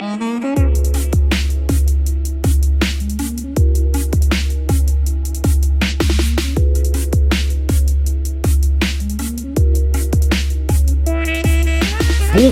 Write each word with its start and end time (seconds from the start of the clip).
Thank 0.00 0.22
you. 0.22 0.29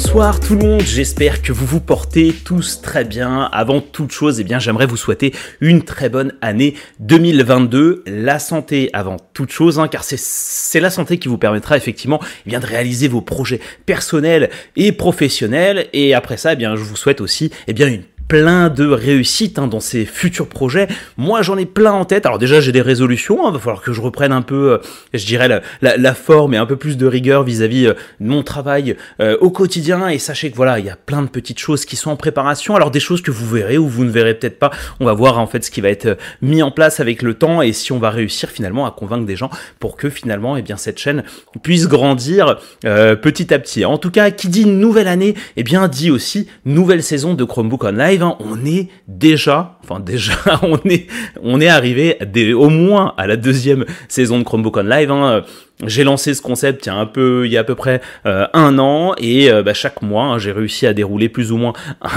Bonsoir 0.08 0.40
tout 0.40 0.54
le 0.54 0.66
monde, 0.66 0.80
j'espère 0.80 1.42
que 1.42 1.52
vous 1.52 1.66
vous 1.66 1.80
portez 1.80 2.32
tous 2.32 2.80
très 2.80 3.04
bien. 3.04 3.42
Avant 3.52 3.82
toute 3.82 4.10
chose, 4.10 4.40
eh 4.40 4.42
bien, 4.42 4.58
j'aimerais 4.58 4.86
vous 4.86 4.96
souhaiter 4.96 5.34
une 5.60 5.82
très 5.82 6.08
bonne 6.08 6.32
année 6.40 6.72
2022. 7.00 8.04
La 8.06 8.38
santé 8.38 8.88
avant 8.94 9.18
toute 9.34 9.52
chose, 9.52 9.78
hein, 9.78 9.86
car 9.86 10.04
c'est 10.04 10.80
la 10.80 10.88
santé 10.88 11.18
qui 11.18 11.28
vous 11.28 11.36
permettra 11.36 11.76
effectivement 11.76 12.22
eh 12.46 12.58
de 12.58 12.64
réaliser 12.64 13.06
vos 13.06 13.20
projets 13.20 13.60
personnels 13.84 14.48
et 14.76 14.92
professionnels. 14.92 15.88
Et 15.92 16.14
après 16.14 16.38
ça, 16.38 16.54
eh 16.54 16.56
bien, 16.56 16.74
je 16.74 16.84
vous 16.84 16.96
souhaite 16.96 17.20
aussi 17.20 17.50
eh 17.66 17.74
bien, 17.74 17.86
une 17.86 18.04
plein 18.28 18.68
de 18.68 18.86
réussites 18.86 19.58
hein, 19.58 19.66
dans 19.66 19.80
ces 19.80 20.04
futurs 20.04 20.46
projets. 20.46 20.86
Moi, 21.16 21.40
j'en 21.42 21.56
ai 21.56 21.64
plein 21.64 21.92
en 21.92 22.04
tête. 22.04 22.26
Alors 22.26 22.38
déjà, 22.38 22.60
j'ai 22.60 22.72
des 22.72 22.82
résolutions. 22.82 23.38
Il 23.42 23.48
hein. 23.48 23.50
va 23.52 23.58
falloir 23.58 23.82
que 23.82 23.92
je 23.92 24.00
reprenne 24.02 24.32
un 24.32 24.42
peu, 24.42 24.72
euh, 24.72 24.78
je 25.14 25.24
dirais, 25.24 25.48
la, 25.80 26.14
forme 26.14 26.54
et 26.54 26.58
un 26.58 26.66
peu 26.66 26.76
plus 26.76 26.96
de 26.96 27.06
rigueur 27.06 27.42
vis-à-vis 27.42 27.86
euh, 27.86 27.94
de 28.20 28.28
mon 28.28 28.42
travail 28.42 28.96
euh, 29.20 29.36
au 29.40 29.50
quotidien. 29.50 30.08
Et 30.08 30.18
sachez 30.18 30.50
que 30.50 30.56
voilà, 30.56 30.78
il 30.78 30.84
y 30.84 30.90
a 30.90 30.96
plein 30.96 31.22
de 31.22 31.28
petites 31.28 31.58
choses 31.58 31.86
qui 31.86 31.96
sont 31.96 32.10
en 32.10 32.16
préparation. 32.16 32.76
Alors 32.76 32.90
des 32.90 33.00
choses 33.00 33.22
que 33.22 33.30
vous 33.30 33.48
verrez 33.48 33.78
ou 33.78 33.88
vous 33.88 34.04
ne 34.04 34.10
verrez 34.10 34.34
peut-être 34.34 34.58
pas. 34.58 34.70
On 35.00 35.06
va 35.06 35.14
voir 35.14 35.38
en 35.38 35.46
fait 35.46 35.64
ce 35.64 35.70
qui 35.70 35.80
va 35.80 35.88
être 35.88 36.18
mis 36.42 36.62
en 36.62 36.70
place 36.70 37.00
avec 37.00 37.22
le 37.22 37.34
temps 37.34 37.62
et 37.62 37.72
si 37.72 37.92
on 37.92 37.98
va 37.98 38.10
réussir 38.10 38.50
finalement 38.50 38.86
à 38.86 38.90
convaincre 38.90 39.24
des 39.24 39.36
gens 39.36 39.50
pour 39.80 39.96
que 39.96 40.10
finalement, 40.10 40.56
eh 40.56 40.62
bien, 40.62 40.76
cette 40.76 40.98
chaîne 40.98 41.24
puisse 41.62 41.88
grandir 41.88 42.58
petit 42.82 43.54
à 43.54 43.58
petit. 43.58 43.84
En 43.84 43.96
tout 43.96 44.10
cas, 44.10 44.30
qui 44.30 44.48
dit 44.48 44.66
nouvelle 44.66 45.08
année, 45.08 45.34
eh 45.56 45.62
bien, 45.62 45.88
dit 45.88 46.10
aussi 46.10 46.48
nouvelle 46.64 47.02
saison 47.02 47.34
de 47.34 47.44
Chromebook 47.44 47.84
Online 47.84 48.17
Hein, 48.22 48.36
on 48.40 48.64
est 48.64 48.88
déjà, 49.06 49.78
enfin 49.82 50.00
déjà, 50.00 50.34
on 50.62 50.78
est, 50.88 51.06
on 51.42 51.60
est 51.60 51.68
arrivé 51.68 52.18
au 52.54 52.68
moins 52.68 53.14
à 53.16 53.26
la 53.26 53.36
deuxième 53.36 53.84
saison 54.08 54.38
de 54.38 54.44
Chromebook 54.44 54.76
on 54.76 54.82
Live. 54.82 55.10
Hein. 55.10 55.42
J'ai 55.86 56.02
lancé 56.02 56.34
ce 56.34 56.42
concept 56.42 56.86
il 56.86 56.88
y 56.88 56.92
a 56.92 56.96
un 56.96 57.06
peu, 57.06 57.46
il 57.46 57.52
y 57.52 57.56
a 57.56 57.60
à 57.60 57.64
peu 57.64 57.76
près 57.76 58.00
euh, 58.26 58.48
un 58.52 58.80
an 58.80 59.14
et 59.16 59.48
euh, 59.48 59.62
bah, 59.62 59.74
chaque 59.74 60.02
mois 60.02 60.24
hein, 60.24 60.38
j'ai 60.38 60.50
réussi 60.50 60.88
à 60.88 60.92
dérouler 60.92 61.28
plus 61.28 61.52
ou 61.52 61.56
moins 61.56 61.72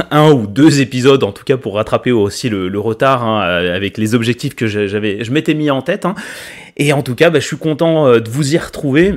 un, 0.10 0.32
ou 0.32 0.48
deux 0.48 0.82
épisodes 0.82 1.24
en 1.24 1.32
tout 1.32 1.44
cas 1.44 1.58
pour 1.58 1.76
rattraper 1.76 2.12
aussi 2.12 2.50
le, 2.50 2.80
retard 2.80 3.24
avec 3.42 4.00
les 4.00 4.16
objectifs 4.16 4.56
que 4.56 4.66
j'avais, 4.66 5.24
je 5.24 5.32
m'étais 5.32 5.54
mis 5.54 5.70
en 5.70 5.84
tête. 5.84 6.08
Et 6.78 6.94
en 6.94 7.04
tout 7.04 7.16
cas, 7.16 7.30
bah, 7.30 7.40
je 7.40 7.46
suis 7.46 7.58
content 7.58 8.08
euh, 8.08 8.20
de 8.20 8.30
vous 8.30 8.56
y 8.56 8.58
retrouver. 8.58 9.16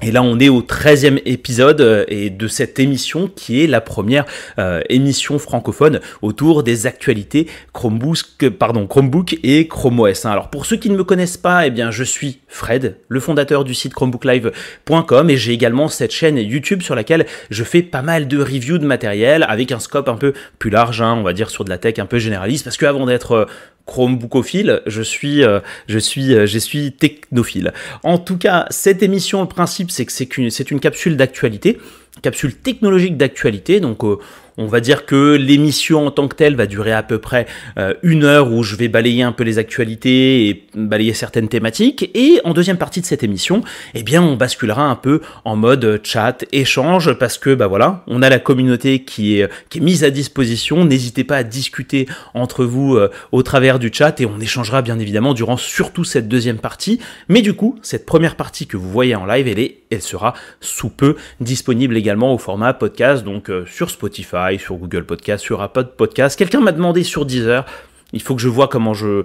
Et 0.00 0.12
là, 0.12 0.22
on 0.22 0.38
est 0.38 0.48
au 0.48 0.62
13e 0.62 1.20
épisode 1.24 1.80
euh, 1.80 2.04
et 2.06 2.30
de 2.30 2.46
cette 2.46 2.78
émission 2.78 3.28
qui 3.34 3.64
est 3.64 3.66
la 3.66 3.80
première 3.80 4.26
euh, 4.60 4.80
émission 4.88 5.40
francophone 5.40 5.98
autour 6.22 6.62
des 6.62 6.86
actualités 6.86 7.48
Chromebook, 7.72 8.48
pardon, 8.60 8.86
Chromebook 8.86 9.38
et 9.42 9.66
Chrome 9.66 9.98
OS. 9.98 10.24
Hein. 10.24 10.30
Alors 10.30 10.50
pour 10.50 10.66
ceux 10.66 10.76
qui 10.76 10.88
ne 10.88 10.96
me 10.96 11.02
connaissent 11.02 11.36
pas, 11.36 11.66
eh 11.66 11.70
bien 11.70 11.90
je 11.90 12.04
suis 12.04 12.38
Fred, 12.46 12.98
le 13.08 13.18
fondateur 13.18 13.64
du 13.64 13.74
site 13.74 13.92
chromebooklive.com 13.92 15.30
et 15.30 15.36
j'ai 15.36 15.52
également 15.52 15.88
cette 15.88 16.12
chaîne 16.12 16.38
YouTube 16.38 16.82
sur 16.82 16.94
laquelle 16.94 17.26
je 17.50 17.64
fais 17.64 17.82
pas 17.82 18.02
mal 18.02 18.28
de 18.28 18.38
reviews 18.38 18.78
de 18.78 18.86
matériel 18.86 19.44
avec 19.48 19.72
un 19.72 19.80
scope 19.80 20.08
un 20.08 20.16
peu 20.16 20.32
plus 20.60 20.70
large, 20.70 21.02
hein, 21.02 21.16
on 21.18 21.24
va 21.24 21.32
dire 21.32 21.50
sur 21.50 21.64
de 21.64 21.70
la 21.70 21.78
tech 21.78 21.98
un 21.98 22.06
peu 22.06 22.20
généraliste 22.20 22.62
parce 22.62 22.76
que 22.76 22.86
avant 22.86 23.04
d'être 23.04 23.32
euh, 23.32 23.44
Chromebookophile, 23.86 24.82
je 24.84 25.00
suis, 25.00 25.42
je 25.88 25.98
suis, 25.98 26.46
je 26.46 26.58
suis 26.58 26.92
technophile. 26.92 27.72
En 28.02 28.18
tout 28.18 28.36
cas, 28.36 28.66
cette 28.68 29.02
émission, 29.02 29.40
le 29.40 29.48
principe, 29.48 29.87
c'est 29.88 30.04
que 30.06 30.50
c'est 30.50 30.70
une 30.70 30.80
capsule 30.80 31.16
d'actualité, 31.16 31.78
capsule 32.22 32.54
technologique 32.54 33.16
d'actualité, 33.16 33.80
donc 33.80 34.04
euh, 34.04 34.18
on 34.58 34.66
va 34.66 34.80
dire 34.80 35.06
que 35.06 35.36
l'émission 35.36 36.06
en 36.06 36.10
tant 36.10 36.28
que 36.28 36.36
telle 36.36 36.56
va 36.56 36.66
durer 36.66 36.92
à 36.92 37.02
peu 37.02 37.18
près 37.18 37.46
euh, 37.78 37.94
une 38.02 38.24
heure 38.24 38.52
où 38.52 38.62
je 38.62 38.76
vais 38.76 38.88
balayer 38.88 39.22
un 39.22 39.32
peu 39.32 39.44
les 39.44 39.58
actualités 39.58 40.48
et 40.48 40.66
balayer 40.74 41.14
certaines 41.14 41.48
thématiques. 41.48 42.10
Et 42.14 42.40
en 42.44 42.52
deuxième 42.52 42.76
partie 42.76 43.00
de 43.00 43.06
cette 43.06 43.22
émission, 43.22 43.62
eh 43.94 44.02
bien, 44.02 44.22
on 44.22 44.36
basculera 44.36 44.82
un 44.82 44.96
peu 44.96 45.20
en 45.44 45.56
mode 45.56 46.00
chat, 46.02 46.44
échange, 46.52 47.12
parce 47.14 47.38
que 47.38 47.54
bah 47.54 47.68
voilà, 47.68 48.02
on 48.08 48.20
a 48.20 48.28
la 48.28 48.40
communauté 48.40 49.04
qui 49.04 49.38
est, 49.38 49.48
est 49.74 49.80
mise 49.80 50.04
à 50.04 50.10
disposition. 50.10 50.84
N'hésitez 50.84 51.24
pas 51.24 51.36
à 51.36 51.42
discuter 51.44 52.06
entre 52.34 52.64
vous 52.64 52.96
euh, 52.96 53.10
au 53.32 53.42
travers 53.42 53.78
du 53.78 53.90
chat 53.92 54.20
et 54.20 54.26
on 54.26 54.40
échangera 54.40 54.82
bien 54.82 54.98
évidemment 54.98 55.34
durant 55.34 55.56
surtout 55.56 56.04
cette 56.04 56.28
deuxième 56.28 56.58
partie. 56.58 56.98
Mais 57.28 57.42
du 57.42 57.54
coup, 57.54 57.78
cette 57.82 58.06
première 58.06 58.34
partie 58.34 58.66
que 58.66 58.76
vous 58.76 58.90
voyez 58.90 59.14
en 59.14 59.24
live, 59.24 59.46
elle 59.46 59.58
est, 59.58 59.78
elle 59.90 60.02
sera 60.02 60.34
sous 60.60 60.90
peu 60.90 61.16
disponible 61.40 61.96
également 61.96 62.34
au 62.34 62.38
format 62.38 62.72
podcast, 62.74 63.24
donc 63.24 63.50
euh, 63.50 63.64
sur 63.66 63.90
Spotify 63.90 64.58
sur 64.58 64.76
Google 64.76 65.04
Podcast, 65.04 65.44
sur 65.44 65.62
Apple 65.62 65.88
Podcast. 65.96 66.38
Quelqu'un 66.38 66.60
m'a 66.60 66.72
demandé 66.72 67.04
sur 67.04 67.24
Deezer. 67.24 67.64
Il 68.12 68.22
faut 68.22 68.34
que 68.34 68.40
je 68.40 68.48
vois 68.48 68.68
comment 68.68 68.94
je, 68.94 69.22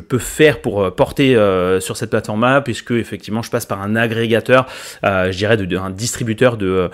peux 0.00 0.18
faire 0.18 0.60
pour 0.60 0.82
euh, 0.82 0.90
porter 0.90 1.34
euh, 1.34 1.80
sur 1.80 1.96
cette 1.96 2.10
plateforme-là, 2.10 2.60
puisque 2.60 2.92
effectivement 2.92 3.42
je 3.42 3.50
passe 3.50 3.66
par 3.66 3.82
un 3.82 3.96
agrégateur, 3.96 4.66
je 5.02 5.36
dirais 5.36 5.56
de, 5.56 5.76
un 5.76 5.90
distributeur 5.90 6.56
de, 6.56 6.90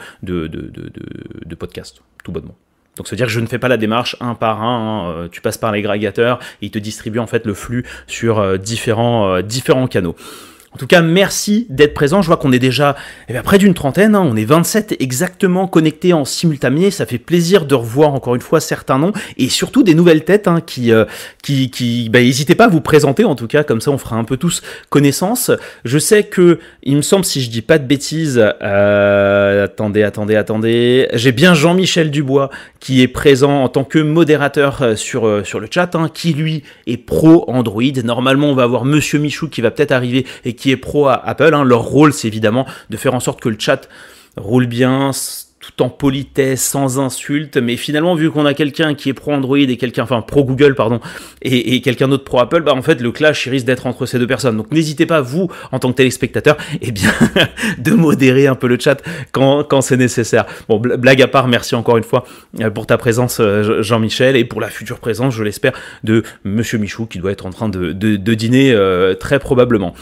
podcasts, 1.59 2.03
tout 2.25 2.33
bonnement. 2.33 2.57
Donc, 2.97 3.07
ça 3.07 3.13
veut 3.13 3.17
dire 3.17 3.27
que 3.27 3.33
je 3.33 3.39
ne 3.39 3.47
fais 3.47 3.61
pas 3.61 3.69
la 3.69 3.77
démarche 3.77 4.17
un 4.19 4.35
par 4.35 4.61
un. 4.61 5.25
Hein, 5.25 5.29
tu 5.31 5.41
passes 5.41 5.59
par 5.59 5.71
l'agrégateur 5.71 6.41
il 6.61 6.73
te 6.73 6.81
distribue 6.81 7.21
en 7.21 7.29
fait 7.29 7.47
le 7.47 7.55
flux 7.55 7.85
sur 8.09 8.59
différents 8.59 9.39
canaux. 9.89 10.17
En 10.75 10.77
tout 10.77 10.87
cas, 10.87 11.01
merci 11.01 11.67
d'être 11.71 11.95
présent. 11.95 12.21
Je 12.21 12.27
vois 12.27 12.37
qu'on 12.37 12.53
est 12.53 12.59
déjà 12.59 12.95
eh 13.29 13.35
près 13.41 13.57
d'une 13.57 13.73
trentaine. 13.73 14.15
Hein. 14.15 14.23
On 14.23 14.37
est 14.37 14.45
27 14.45 14.97
exactement 15.01 15.67
connectés 15.67 16.13
en 16.13 16.27
simultané. 16.27 16.91
Ça 16.91 17.07
fait 17.07 17.19
plaisir 17.19 17.65
de 17.65 17.75
revoir 17.75 18.13
encore 18.13 18.35
une 18.35 18.43
fois 18.43 18.61
certains 18.61 18.99
noms 18.99 19.13
et 19.39 19.49
surtout 19.49 19.83
des 19.83 19.95
nouvelles 19.95 20.25
têtes 20.25 20.47
hein, 20.47 20.61
qui, 20.61 20.93
euh, 20.93 21.07
bah, 22.11 22.21
n'hésitez 22.21 22.55
pas 22.55 22.67
à 22.67 22.69
vous 22.69 22.83
présenter 22.83 23.25
en 23.25 23.35
tout 23.35 23.47
cas. 23.47 23.65
Comme 23.65 23.81
ça, 23.81 23.91
on 23.91 23.99
fera 23.99 24.17
un 24.17 24.25
peu 24.25 24.37
tous 24.37 24.63
connaissance. 24.91 25.51
Je 25.87 25.99
sais 25.99 26.25
que, 26.25 26.59
il 26.83 26.97
me 26.97 27.03
semble, 27.03 27.25
si 27.25 27.41
je 27.41 27.49
dis 27.49 27.63
pas 27.63 27.79
de 27.79 27.87
bêtises, 27.87 28.41
euh, 28.63 29.65
attendez, 29.65 30.03
attendez, 30.03 30.37
attendez. 30.37 31.09
J'ai 31.15 31.33
bien 31.33 31.55
Jean-Michel 31.55 32.11
Dubois 32.11 32.51
qui 32.79 33.01
est 33.01 33.09
présent 33.09 33.63
en 33.63 33.69
tant 33.71 33.85
que 33.85 33.99
modérateur 33.99 34.83
euh, 34.83 34.97
sur, 34.97 35.47
sur 35.47 35.61
le 35.61 35.69
chat, 35.71 35.95
hein, 35.95 36.11
qui 36.13 36.35
lui 36.35 36.63
est 36.87 36.99
pro 36.99 37.47
Android. 37.49 37.83
Normalement, 38.05 38.49
on 38.49 38.55
va 38.55 38.65
avoir 38.65 38.85
Monsieur 38.85 39.19
Michou 39.19 39.49
qui 39.49 39.63
va 39.63 39.71
peut-être 39.71 39.93
arriver 39.93 40.27
et 40.45 40.58
qui 40.59 40.71
est 40.71 40.77
pro 40.77 41.07
à 41.07 41.15
Apple. 41.15 41.55
Hein. 41.55 41.65
Leur 41.65 41.83
rôle, 41.83 42.13
c'est 42.13 42.29
évidemment 42.29 42.67
de 42.91 42.97
faire 42.97 43.15
en 43.15 43.21
sorte 43.21 43.41
que 43.41 43.49
le 43.49 43.57
chat 43.59 43.89
roule 44.37 44.67
bien, 44.67 45.13
tout 45.61 45.83
en 45.83 45.89
politesse, 45.89 46.63
sans 46.63 46.99
insulte, 46.99 47.57
mais 47.57 47.77
finalement 47.77 48.15
vu 48.15 48.31
qu'on 48.31 48.47
a 48.47 48.55
quelqu'un 48.55 48.95
qui 48.95 49.09
est 49.09 49.13
pro 49.13 49.33
Android 49.33 49.59
et 49.59 49.77
quelqu'un, 49.77 50.05
enfin 50.05 50.23
pro 50.23 50.45
Google 50.45 50.75
pardon, 50.75 51.01
et, 51.43 51.81
quelqu'un 51.83 52.09
d'autre 52.09 52.25
pro 52.25 52.41
Apple, 52.41 52.63
bah 52.63 52.75
en 52.75 52.83
fait 52.83 53.01
le 53.01 53.11
clash 53.13 53.49
risque 53.49 53.67
d'être 53.67 53.87
entre 53.87 54.07
ces 54.07 54.19
deux 54.19 54.27
personnes. 54.27 54.57
Donc 54.57 54.71
n'hésitez 54.71 55.05
pas 55.05 55.21
vous 55.21 55.51
en 55.73 55.79
tant 55.79 55.91
que 55.91 55.97
téléspectateur, 55.97 56.57
eh 56.81 56.93
bien 56.93 57.11
de 57.79 57.93
modérer 57.93 58.47
un 58.47 58.55
peu 58.55 58.69
le 58.69 58.79
chat 58.79 59.03
quand, 59.33 59.81
c'est 59.81 59.97
nécessaire. 59.97 60.47
Bon 60.69 60.79
blague 60.79 61.23
à 61.23 61.29
part, 61.29 61.49
merci 61.49 61.75
encore 61.75 61.97
une 61.97 62.05
fois 62.05 62.25
euh, 62.61 62.71
pour 62.71 62.87
ta 62.87 62.97
présence 62.97 63.39
euh, 63.41 63.83
Jean-Michel 63.83 64.37
et 64.37 64.45
pour 64.45 64.61
la 64.61 64.69
future 64.69 65.01
présence, 65.01 65.35
je 65.35 65.43
l'espère, 65.43 65.73
de 66.05 66.23
Monsieur 66.45 66.79
Michou 66.79 67.07
qui 67.07 67.19
doit 67.19 67.33
être 67.33 67.47
en 67.47 67.51
train 67.51 67.69
de, 67.69 67.93
de, 67.93 68.35
dîner 68.35 68.73
euh, 68.73 69.15
très 69.15 69.39
probablement. 69.39 69.95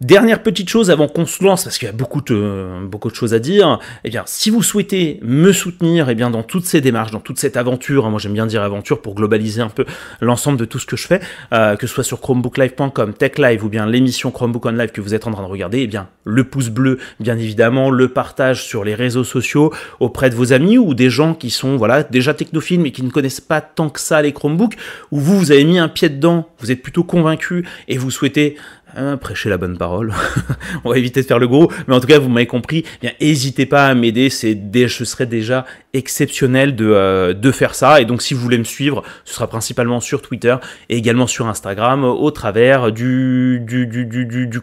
Dernière 0.00 0.42
petite 0.42 0.70
chose 0.70 0.90
avant 0.90 1.08
qu'on 1.08 1.26
se 1.26 1.44
lance, 1.44 1.64
parce 1.64 1.76
qu'il 1.76 1.84
y 1.84 1.90
a 1.90 1.92
beaucoup 1.92 2.22
de, 2.22 2.86
beaucoup 2.86 3.10
de 3.10 3.14
choses 3.14 3.34
à 3.34 3.38
dire, 3.38 3.78
eh 4.02 4.08
bien, 4.08 4.22
si 4.24 4.48
vous 4.48 4.62
souhaitez 4.62 5.20
me 5.22 5.52
soutenir 5.52 6.08
eh 6.08 6.14
bien, 6.14 6.30
dans 6.30 6.42
toutes 6.42 6.64
ces 6.64 6.80
démarches, 6.80 7.10
dans 7.10 7.20
toute 7.20 7.38
cette 7.38 7.58
aventure, 7.58 8.06
hein, 8.06 8.10
moi 8.10 8.18
j'aime 8.18 8.32
bien 8.32 8.46
dire 8.46 8.62
aventure 8.62 9.02
pour 9.02 9.14
globaliser 9.14 9.60
un 9.60 9.68
peu 9.68 9.84
l'ensemble 10.22 10.56
de 10.56 10.64
tout 10.64 10.78
ce 10.78 10.86
que 10.86 10.96
je 10.96 11.06
fais, 11.06 11.20
euh, 11.52 11.76
que 11.76 11.86
ce 11.86 11.92
soit 11.92 12.02
sur 12.02 12.22
chromebooklive.com, 12.22 13.12
TechLive 13.12 13.62
ou 13.62 13.68
bien 13.68 13.84
l'émission 13.84 14.30
Chromebook 14.30 14.64
on 14.64 14.70
Live 14.70 14.90
que 14.90 15.02
vous 15.02 15.12
êtes 15.12 15.26
en 15.26 15.32
train 15.32 15.42
de 15.42 15.48
regarder, 15.48 15.80
eh 15.80 15.86
bien, 15.86 16.08
le 16.24 16.44
pouce 16.44 16.70
bleu, 16.70 16.98
bien 17.18 17.36
évidemment, 17.36 17.90
le 17.90 18.08
partage 18.08 18.64
sur 18.64 18.84
les 18.84 18.94
réseaux 18.94 19.24
sociaux 19.24 19.70
auprès 19.98 20.30
de 20.30 20.34
vos 20.34 20.54
amis 20.54 20.78
ou 20.78 20.94
des 20.94 21.10
gens 21.10 21.34
qui 21.34 21.50
sont 21.50 21.76
voilà 21.76 22.04
déjà 22.04 22.32
technophiles 22.32 22.80
mais 22.80 22.90
qui 22.90 23.02
ne 23.02 23.10
connaissent 23.10 23.42
pas 23.42 23.60
tant 23.60 23.90
que 23.90 24.00
ça 24.00 24.22
les 24.22 24.32
Chromebooks, 24.32 24.76
ou 25.10 25.20
vous, 25.20 25.38
vous 25.38 25.52
avez 25.52 25.64
mis 25.64 25.78
un 25.78 25.88
pied 25.88 26.08
dedans, 26.08 26.48
vous 26.58 26.70
êtes 26.70 26.80
plutôt 26.80 27.04
convaincu 27.04 27.66
et 27.86 27.98
vous 27.98 28.10
souhaitez 28.10 28.56
Hein, 28.96 29.16
prêcher 29.16 29.48
la 29.48 29.56
bonne 29.56 29.78
parole. 29.78 30.12
On 30.84 30.90
va 30.90 30.98
éviter 30.98 31.22
de 31.22 31.26
faire 31.26 31.38
le 31.38 31.46
gros, 31.46 31.70
mais 31.86 31.94
en 31.94 32.00
tout 32.00 32.06
cas, 32.06 32.18
vous 32.18 32.28
m'avez 32.28 32.46
compris. 32.46 32.84
Eh 33.02 33.10
n'hésitez 33.20 33.66
pas 33.66 33.86
à 33.86 33.94
m'aider. 33.94 34.30
C'est, 34.30 34.58
ce 34.88 35.04
serait 35.04 35.26
déjà 35.26 35.64
exceptionnel 35.92 36.74
de, 36.76 36.86
euh, 36.86 37.32
de 37.32 37.50
faire 37.52 37.74
ça. 37.74 38.00
Et 38.00 38.04
donc, 38.04 38.22
si 38.22 38.34
vous 38.34 38.40
voulez 38.40 38.58
me 38.58 38.64
suivre, 38.64 39.02
ce 39.24 39.34
sera 39.34 39.46
principalement 39.48 40.00
sur 40.00 40.22
Twitter 40.22 40.56
et 40.88 40.96
également 40.96 41.26
sur 41.26 41.46
Instagram 41.46 42.04
au 42.04 42.30
travers 42.30 42.92
du 42.92 43.62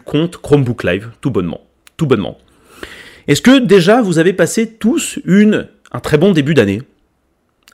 compte 0.04 0.36
Chromebook 0.36 0.84
Live, 0.84 1.10
tout 1.20 1.30
bonnement, 1.30 1.60
tout 1.96 2.06
bonnement. 2.06 2.38
Est-ce 3.26 3.42
que 3.42 3.58
déjà 3.58 4.00
vous 4.00 4.18
avez 4.18 4.32
passé 4.32 4.74
tous 4.74 5.18
une 5.24 5.68
un 5.92 6.00
très 6.00 6.18
bon 6.18 6.32
début 6.32 6.54
d'année? 6.54 6.82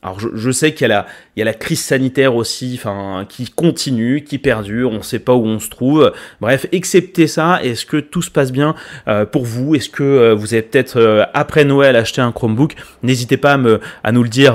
Alors 0.05 0.21
je, 0.21 0.51
sais 0.51 0.75
qu'il 0.75 0.87
y, 0.87 1.41
a 1.43 1.45
la 1.45 1.55
crise 1.55 1.83
sanitaire 1.83 2.37
aussi, 2.37 2.75
enfin, 2.79 3.25
qui 3.27 3.49
continue, 3.49 4.23
qui 4.23 4.37
perdure, 4.37 4.91
on 4.91 4.99
ne 4.99 5.03
sait 5.03 5.19
pas 5.19 5.33
où 5.33 5.47
on 5.47 5.59
se 5.59 5.71
trouve. 5.71 6.12
Bref, 6.43 6.67
excepté 6.73 7.27
ça, 7.27 7.61
est-ce 7.62 7.87
que 7.87 7.97
tout 7.97 8.21
se 8.21 8.31
passe 8.31 8.53
bien 8.53 8.75
euh, 9.09 9.25
pour 9.25 9.47
vous? 9.47 9.75
Est-ce 9.75 9.89
que 9.89 10.03
euh, 10.03 10.35
vous 10.35 10.53
avez 10.53 10.61
peut-être 10.61 10.99
euh, 10.99 11.25
après 11.33 11.65
Noël 11.65 11.97
acheté 11.97 12.21
un 12.21 12.33
Chromebook? 12.33 12.75
N'hésitez 13.03 13.39
pas 13.39 13.55
à, 13.55 13.56
me, 13.56 13.81
à 14.03 14.12
nous 14.12 14.23
le 14.23 14.29
dire 14.29 14.53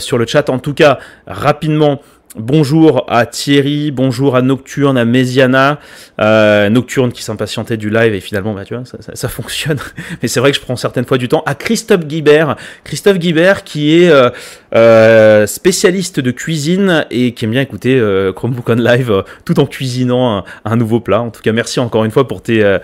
sur 0.00 0.18
le 0.18 0.26
chat. 0.26 0.50
En 0.50 0.58
tout 0.58 0.74
cas, 0.74 0.98
rapidement, 1.28 2.02
Bonjour 2.34 3.04
à 3.08 3.26
Thierry, 3.26 3.90
bonjour 3.90 4.36
à 4.36 4.40
Nocturne, 4.40 4.96
à 4.96 5.04
Méziana, 5.04 5.78
euh, 6.18 6.70
Nocturne 6.70 7.12
qui 7.12 7.22
s'impatientait 7.22 7.76
du 7.76 7.90
live 7.90 8.14
et 8.14 8.20
finalement, 8.20 8.54
bah, 8.54 8.64
tu 8.64 8.74
vois, 8.74 8.84
ça, 8.86 9.28
fonctionne. 9.28 9.76
Mais 10.22 10.28
c'est 10.28 10.40
vrai 10.40 10.50
que 10.50 10.56
je 10.56 10.62
prends 10.62 10.76
certaines 10.76 11.04
fois 11.04 11.18
du 11.18 11.28
temps. 11.28 11.42
À 11.44 11.54
Christophe 11.54 12.06
Guibert, 12.06 12.56
Christophe 12.84 13.18
Guibert 13.18 13.64
qui 13.64 14.02
est 14.02 14.08
euh, 14.08 14.30
euh, 14.74 15.46
spécialiste 15.46 16.20
de 16.20 16.30
cuisine 16.30 17.04
et 17.10 17.34
qui 17.34 17.44
aime 17.44 17.50
bien 17.50 17.60
écouter 17.60 18.00
Chromebook 18.34 18.66
on 18.70 18.76
live 18.76 19.24
tout 19.44 19.60
en 19.60 19.66
cuisinant 19.66 20.38
un, 20.38 20.44
un, 20.64 20.76
nouveau 20.76 21.00
plat. 21.00 21.20
En 21.20 21.30
tout 21.30 21.42
cas, 21.42 21.52
merci 21.52 21.80
encore 21.80 22.06
une 22.06 22.10
fois 22.10 22.26
pour 22.26 22.40
tes 22.40 22.78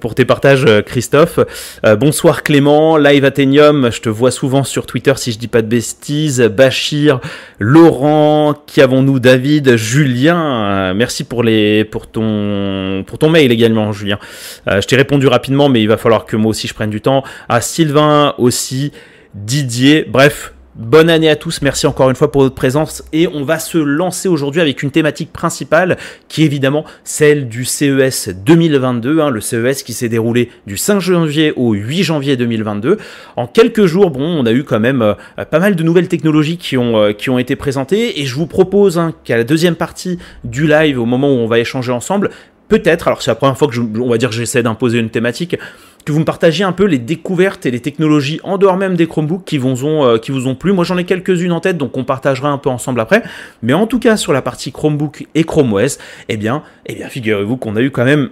pour 0.00 0.14
tes 0.14 0.24
partages, 0.24 0.64
euh, 0.66 0.82
Christophe. 0.82 1.38
Euh, 1.84 1.96
bonsoir 1.96 2.42
Clément, 2.42 2.96
Live 2.96 3.24
Athenium, 3.24 3.90
je 3.92 4.00
te 4.00 4.08
vois 4.08 4.30
souvent 4.30 4.64
sur 4.64 4.86
Twitter 4.86 5.12
si 5.16 5.32
je 5.32 5.38
dis 5.38 5.48
pas 5.48 5.62
de 5.62 5.66
bêtises. 5.66 6.40
Bachir, 6.40 7.20
Laurent, 7.58 8.54
qui 8.66 8.80
avons-nous 8.80 9.20
David, 9.20 9.76
Julien. 9.76 10.38
Euh, 10.38 10.94
merci 10.94 11.24
pour 11.24 11.42
les 11.42 11.84
pour 11.84 12.06
ton 12.06 13.04
pour 13.06 13.18
ton 13.18 13.30
mail 13.30 13.52
également, 13.52 13.92
Julien. 13.92 14.18
je 14.66 14.80
t'ai 14.80 14.96
répondu 14.96 15.26
rapidement, 15.26 15.68
mais 15.68 15.82
il 15.82 15.88
va 15.88 15.96
falloir 15.96 16.24
que 16.26 16.36
moi 16.36 16.50
aussi 16.50 16.66
je 16.66 16.74
prenne 16.74 16.90
du 16.90 17.00
temps. 17.00 17.22
À 17.48 17.60
Sylvain 17.60 18.34
aussi, 18.38 18.92
Didier. 19.34 20.04
Bref, 20.08 20.54
Bonne 20.76 21.08
année 21.08 21.28
à 21.28 21.36
tous, 21.36 21.62
merci 21.62 21.86
encore 21.86 22.10
une 22.10 22.16
fois 22.16 22.32
pour 22.32 22.42
votre 22.42 22.56
présence 22.56 23.04
et 23.12 23.28
on 23.28 23.44
va 23.44 23.60
se 23.60 23.78
lancer 23.78 24.28
aujourd'hui 24.28 24.60
avec 24.60 24.82
une 24.82 24.90
thématique 24.90 25.32
principale 25.32 25.96
qui 26.26 26.42
est 26.42 26.46
évidemment 26.46 26.84
celle 27.04 27.48
du 27.48 27.64
CES 27.64 28.30
2022, 28.44 29.20
hein, 29.20 29.30
le 29.30 29.40
CES 29.40 29.84
qui 29.84 29.92
s'est 29.92 30.08
déroulé 30.08 30.50
du 30.66 30.76
5 30.76 30.98
janvier 30.98 31.52
au 31.54 31.74
8 31.74 32.02
janvier 32.02 32.36
2022. 32.36 32.98
En 33.36 33.46
quelques 33.46 33.86
jours, 33.86 34.10
bon, 34.10 34.24
on 34.24 34.46
a 34.46 34.50
eu 34.50 34.64
quand 34.64 34.80
même 34.80 35.00
euh, 35.00 35.14
pas 35.48 35.60
mal 35.60 35.76
de 35.76 35.82
nouvelles 35.84 36.08
technologies 36.08 36.58
qui 36.58 36.76
ont, 36.76 36.98
euh, 36.98 37.12
qui 37.12 37.30
ont 37.30 37.38
été 37.38 37.54
présentées 37.54 38.20
et 38.20 38.26
je 38.26 38.34
vous 38.34 38.48
propose 38.48 38.98
hein, 38.98 39.12
qu'à 39.22 39.36
la 39.36 39.44
deuxième 39.44 39.76
partie 39.76 40.18
du 40.42 40.66
live, 40.66 40.98
au 40.98 41.06
moment 41.06 41.28
où 41.28 41.36
on 41.36 41.46
va 41.46 41.60
échanger 41.60 41.92
ensemble, 41.92 42.30
peut-être, 42.66 43.06
alors 43.06 43.22
c'est 43.22 43.30
la 43.30 43.36
première 43.36 43.56
fois 43.56 43.68
que 43.68 43.78
on 43.78 44.16
dire 44.16 44.30
que 44.30 44.34
j'essaie 44.34 44.64
d'imposer 44.64 44.98
une 44.98 45.10
thématique, 45.10 45.56
que 46.04 46.12
vous 46.12 46.20
me 46.20 46.24
partagiez 46.24 46.64
un 46.64 46.72
peu 46.72 46.84
les 46.84 46.98
découvertes 46.98 47.66
et 47.66 47.70
les 47.70 47.80
technologies 47.80 48.40
en 48.44 48.58
dehors 48.58 48.76
même 48.76 48.96
des 48.96 49.06
Chromebooks 49.06 49.44
qui 49.44 49.58
vous 49.58 49.84
ont, 49.84 50.04
euh, 50.04 50.18
qui 50.18 50.30
vous 50.30 50.46
ont 50.46 50.54
plu. 50.54 50.72
Moi 50.72 50.84
j'en 50.84 50.98
ai 50.98 51.04
quelques-unes 51.04 51.52
en 51.52 51.60
tête, 51.60 51.78
donc 51.78 51.96
on 51.96 52.04
partagera 52.04 52.50
un 52.50 52.58
peu 52.58 52.68
ensemble 52.68 53.00
après. 53.00 53.22
Mais 53.62 53.72
en 53.72 53.86
tout 53.86 53.98
cas 53.98 54.16
sur 54.16 54.32
la 54.32 54.42
partie 54.42 54.72
Chromebook 54.72 55.26
et 55.34 55.44
Chrome 55.44 55.72
OS, 55.72 55.98
eh 56.28 56.36
bien, 56.36 56.62
eh 56.86 56.94
bien 56.94 57.08
figurez-vous 57.08 57.56
qu'on 57.56 57.76
a 57.76 57.80
eu 57.80 57.90
quand 57.90 58.04
même 58.04 58.30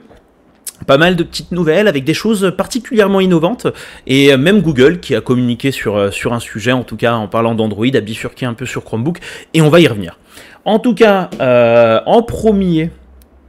pas 0.86 0.98
mal 0.98 1.16
de 1.16 1.22
petites 1.22 1.52
nouvelles 1.52 1.88
avec 1.88 2.04
des 2.04 2.14
choses 2.14 2.52
particulièrement 2.56 3.20
innovantes 3.20 3.68
et 4.06 4.36
même 4.36 4.62
Google 4.62 4.98
qui 4.98 5.14
a 5.14 5.20
communiqué 5.20 5.70
sur, 5.70 5.96
euh, 5.96 6.10
sur 6.10 6.32
un 6.32 6.40
sujet, 6.40 6.72
en 6.72 6.82
tout 6.82 6.96
cas 6.96 7.14
en 7.14 7.28
parlant 7.28 7.54
d'Android, 7.54 7.86
a 7.94 8.00
bifurqué 8.00 8.46
un 8.46 8.54
peu 8.54 8.66
sur 8.66 8.84
Chromebook 8.84 9.18
et 9.54 9.62
on 9.62 9.68
va 9.68 9.80
y 9.80 9.86
revenir. 9.86 10.18
En 10.64 10.78
tout 10.78 10.94
cas, 10.94 11.30
euh, 11.40 12.00
en, 12.06 12.22
premier, 12.22 12.90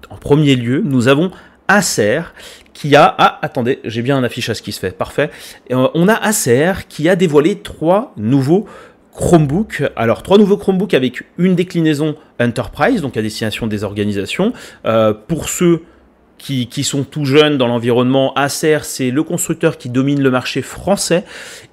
en 0.10 0.16
premier 0.16 0.56
lieu, 0.56 0.82
nous 0.84 1.08
avons 1.08 1.32
Acer 1.68 2.22
Ah, 2.96 3.40
attendez, 3.42 3.80
j'ai 3.84 4.02
bien 4.02 4.18
un 4.18 4.24
affichage 4.24 4.62
qui 4.62 4.72
se 4.72 4.80
fait, 4.80 4.92
parfait. 4.92 5.30
Euh, 5.72 5.88
on 5.94 6.08
a 6.08 6.14
Acer 6.14 6.74
qui 6.90 7.10
a 7.10 7.16
dévoilé 7.16 7.60
trois 7.60 8.14
nouveaux 8.18 8.66
Chromebooks. 9.14 9.84
Alors, 9.96 10.24
trois 10.24 10.38
nouveaux 10.38 10.58
Chromebooks 10.58 10.94
avec 10.94 11.24
une 11.38 11.56
déclinaison 11.56 12.16
Enterprise, 12.40 13.02
donc 13.02 13.16
à 13.16 13.22
destination 13.22 13.68
des 13.68 13.84
organisations. 13.84 14.54
Euh, 14.86 15.14
pour 15.14 15.50
ceux 15.50 15.84
qui, 16.44 16.84
sont 16.84 17.04
tout 17.04 17.24
jeunes 17.24 17.58
dans 17.58 17.68
l'environnement. 17.68 18.34
Acer, 18.36 18.80
c'est 18.84 19.12
le 19.12 19.24
constructeur 19.24 19.78
qui 19.78 19.90
domine 19.90 20.22
le 20.22 20.30
marché 20.30 20.62
français 20.62 21.24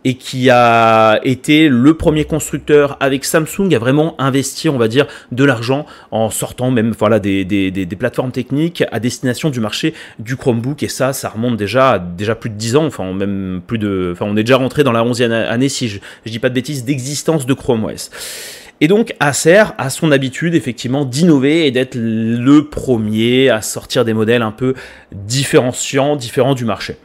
et 0.05 0.15
qui 0.15 0.49
a 0.49 1.19
été 1.25 1.69
le 1.69 1.95
premier 1.95 2.25
constructeur 2.25 2.97
avec 3.01 3.25
Samsung 3.25 3.75
à 3.75 3.79
vraiment 3.79 4.15
investir, 4.21 4.73
on 4.73 4.79
va 4.79 4.87
dire, 4.87 5.07
de 5.33 5.45
l'argent 5.45 5.87
en 6.13 6.31
sortant 6.31 6.71
même 6.71 6.95
voilà, 6.97 7.19
des, 7.19 7.45
des, 7.45 7.97
plateformes 7.97 8.31
techniques 8.31 8.85
à 8.93 9.01
destination 9.01 9.51
du 9.51 9.59
marché 9.59 9.93
du 10.21 10.37
Chromebook. 10.37 10.85
Et 10.85 10.89
ça, 10.89 11.13
ça 11.13 11.29
remonte 11.31 11.57
déjà 11.57 11.99
déjà 11.99 12.37
plus 12.37 12.51
de 12.51 12.55
10 12.55 12.77
ans, 12.77 12.87
enfin 12.87 13.13
même 13.13 13.61
plus 13.67 13.79
de... 13.79 14.11
Enfin, 14.13 14.27
on 14.29 14.37
est 14.37 14.45
déjà 14.45 14.57
rentré 14.57 14.85
dans 14.85 14.93
la 14.93 15.03
11e 15.03 15.33
année, 15.33 15.69
si 15.69 15.89
je, 15.89 15.99
je 16.25 16.31
dis 16.31 16.39
pas 16.39 16.49
de 16.49 16.55
bêtises, 16.55 16.85
d'existence 16.85 17.45
de 17.45 17.55
Chrome 17.55 17.85
OS. 17.85 18.11
Et 18.81 18.89
donc 18.89 19.15
Acer 19.21 19.65
a 19.77 19.91
son 19.91 20.11
habitude 20.11 20.55
effectivement 20.55 21.05
d'innover 21.05 21.67
et 21.67 21.71
d'être 21.71 21.97
le 21.97 22.69
premier 22.69 23.51
à 23.51 23.61
sortir 23.61 24.05
des 24.05 24.15
modèles 24.15 24.43
un 24.43 24.53
peu 24.53 24.75
différenciants, 25.13 26.17
différents 26.17 26.55
du 26.55 26.65
marché. 26.65 26.97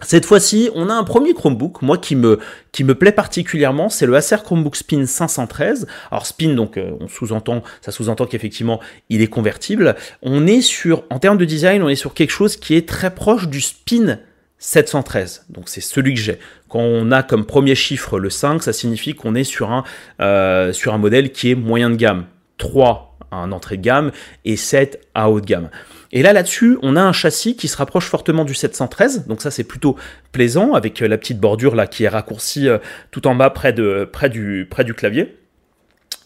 Cette 0.00 0.26
fois-ci, 0.26 0.70
on 0.74 0.88
a 0.90 0.94
un 0.94 1.02
premier 1.02 1.34
Chromebook, 1.34 1.82
moi 1.82 1.98
qui 1.98 2.14
me, 2.14 2.38
qui 2.70 2.84
me 2.84 2.94
plaît 2.94 3.12
particulièrement, 3.12 3.88
c'est 3.88 4.06
le 4.06 4.14
Acer 4.14 4.36
Chromebook 4.44 4.76
Spin 4.76 5.06
513. 5.06 5.88
Alors 6.12 6.24
Spin, 6.24 6.54
donc 6.54 6.76
euh, 6.76 6.92
on 7.00 7.08
sous-entend, 7.08 7.62
ça 7.80 7.90
sous-entend 7.90 8.26
qu'effectivement 8.26 8.80
il 9.08 9.22
est 9.22 9.26
convertible. 9.28 9.96
On 10.22 10.46
est 10.46 10.60
sur, 10.60 11.04
en 11.10 11.18
termes 11.18 11.38
de 11.38 11.44
design, 11.44 11.82
on 11.82 11.88
est 11.88 11.96
sur 11.96 12.14
quelque 12.14 12.30
chose 12.30 12.56
qui 12.56 12.74
est 12.74 12.88
très 12.88 13.12
proche 13.12 13.48
du 13.48 13.60
Spin 13.60 14.18
713. 14.58 15.46
Donc 15.50 15.68
c'est 15.68 15.80
celui 15.80 16.14
que 16.14 16.20
j'ai. 16.20 16.38
Quand 16.68 16.80
on 16.80 17.10
a 17.10 17.22
comme 17.22 17.46
premier 17.46 17.74
chiffre 17.74 18.18
le 18.18 18.30
5, 18.30 18.62
ça 18.62 18.72
signifie 18.72 19.14
qu'on 19.14 19.34
est 19.34 19.44
sur 19.44 19.70
un, 19.70 19.84
euh, 20.20 20.72
sur 20.72 20.94
un 20.94 20.98
modèle 20.98 21.32
qui 21.32 21.50
est 21.50 21.54
moyen 21.54 21.90
de 21.90 21.96
gamme. 21.96 22.26
3 22.58 23.16
à 23.30 23.36
un 23.36 23.52
entrée 23.52 23.76
de 23.76 23.82
gamme 23.82 24.10
et 24.44 24.56
7 24.56 25.06
à 25.14 25.30
haut 25.30 25.40
de 25.40 25.46
gamme. 25.46 25.70
Et 26.10 26.22
là, 26.22 26.32
là-dessus, 26.32 26.78
on 26.82 26.96
a 26.96 27.02
un 27.02 27.12
châssis 27.12 27.54
qui 27.54 27.68
se 27.68 27.76
rapproche 27.76 28.06
fortement 28.06 28.44
du 28.44 28.54
713, 28.54 29.26
donc 29.26 29.42
ça 29.42 29.50
c'est 29.50 29.64
plutôt 29.64 29.96
plaisant, 30.32 30.72
avec 30.72 31.02
euh, 31.02 31.08
la 31.08 31.18
petite 31.18 31.38
bordure 31.38 31.76
là 31.76 31.86
qui 31.86 32.04
est 32.04 32.08
raccourcie 32.08 32.68
euh, 32.68 32.78
tout 33.10 33.26
en 33.26 33.34
bas 33.34 33.50
près, 33.50 33.72
du, 33.72 34.66
près 34.70 34.84
du 34.84 34.94
clavier. 34.94 35.36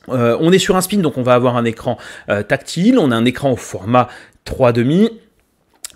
on 0.08 0.52
est 0.52 0.58
sur 0.58 0.76
un 0.76 0.80
spin, 0.80 0.98
donc 0.98 1.18
on 1.18 1.22
va 1.22 1.34
avoir 1.34 1.56
un 1.56 1.64
écran 1.64 1.98
tactile, 2.48 2.98
on 2.98 3.10
a 3.10 3.16
un 3.16 3.24
écran 3.24 3.52
au 3.52 3.56
format 3.56 4.08
3,5 4.46 5.10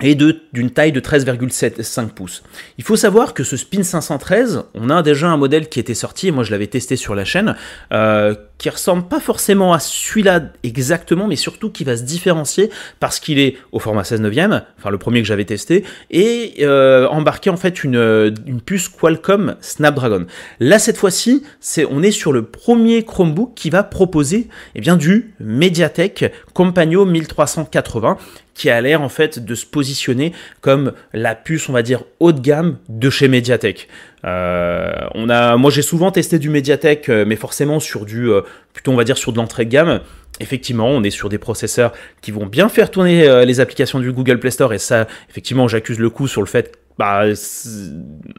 et 0.03 0.15
d'une 0.15 0.71
taille 0.71 0.93
de 0.93 1.01
13,75 1.01 2.09
pouces. 2.09 2.43
Il 2.79 2.85
faut 2.85 2.97
savoir 2.97 3.33
que 3.33 3.45
ce 3.45 3.57
Spin 3.57 3.83
513, 3.83 4.65
on 4.75 4.91
a 4.91 5.03
déjà 5.03 5.29
un 5.29 5.37
modèle 5.37 5.69
qui 5.69 5.81
était 5.81 5.95
sorti, 5.95 6.29
et 6.29 6.31
moi 6.31 6.45
je 6.45 6.51
l'avais 6.51 6.67
testé 6.67 6.97
sur 6.97 7.15
la 7.15 7.25
chaîne, 7.25 7.57
euh, 7.93 8.35
qui 8.59 8.69
ressemble 8.69 9.09
pas 9.09 9.21
forcément 9.21 9.73
à 9.73 9.79
celui-là 9.79 10.41
exactement, 10.63 11.27
mais 11.27 11.37
surtout 11.37 11.71
qui 11.71 11.85
va 11.85 11.97
se 11.97 12.03
différencier 12.03 12.71
parce 13.01 13.21
qu'il 13.21 13.39
est 13.39 13.57
au 13.73 13.79
format 13.79 14.05
16 14.05 14.21
neuvième, 14.21 14.63
enfin 14.79 14.91
le 14.91 14.99
premier 14.99 15.23
que 15.23 15.29
j'avais 15.29 15.45
testé, 15.45 15.85
et 16.11 16.57
euh, 16.61 17.07
embarqué 17.09 17.51
en 17.51 17.57
fait 17.57 17.83
une, 17.85 18.35
une, 18.47 18.61
puce 18.61 18.89
Qualcomm 18.89 19.57
Snapdragon. 19.61 20.27
Là 20.61 20.79
cette 20.79 20.97
fois-ci, 20.97 21.43
c'est 21.61 21.87
on 21.91 22.03
est 22.03 22.11
sur 22.11 22.33
le 22.33 22.43
premier 22.43 23.05
Chromebook 23.05 23.55
qui 23.55 23.71
va 23.71 23.83
proposer 23.83 24.49
eh 24.75 24.81
bien, 24.81 24.97
du 24.97 25.35
MediaTek 25.41 26.33
Compagno 26.53 27.05
1380 27.05 28.19
qui 28.57 28.71
a 28.71 28.81
l'air 28.81 29.03
en 29.03 29.09
fait 29.09 29.39
de 29.39 29.55
se 29.55 29.67
positionner 29.67 30.33
comme 30.61 30.93
la 31.13 31.35
puce, 31.35 31.69
on 31.69 31.73
va 31.73 31.83
dire, 31.83 32.03
haut 32.19 32.33
de 32.33 32.41
gamme 32.41 32.79
de 32.89 33.11
chez 33.11 33.29
Mediatek. 33.29 33.87
Euh, 34.25 34.93
on 35.15 35.29
a, 35.29 35.57
moi 35.57 35.71
j'ai 35.71 35.83
souvent 35.83 36.11
testé 36.11 36.39
du 36.39 36.49
Mediatek, 36.49 37.09
euh, 37.09 37.25
mais 37.27 37.37
forcément 37.37 37.79
sur 37.79 38.07
du, 38.07 38.31
euh, 38.31 38.41
plutôt 38.73 38.91
on 38.91 38.97
va 38.97 39.05
dire 39.05 39.19
sur 39.19 39.33
de 39.33 39.37
l'entrée 39.37 39.67
de 39.67 39.71
gamme. 39.71 40.01
Effectivement, 40.41 40.89
on 40.89 41.03
est 41.03 41.11
sur 41.11 41.29
des 41.29 41.39
processeurs 41.39 41.93
qui 42.23 42.31
vont 42.31 42.47
bien 42.47 42.69
faire 42.69 42.91
tourner 42.91 43.47
les 43.47 43.61
applications 43.61 44.01
du 44.01 44.13
Google 44.13 44.39
Play 44.39 44.51
Store, 44.51 44.75
et 44.75 44.79
ça, 44.79 45.07
effectivement, 45.31 45.67
j'accuse 45.67 45.99
le 45.99 46.11
coup 46.11 46.29
sur 46.29 46.43
le 46.43 46.47
fait 46.47 46.79
bah, 46.99 47.33
je 47.33 47.93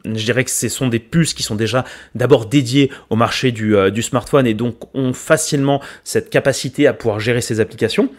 dirais 0.04 0.44
que 0.44 0.50
ce 0.50 0.68
sont 0.68 0.86
des 0.88 0.98
puces 1.00 1.34
qui 1.34 1.42
sont 1.42 1.54
déjà 1.56 1.84
d'abord 2.14 2.46
dédiées 2.46 2.90
au 3.10 3.16
marché 3.16 3.50
du, 3.50 3.74
du, 3.92 4.02
smartphone 4.02 4.46
et 4.46 4.54
donc 4.54 4.94
ont 4.94 5.12
facilement 5.12 5.80
cette 6.04 6.30
capacité 6.30 6.86
à 6.86 6.92
pouvoir 6.92 7.18
gérer 7.18 7.40
ces 7.40 7.58
applications. 7.58 8.10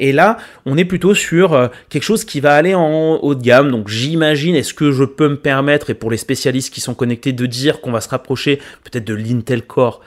Et 0.00 0.12
là, 0.12 0.36
on 0.64 0.76
est 0.76 0.84
plutôt 0.84 1.14
sur 1.14 1.52
euh, 1.52 1.68
quelque 1.88 2.02
chose 2.02 2.24
qui 2.24 2.40
va 2.40 2.54
aller 2.54 2.74
en 2.74 3.16
haut 3.16 3.34
de 3.34 3.42
gamme. 3.42 3.70
Donc 3.70 3.88
j'imagine, 3.88 4.54
est-ce 4.54 4.74
que 4.74 4.92
je 4.92 5.04
peux 5.04 5.28
me 5.28 5.36
permettre, 5.36 5.90
et 5.90 5.94
pour 5.94 6.10
les 6.10 6.16
spécialistes 6.16 6.72
qui 6.72 6.80
sont 6.80 6.94
connectés, 6.94 7.32
de 7.32 7.46
dire 7.46 7.80
qu'on 7.80 7.92
va 7.92 8.00
se 8.00 8.08
rapprocher 8.08 8.60
peut-être 8.84 9.04
de 9.04 9.14
l'Intel 9.14 9.62
Core 9.62 10.00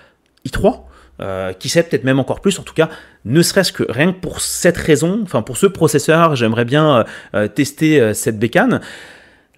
i3 0.48 0.82
euh, 1.20 1.54
qui 1.54 1.70
sait 1.70 1.84
peut-être 1.84 2.04
même 2.04 2.20
encore 2.20 2.42
plus, 2.42 2.58
en 2.58 2.64
tout 2.64 2.74
cas, 2.74 2.90
ne 3.26 3.42
serait-ce 3.42 3.72
que 3.72 3.84
rien 3.90 4.12
que 4.12 4.20
pour 4.20 4.42
cette 4.42 4.78
raison, 4.78 5.20
enfin 5.24 5.44
pour 5.44 5.58
ce 5.58 5.68
processeur, 5.68 6.36
j'aimerais 6.36 6.66
bien 6.66 7.06
euh, 7.36 7.48
tester 7.48 8.14
cette 8.16 8.40
bécane. 8.40 8.82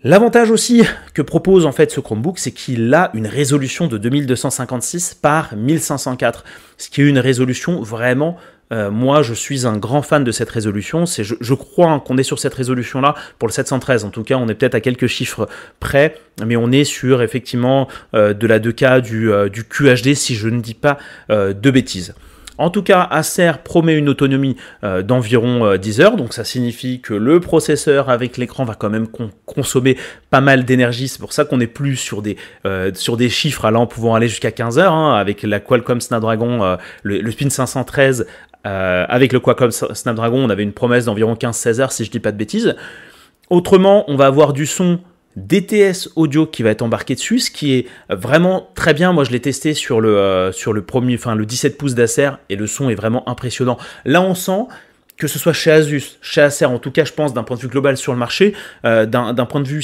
L'avantage 0.05 0.51
aussi 0.51 0.83
que 1.13 1.21
propose 1.21 1.65
en 1.65 1.71
fait 1.71 1.89
ce 1.89 2.01
Chromebook, 2.01 2.37
c'est 2.37 2.51
qu'il 2.51 2.93
a 2.93 3.09
une 3.13 3.27
résolution 3.27 3.87
de 3.87 3.97
2256 3.97 5.13
par 5.13 5.55
1504, 5.55 6.43
ce 6.77 6.89
qui 6.89 7.01
est 7.01 7.05
une 7.05 7.19
résolution 7.19 7.81
vraiment 7.81 8.35
euh, 8.72 8.89
moi, 8.89 9.22
je 9.22 9.34
suis 9.34 9.67
un 9.67 9.77
grand 9.77 10.01
fan 10.01 10.24
de 10.24 10.32
cette 10.32 10.50
résolution. 10.50 11.05
C'est, 11.05 11.24
je, 11.24 11.53
crois 11.53 12.00
qu'on 12.00 12.17
est 12.17 12.24
sur 12.24 12.39
cette 12.39 12.53
résolution-là 12.53 13.15
pour 13.39 13.48
le 13.48 13.53
713. 13.53 14.05
En 14.05 14.10
tout 14.10 14.24
cas, 14.24 14.36
on 14.36 14.48
est 14.48 14.55
peut-être 14.55 14.75
à 14.75 14.82
quelques 14.82 15.08
chiffres 15.08 15.48
près, 15.79 16.15
mais 16.46 16.55
on 16.55 16.72
est 16.72 16.84
sur 16.84 17.22
effectivement 17.22 17.88
euh, 18.15 18.34
de 18.34 18.48
la 18.48 18.60
2K 18.60 19.01
du, 19.01 19.32
euh, 19.32 19.50
QHD, 19.50 20.15
si 20.15 20.36
je 20.36 20.50
ne 20.50 20.62
dis 20.62 20.74
pas 20.74 20.98
de 21.29 21.72
bêtises. 21.72 22.13
En 22.58 22.70
tout 22.70 22.84
cas, 22.84 23.01
Acer 23.10 23.51
promet 23.63 23.96
une 23.96 24.10
autonomie 24.10 24.55
d'environ 24.84 25.75
10 25.75 26.01
heures, 26.01 26.15
donc 26.15 26.34
ça 26.34 26.43
signifie 26.43 27.01
que 27.01 27.13
le 27.13 27.39
processeur 27.39 28.10
avec 28.10 28.38
l'écran 28.38 28.63
va 28.63 28.75
quand 28.75 28.89
même 28.89 29.08
consommer 29.46 29.98
pas 30.29 30.41
mal 30.41 30.63
d'énergie. 30.63 31.08
C'est 31.08 31.20
pour 31.20 31.34
ça 31.34 31.46
qu'on 31.46 31.60
est 31.60 31.67
plus 31.67 31.96
sur 31.96 32.22
des, 32.22 32.38
sur 32.93 33.17
des 33.17 33.29
chiffres 33.29 33.65
allant 33.65 33.88
pouvant 33.88 34.13
aller 34.15 34.27
jusqu'à 34.27 34.51
15 34.51 34.77
heures, 34.77 34.93
hein, 34.93 35.15
avec 35.15 35.41
la 35.43 35.60
Qualcomm 35.60 36.00
Snapdragon, 36.00 36.77
le, 37.01 37.22
le, 37.22 37.32
Spin 37.32 37.50
513 37.50 38.27
euh, 38.65 39.05
avec 39.08 39.34
le 39.34 39.39
Qualcomm 39.39 39.72
Snapdragon, 39.72 40.43
on 40.43 40.50
avait 40.50 40.63
une 40.63 40.74
promesse 40.74 41.05
d'environ 41.05 41.34
15-16 41.34 41.79
heures, 41.82 41.91
si 41.91 42.05
je 42.05 42.12
dis 42.12 42.20
pas 42.20 42.32
de 42.32 42.38
bêtises. 42.38 42.75
Autrement, 43.50 44.05
on 44.08 44.15
va 44.15 44.25
avoir 44.25 44.53
du 44.53 44.65
son 44.65 45.00
DTS 45.36 46.10
audio 46.15 46.46
qui 46.46 46.63
va 46.63 46.70
être 46.70 46.82
embarqué 46.82 47.15
dessus, 47.15 47.39
ce 47.39 47.51
qui 47.51 47.74
est 47.74 47.88
vraiment 48.10 48.70
très 48.75 48.93
bien. 48.93 49.13
Moi, 49.13 49.24
je 49.24 49.32
l'ai 49.32 49.39
testé 49.39 49.74
sur 49.74 50.00
le, 50.00 50.17
euh, 50.17 50.51
sur 50.51 50.74
le 50.74 50.84
premier, 50.84 51.17
le 51.36 51.46
17 51.46 51.77
pouces 51.77 51.96
d'Acer 51.96 52.32
et 52.50 52.55
le 52.55 52.67
son 52.67 52.89
est 52.89 52.96
vraiment 52.96 53.27
impressionnant. 53.27 53.77
Là, 54.05 54.22
on 54.22 54.36
sent 54.36 54.67
que 55.17 55.27
ce 55.27 55.39
soit 55.39 55.53
chez 55.53 55.72
Asus, 55.72 56.17
chez 56.22 56.41
Acer, 56.41 56.65
en 56.65 56.79
tout 56.79 56.91
cas, 56.91 57.05
je 57.05 57.13
pense 57.13 57.34
d'un 57.34 57.43
point 57.43 57.55
de 57.55 57.62
vue 57.62 57.67
global 57.67 57.98
sur 57.98 58.13
le 58.13 58.20
marché, 58.20 58.53
euh, 58.86 59.05
d'un 59.05 59.46
point 59.46 59.62
de 59.62 59.67
vue 59.67 59.84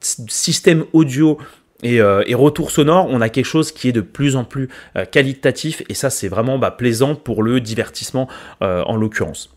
système 0.00 0.84
audio 0.92 1.38
euh, 1.84 2.22
et, 2.26 2.34
retour 2.34 2.70
sonore, 2.70 3.06
on 3.10 3.20
a 3.20 3.28
quelque 3.28 3.46
chose 3.46 3.72
qui 3.72 3.88
est 3.88 3.92
de 3.92 4.00
plus 4.00 4.36
en 4.36 4.44
plus 4.44 4.68
euh, 4.96 5.04
qualitatif 5.04 5.82
et 5.88 5.94
ça 5.94 6.10
c'est 6.10 6.28
vraiment 6.28 6.58
bah, 6.58 6.70
plaisant 6.70 7.14
pour 7.14 7.42
le 7.42 7.60
divertissement 7.60 8.28
euh, 8.62 8.82
en 8.84 8.96
l'occurrence. 8.96 9.50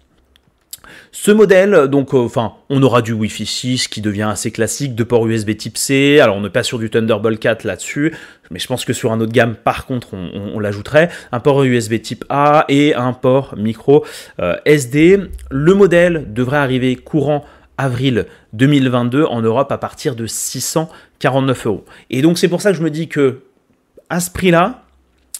Ce 1.11 1.31
modèle, 1.31 1.87
donc, 1.87 2.13
enfin, 2.13 2.53
on 2.69 2.83
aura 2.83 3.01
du 3.01 3.13
Wi-Fi 3.13 3.45
6 3.45 3.87
qui 3.87 4.01
devient 4.01 4.27
assez 4.29 4.51
classique, 4.51 4.95
de 4.95 5.03
port 5.03 5.25
USB 5.25 5.55
Type 5.55 5.77
C. 5.77 6.19
Alors, 6.19 6.35
on 6.35 6.41
n'est 6.41 6.49
pas 6.49 6.61
sur 6.61 6.77
du 6.77 6.89
Thunderbolt 6.89 7.39
4 7.39 7.63
là-dessus, 7.63 8.13
mais 8.51 8.59
je 8.59 8.67
pense 8.67 8.83
que 8.83 8.91
sur 8.91 9.13
un 9.13 9.21
autre 9.21 9.31
gamme, 9.31 9.55
par 9.55 9.85
contre, 9.85 10.13
on, 10.13 10.59
l'ajouterait. 10.59 11.09
Un 11.31 11.39
port 11.39 11.63
USB 11.63 12.01
Type 12.01 12.25
A 12.29 12.65
et 12.67 12.93
un 12.95 13.13
port 13.13 13.55
micro 13.57 14.05
SD. 14.65 15.21
Le 15.49 15.73
modèle 15.73 16.33
devrait 16.33 16.57
arriver 16.57 16.97
courant 16.97 17.45
avril 17.77 18.25
2022 18.55 19.23
en 19.23 19.41
Europe 19.41 19.71
à 19.71 19.77
partir 19.77 20.15
de 20.15 20.27
649 20.27 21.67
euros. 21.67 21.85
Et 22.09 22.21
donc 22.21 22.37
c'est 22.37 22.47
pour 22.47 22.61
ça 22.61 22.71
que 22.71 22.77
je 22.77 22.83
me 22.83 22.89
dis 22.89 23.07
que 23.07 23.41
à 24.09 24.19
ce 24.19 24.29
prix-là, 24.31 24.83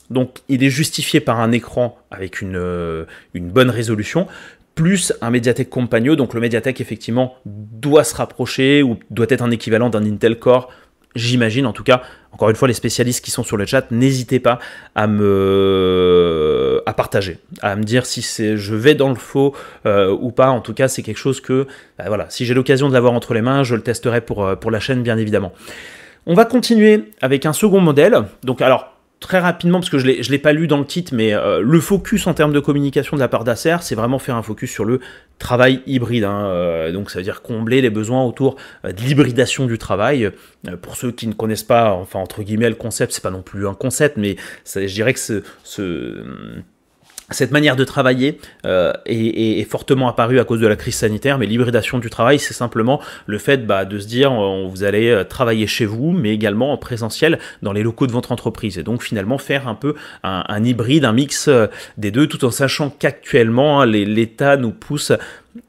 donc 0.09 0.39
il 0.49 0.63
est 0.63 0.69
justifié 0.69 1.19
par 1.19 1.39
un 1.39 1.51
écran 1.51 1.97
avec 2.11 2.41
une, 2.41 2.57
euh, 2.57 3.05
une 3.33 3.49
bonne 3.49 3.69
résolution, 3.69 4.27
plus 4.75 5.13
un 5.21 5.29
Mediatek 5.29 5.69
Compagno. 5.69 6.15
Donc 6.15 6.33
le 6.33 6.41
Mediatek 6.41 6.81
effectivement 6.81 7.35
doit 7.45 8.03
se 8.03 8.15
rapprocher 8.15 8.83
ou 8.83 8.97
doit 9.09 9.27
être 9.29 9.41
un 9.41 9.51
équivalent 9.51 9.89
d'un 9.89 10.05
Intel 10.05 10.37
Core 10.37 10.69
j'imagine 11.15 11.65
en 11.65 11.73
tout 11.73 11.83
cas. 11.83 12.03
Encore 12.35 12.49
une 12.49 12.57
fois, 12.57 12.67
les 12.67 12.73
spécialistes 12.73 13.23
qui 13.23 13.31
sont 13.31 13.43
sur 13.43 13.55
le 13.55 13.65
chat, 13.65 13.91
n'hésitez 13.91 14.41
pas 14.41 14.59
à 14.93 15.07
me 15.07 16.83
à 16.85 16.93
partager, 16.93 17.39
à 17.61 17.77
me 17.77 17.83
dire 17.83 18.05
si 18.05 18.21
c'est 18.21 18.57
je 18.57 18.75
vais 18.75 18.93
dans 18.93 19.07
le 19.07 19.15
faux 19.15 19.55
euh, 19.85 20.11
ou 20.11 20.31
pas. 20.31 20.49
En 20.49 20.59
tout 20.59 20.73
cas, 20.73 20.89
c'est 20.89 21.01
quelque 21.01 21.15
chose 21.15 21.39
que 21.39 21.65
bah, 21.97 22.03
voilà, 22.07 22.25
si 22.29 22.45
j'ai 22.45 22.53
l'occasion 22.53 22.89
de 22.89 22.93
l'avoir 22.93 23.13
entre 23.13 23.33
les 23.33 23.41
mains, 23.41 23.63
je 23.63 23.75
le 23.75 23.81
testerai 23.81 24.19
pour, 24.19 24.43
euh, 24.43 24.57
pour 24.57 24.69
la 24.69 24.81
chaîne 24.81 25.01
bien 25.01 25.17
évidemment. 25.17 25.53
On 26.25 26.33
va 26.33 26.43
continuer 26.43 27.05
avec 27.21 27.45
un 27.45 27.53
second 27.53 27.79
modèle. 27.79 28.23
Donc 28.43 28.61
alors 28.61 28.94
très 29.19 29.39
rapidement, 29.39 29.79
parce 29.79 29.89
que 29.89 29.97
je 29.97 30.07
ne 30.07 30.31
l'ai 30.31 30.37
pas 30.37 30.53
lu 30.53 30.67
dans 30.67 30.77
le 30.77 30.85
titre, 30.85 31.13
mais 31.13 31.33
euh, 31.33 31.61
le 31.61 31.79
focus 31.79 32.27
en 32.27 32.33
termes 32.33 32.53
de 32.53 32.59
communication 32.59 33.15
de 33.17 33.21
la 33.21 33.27
part 33.27 33.43
d'Acer, 33.43 33.77
c'est 33.81 33.95
vraiment 33.95 34.19
faire 34.19 34.35
un 34.35 34.41
focus 34.41 34.71
sur 34.71 34.85
le 34.85 34.99
travail 35.39 35.81
hybride. 35.85 36.25
Hein, 36.25 36.45
euh, 36.47 36.91
donc 36.91 37.09
ça 37.09 37.19
veut 37.19 37.23
dire 37.23 37.41
combler 37.41 37.81
les 37.81 37.89
besoins 37.89 38.23
autour 38.23 38.55
euh, 38.83 38.91
de 38.91 39.01
l'hybridation 39.01 39.65
du 39.65 39.77
travail. 39.77 40.31
pour 40.81 40.95
ceux 40.95 41.11
qui 41.11 41.27
ne 41.27 41.33
connaissent 41.33 41.63
pas, 41.63 41.91
enfin 41.91 42.19
entre 42.19 42.43
guillemets, 42.43 42.69
le 42.69 42.75
concept, 42.75 43.13
c'est 43.13 43.23
pas 43.23 43.31
non 43.31 43.41
plus 43.41 43.67
un 43.67 43.73
concept, 43.73 44.17
mais 44.17 44.35
je 44.75 44.93
dirais 44.93 45.13
que 45.13 45.19
ce, 45.19 45.43
ce 45.63 46.23
cette 47.31 47.51
manière 47.51 47.75
de 47.75 47.83
travailler 47.83 48.39
euh, 48.65 48.93
est, 49.05 49.63
fortement 49.69 50.07
apparue 50.07 50.39
à 50.39 50.43
cause 50.43 50.59
de 50.59 50.67
la 50.67 50.75
crise 50.75 50.95
sanitaire, 50.95 51.39
mais 51.39 51.47
l'hybridation 51.47 51.97
du 51.97 52.09
travail, 52.09 52.37
c'est 52.37 52.53
simplement 52.53 53.01
le 53.25 53.39
fait 53.39 53.65
bah, 53.65 53.83
de 53.83 53.97
se 53.97 54.07
dire 54.07 54.31
euh, 54.31 54.67
vous 54.69 54.83
allez 54.83 55.09
euh, 55.09 55.23
travailler 55.23 55.65
chez 55.65 55.85
vous, 55.85 56.11
mais 56.11 56.31
également 56.31 56.71
en 56.71 56.77
présentiel 56.77 57.39
dans 57.63 57.73
les 57.73 57.81
locaux 57.81 58.05
de 58.05 58.11
votre 58.11 58.31
entreprise. 58.31 58.77
Et 58.77 58.83
donc 58.83 59.01
finalement 59.01 59.39
faire 59.39 59.67
un 59.67 59.75
peu 59.75 59.95
un, 60.23 60.63
hybride, 60.63 61.05
un 61.05 61.13
mix 61.13 61.49
des 61.97 62.11
deux, 62.11 62.27
tout 62.27 62.45
en 62.45 62.51
sachant 62.51 62.89
qu'actuellement 62.89 63.81
hein, 63.81 63.85
l'État 63.85 64.57
nous 64.57 64.71
pousse 64.71 65.11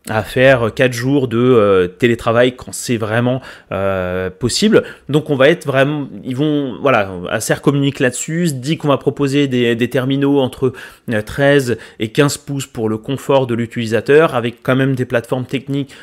à 0.09 0.23
faire 0.23 0.73
4 0.75 0.93
jours 0.93 1.29
de 1.29 1.39
euh, 1.39 1.87
télétravail 1.89 2.57
quand 2.57 2.73
c'est 2.73 2.97
vraiment 2.97 3.41
euh, 3.73 4.31
possible. 4.31 4.83
Donc 5.09 5.31
on 5.31 5.37
va 5.37 5.49
être 5.49 5.67
vraiment, 5.67 6.09
ils 6.25 6.37
vont, 6.37 6.79
voilà, 6.81 7.11
Acer 7.31 7.57
communique 7.63 8.01
là-dessus, 8.01 8.53
dit 8.53 8.77
qu'on 8.77 8.89
va 8.89 8.99
proposer 8.99 9.49
des, 9.49 9.89
terminaux 9.89 10.41
entre 10.41 10.73
13 11.25 11.71
euh, 11.71 11.75
et 12.01 12.09
15 12.09 12.39
pouces 12.39 12.67
pour 12.67 12.89
le 12.89 12.99
confort 12.99 13.47
de 13.47 13.55
l'utilisateur, 13.55 14.35
avec 14.35 14.63
quand 14.63 14.77
même 14.77 14.95
des 14.95 15.05
plateformes 15.05 15.47
techniques 15.47 15.95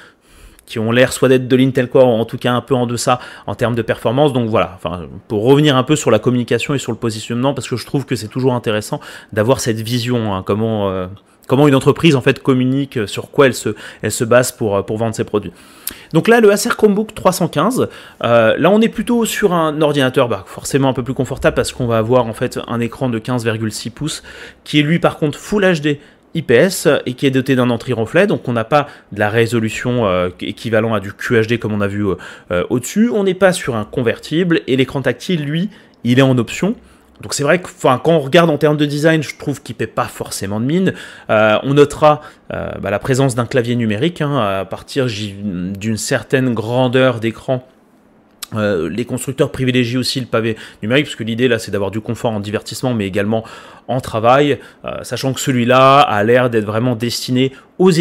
qui 0.66 0.80
ont 0.80 0.94
l'air 0.94 1.12
soit 1.12 1.28
d'être 1.28 1.50
de 1.50 1.56
l'Intel 1.58 1.90
Core, 1.90 2.08
en 2.08 2.24
tout 2.24 2.38
cas 2.38 2.54
un 2.54 2.62
peu 2.62 2.74
en 2.74 2.86
deçà 2.86 3.20
en 3.48 3.56
termes 3.56 3.76
de 3.76 3.82
performance. 3.82 4.32
Donc 4.32 4.50
voilà, 4.50 4.72
enfin, 4.76 5.08
pour 5.28 5.44
revenir 5.44 5.76
un 5.76 5.84
peu 5.84 5.98
sur 5.98 6.10
la 6.10 6.20
communication 6.20 6.74
et 6.74 6.78
sur 6.78 6.94
le 6.94 6.98
positionnement, 6.98 7.54
parce 7.54 7.68
que 7.68 7.76
je 7.76 7.86
trouve 7.86 8.06
que 8.06 8.16
c'est 8.16 8.30
toujours 8.30 8.54
intéressant 8.54 9.02
d'avoir 9.34 9.60
cette 9.60 9.82
vision, 9.82 10.34
hein, 10.34 10.42
comment 10.46 11.10
comment 11.48 11.68
une 11.68 11.76
entreprise 11.76 12.16
en 12.16 12.22
fait 12.22 12.42
communique 12.42 13.00
sur 13.08 13.32
quoi 13.32 13.48
elle 13.48 13.54
se, 13.54 14.24
base 14.24 14.52
pour, 14.52 14.86
pour 14.86 14.98
vendre 14.98 15.16
ses 15.16 15.24
produits. 15.24 15.52
Donc 16.14 16.28
là, 16.28 16.40
le 16.40 16.52
Acer 16.52 16.70
Chromebook 16.70 17.14
315, 17.14 17.90
euh, 18.24 18.56
là 18.58 18.70
on 18.70 18.82
est 18.82 18.90
plutôt 18.90 19.26
sur 19.26 19.54
un 19.54 19.82
ordinateur 19.82 20.30
bah, 20.30 20.44
forcément 20.48 20.90
un 20.90 20.94
peu 20.94 21.04
plus 21.04 21.14
confortable 21.14 21.56
parce 21.56 21.72
qu'on 21.72 21.88
va 21.88 21.98
avoir 21.98 22.26
en 22.26 22.34
fait 22.34 22.60
un 22.68 22.80
écran 22.80 23.10
de 23.10 23.20
15,6 23.20 23.92
pouces 23.92 24.24
qui 24.64 24.80
est 24.80 24.84
lui 24.84 25.00
par 25.00 25.18
contre 25.18 25.40
Full 25.40 25.66
HD 25.82 25.98
IPS 26.36 26.88
et 27.06 27.14
qui 27.14 27.28
est 27.28 27.32
doté 27.32 27.56
d'un 27.56 27.70
anti-reflet, 27.70 28.26
donc 28.26 28.48
on 28.48 28.54
n'a 28.54 28.64
pas 28.64 28.88
de 29.12 29.20
la 29.20 29.30
résolution 29.30 30.08
euh, 30.08 30.30
équivalent 30.42 30.94
à 30.94 31.00
du 31.00 31.14
QHD 31.14 31.60
comme 31.60 31.74
on 31.74 31.82
a 31.82 31.88
vu 31.88 32.06
euh, 32.52 32.64
au-dessus, 32.70 33.10
on 33.14 33.24
n'est 33.24 33.36
pas 33.36 33.54
sur 33.54 33.76
un 33.76 33.86
convertible 33.86 34.62
et 34.66 34.76
l'écran 34.76 35.02
tactile 35.02 35.44
lui 35.44 35.70
il 36.04 36.20
est 36.20 36.24
en 36.24 36.38
option. 36.38 36.76
Donc 37.22 37.34
c'est 37.34 37.44
vrai 37.44 37.62
que 37.62 37.70
quand 37.82 38.02
on 38.08 38.20
regarde 38.20 38.50
en 38.50 38.58
termes 38.58 38.78
de 38.78 38.86
design, 38.86 39.24
je 39.24 39.36
trouve 39.38 39.62
qu'il 39.62 39.76
ne 39.76 39.78
paie 39.80 39.88
pas 39.88 40.06
forcément 40.06 40.60
de 40.60 40.66
mine. 40.66 40.94
Euh, 41.30 41.58
on 41.64 41.74
notera 41.74 42.22
euh, 42.54 42.72
bah, 42.82 42.90
la 42.90 43.00
présence 43.00 43.36
d'un 43.36 43.46
clavier 43.46 43.76
numérique 43.76 44.22
hein, 44.22 44.38
à 44.38 44.66
partir 44.66 45.06
d'une 45.08 45.98
certaine 45.98 46.54
grandeur 46.54 47.20
d'écran 47.20 47.66
euh, 48.56 48.90
les 48.90 49.06
constructeurs 49.06 49.52
privilégient 49.52 49.98
aussi 49.98 50.20
le 50.20 50.26
pavé 50.26 50.56
numérique, 50.82 51.06
parce 51.06 51.16
que 51.16 51.24
l'idée 51.24 51.48
là 51.48 51.60
c'est 51.60 51.72
d'avoir 51.72 51.92
du 51.92 52.02
confort 52.02 52.32
en 52.32 52.40
divertissement, 52.40 52.94
mais 52.94 53.08
également 53.08 53.44
en 53.88 54.00
travail, 54.00 54.60
euh, 54.86 55.04
sachant 55.04 55.34
que 55.34 55.40
celui-là 55.40 56.00
a 56.00 56.24
l'air 56.24 56.50
d'être 56.50 56.66
vraiment 56.66 56.96
destiné 56.96 57.52
aux, 57.80 57.92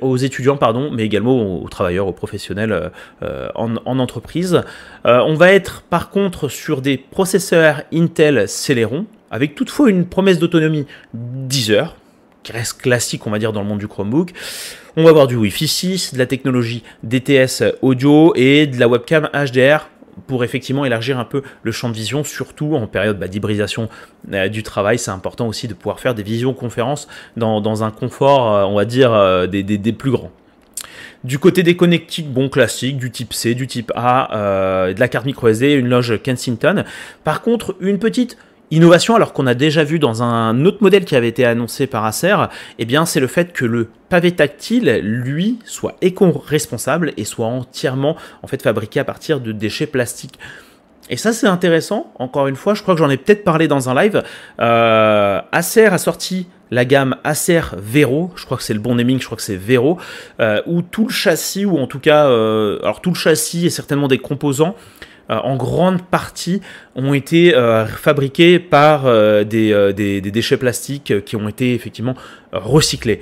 aux 0.00 0.16
étudiants, 0.16 0.56
pardon, 0.56 0.90
mais 0.90 1.04
également 1.04 1.62
aux, 1.62 1.68
travailleurs, 1.68 2.06
aux 2.06 2.12
professionnels 2.12 2.90
euh, 3.22 3.48
en, 3.54 3.98
entreprise. 3.98 4.62
on 5.04 5.34
va 5.34 5.52
être 5.52 5.82
par 5.82 6.10
contre 6.10 6.48
sur 6.48 6.80
des 6.80 6.96
processeurs 6.96 7.82
Intel 7.92 8.48
Celeron, 8.48 9.06
avec 9.30 9.54
toutefois 9.54 9.90
une 9.90 10.06
promesse 10.06 10.38
d'autonomie 10.38 10.86
10 11.14 11.70
heures, 11.72 11.96
qui 12.42 12.52
reste 12.52 12.80
classique 12.80 13.26
on 13.26 13.30
va 13.30 13.38
dire 13.38 13.52
dans 13.52 13.62
le 13.62 13.68
monde 13.68 13.80
du 13.80 13.88
Chromebook. 13.88 14.32
On 14.96 15.02
va 15.02 15.10
avoir 15.10 15.26
du 15.26 15.36
Wi-Fi 15.36 15.68
6, 15.68 16.14
de 16.14 16.18
la 16.18 16.26
technologie 16.26 16.82
DTS 17.02 17.74
audio 17.82 18.32
et 18.34 18.66
de 18.66 18.78
la 18.80 18.88
webcam 18.88 19.28
HDR 19.34 19.88
pour 20.26 20.44
effectivement 20.44 20.84
élargir 20.84 21.18
un 21.18 21.24
peu 21.24 21.42
le 21.62 21.72
champ 21.72 21.88
de 21.88 21.94
vision, 21.94 22.24
surtout 22.24 22.74
en 22.74 22.86
période 22.86 23.18
bah, 23.18 23.26
euh, 23.26 24.48
du 24.48 24.62
travail. 24.62 24.98
C'est 24.98 25.10
important 25.10 25.46
aussi 25.46 25.68
de 25.68 25.74
pouvoir 25.74 26.00
faire 26.00 26.14
des 26.14 26.22
visioconférences 26.22 27.08
dans, 27.36 27.60
dans 27.60 27.84
un 27.84 27.90
confort, 27.90 28.54
euh, 28.54 28.64
on 28.64 28.76
va 28.76 28.84
dire, 28.84 29.12
euh, 29.12 29.46
des, 29.46 29.62
des, 29.62 29.92
plus 29.92 30.10
grands. 30.10 30.30
Du 31.24 31.38
côté 31.38 31.62
des 31.62 31.76
connectiques, 31.76 32.32
bon 32.32 32.48
classique, 32.48 32.96
du 32.98 33.10
type 33.10 33.34
C, 33.34 33.54
du 33.54 33.66
type 33.66 33.92
A, 33.94 34.28
de 34.94 35.00
la 35.00 35.08
carte 35.08 35.26
micro 35.26 35.48
SD, 35.48 35.72
une 35.72 35.88
loge 35.88 36.20
Kensington. 36.22 36.84
Par 37.24 37.42
contre, 37.42 37.74
une 37.80 37.98
petite 37.98 38.36
Innovation, 38.72 39.14
alors 39.14 39.32
qu'on 39.32 39.46
a 39.46 39.54
déjà 39.54 39.84
vu 39.84 40.00
dans 40.00 40.24
un 40.24 40.64
autre 40.64 40.78
modèle 40.80 41.04
qui 41.04 41.14
avait 41.14 41.28
été 41.28 41.44
annoncé 41.44 41.86
par 41.86 42.04
Acer, 42.04 42.36
eh 42.80 42.84
bien, 42.84 43.06
c'est 43.06 43.20
le 43.20 43.28
fait 43.28 43.52
que 43.52 43.64
le 43.64 43.88
pavé 44.08 44.32
tactile, 44.32 45.00
lui, 45.02 45.60
soit 45.64 45.96
éco-responsable 46.00 47.12
et 47.16 47.24
soit 47.24 47.46
entièrement 47.46 48.16
en 48.42 48.48
fait 48.48 48.60
fabriqué 48.60 48.98
à 48.98 49.04
partir 49.04 49.38
de 49.38 49.52
déchets 49.52 49.86
plastiques. 49.86 50.38
Et 51.08 51.16
ça, 51.16 51.32
c'est 51.32 51.46
intéressant. 51.46 52.12
Encore 52.18 52.48
une 52.48 52.56
fois, 52.56 52.74
je 52.74 52.82
crois 52.82 52.94
que 52.94 52.98
j'en 52.98 53.10
ai 53.10 53.16
peut-être 53.16 53.44
parlé 53.44 53.68
dans 53.68 53.88
un 53.88 53.94
live. 53.94 54.24
Euh, 54.60 55.40
Acer 55.52 55.86
a 55.86 55.98
sorti 55.98 56.48
la 56.72 56.84
gamme 56.84 57.16
Acer 57.22 57.60
Vero, 57.76 58.32
je 58.34 58.44
crois 58.44 58.56
que 58.56 58.64
c'est 58.64 58.74
le 58.74 58.80
bon 58.80 58.96
naming, 58.96 59.20
je 59.20 59.26
crois 59.26 59.36
que 59.36 59.42
c'est 59.42 59.54
Vero, 59.54 59.98
euh, 60.40 60.60
où 60.66 60.82
tout 60.82 61.04
le 61.04 61.12
châssis, 61.12 61.64
ou 61.64 61.78
en 61.78 61.86
tout 61.86 62.00
cas, 62.00 62.26
euh, 62.26 62.80
alors 62.82 63.00
tout 63.00 63.10
le 63.10 63.16
châssis 63.16 63.66
et 63.66 63.70
certainement 63.70 64.08
des 64.08 64.18
composants 64.18 64.74
en 65.28 65.56
grande 65.56 66.02
partie, 66.02 66.60
ont 66.94 67.14
été 67.14 67.52
fabriqués 67.96 68.58
par 68.58 69.04
des, 69.44 69.92
des, 69.94 70.20
déchets 70.20 70.56
plastiques 70.56 71.24
qui 71.24 71.36
ont 71.36 71.48
été 71.48 71.74
effectivement 71.74 72.14
recyclés. 72.52 73.20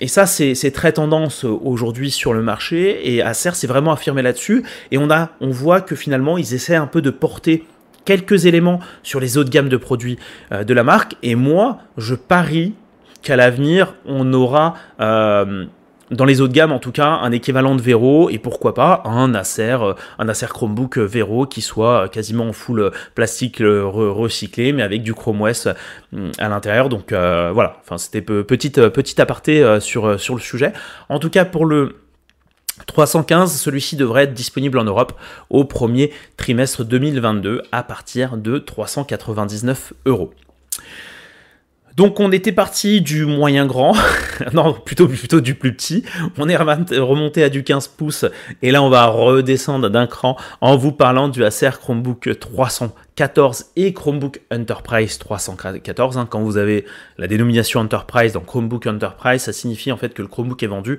et 0.00 0.08
ça, 0.08 0.26
c'est 0.26 0.70
très 0.70 0.92
tendance 0.92 1.44
aujourd'hui 1.44 2.10
sur 2.10 2.34
le 2.34 2.42
marché, 2.42 3.14
et 3.14 3.22
Acer 3.22 3.54
s'est 3.54 3.66
vraiment 3.66 3.92
affirmé 3.92 4.22
là-dessus, 4.22 4.64
et 4.90 4.98
on, 4.98 5.10
a, 5.10 5.30
on 5.40 5.50
voit 5.50 5.80
que 5.80 5.96
finalement, 5.96 6.38
ils 6.38 6.54
essaient 6.54 6.76
un 6.76 6.86
peu 6.86 7.02
de 7.02 7.10
porter 7.10 7.64
quelques 8.04 8.46
éléments 8.46 8.80
sur 9.02 9.20
les 9.20 9.38
autres 9.38 9.50
gammes 9.50 9.68
de 9.68 9.76
produits 9.76 10.18
de 10.50 10.74
la 10.74 10.84
marque, 10.84 11.16
et 11.22 11.34
moi, 11.34 11.78
je 11.96 12.14
parie 12.14 12.74
qu'à 13.22 13.36
l'avenir, 13.36 13.94
on 14.06 14.32
aura 14.32 14.74
euh, 15.00 15.66
dans 16.10 16.24
les 16.24 16.40
autres 16.40 16.52
gammes 16.52 16.72
en 16.72 16.78
tout 16.78 16.92
cas 16.92 17.08
un 17.08 17.32
équivalent 17.32 17.74
de 17.74 17.82
Vero 17.82 18.30
et 18.30 18.38
pourquoi 18.38 18.74
pas 18.74 19.02
un 19.04 19.34
Acer, 19.34 19.76
euh, 19.82 19.94
un 20.18 20.28
Acer 20.28 20.48
Chromebook 20.48 20.98
Vero 20.98 21.46
qui 21.46 21.60
soit 21.60 22.08
quasiment 22.08 22.48
en 22.48 22.52
full 22.52 22.90
plastique 23.14 23.58
recyclé 23.60 24.72
mais 24.72 24.82
avec 24.82 25.02
du 25.02 25.14
Chrome 25.14 25.42
OS 25.42 25.68
mm, 26.12 26.30
à 26.38 26.48
l'intérieur. 26.48 26.88
Donc 26.88 27.12
euh, 27.12 27.50
voilà, 27.52 27.76
enfin 27.80 27.98
c'était 27.98 28.22
petite 28.22 28.88
petit 28.88 29.20
aparté 29.20 29.80
sur, 29.80 30.18
sur 30.20 30.34
le 30.34 30.40
sujet. 30.40 30.72
En 31.08 31.18
tout 31.18 31.30
cas 31.30 31.44
pour 31.44 31.66
le 31.66 31.96
315, 32.86 33.60
celui-ci 33.60 33.96
devrait 33.96 34.24
être 34.24 34.34
disponible 34.34 34.78
en 34.78 34.84
Europe 34.84 35.12
au 35.50 35.64
premier 35.64 36.12
trimestre 36.36 36.84
2022 36.84 37.62
à 37.72 37.82
partir 37.82 38.36
de 38.36 38.58
399 38.58 39.92
euros. 40.06 40.32
Donc 41.98 42.20
on 42.20 42.30
était 42.30 42.52
parti 42.52 43.00
du 43.00 43.26
moyen 43.26 43.66
grand, 43.66 43.92
non 44.52 44.72
plutôt, 44.72 45.08
plutôt 45.08 45.40
du 45.40 45.56
plus 45.56 45.74
petit, 45.74 46.04
on 46.36 46.48
est 46.48 46.54
remonté 46.54 47.42
à 47.42 47.48
du 47.48 47.64
15 47.64 47.88
pouces 47.88 48.24
et 48.62 48.70
là 48.70 48.84
on 48.84 48.88
va 48.88 49.06
redescendre 49.06 49.90
d'un 49.90 50.06
cran 50.06 50.36
en 50.60 50.76
vous 50.76 50.92
parlant 50.92 51.28
du 51.28 51.44
Acer 51.44 51.70
Chromebook 51.80 52.38
314 52.38 53.72
et 53.74 53.92
Chromebook 53.94 54.40
Enterprise 54.52 55.18
314. 55.18 56.18
Hein. 56.18 56.28
Quand 56.30 56.40
vous 56.40 56.56
avez 56.56 56.84
la 57.16 57.26
dénomination 57.26 57.80
Enterprise 57.80 58.32
dans 58.32 58.42
Chromebook 58.42 58.86
Enterprise, 58.86 59.42
ça 59.42 59.52
signifie 59.52 59.90
en 59.90 59.96
fait 59.96 60.14
que 60.14 60.22
le 60.22 60.28
Chromebook 60.28 60.62
est 60.62 60.68
vendu 60.68 60.98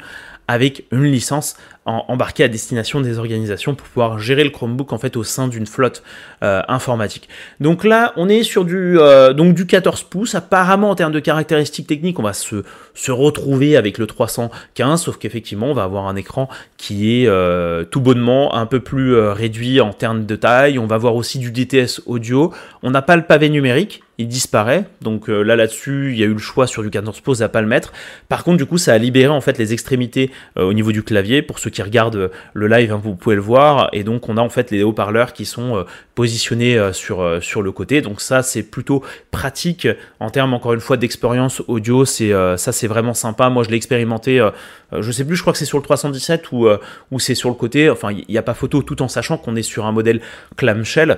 avec 0.49 0.83
une 0.91 1.05
licence 1.05 1.55
embarquée 1.85 2.43
à 2.43 2.47
destination 2.47 3.01
des 3.01 3.17
organisations 3.17 3.73
pour 3.73 3.87
pouvoir 3.87 4.19
gérer 4.19 4.43
le 4.43 4.49
Chromebook 4.49 4.93
en 4.93 4.97
fait 4.97 5.15
au 5.15 5.23
sein 5.23 5.47
d'une 5.47 5.65
flotte 5.65 6.03
euh, 6.43 6.61
informatique. 6.67 7.29
Donc 7.59 7.83
là, 7.83 8.13
on 8.15 8.29
est 8.29 8.43
sur 8.43 8.65
du, 8.65 8.99
euh, 8.99 9.33
donc 9.33 9.55
du 9.55 9.65
14 9.65 10.03
pouces. 10.03 10.35
Apparemment, 10.35 10.91
en 10.91 10.95
termes 10.95 11.11
de 11.11 11.19
caractéristiques 11.19 11.87
techniques, 11.87 12.19
on 12.19 12.23
va 12.23 12.33
se, 12.33 12.63
se 12.93 13.11
retrouver 13.11 13.75
avec 13.75 13.97
le 13.97 14.07
315, 14.07 15.01
sauf 15.01 15.17
qu'effectivement, 15.17 15.67
on 15.67 15.73
va 15.73 15.83
avoir 15.83 16.07
un 16.07 16.15
écran 16.15 16.49
qui 16.77 17.21
est 17.21 17.27
euh, 17.27 17.83
tout 17.85 18.01
bonnement 18.01 18.55
un 18.55 18.65
peu 18.65 18.79
plus 18.79 19.17
réduit 19.17 19.81
en 19.81 19.93
termes 19.93 20.25
de 20.25 20.35
taille. 20.35 20.79
On 20.79 20.85
va 20.85 20.95
avoir 20.95 21.15
aussi 21.15 21.39
du 21.39 21.51
DTS 21.51 22.01
audio. 22.05 22.53
On 22.83 22.91
n'a 22.91 23.01
pas 23.01 23.15
le 23.15 23.23
pavé 23.23 23.49
numérique, 23.49 24.03
il 24.17 24.27
disparaît. 24.27 24.85
Donc 25.01 25.27
là 25.27 25.55
là-dessus, 25.55 26.11
il 26.11 26.19
y 26.19 26.23
a 26.23 26.25
eu 26.25 26.33
le 26.33 26.39
choix 26.39 26.67
sur 26.67 26.83
du 26.83 26.89
14 26.89 27.19
pouces 27.21 27.41
à 27.41 27.49
pas 27.49 27.61
le 27.61 27.67
mettre. 27.67 27.93
Par 28.27 28.43
contre, 28.43 28.57
du 28.57 28.65
coup, 28.65 28.77
ça 28.77 28.93
a 28.93 28.97
libéré 28.97 29.29
en 29.29 29.41
fait 29.41 29.57
les 29.57 29.73
extrémités 29.73 30.31
au 30.55 30.73
niveau 30.73 30.91
du 30.91 31.03
clavier. 31.03 31.41
Pour 31.41 31.59
ceux 31.59 31.68
qui 31.69 31.81
regardent 31.81 32.15
euh, 32.15 32.29
le 32.53 32.67
live, 32.67 32.91
hein, 32.91 32.99
vous 33.01 33.15
pouvez 33.15 33.35
le 33.35 33.41
voir. 33.41 33.89
Et 33.93 34.03
donc, 34.03 34.29
on 34.29 34.37
a 34.37 34.41
en 34.41 34.49
fait 34.49 34.71
les 34.71 34.83
haut-parleurs 34.83 35.33
qui 35.33 35.45
sont 35.45 35.85
positionnés 36.15 36.91
sur, 36.93 37.41
sur 37.41 37.61
le 37.61 37.71
côté. 37.71 38.01
Donc 38.01 38.21
ça, 38.21 38.43
c'est 38.43 38.63
plutôt 38.63 39.03
pratique 39.31 39.87
en 40.19 40.29
termes 40.29 40.53
encore 40.53 40.73
une 40.73 40.79
fois 40.79 40.97
d'expérience 40.97 41.61
audio. 41.67 42.05
C'est 42.05 42.31
ça, 42.57 42.71
c'est 42.71 42.87
vraiment 42.87 43.13
sympa. 43.13 43.49
Moi, 43.49 43.63
je 43.63 43.69
l'ai 43.69 43.77
expérimenté. 43.77 44.45
je 44.91 45.11
sais 45.11 45.23
plus, 45.23 45.35
je 45.35 45.41
crois 45.41 45.53
que 45.53 45.59
c'est 45.59 45.65
sur 45.65 45.77
le 45.77 45.83
317 45.83 46.51
ou, 46.51 46.67
ou 47.11 47.19
c'est 47.19 47.35
sur 47.35 47.49
le 47.49 47.55
côté. 47.55 47.89
Enfin, 47.89 48.11
il 48.11 48.25
n'y 48.27 48.37
a 48.37 48.43
pas 48.43 48.53
photo, 48.53 48.81
tout 48.81 49.01
en 49.01 49.07
sachant 49.07 49.37
qu'on 49.37 49.55
est 49.55 49.63
sur 49.63 49.85
un 49.85 49.91
modèle 49.91 50.21
clamshell. 50.57 51.17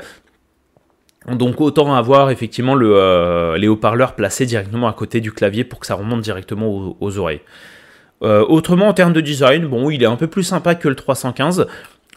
Donc 1.28 1.62
autant 1.62 1.94
avoir 1.94 2.32
effectivement 2.32 2.74
le, 2.74 2.96
euh, 2.96 3.58
les 3.58 3.68
haut-parleurs 3.68 4.16
placés 4.16 4.48
directement 4.48 4.88
à 4.88 4.94
côté 4.94 5.22
du 5.22 5.32
clavier 5.32 5.64
pour 5.64 5.80
que 5.80 5.86
ça 5.86 5.94
remonte 5.94 6.22
directement 6.22 6.96
aux, 7.00 7.18
oreilles. 7.20 7.42
Euh, 8.24 8.46
autrement 8.48 8.88
en 8.88 8.94
termes 8.94 9.14
de 9.14 9.22
design, 9.22 9.66
bon 9.66 9.90
il 9.90 10.04
est 10.04 10.08
un 10.08 10.16
peu 10.16 10.28
plus 10.28 10.44
sympa 10.44 10.76
que 10.76 10.88
le 10.88 10.96
315, 10.96 11.66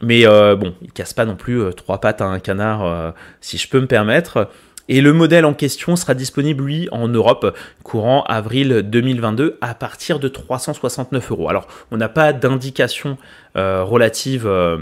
mais 0.02 0.26
euh, 0.26 0.54
bon 0.56 0.74
il 0.82 0.92
casse 0.92 1.12
pas 1.12 1.24
non 1.24 1.36
plus 1.36 1.62
trois 1.74 2.00
pattes 2.00 2.20
à 2.20 2.26
un 2.26 2.40
canard 2.40 3.14
si 3.40 3.58
je 3.58 3.68
peux 3.68 3.80
me 3.80 3.86
permettre. 3.86 4.48
Et 4.88 5.00
le 5.00 5.14
modèle 5.14 5.46
en 5.46 5.54
question 5.54 5.96
sera 5.96 6.12
disponible, 6.12 6.62
lui, 6.62 6.88
en 6.92 7.08
Europe, 7.08 7.56
courant 7.82 8.22
avril 8.24 8.82
2022, 8.84 9.56
à 9.62 9.74
partir 9.74 10.18
de 10.18 10.28
369 10.28 11.30
euros. 11.30 11.48
Alors, 11.48 11.68
on 11.90 11.96
n'a 11.96 12.10
pas 12.10 12.34
d'indication 12.34 13.16
euh, 13.56 13.82
relative, 13.82 14.46
euh, 14.46 14.76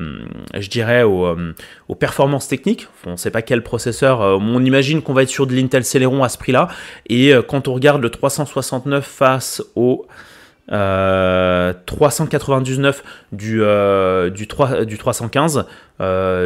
je 0.59 0.69
dirais, 0.69 1.05
euh, 1.05 1.52
aux, 1.88 1.95
performances 1.95 2.49
techniques. 2.49 2.88
On 3.07 3.12
ne 3.12 3.17
sait 3.17 3.31
pas 3.31 3.43
quel 3.43 3.62
processeur. 3.62 4.21
on 4.21 4.64
imagine 4.64 5.02
qu'on 5.02 5.12
va 5.12 5.23
être 5.23 5.29
sur 5.29 5.47
de 5.47 5.55
l'Intel 5.55 5.85
Celeron 5.85 6.25
à 6.25 6.29
ce 6.29 6.38
prix-là. 6.38 6.67
Et 7.08 7.32
quand 7.49 7.69
on 7.69 7.75
regarde 7.75 8.02
le 8.02 8.11
369 8.11 9.04
face 9.04 9.63
au... 9.76 10.06
399 10.73 13.04
du, 13.32 13.63
du, 14.35 14.49
3, 14.49 14.85
du 14.85 14.99
315. 14.99 15.67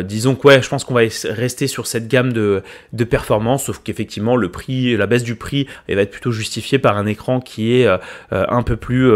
disons 0.05 0.35
que 0.35 0.49
ouais, 0.49 0.62
je 0.62 0.69
pense 0.69 0.85
qu'on 0.85 0.95
va 0.95 1.03
rester 1.31 1.67
sur 1.67 1.87
cette 1.87 2.09
gamme 2.09 2.33
de, 2.33 2.62
de 2.93 3.05
performance, 3.05 3.65
sauf 3.65 3.81
qu'effectivement 3.83 4.37
le 4.37 4.51
prix, 4.51 4.97
la 4.97 5.07
baisse 5.07 5.23
du 5.23 5.37
prix, 5.37 5.67
elle 5.89 5.97
va 5.97 6.03
être 6.03 6.11
plutôt 6.11 6.33
justifiée 6.33 6.79
par 6.79 6.97
un 6.97 7.07
écran 7.07 7.41
qui 7.41 7.81
est 7.81 7.89
un 8.31 8.62
peu 8.62 8.77
plus 8.77 9.11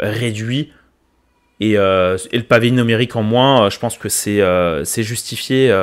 réduit 0.00 0.72
euh, 1.62 2.18
et, 2.30 2.38
le 2.38 2.44
pavé 2.44 2.70
numérique 2.70 3.16
en 3.16 3.22
moins, 3.22 3.64
euh, 3.64 3.70
je 3.70 3.78
pense 3.78 3.98
que 3.98 4.08
c'est 4.08 4.40
euh, 4.40 4.84
justifié 4.84 5.74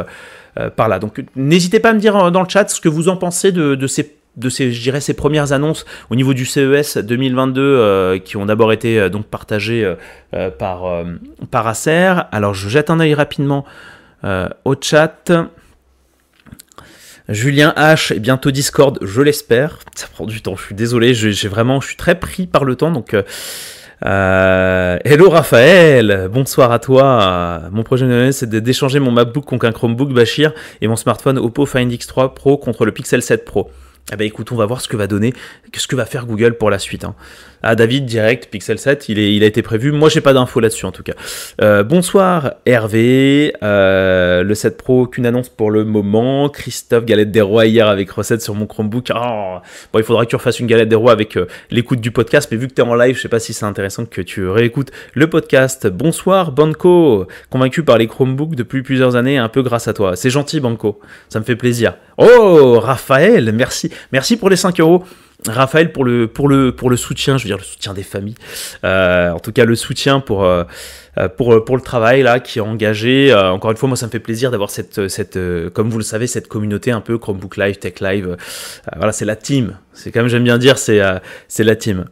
par 0.75 0.87
là. 0.87 0.99
Donc 0.99 1.23
n'hésitez 1.35 1.79
pas 1.79 1.89
à 1.89 1.93
me 1.93 1.99
dire 1.99 2.31
dans 2.31 2.41
le 2.41 2.49
chat 2.49 2.69
ce 2.69 2.79
que 2.79 2.89
vous 2.89 3.09
en 3.09 3.17
pensez 3.17 3.51
de, 3.51 3.87
ces 3.87 4.15
de 4.37 4.49
ces, 4.49 4.71
je 4.71 4.81
dirais, 4.81 5.01
ces 5.01 5.13
premières 5.13 5.51
annonces 5.53 5.85
au 6.09 6.15
niveau 6.15 6.33
du 6.33 6.45
CES 6.45 6.97
2022 6.97 8.19
qui 8.25 8.37
ont 8.37 8.45
d'abord 8.45 8.73
été 8.73 9.09
donc 9.09 9.25
partagées 9.25 9.93
par, 10.57 11.03
par 11.51 11.67
Acer. 11.67 12.13
Alors 12.31 12.53
je 12.53 12.69
jette 12.69 12.89
un 12.89 12.99
œil 12.99 13.13
rapidement 13.13 13.65
au 14.23 14.75
chat. 14.79 15.31
Julien 17.27 17.73
H 17.75 18.13
et 18.13 18.19
bientôt 18.19 18.51
Discord, 18.51 18.99
je 19.01 19.21
l'espère. 19.21 19.79
Ça 19.95 20.07
prend 20.13 20.25
du 20.25 20.41
temps, 20.41 20.55
je 20.55 20.63
suis 20.63 20.75
désolé, 20.75 21.13
j'ai 21.13 21.47
vraiment, 21.47 21.81
je 21.81 21.87
suis 21.87 21.97
très 21.97 22.19
pris 22.19 22.45
par 22.45 22.65
le 22.65 22.75
temps, 22.75 22.91
donc 22.91 23.15
euh, 24.05 24.97
hello 25.03 25.29
Raphaël, 25.29 26.29
bonsoir 26.31 26.71
à 26.71 26.79
toi. 26.79 27.63
Mon 27.71 27.83
projet 27.83 28.31
c'est 28.31 28.49
d'échanger 28.49 28.99
mon 28.99 29.11
MacBook 29.11 29.45
contre 29.45 29.65
un 29.65 29.71
Chromebook 29.71 30.13
Bashir 30.13 30.53
et 30.81 30.87
mon 30.87 30.95
smartphone 30.95 31.39
Oppo 31.39 31.65
Find 31.65 31.91
X3 31.91 32.33
Pro 32.33 32.57
contre 32.57 32.85
le 32.85 32.91
Pixel 32.91 33.21
7 33.21 33.43
Pro. 33.45 33.71
Eh 34.13 34.17
ben 34.17 34.27
écoute, 34.27 34.51
on 34.51 34.55
va 34.55 34.67
voir 34.67 34.81
ce 34.81 34.87
que 34.87 34.95
va 34.95 35.07
donner, 35.07 35.33
ce 35.75 35.87
que 35.87 35.95
va 35.95 36.05
faire 36.05 36.27
Google 36.27 36.57
pour 36.57 36.69
la 36.69 36.77
suite. 36.77 37.05
Hein. 37.05 37.15
Ah 37.67 37.73
David, 37.73 38.05
direct, 38.05 38.51
Pixel 38.51 38.77
7, 38.77 39.09
il, 39.09 39.43
a 39.43 39.47
été 39.47 39.63
prévu. 39.63 39.91
Moi, 39.91 40.07
j'ai 40.09 40.21
pas 40.21 40.33
d'infos 40.33 40.59
là-dessus 40.59 40.85
en 40.85 40.91
tout 40.91 41.01
cas. 41.01 41.13
Euh, 41.63 41.81
bonsoir 41.81 42.53
Hervé, 42.67 43.55
euh, 43.63 44.43
le 44.43 44.53
7 44.53 44.77
Pro, 44.77 45.01
aucune 45.01 45.25
annonce 45.25 45.49
pour 45.49 45.71
le 45.71 45.83
moment. 45.83 46.47
Christophe, 46.49 47.05
galette 47.05 47.31
des 47.31 47.41
rois 47.41 47.65
hier 47.65 47.87
avec 47.87 48.11
recette 48.11 48.43
sur 48.43 48.53
mon 48.53 48.67
Chromebook. 48.67 49.09
Oh, 49.15 49.57
bon, 49.91 49.99
il 49.99 50.05
faudra 50.05 50.25
que 50.25 50.29
tu 50.29 50.35
refasses 50.35 50.59
une 50.59 50.67
galette 50.67 50.89
des 50.89 50.95
rois 50.95 51.11
avec 51.11 51.37
euh, 51.37 51.47
l'écoute 51.71 52.01
du 52.01 52.11
podcast, 52.11 52.49
mais 52.51 52.57
vu 52.57 52.67
que 52.67 52.75
tu 52.75 52.81
es 52.83 52.85
en 52.85 52.93
live, 52.93 53.15
je 53.15 53.21
sais 53.23 53.29
pas 53.29 53.39
si 53.39 53.51
c'est 53.53 53.65
intéressant 53.65 54.05
que 54.05 54.21
tu 54.21 54.47
réécoutes 54.47 54.91
le 55.15 55.27
podcast. 55.27 55.87
Bonsoir 55.87 56.51
Banco, 56.51 57.25
convaincu 57.49 57.81
par 57.81 57.97
les 57.97 58.05
Chromebooks 58.05 58.53
depuis 58.53 58.83
plusieurs 58.83 59.15
années, 59.15 59.39
un 59.39 59.49
peu 59.49 59.63
grâce 59.63 59.87
à 59.87 59.93
toi. 59.93 60.15
C'est 60.15 60.29
gentil 60.29 60.59
Banco, 60.59 60.99
ça 61.29 61.39
me 61.39 61.43
fait 61.43 61.55
plaisir. 61.55 61.95
Oh 62.17 62.79
Raphaël, 62.79 63.51
merci, 63.51 63.89
merci 64.11 64.37
pour 64.37 64.49
les 64.49 64.55
5 64.55 64.79
euros. 64.79 65.03
Raphaël 65.47 65.91
pour 65.91 66.05
le, 66.05 66.27
pour, 66.27 66.47
le, 66.47 66.71
pour 66.71 66.89
le 66.89 66.97
soutien, 66.97 67.37
je 67.37 67.43
veux 67.43 67.49
dire 67.49 67.57
le 67.57 67.63
soutien 67.63 67.93
des 67.93 68.03
familles, 68.03 68.35
euh, 68.83 69.31
en 69.31 69.39
tout 69.39 69.51
cas 69.51 69.65
le 69.65 69.75
soutien 69.75 70.19
pour, 70.19 70.43
euh, 70.43 70.63
euh, 71.17 71.27
pour, 71.27 71.63
pour 71.65 71.75
le 71.75 71.81
travail 71.81 72.23
là 72.23 72.39
qui 72.39 72.59
est 72.59 72.61
engagé. 72.61 73.33
encore 73.33 73.71
une 73.71 73.77
fois, 73.77 73.89
moi 73.89 73.97
ça 73.97 74.05
me 74.07 74.11
fait 74.11 74.19
plaisir 74.19 74.49
d'avoir 74.49 74.69
cette, 74.69 75.07
cette 75.07 75.37
comme 75.73 75.89
vous 75.89 75.97
le 75.97 76.03
savez, 76.03 76.27
cette 76.27 76.47
communauté 76.47 76.91
un 76.91 77.01
peu 77.01 77.17
Chromebook 77.17 77.57
Live, 77.57 77.77
Tech 77.77 77.99
Live. 77.99 78.37
voilà, 78.95 79.11
c'est 79.11 79.25
la 79.25 79.35
team. 79.35 79.77
C'est 79.93 80.13
même, 80.15 80.27
j'aime 80.27 80.43
bien 80.43 80.57
dire, 80.57 80.77
c'est 80.77 81.01
c'est 81.47 81.63
la 81.63 81.75
team. 81.75 82.05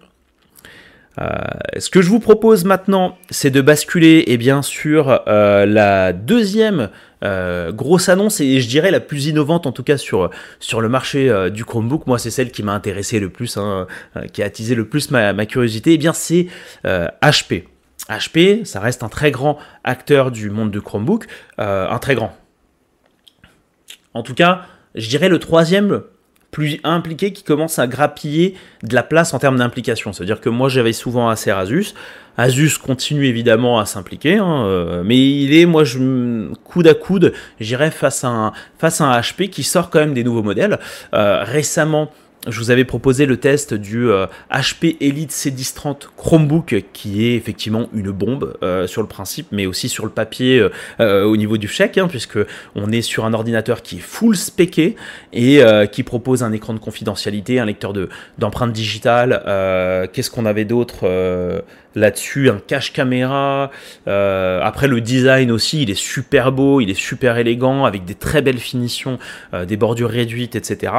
ce 1.77 1.89
que 1.89 2.01
je 2.01 2.09
vous 2.09 2.19
propose 2.19 2.65
maintenant, 2.65 3.17
c'est 3.29 3.51
de 3.51 3.61
basculer 3.61 4.19
et 4.19 4.33
eh 4.33 4.37
bien 4.37 4.61
sur 4.61 5.21
la 5.25 6.13
deuxième 6.13 6.89
euh, 7.23 7.71
grosse 7.71 8.09
annonce 8.09 8.41
et 8.41 8.59
je 8.59 8.67
dirais 8.67 8.91
la 8.91 8.99
plus 8.99 9.27
innovante 9.27 9.65
en 9.65 9.71
tout 9.71 9.83
cas 9.83 9.97
sur, 9.97 10.29
le 10.29 10.89
marché 10.89 11.29
euh, 11.29 11.49
du 11.49 11.63
Chromebook. 11.63 12.07
Moi, 12.07 12.19
c'est 12.19 12.31
celle 12.31 12.51
qui 12.51 12.63
m'a 12.63 12.73
intéressé 12.73 13.19
le 13.19 13.29
plus, 13.29 13.57
hein, 13.57 13.87
euh, 14.17 14.27
qui 14.27 14.43
a 14.43 14.45
attisé 14.45 14.75
le 14.75 14.87
plus 14.87 15.11
ma, 15.11 15.45
curiosité. 15.45 15.91
Et 15.91 15.93
eh 15.93 15.97
bien, 15.97 16.13
c'est 16.13 16.47
HP. 16.85 17.65
HP, 18.09 18.65
ça 18.65 18.79
reste 18.81 19.03
un 19.03 19.09
très 19.09 19.31
grand 19.31 19.57
acteur 19.83 20.31
du 20.31 20.49
monde 20.49 20.71
de 20.71 20.79
Chromebook, 20.79 21.25
un 21.57 21.99
très 21.99 22.15
grand. 22.15 22.35
En 24.13 24.23
tout 24.23 24.33
cas, 24.33 24.63
je 24.95 25.07
dirais 25.07 25.29
le 25.29 25.39
troisième 25.39 26.03
plus 26.53 26.79
impliqué 26.85 27.33
qui 27.33 27.43
commence 27.43 27.79
à 27.79 27.87
grappiller 27.87 28.53
de 28.83 28.95
la 28.95 29.03
place 29.03 29.33
en 29.33 29.39
termes 29.39 29.57
d'implication. 29.57 30.13
C'est-à-dire 30.13 30.39
que 30.39 30.49
moi 30.49 30.69
j'avais 30.69 30.93
souvent 30.93 31.27
assez 31.27 31.51
Asus. 31.51 31.93
Asus 32.37 32.77
continue 32.77 33.25
évidemment 33.25 33.79
à 33.79 33.85
s'impliquer, 33.85 34.37
hein, 34.37 34.65
euh, 34.65 35.03
mais 35.03 35.17
il 35.17 35.53
est, 35.53 35.65
moi, 35.65 35.83
je, 35.83 36.51
coude 36.63 36.87
à 36.87 36.93
coude, 36.93 37.33
j'irais 37.59 37.91
face 37.91 38.23
à 38.23 38.53
face 38.79 39.01
à 39.01 39.05
un 39.05 39.19
HP 39.19 39.49
qui 39.49 39.63
sort 39.63 39.89
quand 39.89 39.99
même 39.99 40.13
des 40.13 40.23
nouveaux 40.23 40.41
modèles. 40.41 40.79
Euh, 41.13 41.43
récemment, 41.43 42.11
je 42.47 42.59
vous 42.59 42.71
avais 42.71 42.83
proposé 42.83 43.25
le 43.25 43.37
test 43.37 43.73
du 43.73 44.07
HP 44.07 44.09
euh, 44.09 44.97
Elite 44.99 45.31
C1030 45.31 46.07
Chromebook 46.17 46.83
qui 46.91 47.25
est 47.25 47.35
effectivement 47.35 47.87
une 47.93 48.11
bombe 48.11 48.57
euh, 48.63 48.85
sur 48.85 49.01
le 49.01 49.07
principe 49.07 49.47
mais 49.51 49.65
aussi 49.65 49.87
sur 49.87 50.03
le 50.03 50.11
papier 50.11 50.67
euh, 50.99 51.23
au 51.23 51.37
niveau 51.37 51.57
du 51.57 51.67
chèque 51.67 51.97
hein, 51.97 52.07
puisque 52.09 52.39
on 52.75 52.91
est 52.91 53.01
sur 53.01 53.25
un 53.25 53.33
ordinateur 53.33 53.81
qui 53.81 53.97
est 53.97 54.01
full 54.01 54.35
spéqué 54.35 54.95
et 55.31 55.61
qui 55.91 56.03
propose 56.03 56.43
un 56.43 56.51
écran 56.51 56.73
de 56.73 56.79
confidentialité, 56.79 57.59
un 57.59 57.65
lecteur 57.65 57.93
de 57.93 58.09
d'empreintes 58.37 58.73
digitales. 58.73 59.41
Qu'est-ce 60.11 60.29
qu'on 60.29 60.45
avait 60.45 60.65
d'autre 60.65 61.07
là-dessus? 61.95 62.49
Un 62.49 62.59
cache 62.59 62.93
caméra. 62.93 63.71
après 64.05 64.87
le 64.87 65.01
design 65.01 65.51
aussi, 65.51 65.83
il 65.83 65.89
est 65.89 65.99
super 65.99 66.51
beau, 66.51 66.81
il 66.81 66.89
est 66.89 66.99
super 66.99 67.37
élégant 67.37 67.85
avec 67.85 68.05
des 68.05 68.15
très 68.15 68.41
belles 68.41 68.59
finitions, 68.59 69.17
des 69.67 69.77
bordures 69.77 70.09
réduites, 70.09 70.55
etc. 70.55 70.91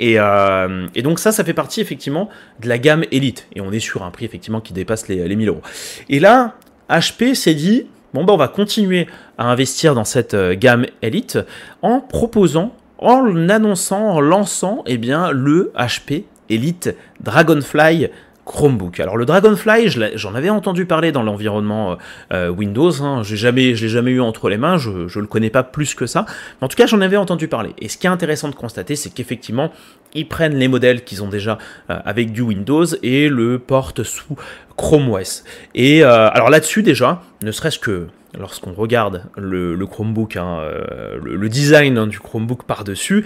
Euh, 0.00 0.86
et, 0.94 1.02
donc 1.02 1.18
ça, 1.18 1.32
ça 1.32 1.44
fait 1.44 1.54
partie 1.54 1.80
effectivement 1.80 2.28
de 2.60 2.68
la 2.68 2.78
gamme 2.78 3.04
Elite. 3.10 3.46
Et 3.54 3.60
on 3.60 3.72
est 3.72 3.80
sur 3.80 4.02
un 4.02 4.10
prix 4.10 4.24
effectivement 4.24 4.60
qui 4.60 4.72
dépasse 4.72 5.08
les, 5.08 5.26
les 5.26 5.36
1000 5.36 5.48
euros. 5.48 5.62
Et 6.08 6.20
là, 6.20 6.54
HP 6.88 7.34
s'est 7.34 7.54
dit, 7.54 7.86
bon 8.12 8.24
ben 8.24 8.34
on 8.34 8.36
va 8.36 8.48
continuer 8.48 9.06
à 9.38 9.50
investir 9.50 9.94
dans 9.94 10.04
cette 10.04 10.34
euh, 10.34 10.54
gamme 10.54 10.86
Elite 11.02 11.38
en 11.82 12.00
proposant, 12.00 12.74
en 12.98 13.48
annonçant, 13.48 14.10
en 14.10 14.20
lançant 14.20 14.82
eh 14.86 14.98
bien, 14.98 15.30
le 15.30 15.72
HP 15.76 16.24
Elite 16.50 16.94
Dragonfly 17.20 18.10
Chromebook. 18.44 19.00
Alors 19.00 19.16
le 19.16 19.24
Dragonfly, 19.24 19.88
j'en 20.14 20.34
avais 20.34 20.50
entendu 20.50 20.84
parler 20.84 21.12
dans 21.12 21.22
l'environnement 21.22 21.92
euh, 21.92 21.96
euh, 22.32 22.48
Windows, 22.48 23.02
hein. 23.02 23.22
j'ai 23.22 23.36
je 23.36 23.48
l'ai 23.48 23.74
jamais 23.74 24.10
eu 24.10 24.20
entre 24.20 24.48
les 24.48 24.58
mains, 24.58 24.76
je 24.76 24.90
ne 24.90 25.20
le 25.20 25.26
connais 25.26 25.50
pas 25.50 25.62
plus 25.62 25.94
que 25.94 26.06
ça, 26.06 26.26
mais 26.60 26.64
en 26.64 26.68
tout 26.68 26.76
cas 26.76 26.86
j'en 26.86 27.00
avais 27.00 27.16
entendu 27.16 27.48
parler. 27.48 27.74
Et 27.78 27.88
ce 27.88 27.96
qui 27.96 28.06
est 28.06 28.10
intéressant 28.10 28.48
de 28.48 28.54
constater, 28.54 28.96
c'est 28.96 29.10
qu'effectivement, 29.10 29.72
ils 30.14 30.28
prennent 30.28 30.56
les 30.56 30.68
modèles 30.68 31.04
qu'ils 31.04 31.22
ont 31.22 31.28
déjà 31.28 31.58
euh, 31.90 31.98
avec 32.04 32.32
du 32.32 32.42
Windows 32.42 32.86
et 33.02 33.28
le 33.28 33.58
portent 33.58 34.02
sous 34.02 34.36
Chrome 34.76 35.10
OS. 35.10 35.44
Et 35.74 36.02
alors 36.02 36.50
là-dessus 36.50 36.82
déjà, 36.82 37.22
ne 37.42 37.52
serait-ce 37.52 37.78
que 37.78 38.08
lorsqu'on 38.36 38.72
regarde 38.72 39.24
le, 39.36 39.76
Chromebook, 39.86 40.36
hein, 40.36 40.60
le, 41.22 41.48
design 41.48 41.96
hein, 41.96 42.06
du 42.08 42.18
Chromebook 42.18 42.64
par-dessus, 42.64 43.24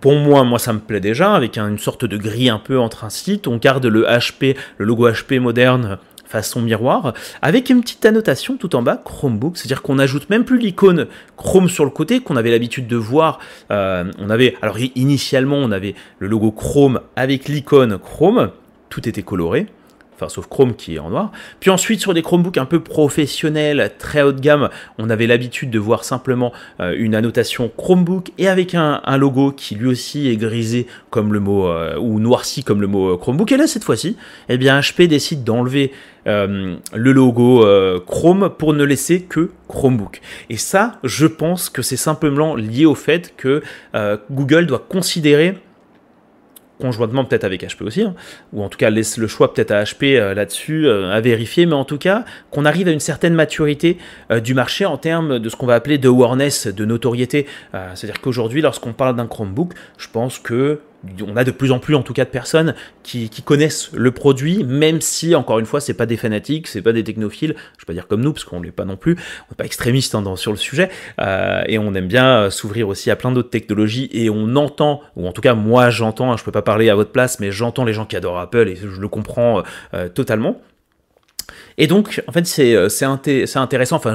pour 0.00 0.14
moi, 0.14 0.44
moi 0.44 0.58
ça 0.58 0.72
me 0.72 0.78
plaît 0.78 1.00
déjà, 1.00 1.34
avec 1.34 1.58
une 1.58 1.78
sorte 1.78 2.04
de 2.04 2.16
grille 2.16 2.50
un 2.50 2.58
peu 2.58 2.78
entre 2.78 3.04
un 3.04 3.10
site. 3.10 3.46
On 3.46 3.56
garde 3.56 3.86
le 3.86 4.04
HP, 4.04 4.56
le 4.78 4.86
logo 4.86 5.08
HP 5.08 5.40
moderne 5.40 5.98
façon 6.30 6.62
miroir, 6.62 7.12
avec 7.42 7.70
une 7.70 7.80
petite 7.80 8.06
annotation 8.06 8.56
tout 8.56 8.76
en 8.76 8.82
bas, 8.82 9.02
Chromebook, 9.04 9.56
c'est-à-dire 9.56 9.82
qu'on 9.82 9.96
n'ajoute 9.96 10.30
même 10.30 10.44
plus 10.44 10.58
l'icône 10.58 11.08
Chrome 11.36 11.68
sur 11.68 11.84
le 11.84 11.90
côté 11.90 12.20
qu'on 12.20 12.36
avait 12.36 12.52
l'habitude 12.52 12.86
de 12.86 12.96
voir. 12.96 13.40
Euh, 13.72 14.04
on 14.18 14.30
avait, 14.30 14.56
alors 14.62 14.78
initialement, 14.94 15.56
on 15.56 15.72
avait 15.72 15.96
le 16.20 16.28
logo 16.28 16.52
Chrome 16.52 17.00
avec 17.16 17.48
l'icône 17.48 17.98
Chrome, 17.98 18.50
tout 18.90 19.08
était 19.08 19.22
coloré 19.22 19.66
enfin 20.20 20.28
sauf 20.28 20.48
Chrome 20.48 20.74
qui 20.74 20.96
est 20.96 20.98
en 20.98 21.10
noir. 21.10 21.32
Puis 21.60 21.70
ensuite 21.70 22.00
sur 22.00 22.14
des 22.14 22.22
Chromebooks 22.22 22.58
un 22.58 22.66
peu 22.66 22.80
professionnels, 22.80 23.92
très 23.98 24.22
haut 24.22 24.32
de 24.32 24.40
gamme, 24.40 24.68
on 24.98 25.08
avait 25.08 25.26
l'habitude 25.26 25.70
de 25.70 25.78
voir 25.78 26.04
simplement 26.04 26.52
euh, 26.80 26.94
une 26.96 27.14
annotation 27.14 27.70
Chromebook 27.74 28.30
et 28.38 28.48
avec 28.48 28.74
un, 28.74 29.00
logo 29.16 29.52
qui 29.52 29.74
lui 29.74 29.88
aussi 29.88 30.28
est 30.28 30.36
grisé 30.36 30.86
comme 31.10 31.32
le 31.32 31.40
mot 31.40 31.66
euh, 31.66 31.96
ou 31.98 32.20
noirci 32.20 32.64
comme 32.64 32.80
le 32.80 32.86
mot 32.86 33.14
euh, 33.14 33.16
Chromebook. 33.16 33.50
Et 33.52 33.56
là 33.56 33.66
cette 33.66 33.84
fois-ci, 33.84 34.16
eh 34.48 34.58
bien 34.58 34.78
HP 34.78 35.06
décide 35.06 35.44
d'enlever 35.44 35.92
le 36.26 36.78
logo 37.12 37.66
Chrome 38.06 38.50
pour 38.50 38.74
ne 38.74 38.84
laisser 38.84 39.22
que 39.22 39.50
Chromebook. 39.68 40.20
Et 40.50 40.58
ça, 40.58 40.98
je 41.02 41.26
pense 41.26 41.70
que 41.70 41.80
c'est 41.80 41.96
simplement 41.96 42.54
lié 42.56 42.84
au 42.84 42.94
fait 42.94 43.32
que 43.38 43.62
Google 44.30 44.66
doit 44.66 44.84
considérer 44.86 45.56
conjointement 46.80 47.24
peut-être 47.24 47.44
avec 47.44 47.62
HP 47.62 47.84
aussi, 47.84 48.02
hein, 48.02 48.14
ou 48.52 48.62
en 48.62 48.68
tout 48.68 48.78
cas 48.78 48.90
laisse 48.90 49.16
le 49.16 49.28
choix 49.28 49.54
peut-être 49.54 49.70
à 49.70 49.84
HP 49.84 50.16
euh, 50.16 50.34
là-dessus 50.34 50.86
euh, 50.86 51.10
à 51.10 51.20
vérifier, 51.20 51.66
mais 51.66 51.74
en 51.74 51.84
tout 51.84 51.98
cas 51.98 52.24
qu'on 52.50 52.64
arrive 52.64 52.88
à 52.88 52.90
une 52.90 53.00
certaine 53.00 53.34
maturité 53.34 53.98
euh, 54.32 54.40
du 54.40 54.54
marché 54.54 54.84
en 54.84 54.96
termes 54.96 55.38
de 55.38 55.48
ce 55.48 55.56
qu'on 55.56 55.66
va 55.66 55.74
appeler 55.74 55.98
de 55.98 56.08
awareness, 56.08 56.66
de 56.66 56.84
notoriété. 56.84 57.46
C'est-à-dire 57.94 58.20
qu'aujourd'hui, 58.20 58.62
lorsqu'on 58.62 58.92
parle 58.92 59.16
d'un 59.16 59.26
Chromebook, 59.26 59.72
je 59.98 60.08
pense 60.12 60.38
que 60.38 60.80
on 61.26 61.36
a 61.36 61.44
de 61.44 61.50
plus 61.50 61.72
en 61.72 61.78
plus 61.78 61.94
en 61.94 62.02
tout 62.02 62.12
cas 62.12 62.24
de 62.24 62.30
personnes 62.30 62.74
qui, 63.02 63.30
connaissent 63.44 63.90
le 63.94 64.10
produit, 64.10 64.64
même 64.64 65.00
si 65.00 65.34
encore 65.34 65.58
une 65.58 65.66
fois 65.66 65.80
c'est 65.80 65.94
pas 65.94 66.06
des 66.06 66.16
fanatiques, 66.16 66.68
c'est 66.68 66.82
pas 66.82 66.92
des 66.92 67.02
technophiles, 67.02 67.54
je 67.78 67.82
vais 67.82 67.86
pas 67.86 67.92
dire 67.94 68.06
comme 68.06 68.20
nous 68.20 68.32
parce 68.32 68.44
qu'on 68.44 68.60
l'est 68.60 68.70
pas 68.70 68.84
non 68.84 68.96
plus, 68.96 69.12
on 69.12 69.52
n'est 69.52 69.56
pas 69.56 69.64
extrémiste 69.64 70.14
hein, 70.14 70.22
sur 70.36 70.52
le 70.52 70.58
sujet, 70.58 70.90
euh, 71.20 71.62
et 71.66 71.78
on 71.78 71.94
aime 71.94 72.06
bien 72.06 72.26
euh, 72.26 72.50
s'ouvrir 72.50 72.88
aussi 72.88 73.10
à 73.10 73.16
plein 73.16 73.32
d'autres 73.32 73.50
technologies. 73.50 74.08
Et 74.12 74.30
on 74.30 74.56
entend, 74.56 75.00
ou 75.16 75.26
en 75.26 75.32
tout 75.32 75.40
cas 75.40 75.54
moi 75.54 75.90
j'entends, 75.90 76.32
hein, 76.32 76.36
je 76.36 76.44
peux 76.44 76.52
pas 76.52 76.62
parler 76.62 76.90
à 76.90 76.94
votre 76.94 77.12
place, 77.12 77.40
mais 77.40 77.50
j'entends 77.50 77.84
les 77.84 77.92
gens 77.92 78.04
qui 78.04 78.16
adorent 78.16 78.38
Apple 78.38 78.68
et 78.68 78.76
je 78.76 79.00
le 79.00 79.08
comprends 79.08 79.62
euh, 79.94 80.08
totalement. 80.08 80.60
Et 81.80 81.86
donc, 81.86 82.22
en 82.28 82.32
fait, 82.32 82.46
c'est 82.46 82.74
euh, 82.74 82.88
intéressant. 83.54 83.96
Enfin, 83.96 84.12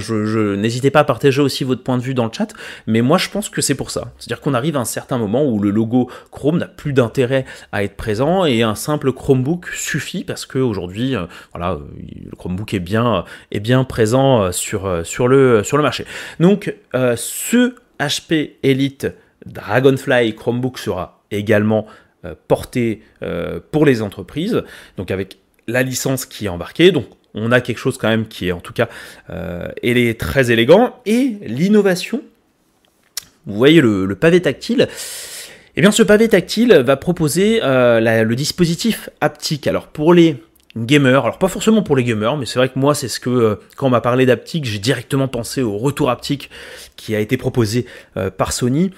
n'hésitez 0.56 0.92
pas 0.92 1.00
à 1.00 1.04
partager 1.04 1.42
aussi 1.42 1.64
votre 1.64 1.82
point 1.82 1.98
de 1.98 2.04
vue 2.04 2.14
dans 2.14 2.26
le 2.26 2.32
chat, 2.32 2.54
mais 2.86 3.02
moi, 3.02 3.18
je 3.18 3.28
pense 3.28 3.50
que 3.50 3.60
c'est 3.60 3.74
pour 3.74 3.90
ça. 3.90 4.14
C'est-à-dire 4.20 4.40
qu'on 4.40 4.54
arrive 4.54 4.78
à 4.78 4.82
un 4.82 4.86
certain 4.86 5.18
moment 5.18 5.44
où 5.44 5.60
le 5.60 5.72
logo 5.72 6.08
Chrome 6.30 6.60
n'a 6.60 6.68
plus 6.68 6.94
d'intérêt 6.94 7.44
à 7.72 7.84
être 7.84 7.96
présent 7.96 8.46
et 8.46 8.62
un 8.62 8.76
simple 8.76 9.12
Chromebook 9.12 9.70
suffit 9.70 10.24
parce 10.24 10.46
qu'aujourd'hui, 10.46 11.16
euh, 11.16 11.26
voilà, 11.54 11.72
euh, 11.72 11.80
le 12.30 12.36
Chromebook 12.36 12.76
est 12.76 12.80
bien, 12.80 13.26
est 13.50 13.60
bien 13.60 13.84
présent 13.84 14.52
sur, 14.52 15.02
sur, 15.04 15.28
le, 15.28 15.64
sur 15.64 15.78
le 15.78 15.82
marché. 15.82 16.06
Donc, 16.40 16.76
ce 16.94 17.74
HP 18.00 18.52
Elite 18.62 19.08
Dragonfly 19.48 20.36
Chromebook 20.36 20.78
sera 20.78 21.24
également 21.32 21.88
porté 22.48 23.02
pour 23.72 23.86
les 23.86 24.02
entreprises, 24.04 24.64
donc 24.98 25.10
avec 25.10 25.38
la 25.68 25.82
licence 25.82 26.26
qui 26.26 26.46
est 26.46 26.50
embarquée. 26.50 26.92
Donc 26.92 27.06
on 27.36 27.52
a 27.52 27.62
quelque 27.62 27.78
chose 27.78 27.98
quand 27.98 28.08
même 28.08 28.28
qui 28.28 28.48
est 28.48 28.52
en 28.52 28.62
tout 28.62 28.74
cas 28.74 28.90
euh, 29.30 29.68
est 29.84 30.20
très 30.20 30.52
élégant. 30.52 30.96
Et 31.06 31.38
l'innovation, 31.46 32.22
vous 33.46 33.56
voyez 33.56 33.82
le, 33.82 34.16
pavé 34.16 34.42
tactile, 34.42 34.88
eh 35.76 35.82
bien 35.82 35.92
ce 35.92 36.02
pavé 36.02 36.28
tactile 36.30 36.74
va 36.74 36.96
proposer 36.96 37.60
euh, 37.62 38.24
le 38.24 38.36
dispositif 38.36 39.10
haptique. 39.22 39.68
Alors 39.68 39.88
pour 39.88 40.14
les 40.14 40.42
gamers, 40.78 41.24
alors 41.24 41.38
pas 41.38 41.48
forcément 41.48 41.84
pour 41.84 41.96
les 41.96 42.04
gamers, 42.04 42.38
mais 42.38 42.46
c'est 42.46 42.60
vrai 42.60 42.70
que 42.70 42.80
moi 42.80 42.96
c'est 42.96 43.10
ce 43.10 43.20
que 43.20 43.30
euh, 43.30 43.56
quand 43.76 43.88
on 43.88 43.92
m'a 43.92 44.02
parlé 44.02 44.26
d'haptique, 44.26 44.66
j'ai 44.66 44.80
directement 44.80 45.28
pensé 45.28 45.62
au 45.62 45.78
retour 45.78 46.10
haptique 46.10 46.50
qui 46.96 47.16
a 47.16 47.20
été 47.20 47.36
proposé 47.38 47.86
par 48.38 48.54
Sony. 48.54 48.92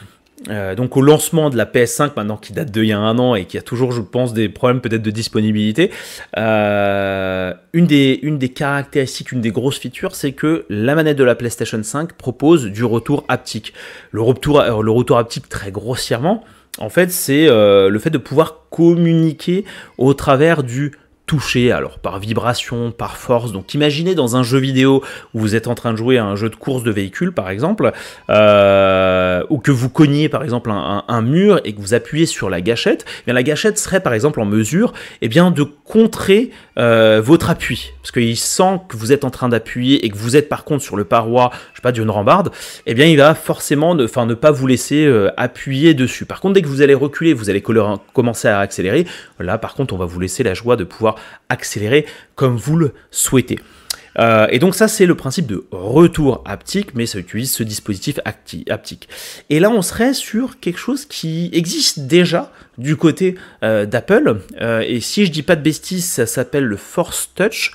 Euh, 0.49 0.75
donc 0.75 0.95
au 0.95 1.01
lancement 1.01 1.49
de 1.49 1.57
la 1.57 1.65
PS5 1.65 2.11
maintenant 2.15 2.37
qui 2.37 2.53
date 2.53 2.71
d'il 2.71 2.85
y 2.85 2.93
a 2.93 2.99
un 2.99 3.19
an 3.19 3.35
et 3.35 3.45
qui 3.45 3.57
a 3.57 3.61
toujours 3.61 3.91
je 3.91 4.01
pense 4.01 4.33
des 4.33 4.47
problèmes 4.47 4.79
peut-être 4.79 5.01
de 5.01 5.11
disponibilité 5.11 5.91
euh, 6.37 7.53
une, 7.73 7.85
des, 7.85 8.49
caractéristiques 8.49 9.31
une 9.31 9.41
des 9.41 9.51
grosses 9.51 9.77
features 9.77 10.15
c'est 10.15 10.31
que 10.31 10.65
la 10.69 10.95
manette 10.95 11.17
de 11.17 11.23
la 11.23 11.35
PlayStation 11.35 11.81
5 11.81 12.13
propose 12.13 12.65
du 12.65 12.83
retour 12.83 13.25
haptique. 13.27 13.73
Le 14.11 14.21
retour, 14.21 14.61
euh, 14.61 14.81
le 14.81 14.91
retour 14.91 15.17
haptique 15.17 15.49
très 15.49 15.71
grossièrement 15.71 16.43
en 16.77 16.89
fait 16.89 17.11
c'est 17.11 17.47
le 17.47 17.99
fait 17.99 18.11
de 18.11 18.17
pouvoir 18.17 18.67
communiquer 18.69 19.65
au 19.97 20.13
travers 20.13 20.63
du 20.63 20.93
toucher, 21.27 21.73
alors 21.73 21.99
par 21.99 22.19
vibration, 22.19 22.91
par 22.91 23.17
force. 23.17 23.51
Donc 23.51 23.73
imaginez 23.73 24.15
dans 24.15 24.37
un 24.37 24.43
jeu 24.43 24.57
vidéo 24.57 25.03
où 25.33 25.41
vous 25.41 25.55
êtes 25.55 25.67
en 25.67 25.75
train 25.75 25.91
de 25.91 25.97
jouer 25.97 26.17
à 26.17 26.25
un 26.25 26.37
jeu 26.37 26.49
de 26.49 26.55
course 26.55 26.83
de 26.83 26.91
véhicule 26.91 27.33
par 27.33 27.49
exemple, 27.49 27.91
euh, 28.29 29.43
ou 29.49 29.59
que 29.59 29.69
vous 29.69 29.89
cogniez 29.89 30.29
par 30.29 30.43
exemple 30.43 30.71
un, 30.71 31.21
mur 31.21 31.59
et 31.65 31.73
que 31.73 31.81
vous 31.81 31.93
appuyez 31.93 32.25
sur 32.25 32.49
la 32.49 32.61
gâchette, 32.61 33.05
eh 33.07 33.23
bien 33.25 33.33
la 33.33 33.43
gâchette 33.43 33.77
serait 33.77 33.99
par 33.99 34.13
exemple 34.13 34.39
en 34.39 34.45
mesure 34.45 34.93
eh 35.21 35.27
bien, 35.27 35.51
de 35.51 35.63
contrer 35.63 36.51
euh, 36.79 37.21
votre 37.21 37.49
appui. 37.49 37.91
Parce 38.01 38.11
qu'il 38.11 38.37
sent 38.37 38.79
que 38.87 38.95
vous 38.95 39.11
êtes 39.11 39.25
en 39.25 39.29
train 39.29 39.49
d'appuyer 39.49 40.05
et 40.05 40.09
que 40.09 40.17
vous 40.17 40.37
êtes 40.37 40.47
par 40.47 40.63
contre 40.63 40.83
sur 40.83 40.95
le 40.95 41.03
paroi, 41.03 41.51
je 41.73 41.79
sais 41.79 41.81
pas, 41.81 41.91
d'une 41.91 42.09
rambarde, 42.09 42.51
eh 42.85 42.93
bien 42.93 43.05
il 43.05 43.17
va 43.17 43.35
forcément 43.35 43.95
ne, 43.95 44.03
ne 44.03 44.33
pas 44.33 44.51
vous 44.51 44.67
laisser 44.67 45.05
euh, 45.05 45.29
appuyer 45.35 45.93
dessus. 45.93 46.25
Par 46.25 46.39
contre, 46.39 46.53
dès 46.53 46.61
que 46.61 46.67
vous 46.67 46.81
allez 46.81 46.93
reculer, 46.93 47.33
vous 47.33 47.49
allez 47.49 47.61
commencer 47.61 48.47
à 48.47 48.59
accélérer, 48.59 49.05
là 49.39 49.57
par 49.57 49.73
contre 49.73 49.93
on 49.93 49.97
va 49.97 50.05
vous 50.05 50.21
laisser 50.21 50.43
la 50.43 50.53
joie 50.53 50.77
de 50.77 50.85
pouvoir 50.85 51.16
accélérer 51.49 52.05
comme 52.35 52.55
vous 52.55 52.75
le 52.75 52.93
souhaitez. 53.11 53.59
Euh, 54.19 54.47
et 54.49 54.59
donc 54.59 54.75
ça 54.75 54.87
c'est 54.87 55.05
le 55.05 55.15
principe 55.15 55.47
de 55.47 55.65
retour 55.71 56.41
haptique, 56.45 56.95
mais 56.95 57.05
ça 57.05 57.19
utilise 57.19 57.51
ce 57.51 57.63
dispositif 57.63 58.19
haptique. 58.25 59.09
Et 59.49 59.59
là 59.59 59.69
on 59.69 59.81
serait 59.81 60.13
sur 60.13 60.59
quelque 60.59 60.79
chose 60.79 61.05
qui 61.05 61.49
existe 61.53 62.01
déjà 62.01 62.51
du 62.77 62.95
côté 62.95 63.35
euh, 63.63 63.85
d'Apple, 63.85 64.39
euh, 64.61 64.83
et 64.85 64.99
si 65.01 65.25
je 65.25 65.31
dis 65.31 65.43
pas 65.43 65.55
de 65.55 65.61
bêtises, 65.61 66.05
ça 66.05 66.25
s'appelle 66.25 66.65
le 66.65 66.77
Force 66.77 67.31
Touch. 67.35 67.73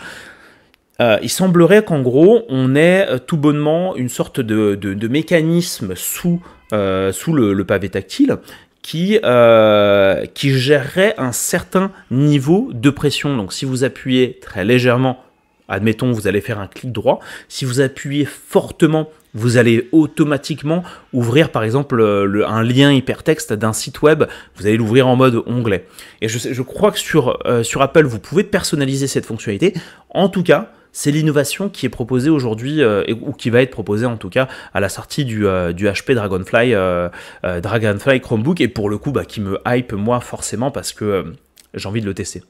il 1.01 1.31
semblerait 1.31 1.85
qu'en 1.85 2.01
gros 2.01 2.45
on 2.49 2.77
ait 2.77 3.19
tout 3.27 3.37
bonnement 3.37 3.97
une 3.97 4.09
sorte 4.09 4.41
de, 4.41 5.09
mécanisme 5.09 5.95
sous 5.97 6.41
le, 6.71 7.63
pavé 7.63 7.89
tactile 7.89 8.37
qui, 8.83 9.19
euh, 9.25 10.27
qui 10.35 10.51
gérerait 10.51 11.15
un 11.17 11.33
certain 11.33 11.93
niveau 12.11 12.71
de 12.73 12.91
pression. 12.91 13.37
Donc 13.37 13.53
si 13.53 13.65
vous 13.65 13.85
appuyez 13.85 14.39
très 14.41 14.65
légèrement, 14.65 15.23
admettons 15.69 16.13
vous 16.13 16.27
allez 16.27 16.41
faire 16.41 16.59
un 16.59 16.67
clic 16.67 16.93
droit, 16.93 17.21
si 17.49 17.65
vous 17.65 17.81
appuyez 17.81 18.25
fortement, 18.25 19.09
vous 19.35 19.57
allez 19.57 19.89
automatiquement 19.93 20.83
ouvrir 21.13 21.51
par 21.51 21.65
exemple 21.65 22.03
un 22.47 22.63
lien 22.63 22.93
hypertexte 22.93 23.53
d'un 23.53 23.73
site 23.73 24.03
web, 24.03 24.25
vous 24.57 24.67
allez 24.67 24.77
l'ouvrir 24.77 25.07
en 25.09 25.17
mode 25.17 25.43
onglet. 25.47 25.87
Et 26.21 26.29
je, 26.29 26.63
crois 26.63 26.91
que 26.91 26.99
euh, 27.47 27.63
sur 27.63 27.83
Apple, 27.83 28.05
vous 28.05 28.19
pouvez 28.19 28.45
personnaliser 28.45 29.07
cette 29.07 29.25
fonctionnalité. 29.25 29.75
En 30.11 30.29
tout 30.29 30.43
cas, 30.43 30.73
c'est 30.93 31.11
l'innovation 31.11 31.69
qui 31.69 31.87
est 31.87 31.91
proposée 31.91 32.31
aujourd'hui, 32.31 32.83
euh, 32.83 33.03
ou 33.23 33.33
qui 33.33 33.51
va 33.51 33.63
être 33.63 33.71
proposée 33.71 34.07
en 34.07 34.17
tout 34.17 34.29
cas 34.29 34.49
à 34.75 34.81
la 34.81 34.89
sortie 34.89 35.25
du, 35.25 35.47
euh, 35.47 35.73
du 35.73 35.87
HP 35.87 36.15
Dragonfly, 36.15 36.75
euh, 36.75 37.09
Dragonfly 37.43 38.21
Chromebook, 38.21 38.61
et 38.61 38.69
pour 38.69 38.91
le 38.91 38.99
coup, 38.99 39.11
bah, 39.11 39.25
qui 39.25 39.41
me 39.41 39.59
hype 39.67 39.93
moi 39.93 40.21
forcément 40.21 40.71
parce 40.71 40.93
que 40.93 41.33
j'ai 41.75 41.89
envie 41.89 42.01
de 42.01 42.07
le 42.07 42.15
tester. 42.15 42.43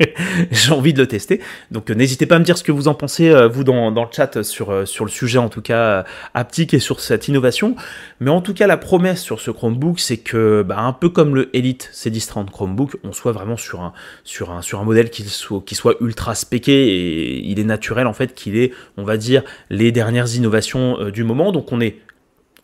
j'ai 0.50 0.72
envie 0.72 0.92
de 0.92 1.00
le 1.00 1.06
tester. 1.06 1.40
Donc 1.70 1.90
n'hésitez 1.90 2.26
pas 2.26 2.36
à 2.36 2.38
me 2.38 2.44
dire 2.44 2.58
ce 2.58 2.64
que 2.64 2.72
vous 2.72 2.88
en 2.88 2.94
pensez, 2.94 3.32
vous, 3.48 3.64
dans, 3.64 3.90
le 3.90 4.08
chat, 4.10 4.42
sur, 4.42 4.86
sur 4.86 5.04
le 5.04 5.10
sujet, 5.10 5.38
en 5.38 5.48
tout 5.48 5.62
cas, 5.62 6.04
haptique 6.34 6.74
et 6.74 6.78
sur 6.78 7.00
cette 7.00 7.28
innovation. 7.28 7.76
Mais 8.20 8.30
en 8.30 8.40
tout 8.40 8.54
cas, 8.54 8.66
la 8.66 8.76
promesse 8.76 9.22
sur 9.22 9.40
ce 9.40 9.50
Chromebook, 9.50 9.98
c'est 9.98 10.18
que, 10.18 10.62
bah, 10.62 10.78
un 10.78 10.92
peu 10.92 11.08
comme 11.08 11.34
le 11.34 11.54
Elite 11.56 11.90
C1030 11.92 12.50
Chromebook, 12.50 12.96
on 13.04 13.12
soit 13.12 13.32
vraiment 13.32 13.56
sur 13.56 13.80
un, 13.80 13.92
sur 14.24 14.50
un, 14.50 14.62
sur 14.62 14.80
un 14.80 14.84
modèle 14.84 15.10
qui 15.10 15.24
soit, 15.24 15.94
ultra 16.00 16.34
spéqué 16.34 16.88
et 16.88 17.46
il 17.46 17.58
est 17.58 17.64
naturel, 17.64 18.06
en 18.06 18.12
fait, 18.12 18.34
qu'il 18.34 18.56
ait, 18.56 18.72
on 18.96 19.04
va 19.04 19.16
dire, 19.16 19.42
les 19.70 19.92
dernières 19.92 20.34
innovations 20.34 21.10
du 21.10 21.24
moment. 21.24 21.52
Donc 21.52 21.72
on 21.72 21.80
est, 21.80 22.00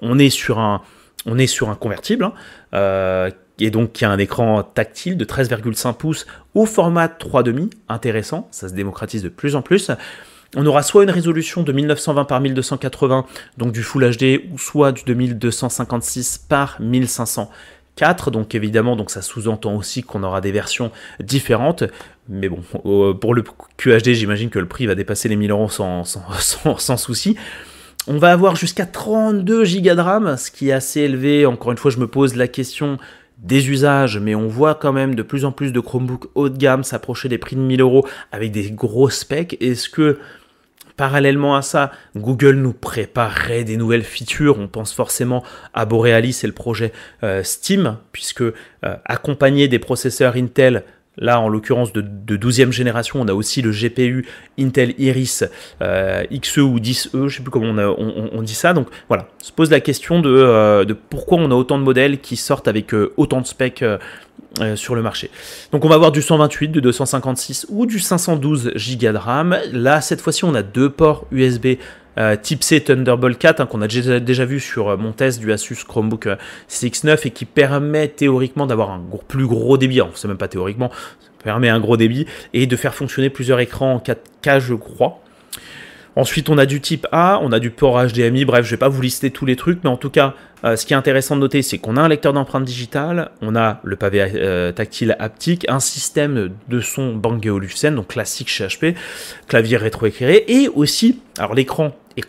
on 0.00 0.18
est 0.18 0.30
sur 0.30 0.58
un 0.58 0.82
on 1.26 1.38
est 1.38 1.46
sur 1.46 1.70
un 1.70 1.74
convertible 1.74 2.24
hein, 2.24 2.32
euh, 2.74 3.30
et 3.62 3.70
donc 3.70 3.92
qui 3.92 4.04
a 4.04 4.10
un 4.10 4.18
écran 4.18 4.62
tactile 4.62 5.16
de 5.16 5.24
13,5 5.24 5.94
pouces 5.94 6.26
au 6.54 6.66
format 6.66 7.06
3,5, 7.06 7.70
intéressant, 7.88 8.48
ça 8.50 8.68
se 8.68 8.74
démocratise 8.74 9.22
de 9.22 9.28
plus 9.28 9.54
en 9.54 9.62
plus. 9.62 9.90
On 10.56 10.66
aura 10.66 10.82
soit 10.82 11.04
une 11.04 11.10
résolution 11.10 11.62
de 11.62 11.72
1920 11.72 12.24
par 12.24 12.40
1280, 12.40 13.24
donc 13.56 13.72
du 13.72 13.82
Full 13.82 14.16
HD, 14.16 14.42
ou 14.52 14.58
soit 14.58 14.92
du 14.92 15.04
2256 15.04 16.44
par 16.48 16.76
1504. 16.80 18.30
Donc 18.32 18.54
évidemment, 18.54 18.96
donc 18.96 19.10
ça 19.10 19.22
sous-entend 19.22 19.76
aussi 19.76 20.02
qu'on 20.02 20.24
aura 20.24 20.40
des 20.40 20.52
versions 20.52 20.90
différentes. 21.20 21.84
Mais 22.28 22.48
bon, 22.48 22.62
pour 23.14 23.32
le 23.32 23.44
QHD, 23.78 24.12
j'imagine 24.12 24.50
que 24.50 24.58
le 24.58 24.66
prix 24.66 24.86
va 24.86 24.94
dépasser 24.96 25.28
les 25.28 25.36
1000 25.36 25.52
euros 25.52 25.68
sans, 25.70 26.04
sans, 26.04 26.78
sans 26.78 26.96
souci. 26.96 27.36
On 28.08 28.18
va 28.18 28.32
avoir 28.32 28.56
jusqu'à 28.56 28.84
32 28.84 29.62
Go 29.62 29.94
de 29.94 30.00
RAM, 30.00 30.36
ce 30.36 30.50
qui 30.50 30.70
est 30.70 30.72
assez 30.72 31.02
élevé. 31.02 31.46
Encore 31.46 31.70
une 31.70 31.78
fois, 31.78 31.92
je 31.92 31.98
me 31.98 32.08
pose 32.08 32.34
la 32.34 32.48
question 32.48 32.98
des 33.42 33.70
usages, 33.70 34.18
mais 34.18 34.34
on 34.34 34.48
voit 34.48 34.74
quand 34.74 34.92
même 34.92 35.14
de 35.14 35.22
plus 35.22 35.44
en 35.44 35.52
plus 35.52 35.72
de 35.72 35.80
Chromebook 35.80 36.28
haut 36.34 36.48
de 36.48 36.56
gamme 36.56 36.84
s'approcher 36.84 37.28
des 37.28 37.38
prix 37.38 37.56
de 37.56 37.60
1000 37.60 37.80
euros 37.80 38.06
avec 38.30 38.52
des 38.52 38.70
gros 38.70 39.10
specs. 39.10 39.56
Est-ce 39.60 39.88
que 39.88 40.18
Parallèlement 40.96 41.56
à 41.56 41.62
ça, 41.62 41.90
Google 42.16 42.56
nous 42.56 42.74
préparerait 42.74 43.64
des 43.64 43.76
nouvelles 43.76 44.04
features? 44.04 44.58
On 44.58 44.68
pense 44.68 44.92
forcément 44.92 45.42
à 45.74 45.86
Borealis 45.86 46.40
et 46.42 46.46
le 46.46 46.52
projet 46.52 46.92
euh, 47.22 47.42
Steam, 47.42 47.96
puisque 48.12 48.42
euh, 48.42 48.52
accompagner 48.82 49.68
des 49.68 49.78
processeurs 49.78 50.36
Intel 50.36 50.84
Là, 51.18 51.40
en 51.40 51.48
l'occurrence 51.48 51.92
de, 51.92 52.02
12e 52.36 52.70
génération, 52.70 53.20
on 53.20 53.28
a 53.28 53.34
aussi 53.34 53.60
le 53.60 53.70
GPU 53.70 54.26
Intel 54.58 54.94
Iris 54.98 55.44
euh, 55.82 56.24
XE 56.32 56.58
ou 56.58 56.78
10E, 56.78 57.10
je 57.12 57.18
ne 57.18 57.28
sais 57.28 57.42
plus 57.42 57.50
comment 57.50 57.74
on, 57.98 58.42
dit 58.42 58.54
ça. 58.54 58.72
Donc 58.72 58.88
voilà, 59.08 59.28
se 59.38 59.52
pose 59.52 59.70
la 59.70 59.80
question 59.80 60.22
euh, 60.24 60.84
de, 60.84 60.94
pourquoi 60.94 61.38
on 61.38 61.50
a 61.50 61.54
autant 61.54 61.78
de 61.78 61.84
modèles 61.84 62.18
qui 62.18 62.36
sortent 62.36 62.66
avec 62.66 62.94
euh, 62.94 63.12
autant 63.18 63.42
de 63.42 63.46
specs 63.46 63.84
sur 64.74 64.94
le 64.94 65.00
marché. 65.00 65.30
Donc 65.70 65.84
on 65.84 65.88
va 65.88 65.94
avoir 65.94 66.12
du 66.12 66.20
128, 66.20 66.68
du 66.68 66.82
256 66.82 67.66
ou 67.70 67.86
du 67.86 67.98
512 67.98 68.72
Go 68.74 69.12
de 69.12 69.16
RAM. 69.16 69.56
Là, 69.72 70.02
cette 70.02 70.20
fois-ci, 70.20 70.44
on 70.44 70.54
a 70.54 70.62
deux 70.62 70.90
ports 70.90 71.26
USB 71.32 71.78
euh, 72.18 72.36
type 72.36 72.62
C 72.62 72.80
Thunderbolt 72.80 73.38
4 73.38 73.60
hein, 73.60 73.66
qu'on 73.66 73.82
a 73.82 73.88
déjà, 73.88 74.44
vu 74.44 74.60
sur 74.60 74.88
euh, 74.88 74.96
mon 74.96 75.12
test 75.12 75.40
du 75.40 75.52
Asus 75.52 75.84
Chromebook 75.86 76.26
euh, 76.26 76.36
CX9 76.68 77.26
et 77.26 77.30
qui 77.30 77.44
permet 77.44 78.08
théoriquement 78.08 78.66
d'avoir 78.66 78.90
un 78.90 79.02
plus 79.28 79.46
gros 79.46 79.78
débit, 79.78 80.00
alors 80.00 80.16
c'est 80.16 80.28
même 80.28 80.36
pas 80.36 80.48
théoriquement, 80.48 80.90
ça 81.20 81.30
permet 81.44 81.68
un 81.68 81.80
gros 81.80 81.96
débit 81.96 82.26
et 82.52 82.66
de 82.66 82.76
faire 82.76 82.94
fonctionner 82.94 83.30
plusieurs 83.30 83.60
écrans 83.60 83.94
en 83.94 83.98
4K 83.98 84.60
je 84.60 84.74
crois. 84.74 85.20
Ensuite, 86.14 86.50
on 86.50 86.58
a 86.58 86.66
du 86.66 86.80
type 86.80 87.06
A, 87.10 87.40
on 87.42 87.52
a 87.52 87.58
du 87.58 87.70
port 87.70 87.98
HDMI, 88.04 88.44
bref, 88.44 88.66
je 88.66 88.70
vais 88.72 88.76
pas 88.76 88.88
vous 88.88 89.00
lister 89.00 89.30
tous 89.30 89.46
les 89.46 89.56
trucs, 89.56 89.82
mais 89.82 89.88
en 89.88 89.96
tout 89.96 90.10
cas, 90.10 90.34
euh, 90.64 90.76
ce 90.76 90.84
qui 90.84 90.92
est 90.92 90.96
intéressant 90.96 91.36
de 91.36 91.40
noter, 91.40 91.62
c'est 91.62 91.78
qu'on 91.78 91.96
a 91.96 92.02
un 92.02 92.08
lecteur 92.08 92.34
d'empreintes 92.34 92.64
digitales, 92.64 93.30
on 93.40 93.56
a 93.56 93.80
le 93.82 93.96
pavé 93.96 94.30
euh, 94.34 94.72
tactile 94.72 95.16
haptique, 95.18 95.64
un 95.68 95.80
système 95.80 96.50
de 96.68 96.80
son 96.80 97.14
Bang 97.14 97.44
Olufsen, 97.46 97.94
donc 97.94 98.08
classique 98.08 98.48
chez 98.48 98.66
HP, 98.66 98.94
clavier 99.48 99.78
rétroéclairé, 99.78 100.44
et 100.48 100.68
aussi, 100.68 101.20
alors 101.38 101.54
l'écran 101.54 101.96
est, 102.18 102.24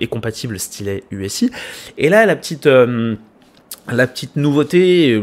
est, 0.00 0.06
compatible 0.06 0.58
stylet 0.58 1.04
USI, 1.10 1.50
et 1.98 2.08
là, 2.08 2.24
la 2.24 2.34
petite... 2.34 2.66
Euh, 2.66 3.16
la 3.92 4.06
petite 4.06 4.36
nouveauté, 4.36 5.12
euh, 5.12 5.22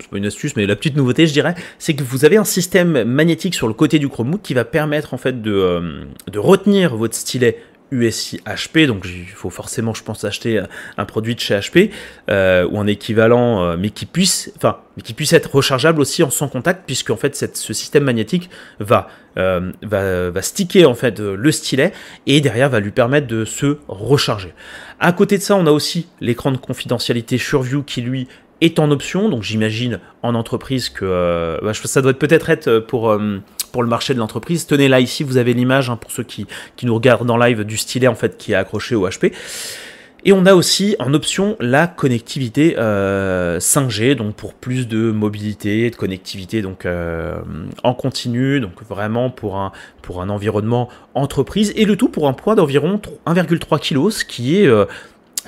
c'est 0.00 0.10
pas 0.10 0.18
une 0.18 0.26
astuce, 0.26 0.56
mais 0.56 0.66
la 0.66 0.76
petite 0.76 0.96
nouveauté, 0.96 1.26
je 1.26 1.32
dirais, 1.32 1.54
c'est 1.78 1.94
que 1.94 2.02
vous 2.02 2.24
avez 2.24 2.36
un 2.36 2.44
système 2.44 3.04
magnétique 3.04 3.54
sur 3.54 3.68
le 3.68 3.74
côté 3.74 3.98
du 3.98 4.08
Chromebook 4.08 4.42
qui 4.42 4.54
va 4.54 4.64
permettre 4.64 5.14
en 5.14 5.18
fait 5.18 5.42
de, 5.42 5.52
euh, 5.52 6.04
de 6.30 6.38
retenir 6.38 6.96
votre 6.96 7.14
stylet 7.14 7.58
USI 7.90 8.40
HP, 8.46 8.86
donc 8.86 9.06
il 9.06 9.26
faut 9.26 9.50
forcément, 9.50 9.94
je 9.94 10.02
pense, 10.02 10.24
acheter 10.24 10.60
un 10.96 11.04
produit 11.04 11.34
de 11.34 11.40
chez 11.40 11.54
HP 11.54 11.90
euh, 12.28 12.66
ou 12.70 12.78
un 12.78 12.86
équivalent, 12.86 13.76
mais 13.76 13.90
qui 13.90 14.06
puisse, 14.06 14.50
être 15.32 15.54
rechargeable 15.54 16.00
aussi 16.00 16.22
en 16.22 16.30
sans 16.30 16.48
contact, 16.48 16.84
puisque 16.86 17.10
en 17.10 17.16
fait, 17.16 17.36
ce 17.36 17.72
système 17.72 18.04
magnétique 18.04 18.50
va, 18.80 19.08
va, 19.36 20.30
va 20.30 20.42
sticker 20.42 20.86
en 20.86 20.94
fait 20.94 21.20
le 21.20 21.52
stylet 21.52 21.92
et 22.26 22.40
derrière 22.40 22.68
va 22.68 22.80
lui 22.80 22.90
permettre 22.90 23.26
de 23.26 23.44
se 23.44 23.78
recharger. 23.88 24.54
À 25.00 25.12
côté 25.12 25.38
de 25.38 25.42
ça, 25.42 25.56
on 25.56 25.66
a 25.66 25.70
aussi 25.70 26.08
l'écran 26.20 26.50
de 26.52 26.56
confidentialité 26.56 27.38
SureView 27.38 27.82
qui 27.82 28.00
lui 28.00 28.28
est 28.60 28.78
en 28.78 28.90
option, 28.90 29.28
donc 29.28 29.42
j'imagine 29.42 30.00
en 30.22 30.34
entreprise 30.34 30.88
que 30.88 31.04
euh, 31.04 31.58
bah, 31.62 31.72
ça 31.74 32.02
doit 32.02 32.14
peut-être 32.14 32.50
être 32.50 32.68
euh, 32.68 32.80
pour, 32.80 33.10
euh, 33.10 33.38
pour 33.74 33.82
le 33.82 33.88
marché 33.88 34.14
de 34.14 34.20
l'entreprise. 34.20 34.68
Tenez 34.68 34.86
là 34.86 35.00
ici, 35.00 35.24
vous 35.24 35.36
avez 35.36 35.52
l'image 35.52 35.90
hein, 35.90 35.96
pour 35.96 36.12
ceux 36.12 36.22
qui, 36.22 36.46
qui, 36.76 36.86
nous 36.86 36.94
regardent 36.94 37.28
en 37.28 37.36
live 37.36 37.64
du 37.64 37.76
stylet 37.76 38.06
en 38.06 38.14
fait 38.14 38.36
qui 38.36 38.52
est 38.52 38.54
accroché 38.54 38.94
au 38.94 39.08
HP. 39.08 39.32
Et 40.24 40.32
on 40.32 40.46
a 40.46 40.54
aussi 40.54 40.94
en 41.00 41.12
option 41.12 41.56
la 41.58 41.88
connectivité 41.88 42.76
5G, 42.78 44.14
donc 44.14 44.36
pour 44.36 44.54
plus 44.54 44.86
de 44.86 45.10
mobilité, 45.10 45.90
de 45.90 45.96
connectivité 45.96 46.62
donc 46.62 46.86
en 47.82 47.94
continu, 47.94 48.60
donc 48.60 48.80
vraiment 48.88 49.28
pour 49.28 49.56
un, 49.56 49.72
pour 50.02 50.22
un 50.22 50.28
environnement 50.28 50.88
entreprise, 51.14 51.72
et 51.74 51.84
le 51.84 51.96
tout 51.96 52.08
pour 52.08 52.28
un 52.28 52.32
poids 52.32 52.54
d'environ 52.54 53.00
1,3 53.26 53.80
kg, 53.80 54.10
ce 54.10 54.24
qui 54.24 54.56
est, 54.56 54.70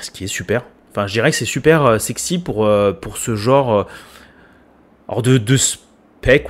ce 0.01 0.11
qui 0.11 0.25
est 0.25 0.27
super. 0.27 0.65
Enfin, 0.91 1.07
je 1.07 1.13
dirais 1.13 1.31
que 1.31 1.37
c'est 1.37 1.45
super 1.45 2.01
sexy 2.01 2.41
pour, 2.41 2.69
pour 3.01 3.19
ce 3.19 3.37
genre 3.37 3.87
de, 5.23 5.39
de 5.39 5.57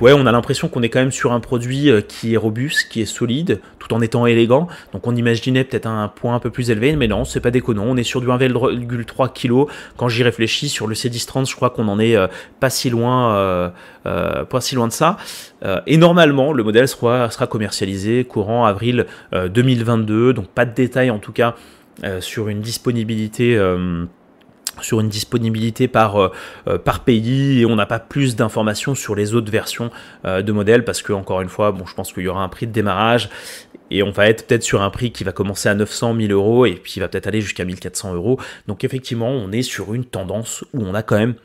ouais, 0.01 0.13
on 0.13 0.25
a 0.25 0.31
l'impression 0.31 0.67
qu'on 0.69 0.81
est 0.81 0.89
quand 0.89 0.99
même 0.99 1.11
sur 1.11 1.31
un 1.31 1.39
produit 1.39 1.89
euh, 1.89 2.01
qui 2.01 2.33
est 2.33 2.37
robuste, 2.37 2.89
qui 2.89 3.01
est 3.01 3.05
solide, 3.05 3.61
tout 3.79 3.93
en 3.93 4.01
étant 4.01 4.25
élégant. 4.25 4.67
Donc 4.93 5.05
on 5.05 5.15
imaginait 5.15 5.63
peut-être 5.63 5.85
un 5.85 6.07
point 6.07 6.35
un 6.35 6.39
peu 6.39 6.49
plus 6.49 6.71
élevé, 6.71 6.95
mais 6.95 7.07
non, 7.07 7.25
c'est 7.25 7.39
pas 7.39 7.51
déconnant. 7.51 7.83
On 7.85 7.97
est 7.97 8.03
sur 8.03 8.21
du 8.21 8.27
1,3 8.27 9.33
kg. 9.33 9.71
Quand 9.95 10.09
j'y 10.09 10.23
réfléchis, 10.23 10.69
sur 10.69 10.87
le 10.87 10.95
C1030, 10.95 11.49
je 11.49 11.55
crois 11.55 11.69
qu'on 11.69 11.87
en 11.87 11.99
est 11.99 12.15
euh, 12.15 12.27
pas 12.59 12.69
si 12.69 12.89
loin, 12.89 13.35
euh, 13.35 13.69
pas 14.03 14.61
si 14.61 14.75
loin 14.75 14.87
de 14.87 14.93
ça. 14.93 15.17
et 15.85 15.97
normalement, 15.97 16.53
le 16.53 16.63
modèle 16.63 16.87
sera, 16.87 17.29
sera 17.29 17.45
commercialisé 17.45 18.23
courant 18.23 18.65
avril 18.65 19.05
2022. 19.33 20.33
Donc 20.33 20.47
pas 20.47 20.65
de 20.65 20.73
détails 20.73 21.09
en 21.11 21.19
tout 21.19 21.33
cas 21.33 21.55
sur 22.19 22.47
une 22.47 22.61
disponibilité 22.61 23.57
sur 24.81 24.99
une 24.99 25.09
disponibilité 25.09 25.87
par, 25.87 26.17
euh, 26.17 26.31
euh, 26.67 26.77
par 26.77 27.03
pays 27.03 27.61
et 27.61 27.65
on 27.65 27.75
n'a 27.75 27.85
pas 27.85 27.99
plus 27.99 28.35
d'informations 28.35 28.95
sur 28.95 29.15
les 29.15 29.33
autres 29.33 29.51
versions 29.51 29.91
euh, 30.25 30.41
de 30.41 30.51
modèles 30.51 30.83
parce 30.83 31.01
que 31.01 31.13
encore 31.13 31.41
une 31.41 31.49
fois 31.49 31.75
je 31.85 31.93
pense 31.93 32.13
qu'il 32.13 32.23
y 32.23 32.27
aura 32.27 32.43
un 32.43 32.49
prix 32.49 32.67
de 32.67 32.71
démarrage 32.71 33.29
et 33.89 34.03
on 34.03 34.11
va 34.11 34.27
être 34.27 34.47
peut-être 34.47 34.63
sur 34.63 34.81
un 34.81 34.89
prix 34.89 35.11
qui 35.11 35.23
va 35.23 35.31
commencer 35.31 35.69
à 35.69 35.75
900 35.75 36.13
1000 36.13 36.31
euros 36.31 36.65
et 36.65 36.73
puis 36.73 36.93
il 36.97 36.99
va 36.99 37.07
peut-être 37.07 37.27
aller 37.27 37.41
jusqu'à 37.41 37.65
1400 37.65 38.13
euros. 38.13 38.39
Donc 38.67 38.83
effectivement 38.83 39.29
on 39.29 39.51
est 39.51 39.61
sur 39.61 39.93
une 39.93 40.05
tendance 40.05 40.63
où 40.73 40.83
on 40.83 40.93
a 40.93 41.03
quand 41.03 41.17
même 41.17 41.35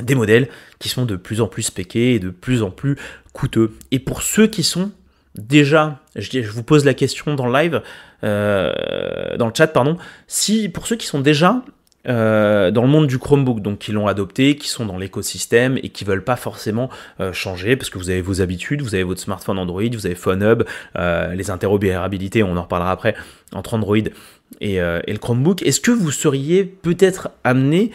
des 0.00 0.14
modèles 0.14 0.48
qui 0.78 0.88
sont 0.88 1.04
de 1.04 1.16
plus 1.16 1.40
en 1.40 1.48
plus 1.48 1.62
spéqués 1.62 2.14
et 2.14 2.18
de 2.18 2.30
plus 2.30 2.62
en 2.62 2.70
plus 2.70 2.96
coûteux. 3.34 3.72
Et 3.90 3.98
pour 3.98 4.22
ceux 4.22 4.46
qui 4.46 4.62
sont 4.62 4.90
déjà 5.34 6.00
je, 6.16 6.42
je 6.42 6.50
vous 6.50 6.62
pose 6.62 6.84
la 6.84 6.94
question 6.94 7.34
dans 7.34 7.46
le 7.46 7.58
live 7.58 7.82
dans 8.22 9.46
le 9.46 9.52
chat 9.54 9.66
pardon 9.66 9.96
si 10.26 10.68
pour 10.68 10.86
ceux 10.86 10.96
qui 10.96 11.06
sont 11.06 11.20
déjà 11.20 11.62
euh, 12.08 12.72
dans 12.72 12.82
le 12.82 12.88
monde 12.88 13.06
du 13.06 13.18
Chromebook, 13.18 13.60
donc 13.60 13.78
qui 13.78 13.92
l'ont 13.92 14.08
adopté, 14.08 14.56
qui 14.56 14.68
sont 14.68 14.86
dans 14.86 14.98
l'écosystème 14.98 15.78
et 15.82 15.90
qui 15.90 16.04
veulent 16.04 16.24
pas 16.24 16.36
forcément 16.36 16.90
euh, 17.20 17.32
changer 17.32 17.76
parce 17.76 17.90
que 17.90 17.98
vous 17.98 18.10
avez 18.10 18.22
vos 18.22 18.40
habitudes, 18.40 18.82
vous 18.82 18.94
avez 18.94 19.04
votre 19.04 19.20
smartphone 19.20 19.58
Android, 19.58 19.82
vous 19.92 20.06
avez 20.06 20.16
PhoneHub, 20.16 20.64
euh, 20.96 21.34
les 21.34 21.50
interopérabilités, 21.50 22.42
on 22.42 22.56
en 22.56 22.62
reparlera 22.62 22.90
après 22.90 23.14
entre 23.54 23.74
Android 23.74 23.96
et, 24.60 24.74
et 24.74 25.12
le 25.12 25.18
Chromebook. 25.18 25.62
Est-ce 25.62 25.80
que 25.80 25.90
vous 25.90 26.10
seriez 26.10 26.64
peut-être 26.64 27.30
amené 27.44 27.90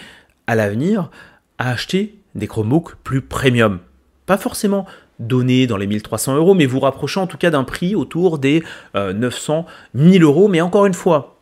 à 0.48 0.56
l'avenir 0.56 1.10
à 1.58 1.72
acheter 1.72 2.16
des 2.36 2.48
Chromebooks 2.48 2.96
plus 3.04 3.22
premium? 3.22 3.80
Pas 4.26 4.38
forcément 4.38 4.86
donnés 5.20 5.66
dans 5.66 5.78
les 5.78 5.88
1300 5.88 6.36
euros, 6.36 6.54
mais 6.54 6.66
vous 6.66 6.80
rapprochez 6.80 7.20
en 7.20 7.28
tout 7.28 7.38
cas 7.38 7.50
d'un 7.50 7.64
prix 7.64 7.96
autour 7.96 8.38
des 8.38 8.64
900, 8.94 9.66
1000 9.96 10.24
euros. 10.24 10.48
Mais 10.48 10.62
encore 10.62 10.86
une 10.86 10.94
fois, 10.94 11.38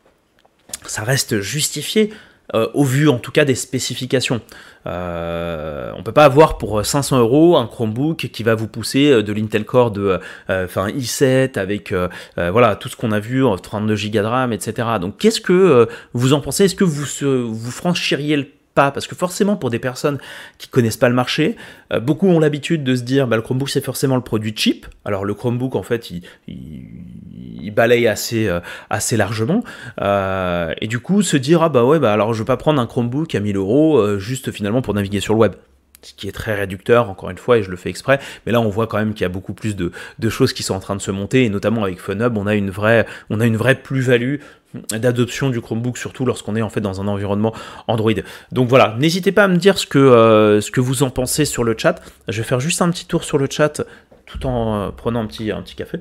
ça 0.85 1.03
reste 1.03 1.41
justifié 1.41 2.13
euh, 2.53 2.67
au 2.75 2.83
vu 2.83 3.09
en 3.09 3.17
tout 3.17 3.31
cas 3.31 3.43
des 3.43 3.55
spécifications. 3.55 4.39
Euh, 4.85 5.91
on 5.97 6.03
peut 6.03 6.11
pas 6.11 6.25
avoir 6.25 6.59
pour 6.59 6.85
500 6.85 7.19
euros 7.19 7.57
un 7.57 7.65
Chromebook 7.65 8.17
qui 8.17 8.43
va 8.43 8.53
vous 8.53 8.67
pousser 8.67 9.09
euh, 9.09 9.23
de 9.23 9.33
l'Intel 9.33 9.65
Core 9.65 9.89
de 9.89 10.19
enfin 10.47 10.89
i7 10.89 11.57
avec 11.57 11.93
voilà 12.37 12.75
tout 12.75 12.89
ce 12.89 12.95
qu'on 12.95 13.11
a 13.11 13.19
vu 13.19 13.43
32 13.63 13.95
Go 13.95 14.09
de 14.09 14.19
RAM 14.19 14.53
etc. 14.53 14.87
Donc 15.01 15.17
qu'est-ce 15.17 15.41
que 15.41 15.87
vous 16.13 16.33
en 16.33 16.41
pensez? 16.41 16.65
Est-ce 16.65 16.75
que 16.75 16.83
vous 16.83 17.71
franchiriez 17.71 18.37
le 18.37 18.47
pas, 18.75 18.91
parce 18.91 19.07
que 19.07 19.15
forcément 19.15 19.55
pour 19.55 19.71
des 19.71 19.79
personnes 19.79 20.19
qui 20.57 20.67
connaissent 20.67 20.97
pas 20.97 21.09
le 21.09 21.15
marché, 21.15 21.55
euh, 21.91 21.99
beaucoup 21.99 22.27
ont 22.27 22.39
l'habitude 22.39 22.83
de 22.83 22.95
se 22.95 23.01
dire 23.01 23.27
bah, 23.27 23.37
le 23.37 23.41
Chromebook 23.41 23.69
c'est 23.69 23.83
forcément 23.83 24.15
le 24.15 24.21
produit 24.21 24.53
cheap. 24.55 24.85
Alors 25.05 25.25
le 25.25 25.33
Chromebook 25.33 25.75
en 25.75 25.83
fait 25.83 26.11
il, 26.47 27.71
balaye 27.71 28.07
assez, 28.07 28.47
euh, 28.47 28.59
largement, 29.17 29.63
euh, 30.01 30.73
et 30.79 30.87
du 30.87 30.99
coup 30.99 31.21
se 31.21 31.37
dire 31.37 31.63
ah 31.63 31.69
bah 31.69 31.83
ouais 31.83 31.99
bah 31.99 32.13
alors 32.13 32.33
je 32.33 32.43
vais 32.43 32.45
pas 32.45 32.57
prendre 32.57 32.79
un 32.79 32.85
Chromebook 32.85 33.33
à 33.33 33.39
1000 33.39 33.57
euros 33.57 34.17
juste 34.19 34.51
finalement 34.51 34.81
pour 34.81 34.93
naviguer 34.93 35.19
sur 35.19 35.33
le 35.33 35.39
web 35.39 35.53
ce 36.05 36.13
qui 36.13 36.27
est 36.27 36.31
très 36.31 36.55
réducteur, 36.55 37.09
encore 37.09 37.29
une 37.29 37.37
fois, 37.37 37.57
et 37.57 37.63
je 37.63 37.71
le 37.71 37.77
fais 37.77 37.89
exprès. 37.89 38.19
Mais 38.45 38.51
là, 38.51 38.61
on 38.61 38.69
voit 38.69 38.87
quand 38.87 38.97
même 38.97 39.13
qu'il 39.13 39.21
y 39.21 39.25
a 39.25 39.29
beaucoup 39.29 39.53
plus 39.53 39.75
de, 39.75 39.91
choses 40.29 40.53
qui 40.53 40.63
sont 40.63 40.75
en 40.75 40.79
train 40.79 40.95
de 40.95 41.01
se 41.01 41.11
monter, 41.11 41.45
et 41.45 41.49
notamment 41.49 41.83
avec 41.83 41.99
FunHub, 41.99 42.37
on 42.37 42.47
a 42.47 42.55
une 42.55 42.69
vraie, 42.69 43.05
on 43.29 43.39
a 43.39 43.45
une 43.45 43.57
vraie 43.57 43.75
plus-value 43.75 44.37
d'adoption 44.91 45.49
du 45.49 45.61
Chromebook, 45.61 45.97
surtout 45.97 46.25
lorsqu'on 46.25 46.55
est 46.55 46.61
en 46.61 46.69
fait 46.69 46.81
dans 46.81 47.01
un 47.01 47.07
environnement 47.07 47.53
Android. 47.87 48.11
Donc 48.51 48.67
voilà, 48.67 48.95
n'hésitez 48.99 49.31
pas 49.31 49.45
à 49.45 49.47
me 49.47 49.57
dire 49.57 49.77
ce 49.77 49.87
que, 49.87 49.97
euh, 49.97 50.61
ce 50.61 50.69
que 50.69 50.81
vous 50.81 51.03
en 51.03 51.09
pensez 51.09 51.45
sur 51.45 51.63
le 51.63 51.75
chat. 51.77 52.01
Je 52.27 52.41
vais 52.41 52.47
faire 52.47 52.59
juste 52.59 52.81
un 52.81 52.89
petit 52.91 53.05
tour 53.05 53.23
sur 53.23 53.37
le 53.37 53.47
chat 53.49 53.81
tout 54.25 54.45
en 54.45 54.75
euh, 54.75 54.91
prenant 54.91 55.21
un 55.21 55.27
petit, 55.27 55.51
un 55.51 55.61
petit 55.61 55.75
café. 55.75 55.99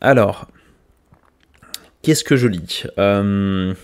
Alors, 0.00 0.46
qu'est-ce 2.02 2.24
que 2.24 2.36
je 2.36 2.46
lis? 2.46 2.84
Euh, 2.98 3.74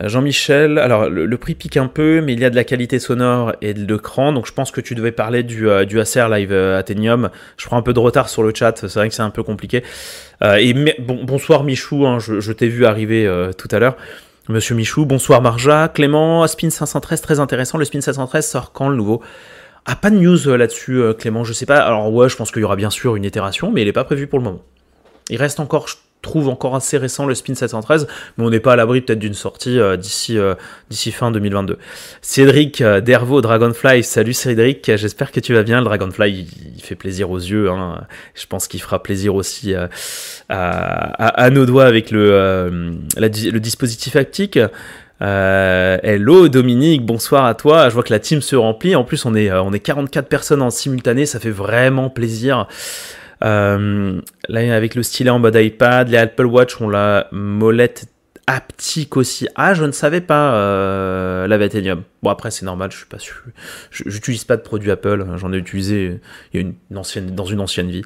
Jean-Michel, 0.00 0.78
alors 0.78 1.10
le, 1.10 1.36
prix 1.36 1.54
pique 1.54 1.76
un 1.76 1.86
peu, 1.86 2.22
mais 2.22 2.32
il 2.32 2.40
y 2.40 2.44
a 2.46 2.50
de 2.50 2.56
la 2.56 2.64
qualité 2.64 2.98
sonore 2.98 3.52
et 3.60 3.74
de 3.74 3.92
l'écran, 3.92 4.32
donc 4.32 4.46
je 4.46 4.52
pense 4.52 4.70
que 4.70 4.80
tu 4.80 4.94
devais 4.94 5.12
parler 5.12 5.42
du, 5.42 5.68
euh, 5.68 5.84
du 5.84 6.00
Acer 6.00 6.26
Live 6.30 6.50
euh, 6.50 6.78
Athenium. 6.78 7.28
Je 7.58 7.66
prends 7.66 7.76
un 7.76 7.82
peu 7.82 7.92
de 7.92 7.98
retard 7.98 8.30
sur 8.30 8.42
le 8.42 8.52
chat, 8.54 8.74
c'est 8.76 8.94
vrai 8.94 9.08
que 9.10 9.14
c'est 9.14 9.22
un 9.22 9.30
peu 9.30 9.42
compliqué. 9.42 9.82
et 10.42 10.74
bonsoir 10.98 11.62
Michou, 11.62 12.06
hein, 12.06 12.18
je, 12.18 12.52
t'ai 12.52 12.68
vu 12.68 12.86
arriver 12.86 13.30
tout 13.58 13.68
à 13.70 13.78
l'heure. 13.78 13.96
Monsieur 14.48 14.74
Michou, 14.74 15.04
bonsoir 15.04 15.40
Marja, 15.42 15.88
Clément, 15.88 16.46
Spin 16.46 16.70
513, 16.70 17.20
très 17.20 17.38
intéressant. 17.38 17.78
Le 17.78 17.84
Spin 17.84 18.00
513 18.00 18.46
sort 18.46 18.72
quand 18.72 18.88
le 18.88 18.96
nouveau? 18.96 19.22
Ah, 19.84 19.94
pas 19.94 20.10
de 20.10 20.16
news 20.16 20.56
là-dessus, 20.56 21.02
Clément, 21.18 21.44
je 21.44 21.52
sais 21.52 21.66
pas. 21.66 21.80
Alors 21.80 22.12
ouais, 22.12 22.28
je 22.28 22.36
pense 22.36 22.50
qu'il 22.50 22.62
y 22.62 22.64
aura 22.64 22.76
bien 22.76 22.90
sûr 22.90 23.14
une 23.14 23.24
itération, 23.24 23.70
mais 23.70 23.82
il 23.82 23.84
n'est 23.84 23.92
pas 23.92 24.04
prévu 24.04 24.26
pour 24.26 24.38
le 24.38 24.44
moment. 24.44 24.62
Il 25.28 25.36
reste 25.36 25.60
encore, 25.60 25.86
trouve 26.22 26.48
encore 26.48 26.76
assez 26.76 26.96
récent 26.96 27.26
le 27.26 27.34
Spin 27.34 27.54
713, 27.54 28.06
mais 28.38 28.44
on 28.44 28.50
n'est 28.50 28.60
pas 28.60 28.72
à 28.72 28.76
l'abri 28.76 29.00
peut-être 29.00 29.18
d'une 29.18 29.34
sortie 29.34 29.78
euh, 29.78 29.96
d'ici 29.96 30.38
euh, 30.38 30.54
d'ici 30.88 31.10
fin 31.10 31.32
2022. 31.32 31.78
Cédric 32.22 32.80
euh, 32.80 33.00
Dervaux 33.00 33.40
Dragonfly, 33.40 34.04
salut 34.04 34.32
Cédric, 34.32 34.90
j'espère 34.96 35.32
que 35.32 35.40
tu 35.40 35.52
vas 35.52 35.64
bien. 35.64 35.80
Le 35.80 35.84
Dragonfly, 35.84 36.46
il, 36.76 36.82
fait 36.82 36.94
plaisir 36.94 37.30
aux 37.30 37.38
yeux, 37.38 37.70
hein. 37.70 38.00
je 38.34 38.46
pense 38.46 38.68
qu'il 38.68 38.80
fera 38.80 39.02
plaisir 39.02 39.34
aussi 39.34 39.74
à, 39.74 39.88
à, 40.48 41.50
nos 41.50 41.66
doigts 41.66 41.84
avec 41.84 42.10
le, 42.10 42.92
le 43.16 43.58
dispositif 43.58 44.16
haptique. 44.16 44.58
hello 45.20 46.48
Dominique, 46.48 47.04
bonsoir 47.04 47.46
à 47.46 47.54
toi. 47.54 47.88
Je 47.88 47.94
vois 47.94 48.02
que 48.04 48.12
la 48.12 48.20
team 48.20 48.42
se 48.42 48.56
remplit. 48.56 48.94
En 48.94 49.04
plus, 49.04 49.24
on 49.26 49.34
est, 49.34 49.52
on 49.52 49.72
est 49.72 49.80
44 49.80 50.28
personnes 50.28 50.62
en 50.62 50.70
simultané, 50.70 51.26
ça 51.26 51.40
fait 51.40 51.50
vraiment 51.50 52.10
plaisir. 52.10 52.66
Euh, 53.42 54.20
là, 54.48 54.74
avec 54.74 54.94
le 54.94 55.02
stylet 55.02 55.30
en 55.30 55.38
mode 55.38 55.56
iPad, 55.56 56.08
les 56.08 56.18
Apple 56.18 56.46
Watch 56.46 56.80
ont 56.80 56.88
la 56.88 57.28
molette 57.32 58.06
haptique 58.46 59.16
aussi. 59.16 59.48
Ah, 59.54 59.74
je 59.74 59.84
ne 59.84 59.92
savais 59.92 60.20
pas 60.20 60.54
euh, 60.54 61.46
la 61.46 61.58
Vatenium. 61.58 62.02
Bon, 62.22 62.30
après, 62.30 62.50
c'est 62.50 62.66
normal, 62.66 62.90
je 62.92 62.98
suis 62.98 63.06
pas 63.06 63.18
sûr. 63.18 63.42
J'utilise 63.90 64.44
pas 64.44 64.56
de 64.56 64.62
produits 64.62 64.90
Apple, 64.90 65.24
j'en 65.36 65.52
ai 65.52 65.56
utilisé 65.56 66.20
une 66.52 66.74
ancienne, 66.94 67.34
dans 67.34 67.44
une 67.44 67.60
ancienne 67.60 67.90
vie. 67.90 68.02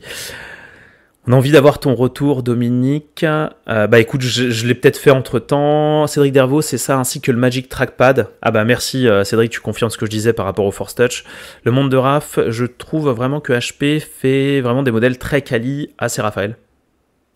On 1.29 1.33
a 1.33 1.37
envie 1.37 1.51
d'avoir 1.51 1.81
ton 1.81 1.97
retour, 1.97 2.45
Dominique. 2.45 3.25
Euh, 3.25 3.87
bah 3.89 3.99
écoute, 3.99 4.21
je, 4.21 4.65
l'ai 4.65 4.75
peut-être 4.77 4.97
fait 4.97 5.11
entre 5.11 5.41
temps. 5.41 6.07
Cédric 6.07 6.33
Dervaux, 6.33 6.63
c'est 6.63 6.79
ça, 6.79 6.99
ainsi 6.99 7.21
que 7.21 7.33
le 7.33 7.39
Magic 7.39 7.69
Trackpad. 7.69 8.29
Ah 8.43 8.53
bah 8.53 8.65
merci 8.65 9.09
euh, 9.09 9.25
Cédric, 9.25 9.51
tu 9.51 9.61
confirmes 9.61 9.91
ce 9.91 9.99
que 9.99 10.07
je 10.07 10.11
disais 10.13 10.33
par 10.33 10.47
rapport 10.47 10.65
au 10.65 10.71
Force 10.71 10.95
Touch. 10.95 11.25
Le 11.65 11.73
monde 11.73 11.91
de 11.91 11.97
RAF, 11.97 12.39
je 12.47 12.65
trouve 12.65 13.11
vraiment 13.11 13.41
que 13.41 13.53
HP 13.53 13.99
fait 13.99 14.61
vraiment 14.61 14.85
des 14.85 14.93
modèles 14.93 15.19
très 15.19 15.43
quali. 15.43 15.91
Ah, 15.99 16.09
c'est 16.09 16.23
Raphaël. 16.23 16.57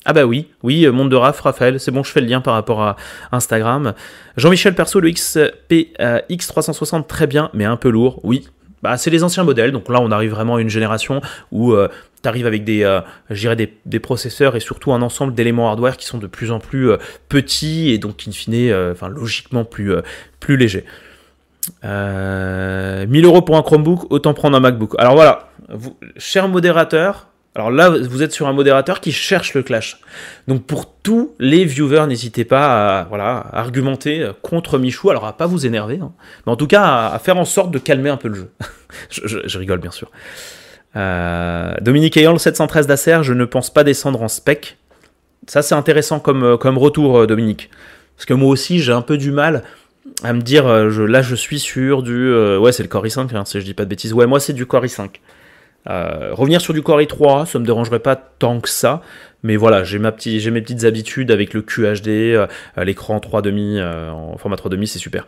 Ah 0.04 0.12
bah 0.12 0.24
oui, 0.24 0.46
oui, 0.62 0.86
euh, 0.86 0.92
monde 0.92 1.10
de 1.10 1.16
RAF, 1.16 1.40
Raphaël, 1.40 1.80
c'est 1.80 1.90
bon, 1.90 2.04
je 2.04 2.12
fais 2.12 2.20
le 2.20 2.28
lien 2.28 2.40
par 2.40 2.54
rapport 2.54 2.82
à 2.82 2.94
Instagram. 3.32 3.94
Jean-Michel 4.36 4.76
Perso, 4.76 5.00
le 5.00 5.10
XP 5.10 5.96
X360, 5.98 7.08
très 7.08 7.26
bien, 7.26 7.50
mais 7.54 7.64
un 7.64 7.76
peu 7.76 7.90
lourd, 7.90 8.20
oui, 8.22 8.46
bah, 8.82 8.96
c'est 8.96 9.10
les 9.10 9.24
anciens 9.24 9.44
modèles, 9.44 9.72
donc 9.72 9.90
là 9.90 10.00
on 10.00 10.10
arrive 10.10 10.30
vraiment 10.30 10.56
à 10.56 10.60
une 10.62 10.70
génération 10.70 11.20
où 11.52 11.74
tu 12.22 12.28
arrives 12.28 12.46
avec 12.46 12.64
des, 12.64 12.82
euh, 12.82 13.00
des, 13.30 13.72
des, 13.86 13.98
processeurs 14.00 14.56
et 14.56 14.60
surtout 14.60 14.92
un 14.92 15.02
ensemble 15.02 15.34
d'éléments 15.34 15.68
hardware 15.68 15.96
qui 15.96 16.06
sont 16.06 16.18
de 16.18 16.26
plus 16.26 16.50
en 16.50 16.58
plus 16.58 16.90
euh, 16.90 16.96
petits 17.28 17.90
et 17.90 17.98
donc 17.98 18.24
in 18.26 18.32
fine, 18.32 18.54
euh, 18.54 18.94
logiquement 19.08 19.64
plus, 19.64 19.94
plus 20.38 20.56
légers. 20.56 20.84
1000 21.82 23.24
euros 23.24 23.42
pour 23.42 23.56
un 23.56 23.62
Chromebook, 23.62 24.10
autant 24.10 24.34
prendre 24.34 24.56
un 24.56 24.60
MacBook. 24.60 24.94
Alors 24.98 25.14
voilà, 25.14 25.50
cher 26.16 26.48
modérateur, 26.48 27.28
alors 27.54 27.70
là, 27.70 27.90
vous 27.90 28.22
êtes 28.22 28.32
sur 28.32 28.48
un 28.48 28.52
modérateur 28.52 29.00
qui 29.00 29.12
cherche 29.12 29.54
le 29.54 29.62
clash. 29.62 29.98
Donc 30.48 30.64
pour 30.64 30.92
tous 31.02 31.34
les 31.38 31.64
viewers, 31.64 32.06
n'hésitez 32.06 32.44
pas 32.44 33.00
à 33.00 33.04
voilà, 33.04 33.46
argumenter 33.52 34.30
contre 34.42 34.78
Michou. 34.78 35.10
Alors 35.10 35.26
à 35.26 35.36
pas 35.36 35.46
vous 35.46 35.66
énerver, 35.66 35.98
hein. 36.02 36.12
mais 36.46 36.52
en 36.52 36.56
tout 36.56 36.66
cas 36.66 37.08
à, 37.08 37.18
faire 37.18 37.36
en 37.36 37.44
sorte 37.44 37.70
de 37.70 37.78
calmer 37.78 38.10
un 38.10 38.16
peu 38.16 38.28
le 38.28 38.34
jeu. 38.34 38.50
je 39.10 39.58
rigole 39.58 39.80
bien 39.80 39.90
sûr. 39.90 40.10
Euh, 40.96 41.74
Dominique 41.80 42.16
ayant 42.16 42.32
le 42.32 42.38
713 42.38 42.86
d'Acer, 42.86 43.18
je 43.22 43.32
ne 43.32 43.44
pense 43.44 43.70
pas 43.70 43.84
descendre 43.84 44.22
en 44.22 44.28
spec. 44.28 44.78
Ça, 45.46 45.62
c'est 45.62 45.74
intéressant 45.74 46.20
comme, 46.20 46.42
euh, 46.42 46.56
comme 46.56 46.78
retour, 46.78 47.18
euh, 47.18 47.26
Dominique. 47.26 47.70
Parce 48.16 48.26
que 48.26 48.34
moi 48.34 48.50
aussi, 48.50 48.80
j'ai 48.80 48.92
un 48.92 49.02
peu 49.02 49.16
du 49.16 49.30
mal 49.30 49.62
à 50.22 50.32
me 50.32 50.42
dire, 50.42 50.66
là, 50.66 51.22
je 51.22 51.34
suis 51.34 51.58
sur 51.58 52.02
du. 52.02 52.34
ouais, 52.58 52.72
c'est 52.72 52.82
le 52.82 52.88
Core 52.88 53.06
i5, 53.06 53.34
hein, 53.34 53.44
si 53.46 53.58
je 53.58 53.64
dis 53.64 53.72
pas 53.72 53.84
de 53.84 53.88
bêtises. 53.88 54.12
Ouais, 54.12 54.26
moi, 54.26 54.40
c'est 54.40 54.52
du 54.52 54.66
Core 54.66 54.84
i5. 54.84 55.08
revenir 55.86 56.60
sur 56.60 56.74
du 56.74 56.82
Core 56.82 57.00
i3, 57.00 57.46
ça 57.46 57.58
me 57.58 57.64
dérangerait 57.64 58.00
pas 58.00 58.16
tant 58.16 58.60
que 58.60 58.68
ça. 58.68 59.00
Mais 59.42 59.56
voilà, 59.56 59.84
j'ai 59.84 59.98
j'ai 60.38 60.50
mes 60.50 60.60
petites 60.60 60.84
habitudes 60.84 61.30
avec 61.30 61.54
le 61.54 61.62
QHD, 61.62 62.46
l'écran 62.76 63.18
3,5 63.18 64.10
en 64.10 64.36
format 64.36 64.56
3,5, 64.56 64.84
c'est 64.84 64.98
super. 64.98 65.26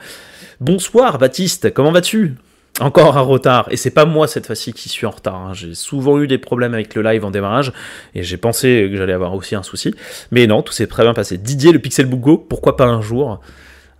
Bonsoir 0.61 1.19
Baptiste, 1.19 1.73
comment 1.73 1.93
vas-tu? 1.93 2.37
Encore 2.83 3.17
un 3.17 3.23
retard, 3.23 3.67
et 3.71 3.77
c'est 3.77 3.91
pas 3.91 4.05
moi 4.05 4.27
cette 4.27 4.47
fois-ci 4.47 4.73
qui 4.73 4.89
suis 4.89 5.07
en 5.07 5.11
retard. 5.11 5.37
Hein. 5.37 5.53
J'ai 5.55 5.75
souvent 5.75 6.21
eu 6.21 6.27
des 6.27 6.39
problèmes 6.39 6.75
avec 6.75 6.95
le 6.95 7.03
live 7.03 7.25
en 7.25 7.31
démarrage, 7.31 7.73
et 8.15 8.23
j'ai 8.23 8.37
pensé 8.37 8.89
que 8.91 8.97
j'allais 8.97 9.13
avoir 9.13 9.35
aussi 9.35 9.55
un 9.55 9.63
souci. 9.63 9.95
Mais 10.31 10.47
non, 10.47 10.63
tout 10.63 10.73
s'est 10.73 10.87
très 10.87 11.03
bien 11.03 11.15
passé. 11.15 11.39
Didier, 11.39 11.73
le 11.73 11.79
Pixelbook 11.79 12.21
Go, 12.21 12.39
pourquoi 12.39 12.77
pas 12.77 12.87
un 12.87 13.01
jour? 13.01 13.41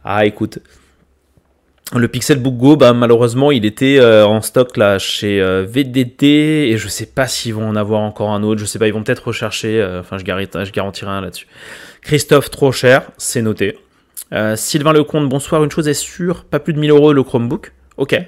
Ah, 0.05 0.27
écoute. 0.27 0.59
Le 1.95 2.09
Pixelbook 2.09 2.57
Go, 2.57 2.77
bah, 2.77 2.95
malheureusement, 2.95 3.51
il 3.51 3.67
était 3.67 3.99
euh, 3.99 4.25
en 4.25 4.41
stock 4.41 4.79
chez 4.99 5.43
euh, 5.43 5.67
VDT, 5.69 6.71
et 6.71 6.79
je 6.79 6.89
sais 6.89 7.07
pas 7.07 7.27
s'ils 7.27 7.55
vont 7.55 7.69
en 7.69 7.77
avoir 7.77 8.01
encore 8.01 8.31
un 8.31 8.43
autre. 8.43 8.61
Je 8.61 8.65
sais 8.65 8.79
pas, 8.79 8.87
ils 8.87 8.95
vont 8.95 9.03
peut-être 9.03 9.27
rechercher. 9.27 9.81
Euh, 9.81 10.01
enfin, 10.01 10.17
je, 10.17 10.25
garantis, 10.25 10.59
je 10.65 10.73
garantis 10.73 11.05
rien 11.05 11.21
là-dessus. 11.21 11.47
Christophe, 12.01 12.51
trop 12.51 12.73
cher, 12.73 13.11
c'est 13.19 13.43
noté. 13.43 13.79
Sylvain 14.57 14.95
Lecomte, 14.95 15.29
bonsoir. 15.29 15.63
Une 15.63 15.71
chose 15.71 15.89
est 15.89 15.95
sûre, 15.95 16.45
pas 16.45 16.59
plus 16.59 16.73
de 16.73 16.79
1000 16.79 16.91
euros 16.91 17.13
le 17.13 17.23
Chromebook. 17.23 17.73
Ok, 17.99 18.19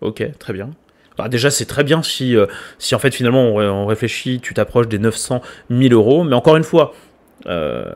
Ok, 0.00 0.24
très 0.38 0.52
bien. 0.52 0.70
Bah, 1.18 1.28
déjà, 1.28 1.50
c'est 1.50 1.66
très 1.66 1.84
bien 1.84 2.02
si, 2.02 2.36
euh, 2.36 2.46
si 2.78 2.94
en 2.94 2.98
fait 2.98 3.14
finalement 3.14 3.44
on, 3.48 3.86
réfléchit, 3.86 4.40
tu 4.40 4.54
t'approches 4.54 4.88
des 4.88 4.98
900 4.98 5.42
000 5.70 5.92
euros. 5.92 6.24
Mais 6.24 6.34
encore 6.34 6.56
une 6.56 6.64
fois, 6.64 6.94
euh, 7.46 7.92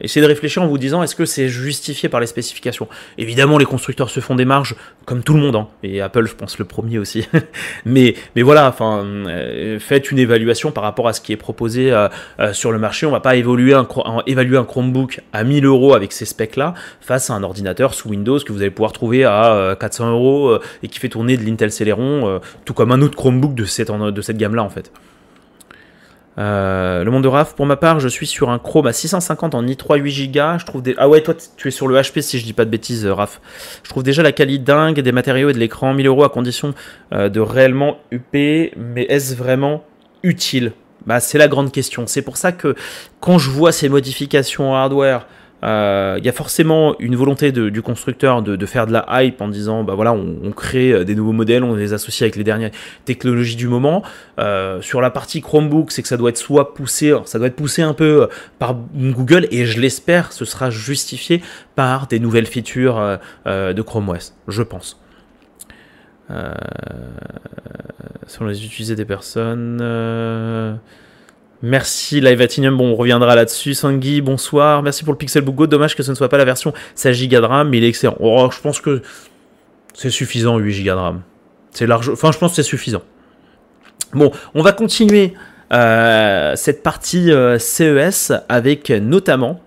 essayez 0.00 0.22
de 0.22 0.28
réfléchir 0.28 0.62
en 0.62 0.66
vous 0.66 0.78
disant 0.78 1.02
est-ce 1.02 1.14
que 1.14 1.24
c'est 1.24 1.48
justifié 1.48 2.08
par 2.08 2.20
les 2.20 2.26
spécifications? 2.26 2.88
Évidemment, 3.18 3.58
les 3.58 3.64
constructeurs 3.64 4.10
se 4.10 4.20
font 4.20 4.34
des 4.34 4.44
marges, 4.44 4.76
comme 5.04 5.22
tout 5.22 5.34
le 5.34 5.40
monde, 5.40 5.56
hein, 5.56 5.68
et 5.82 6.00
Apple, 6.00 6.26
je 6.26 6.34
pense, 6.34 6.58
le 6.58 6.64
premier 6.64 6.98
aussi. 6.98 7.28
mais, 7.84 8.14
mais 8.36 8.42
voilà, 8.42 8.74
euh, 8.80 9.78
faites 9.78 10.10
une 10.10 10.18
évaluation 10.18 10.70
par 10.70 10.84
rapport 10.84 11.08
à 11.08 11.12
ce 11.12 11.20
qui 11.20 11.32
est 11.32 11.36
proposé 11.36 11.92
euh, 11.92 12.08
sur 12.52 12.72
le 12.72 12.78
marché. 12.78 13.06
On 13.06 13.10
va 13.10 13.20
pas 13.20 13.36
évaluer 13.36 13.74
un 13.74 13.84
Chromebook 14.64 15.20
à 15.32 15.44
1000 15.44 15.64
euros 15.64 15.94
avec 15.94 16.12
ces 16.12 16.24
specs-là 16.24 16.74
face 17.00 17.30
à 17.30 17.34
un 17.34 17.42
ordinateur 17.42 17.94
sous 17.94 18.08
Windows 18.08 18.38
que 18.38 18.52
vous 18.52 18.62
allez 18.62 18.70
pouvoir 18.70 18.92
trouver 18.92 19.24
à 19.24 19.76
400 19.78 20.10
euros 20.10 20.58
et 20.82 20.88
qui 20.88 20.98
fait 20.98 21.08
tourner 21.08 21.36
de 21.36 21.44
l'Intel 21.44 21.70
Celeron, 21.70 22.40
tout 22.64 22.74
comme 22.74 22.92
un 22.92 23.02
autre 23.02 23.16
Chromebook 23.16 23.54
de 23.54 23.64
cette, 23.64 23.90
de 23.90 24.20
cette 24.20 24.36
gamme-là, 24.36 24.62
en 24.62 24.70
fait. 24.70 24.92
Euh, 26.38 27.02
le 27.02 27.10
monde 27.10 27.24
de 27.24 27.28
RAF, 27.28 27.54
pour 27.54 27.66
ma 27.66 27.76
part, 27.76 27.98
je 27.98 28.08
suis 28.08 28.26
sur 28.26 28.50
un 28.50 28.58
Chrome 28.58 28.86
à 28.86 28.92
650 28.92 29.54
en 29.54 29.64
i3 29.64 29.98
8 29.98 30.28
Go. 30.28 30.40
Je 30.58 30.64
trouve 30.64 30.82
des... 30.82 30.94
Ah 30.96 31.08
ouais, 31.08 31.20
toi, 31.20 31.34
tu 31.56 31.68
es 31.68 31.70
sur 31.70 31.88
le 31.88 31.96
HP 31.96 32.20
si 32.20 32.38
je 32.38 32.44
dis 32.44 32.52
pas 32.52 32.64
de 32.64 32.70
bêtises, 32.70 33.04
euh, 33.06 33.14
Raf. 33.14 33.40
Je 33.82 33.90
trouve 33.90 34.02
déjà 34.02 34.22
la 34.22 34.32
qualité 34.32 34.62
dingue 34.62 35.00
des 35.00 35.12
matériaux 35.12 35.50
et 35.50 35.52
de 35.52 35.58
l'écran, 35.58 35.94
1000 35.94 36.06
euros 36.06 36.24
à 36.24 36.28
condition 36.28 36.74
euh, 37.12 37.28
de 37.28 37.40
réellement 37.40 37.98
UP, 38.12 38.22
mais 38.32 39.06
est-ce 39.08 39.34
vraiment 39.34 39.84
utile? 40.22 40.72
Bah, 41.06 41.20
C'est 41.20 41.38
la 41.38 41.48
grande 41.48 41.72
question. 41.72 42.06
C'est 42.06 42.22
pour 42.22 42.36
ça 42.36 42.52
que 42.52 42.74
quand 43.20 43.38
je 43.38 43.50
vois 43.50 43.72
ces 43.72 43.88
modifications 43.88 44.74
hardware, 44.74 45.26
il 45.62 46.24
y 46.24 46.28
a 46.28 46.32
forcément 46.32 46.94
une 46.98 47.16
volonté 47.16 47.52
du 47.52 47.82
constructeur 47.82 48.42
de, 48.42 48.66
faire 48.66 48.86
de 48.86 48.92
la 48.92 49.06
hype 49.22 49.40
en 49.40 49.48
disant 49.48 49.84
bah 49.84 49.94
voilà 49.94 50.12
on, 50.12 50.52
crée 50.52 50.92
euh, 50.92 51.04
des 51.04 51.14
nouveaux 51.14 51.32
modèles, 51.32 51.64
on 51.64 51.74
les 51.74 51.92
associe 51.92 52.22
avec 52.22 52.36
les 52.36 52.44
dernières 52.44 52.70
technologies 53.04 53.56
du 53.56 53.68
moment. 53.68 54.02
Euh, 54.38 54.80
sur 54.82 55.00
la 55.00 55.10
partie 55.10 55.40
Chromebook, 55.40 55.90
c'est 55.90 56.02
que 56.02 56.08
ça 56.08 56.16
doit 56.16 56.30
être 56.30 56.38
soit 56.38 56.74
poussé, 56.74 57.14
ça 57.24 57.38
doit 57.38 57.48
être 57.48 57.56
poussé 57.56 57.82
un 57.82 57.94
peu 57.94 58.28
par 58.58 58.76
Google 58.94 59.48
et 59.50 59.66
je 59.66 59.80
l'espère, 59.80 60.32
ce 60.32 60.44
sera 60.44 60.70
justifié 60.70 61.42
par 61.74 62.06
des 62.06 62.20
nouvelles 62.20 62.46
features 62.46 63.18
de 63.46 63.82
Chrome 63.82 64.08
OS, 64.10 64.34
je 64.48 64.62
pense. 64.62 65.00
Euh, 66.30 66.52
on 68.40 68.44
les 68.44 68.64
utiliser 68.64 68.94
des 68.94 69.04
personnes. 69.04 69.80
Merci 71.62 72.20
Live 72.20 72.40
Atinium, 72.40 72.76
bon 72.76 72.92
on 72.92 72.94
reviendra 72.94 73.34
là-dessus. 73.34 73.74
Sangui, 73.74 74.20
bonsoir. 74.20 74.82
Merci 74.82 75.02
pour 75.02 75.12
le 75.12 75.18
Pixelbook 75.18 75.54
Go. 75.54 75.66
Dommage 75.66 75.96
que 75.96 76.02
ce 76.02 76.10
ne 76.10 76.16
soit 76.16 76.28
pas 76.28 76.38
la 76.38 76.44
version 76.44 76.72
16 76.94 77.28
Go 77.28 77.40
de 77.40 77.46
RAM, 77.46 77.68
mais 77.68 77.78
il 77.78 77.84
est 77.84 77.88
excellent. 77.88 78.16
Oh, 78.20 78.48
je 78.52 78.60
pense 78.60 78.80
que 78.80 79.02
c'est 79.94 80.10
suffisant 80.10 80.58
8 80.58 80.84
Go 80.84 80.90
de 80.90 80.94
RAM. 80.94 81.22
C'est 81.72 81.86
large. 81.86 82.10
Enfin, 82.10 82.30
je 82.30 82.38
pense 82.38 82.52
que 82.52 82.56
c'est 82.56 82.62
suffisant. 82.62 83.02
Bon, 84.12 84.30
on 84.54 84.62
va 84.62 84.72
continuer 84.72 85.34
euh, 85.72 86.54
cette 86.56 86.82
partie 86.82 87.30
euh, 87.32 87.58
CES 87.58 88.32
avec 88.48 88.90
notamment 88.90 89.60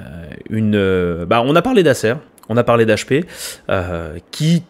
euh, 0.00 0.04
une. 0.50 1.24
bah, 1.24 1.42
on 1.44 1.54
a 1.54 1.62
parlé 1.62 1.82
d'Acer. 1.82 2.14
On 2.48 2.56
a 2.56 2.64
parlé 2.64 2.86
d'HP. 2.86 3.26
Euh, 3.68 4.18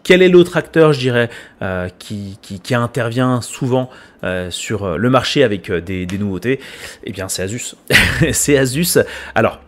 quel 0.03 0.21
est 0.21 0.29
l'autre 0.29 0.57
acteur, 0.57 0.93
je 0.93 0.99
dirais, 0.99 1.29
euh, 1.61 1.87
qui, 1.97 2.37
qui, 2.41 2.75
intervient 2.75 3.41
souvent 3.41 3.89
euh, 4.23 4.51
sur 4.51 4.97
le 4.97 5.09
marché 5.09 5.43
avec 5.43 5.71
des, 5.71 6.05
nouveautés? 6.17 6.59
Eh 7.05 7.11
bien, 7.11 7.29
c'est 7.29 7.43
Asus. 7.43 7.75
c'est 8.33 8.57
Asus. 8.57 8.99
Alors, 9.33 9.61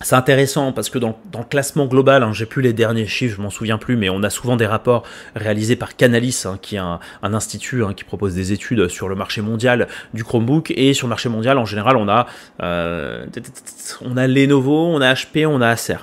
c'est 0.00 0.14
intéressant 0.14 0.72
parce 0.72 0.90
que 0.90 0.98
dans, 0.98 1.18
le 1.34 1.44
classement 1.44 1.86
global, 1.86 2.22
hein, 2.22 2.32
j'ai 2.32 2.46
plus 2.46 2.62
les 2.62 2.72
derniers 2.72 3.06
chiffres, 3.06 3.36
je 3.36 3.42
m'en 3.42 3.50
souviens 3.50 3.78
plus, 3.78 3.96
mais 3.96 4.10
on 4.10 4.22
a 4.22 4.30
souvent 4.30 4.56
des 4.56 4.66
rapports 4.66 5.02
réalisés 5.34 5.74
par 5.76 5.96
Canalis, 5.96 6.42
hein, 6.44 6.58
qui 6.60 6.76
est 6.76 6.78
un, 6.78 7.00
institut 7.22 7.84
hein, 7.84 7.94
qui 7.94 8.04
propose 8.04 8.34
des 8.34 8.52
études 8.52 8.88
sur 8.88 9.08
le 9.08 9.14
marché 9.14 9.40
mondial 9.40 9.88
du 10.12 10.24
Chromebook. 10.24 10.72
Et 10.76 10.92
sur 10.92 11.06
le 11.06 11.10
marché 11.10 11.30
mondial, 11.30 11.56
en 11.56 11.64
général, 11.64 11.96
on 11.96 12.08
a, 12.08 12.26
on 12.60 14.16
a 14.16 14.26
Lenovo, 14.26 14.88
on 14.88 15.00
a 15.00 15.14
HP, 15.14 15.46
on 15.46 15.62
a 15.62 15.68
Acer. 15.68 15.96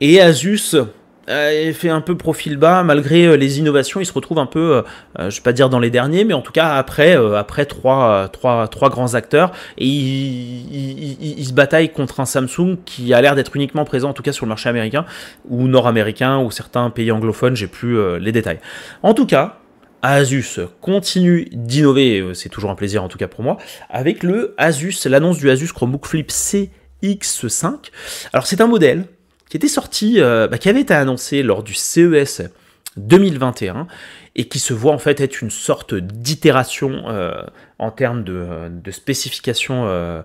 Et 0.00 0.20
Asus 0.20 0.76
euh, 1.28 1.72
fait 1.72 1.88
un 1.88 2.00
peu 2.00 2.16
profil 2.16 2.56
bas 2.56 2.84
malgré 2.84 3.26
euh, 3.26 3.36
les 3.36 3.58
innovations. 3.58 4.00
Il 4.00 4.06
se 4.06 4.12
retrouve 4.12 4.38
un 4.38 4.46
peu, 4.46 4.76
euh, 4.76 4.82
je 5.18 5.24
ne 5.24 5.30
vais 5.30 5.40
pas 5.40 5.52
dire 5.52 5.68
dans 5.68 5.80
les 5.80 5.90
derniers, 5.90 6.24
mais 6.24 6.34
en 6.34 6.42
tout 6.42 6.52
cas 6.52 6.74
après, 6.76 7.14
après 7.14 7.66
trois, 7.66 8.28
trois, 8.28 8.68
trois, 8.68 8.90
grands 8.90 9.14
acteurs. 9.14 9.52
Et 9.78 9.86
il, 9.86 11.44
se 11.44 11.52
bataille 11.52 11.92
contre 11.92 12.20
un 12.20 12.26
Samsung 12.26 12.76
qui 12.84 13.12
a 13.14 13.20
l'air 13.20 13.34
d'être 13.34 13.56
uniquement 13.56 13.84
présent, 13.84 14.10
en 14.10 14.12
tout 14.12 14.22
cas 14.22 14.32
sur 14.32 14.46
le 14.46 14.50
marché 14.50 14.68
américain 14.68 15.04
ou 15.48 15.66
nord-américain 15.66 16.38
ou 16.38 16.50
certains 16.50 16.90
pays 16.90 17.10
anglophones. 17.10 17.56
J'ai 17.56 17.66
plus 17.66 18.18
les 18.18 18.32
détails. 18.32 18.60
En 19.02 19.14
tout 19.14 19.26
cas, 19.26 19.58
Asus 20.02 20.60
continue 20.80 21.48
d'innover, 21.52 22.30
c'est 22.34 22.48
toujours 22.48 22.70
un 22.70 22.74
plaisir 22.74 23.02
en 23.02 23.08
tout 23.08 23.18
cas 23.18 23.28
pour 23.28 23.42
moi, 23.42 23.56
avec 23.90 24.22
le 24.22 24.54
Asus, 24.58 25.06
l'annonce 25.06 25.38
du 25.38 25.50
Asus 25.50 25.72
Chromebook 25.72 26.06
Flip 26.06 26.30
CX5. 26.30 27.90
Alors 28.32 28.46
c'est 28.46 28.60
un 28.60 28.66
modèle 28.66 29.04
qui 29.48 29.56
était 29.56 29.68
sorti, 29.68 30.20
euh, 30.20 30.48
bah, 30.48 30.58
qui 30.58 30.68
avait 30.68 30.80
été 30.80 30.94
annoncé 30.94 31.42
lors 31.42 31.62
du 31.62 31.74
CES 31.74 32.42
2021 32.96 33.86
et 34.34 34.48
qui 34.48 34.58
se 34.58 34.72
voit 34.72 34.92
en 34.92 34.98
fait 34.98 35.20
être 35.20 35.42
une 35.42 35.50
sorte 35.50 35.94
d'itération 35.94 37.04
euh, 37.08 37.42
en 37.78 37.90
termes 37.90 38.24
de, 38.24 38.90
spécifications 38.90 39.84
euh, 39.86 40.22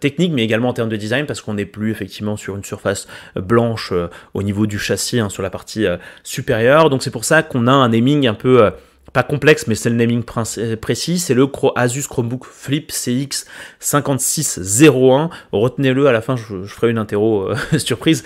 techniques, 0.00 0.32
mais 0.32 0.44
également 0.44 0.68
en 0.68 0.72
termes 0.72 0.88
de 0.88 0.96
design, 0.96 1.26
parce 1.26 1.40
qu'on 1.40 1.54
n'est 1.54 1.64
plus 1.64 1.90
effectivement 1.90 2.36
sur 2.36 2.56
une 2.56 2.64
surface 2.64 3.08
blanche 3.36 3.92
au 4.34 4.42
niveau 4.42 4.66
du 4.66 4.78
châssis, 4.78 5.20
hein, 5.20 5.28
sur 5.28 5.42
la 5.42 5.50
partie 5.50 5.86
supérieure. 6.22 6.90
Donc 6.90 7.02
c'est 7.02 7.10
pour 7.10 7.24
ça 7.24 7.42
qu'on 7.42 7.66
a 7.66 7.72
un 7.72 7.88
naming 7.88 8.26
un 8.26 8.34
peu 8.34 8.70
pas 9.12 9.22
complexe, 9.22 9.66
mais 9.66 9.74
c'est 9.74 9.90
le 9.90 9.96
naming 9.96 10.22
euh, 10.58 10.76
précis, 10.76 11.18
c'est 11.18 11.34
le 11.34 11.48
Asus 11.76 12.06
Chromebook 12.08 12.44
Flip 12.44 12.90
CX 12.92 13.46
5601. 13.80 15.30
Retenez-le, 15.52 16.06
à 16.06 16.12
la 16.12 16.20
fin 16.20 16.36
je, 16.36 16.64
ferai 16.64 16.90
une 16.90 16.98
interro 16.98 17.48
euh, 17.48 17.56
surprise. 17.78 18.24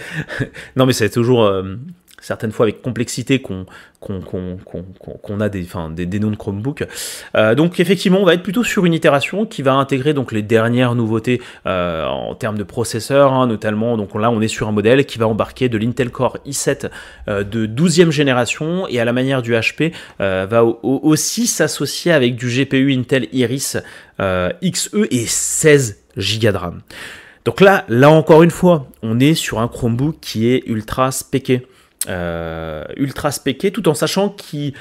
non 0.76 0.86
mais 0.86 0.92
c'est 0.92 1.10
toujours 1.10 1.44
euh, 1.44 1.76
certaines 2.22 2.52
fois 2.52 2.64
avec 2.64 2.80
complexité 2.80 3.42
qu'on 3.42 3.66
a 5.40 5.48
des, 5.48 6.20
noms 6.20 6.30
de 6.30 6.36
Chromebook. 6.36 6.86
Euh, 7.36 7.54
donc 7.54 7.80
effectivement, 7.80 8.20
on 8.20 8.24
va 8.24 8.34
être 8.34 8.42
plutôt 8.42 8.64
sur 8.64 8.86
une 8.86 8.94
itération 8.94 9.44
qui 9.44 9.62
va 9.62 9.74
intégrer 9.74 10.14
donc 10.14 10.32
les 10.32 10.42
dernières 10.42 10.94
nouveautés 10.94 11.42
euh, 11.66 12.06
en 12.06 12.34
termes 12.34 12.56
de 12.56 12.62
processeurs, 12.62 13.32
hein, 13.32 13.46
notamment. 13.46 13.96
Donc 13.96 14.14
là, 14.14 14.30
on 14.30 14.40
est 14.40 14.48
sur 14.48 14.68
un 14.68 14.72
modèle 14.72 15.04
qui 15.04 15.18
va 15.18 15.26
embarquer 15.26 15.68
de 15.68 15.76
l'Intel 15.76 16.10
Core 16.10 16.38
i7 16.46 16.90
euh, 17.28 17.44
de 17.44 17.66
12e 17.66 18.10
génération 18.10 18.86
et 18.88 19.00
à 19.00 19.04
la 19.04 19.12
manière 19.12 19.42
du 19.42 19.52
HP 19.52 19.92
va 20.18 20.64
aussi 20.64 21.46
s'associer 21.46 22.12
avec 22.12 22.36
du 22.36 22.46
GPU 22.46 22.92
Intel 22.92 23.28
Iris 23.32 23.76
XE 24.18 24.90
et 25.10 25.26
16 25.26 25.98
Go 26.16 26.52
de 26.52 26.56
RAM. 26.56 26.80
Donc 27.44 27.60
là, 27.60 27.84
là 27.88 28.10
encore 28.10 28.42
une 28.42 28.50
fois, 28.50 28.86
on 29.02 29.18
est 29.18 29.34
sur 29.34 29.60
un 29.60 29.68
Chromebook 29.68 30.16
qui 30.20 30.48
est 30.48 30.62
ultra 30.66 31.10
spéqué. 31.10 31.66
Euh, 32.08 32.84
ultra 32.96 33.30
spéqué, 33.30 33.70
tout 33.70 33.88
en 33.88 33.94
sachant 33.94 34.28
qu'il 34.28 34.74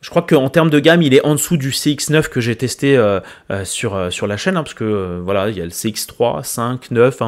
je 0.00 0.10
crois 0.10 0.22
qu'en 0.22 0.48
termes 0.48 0.70
de 0.70 0.78
gamme, 0.78 1.02
il 1.02 1.12
est 1.12 1.24
en 1.26 1.34
dessous 1.34 1.56
du 1.56 1.70
CX9 1.70 2.28
que 2.28 2.40
j'ai 2.40 2.54
testé 2.54 2.96
euh, 2.96 3.18
euh, 3.50 3.64
sur, 3.64 3.96
la 3.96 4.36
chaîne, 4.36 4.56
hein, 4.56 4.62
parce 4.62 4.74
que 4.74 5.20
voilà, 5.24 5.48
il 5.48 5.58
y 5.58 5.60
a 5.60 5.64
le 5.64 5.72
CX3, 5.72 6.44
5, 6.44 6.92
9, 6.92 7.18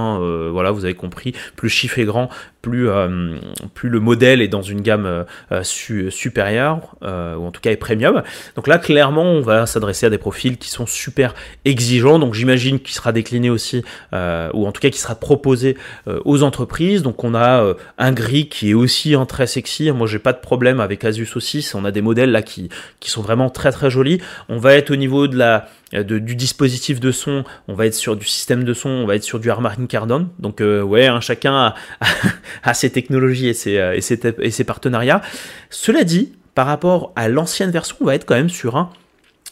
voilà, 0.53 0.71
vous 0.71 0.85
avez 0.85 0.95
compris, 0.95 1.35
plus 1.57 1.69
chiffre 1.69 1.99
est 1.99 2.05
grand, 2.05 2.31
plus, 2.63 2.89
euh, 2.89 3.37
plus 3.75 3.89
le 3.89 4.01
modèle 4.01 4.43
est 4.43 4.49
dans 4.49 4.63
une 4.63 4.81
gamme 4.81 5.07
euh, 5.07 5.25
euh, 5.53 6.11
supérieure, 6.11 6.97
ou 7.03 7.47
en 7.47 7.51
tout 7.51 7.61
cas 7.61 7.71
est 7.71 7.77
premium. 7.77 8.23
Donc 8.57 8.67
là, 8.67 8.79
clairement, 8.79 9.25
on 9.25 9.41
va 9.41 9.67
s'adresser 9.67 10.07
à 10.07 10.11
des 10.11 10.19
profils 10.19 10.59
qui 10.59 10.69
sont 10.69 10.87
super 10.87 11.35
exigeants. 11.65 12.19
Donc 12.19 12.35
j'imagine 12.35 12.79
qu'il 12.81 12.95
sera 12.95 13.13
décliné 13.13 13.51
aussi, 13.51 13.83
ou 14.13 14.67
en 14.67 14.73
tout 14.73 14.81
cas 14.81 14.91
qui 14.91 14.99
sera 14.99 15.15
proposé 15.15 15.77
aux 16.07 16.43
entreprises. 16.43 17.03
Donc 17.03 17.25
on 17.25 17.35
a 17.35 17.75
un 17.99 18.13
gris 18.13 18.49
qui 18.49 18.71
est 18.71 18.75
aussi 18.75 19.15
un 19.15 19.27
très 19.27 19.47
sexy. 19.47 19.91
Moi, 19.91 20.07
j'ai 20.07 20.19
pas 20.19 20.33
de 20.33 20.41
problème 20.41 20.81
avec 20.81 21.05
Asus 21.05 21.29
aussi. 21.37 21.69
On 21.75 21.85
a 21.85 21.91
des 21.91 22.03
modèles 22.03 22.31
là 22.31 22.43
qui 22.43 22.71
sont 23.01 23.23
vraiment 23.23 23.51
très 23.51 23.73
très 23.73 23.91
jolis. 23.91 24.21
On 24.49 24.59
va 24.59 24.75
être 24.75 24.91
au 24.91 24.97
niveau 24.97 25.27
de 25.27 25.37
la 25.37 25.69
euh, 25.95 26.05
du 26.05 26.37
dispositif 26.37 27.01
de 27.01 27.11
son, 27.11 27.45
on 27.67 27.75
va 27.75 27.87
être 27.87 27.95
sur 27.95 28.17
du 28.17 28.27
système 28.27 28.63
de 28.63 28.75
son, 28.75 28.89
on 28.89 29.07
va 29.07 29.17
être 29.17 29.25
sur 29.25 29.41
du 29.41 29.51
Harman 29.51 29.87
Kardon. 29.89 30.29
Donc 30.39 30.61
euh, 30.61 30.83
ouais, 30.83 31.07
hein, 31.07 31.21
chacun 31.21 31.75
a, 32.63 32.75
ses 32.75 32.91
technologies 32.91 33.49
et 33.49 33.55
ses, 33.55 33.79
euh, 33.79 33.97
et, 33.97 34.01
ses, 34.01 34.21
et 34.41 34.51
ses 34.51 34.65
partenariats. 34.65 35.21
Cela 35.69 36.05
dit, 36.05 36.33
par 36.55 36.67
rapport 36.67 37.13
à 37.17 37.29
l'ancienne 37.29 37.71
version, 37.71 37.97
on 38.01 38.05
va 38.05 38.15
être 38.15 38.25
quand 38.25 38.37
même 38.37 38.51
sur 38.51 38.77
un 38.77 38.91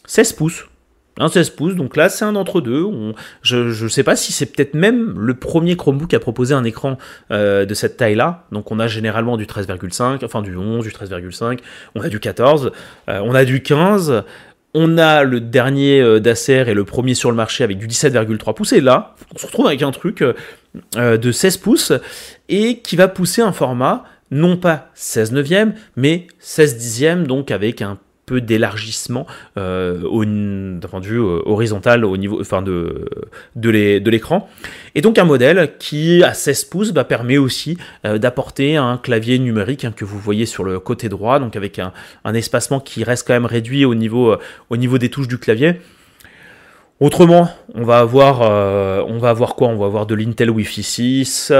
16 0.07 0.35
pouces. 0.35 0.67
Un 1.21 1.29
16 1.29 1.51
pouces, 1.51 1.75
donc 1.75 1.97
là 1.97 2.09
c'est 2.09 2.25
un 2.25 2.37
entre-deux. 2.37 2.87
Je 3.43 3.83
ne 3.83 3.89
sais 3.89 4.05
pas 4.05 4.15
si 4.15 4.31
c'est 4.31 4.47
peut-être 4.47 4.75
même 4.75 5.19
le 5.19 5.35
premier 5.35 5.77
Chromebook 5.77 6.15
à 6.15 6.21
proposer 6.21 6.55
un 6.55 6.63
écran 6.63 6.97
de 7.31 7.75
cette 7.75 7.97
taille-là. 7.97 8.45
Donc 8.53 8.71
on 8.71 8.79
a 8.79 8.87
généralement 8.87 9.37
du 9.37 9.45
13,5, 9.45 10.25
enfin 10.25 10.43
du 10.43 10.57
11, 10.57 10.85
du 10.85 10.91
13,5, 10.93 11.59
on 11.97 12.03
a 12.03 12.09
du 12.09 12.21
14, 12.21 12.71
on 13.09 13.35
a 13.35 13.45
du 13.45 13.65
15. 13.65 14.23
On 14.81 14.97
a 14.97 15.25
le 15.25 15.41
dernier 15.41 16.01
euh, 16.01 16.21
d'Acer 16.21 16.69
et 16.69 16.73
le 16.73 16.85
premier 16.85 17.15
sur 17.15 17.33
le 17.33 17.37
marché 17.37 17.65
avec 17.65 17.79
du 17.79 17.89
17,3 17.89 18.55
pouces. 18.55 18.73
Et 18.73 18.81
là, 18.81 19.17
on 19.35 19.37
se 19.39 19.45
retrouve 19.45 19.67
avec 19.67 19.83
un 19.83 19.91
truc 19.91 20.23
euh, 20.23 20.35
euh, 20.97 21.17
de 21.17 21.33
16 21.33 21.57
pouces 21.57 21.93
et 22.49 22.79
qui 22.79 22.95
va 22.95 23.09
pousser 23.09 23.43
un 23.43 23.51
format 23.51 24.05
non 24.31 24.57
pas 24.57 24.93
16 24.95 25.33
neuvième, 25.33 25.75
mais 25.97 26.29
16 26.39 26.77
dixième, 26.77 27.27
donc 27.27 27.51
avec 27.51 27.83
un 27.83 27.99
peu 28.29 28.41
d'élargissement 28.43 29.27
euh, 29.57 30.03
au, 30.03 30.25
d'un 30.25 31.01
vue 31.01 31.19
euh, 31.19 31.41
horizontal 31.47 32.05
au 32.05 32.17
niveau 32.17 32.41
enfin 32.41 32.61
de, 32.61 33.09
de 33.57 34.11
l'écran. 34.11 34.49
Et 34.95 35.01
donc 35.01 35.19
un 35.19 35.25
modèle 35.25 35.73
qui, 35.79 36.23
à 36.23 36.35
16 36.35 36.65
pouces, 36.65 36.93
bah, 36.93 37.05
permet 37.05 37.39
aussi 37.39 37.79
euh, 38.05 38.19
d'apporter 38.19 38.77
un 38.77 38.99
clavier 38.99 39.39
numérique 39.39 39.85
hein, 39.85 39.93
que 39.97 40.05
vous 40.05 40.19
voyez 40.19 40.45
sur 40.45 40.63
le 40.63 40.79
côté 40.79 41.09
droit, 41.09 41.39
donc 41.41 41.57
avec 41.57 41.79
un, 41.79 41.93
espacement 42.35 42.81
qui 42.81 43.03
reste 43.03 43.27
quand 43.27 43.33
même 43.33 43.47
réduit 43.47 43.87
au 43.87 43.95
niveau, 43.95 44.37
au 44.69 44.77
niveau 44.77 44.99
des 44.99 45.09
touches 45.09 45.29
du 45.29 45.39
clavier. 45.39 45.81
Autrement, 47.01 47.49
on 47.75 47.85
va 47.85 48.01
avoir, 48.01 48.43
on 49.09 49.19
va 49.19 49.31
avoir 49.31 49.55
quoi? 49.55 49.69
On 49.69 49.77
va 49.77 49.87
avoir 49.87 50.05
de 50.05 50.15
l'Intel 50.15 50.51
Wi-Fi 50.51 50.83
6, 50.83 51.53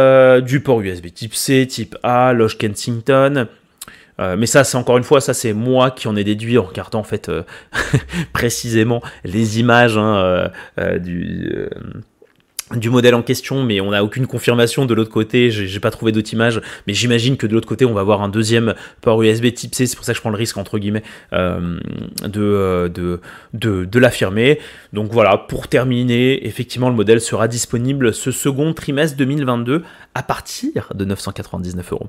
du 0.43 0.61
port 0.61 0.81
USB 0.83 1.07
type 1.07 1.35
C, 1.35 1.67
type 1.67 1.97
A, 2.03 2.33
Loge 2.35 2.59
Kensington, 2.59 3.47
mais 4.19 4.47
ça, 4.47 4.65
c'est 4.65 4.77
encore 4.77 4.99
une 4.99 5.05
fois, 5.05 5.21
ça 5.21 5.35
c'est 5.35 5.53
moi 5.53 5.91
qui 5.91 6.09
en 6.09 6.17
ai 6.17 6.25
déduit 6.25 6.59
en 6.59 6.65
regardant 6.65 7.01
en 7.01 7.05
fait 7.05 7.31
précisément 8.33 9.01
les 9.25 9.61
images 9.61 9.97
hein, 9.97 10.51
du 10.99 11.69
du 12.77 12.91
modèle 12.91 13.15
en 13.15 13.23
question, 13.23 13.63
mais 13.63 13.81
on 13.81 13.91
n'a 13.91 14.05
aucune 14.05 14.27
confirmation 14.27 14.85
de 14.85 14.95
l'autre 14.95 15.11
côté. 15.11 15.51
J'ai 15.51 15.81
pas 15.81 15.91
trouvé 15.91 16.13
d'autres 16.13 16.33
images, 16.33 16.61
mais 16.87 16.95
j'imagine 16.95 17.37
que 17.37 17.47
de 17.47 17.55
l'autre 17.55 17.69
côté, 17.69 17.85
on 17.85 17.95
va 17.95 18.01
avoir 18.01 18.23
un 18.23 18.29
deuxième 18.29 18.75
port 19.01 19.23
USB 19.23 19.53
Type 19.55 19.75
C. 19.75 19.87
C'est 19.87 19.97
pour 19.97 20.05
ça 20.05 20.13
que 20.13 20.17
je 20.17 20.21
prends 20.21 20.31
le 20.31 20.37
risque 20.37 20.57
entre 20.59 20.79
guillemets 20.79 21.03
euh, 21.33 21.79
de, 22.25 22.91
de, 22.93 23.21
de, 23.55 23.85
de 23.85 23.99
l'affirmer. 23.99 24.59
Donc 24.93 25.11
voilà, 25.13 25.39
pour 25.39 25.69
terminer, 25.69 26.47
effectivement, 26.47 26.91
le 26.91 26.97
modèle 26.97 27.21
sera 27.21 27.49
disponible 27.49 28.13
ce 28.13 28.31
second 28.31 28.75
trimestre 28.75 29.17
2022 29.17 29.83
à 30.15 30.23
partir 30.23 30.89
de 30.95 31.05
999 31.05 31.93
euros. 31.93 32.09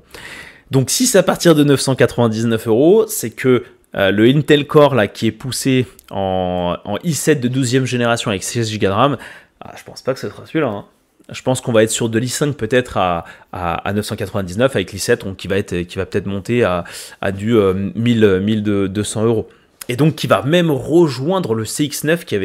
Donc 0.70 0.90
si 0.90 1.06
c'est 1.06 1.18
à 1.18 1.22
partir 1.22 1.54
de 1.54 1.64
999 1.64 2.68
euros, 2.68 3.06
c'est 3.06 3.30
que 3.30 3.64
euh, 3.96 4.10
le 4.10 4.26
Intel 4.26 4.66
Core 4.66 4.94
là 4.94 5.08
qui 5.08 5.26
est 5.26 5.32
poussé 5.32 5.86
en, 6.10 6.76
en 6.84 6.96
i7 6.98 7.40
de 7.40 7.48
12e 7.48 7.84
génération 7.84 8.30
avec 8.30 8.44
16 8.44 8.78
Go 8.78 8.86
de 8.86 8.86
RAM 8.86 9.16
ah, 9.62 9.74
je 9.76 9.84
pense 9.84 10.00
pas 10.02 10.14
que 10.14 10.20
ce 10.20 10.28
sera 10.28 10.46
celui-là. 10.46 10.68
Hein. 10.68 10.84
Je 11.28 11.42
pense 11.42 11.60
qu'on 11.60 11.72
va 11.72 11.82
être 11.82 11.90
sur 11.90 12.08
de 12.08 12.18
l'i5 12.18 12.54
peut-être 12.54 12.96
à, 12.96 13.24
à, 13.52 13.92
999 13.92 14.74
avec 14.74 14.92
l'i7 14.92 15.36
qui 15.36 15.48
va, 15.48 15.56
va 15.56 16.06
peut-être 16.06 16.26
monter 16.26 16.64
à, 16.64 16.84
du 17.32 17.54
1000, 17.54 18.24
euh, 18.24 18.40
1200 18.40 19.24
euros 19.24 19.48
et 19.88 19.96
donc 19.96 20.14
qui 20.14 20.26
va 20.26 20.42
même 20.42 20.70
rejoindre 20.70 21.54
le 21.54 21.64
CX9 21.64 22.24
qui 22.24 22.36
a 22.36 22.42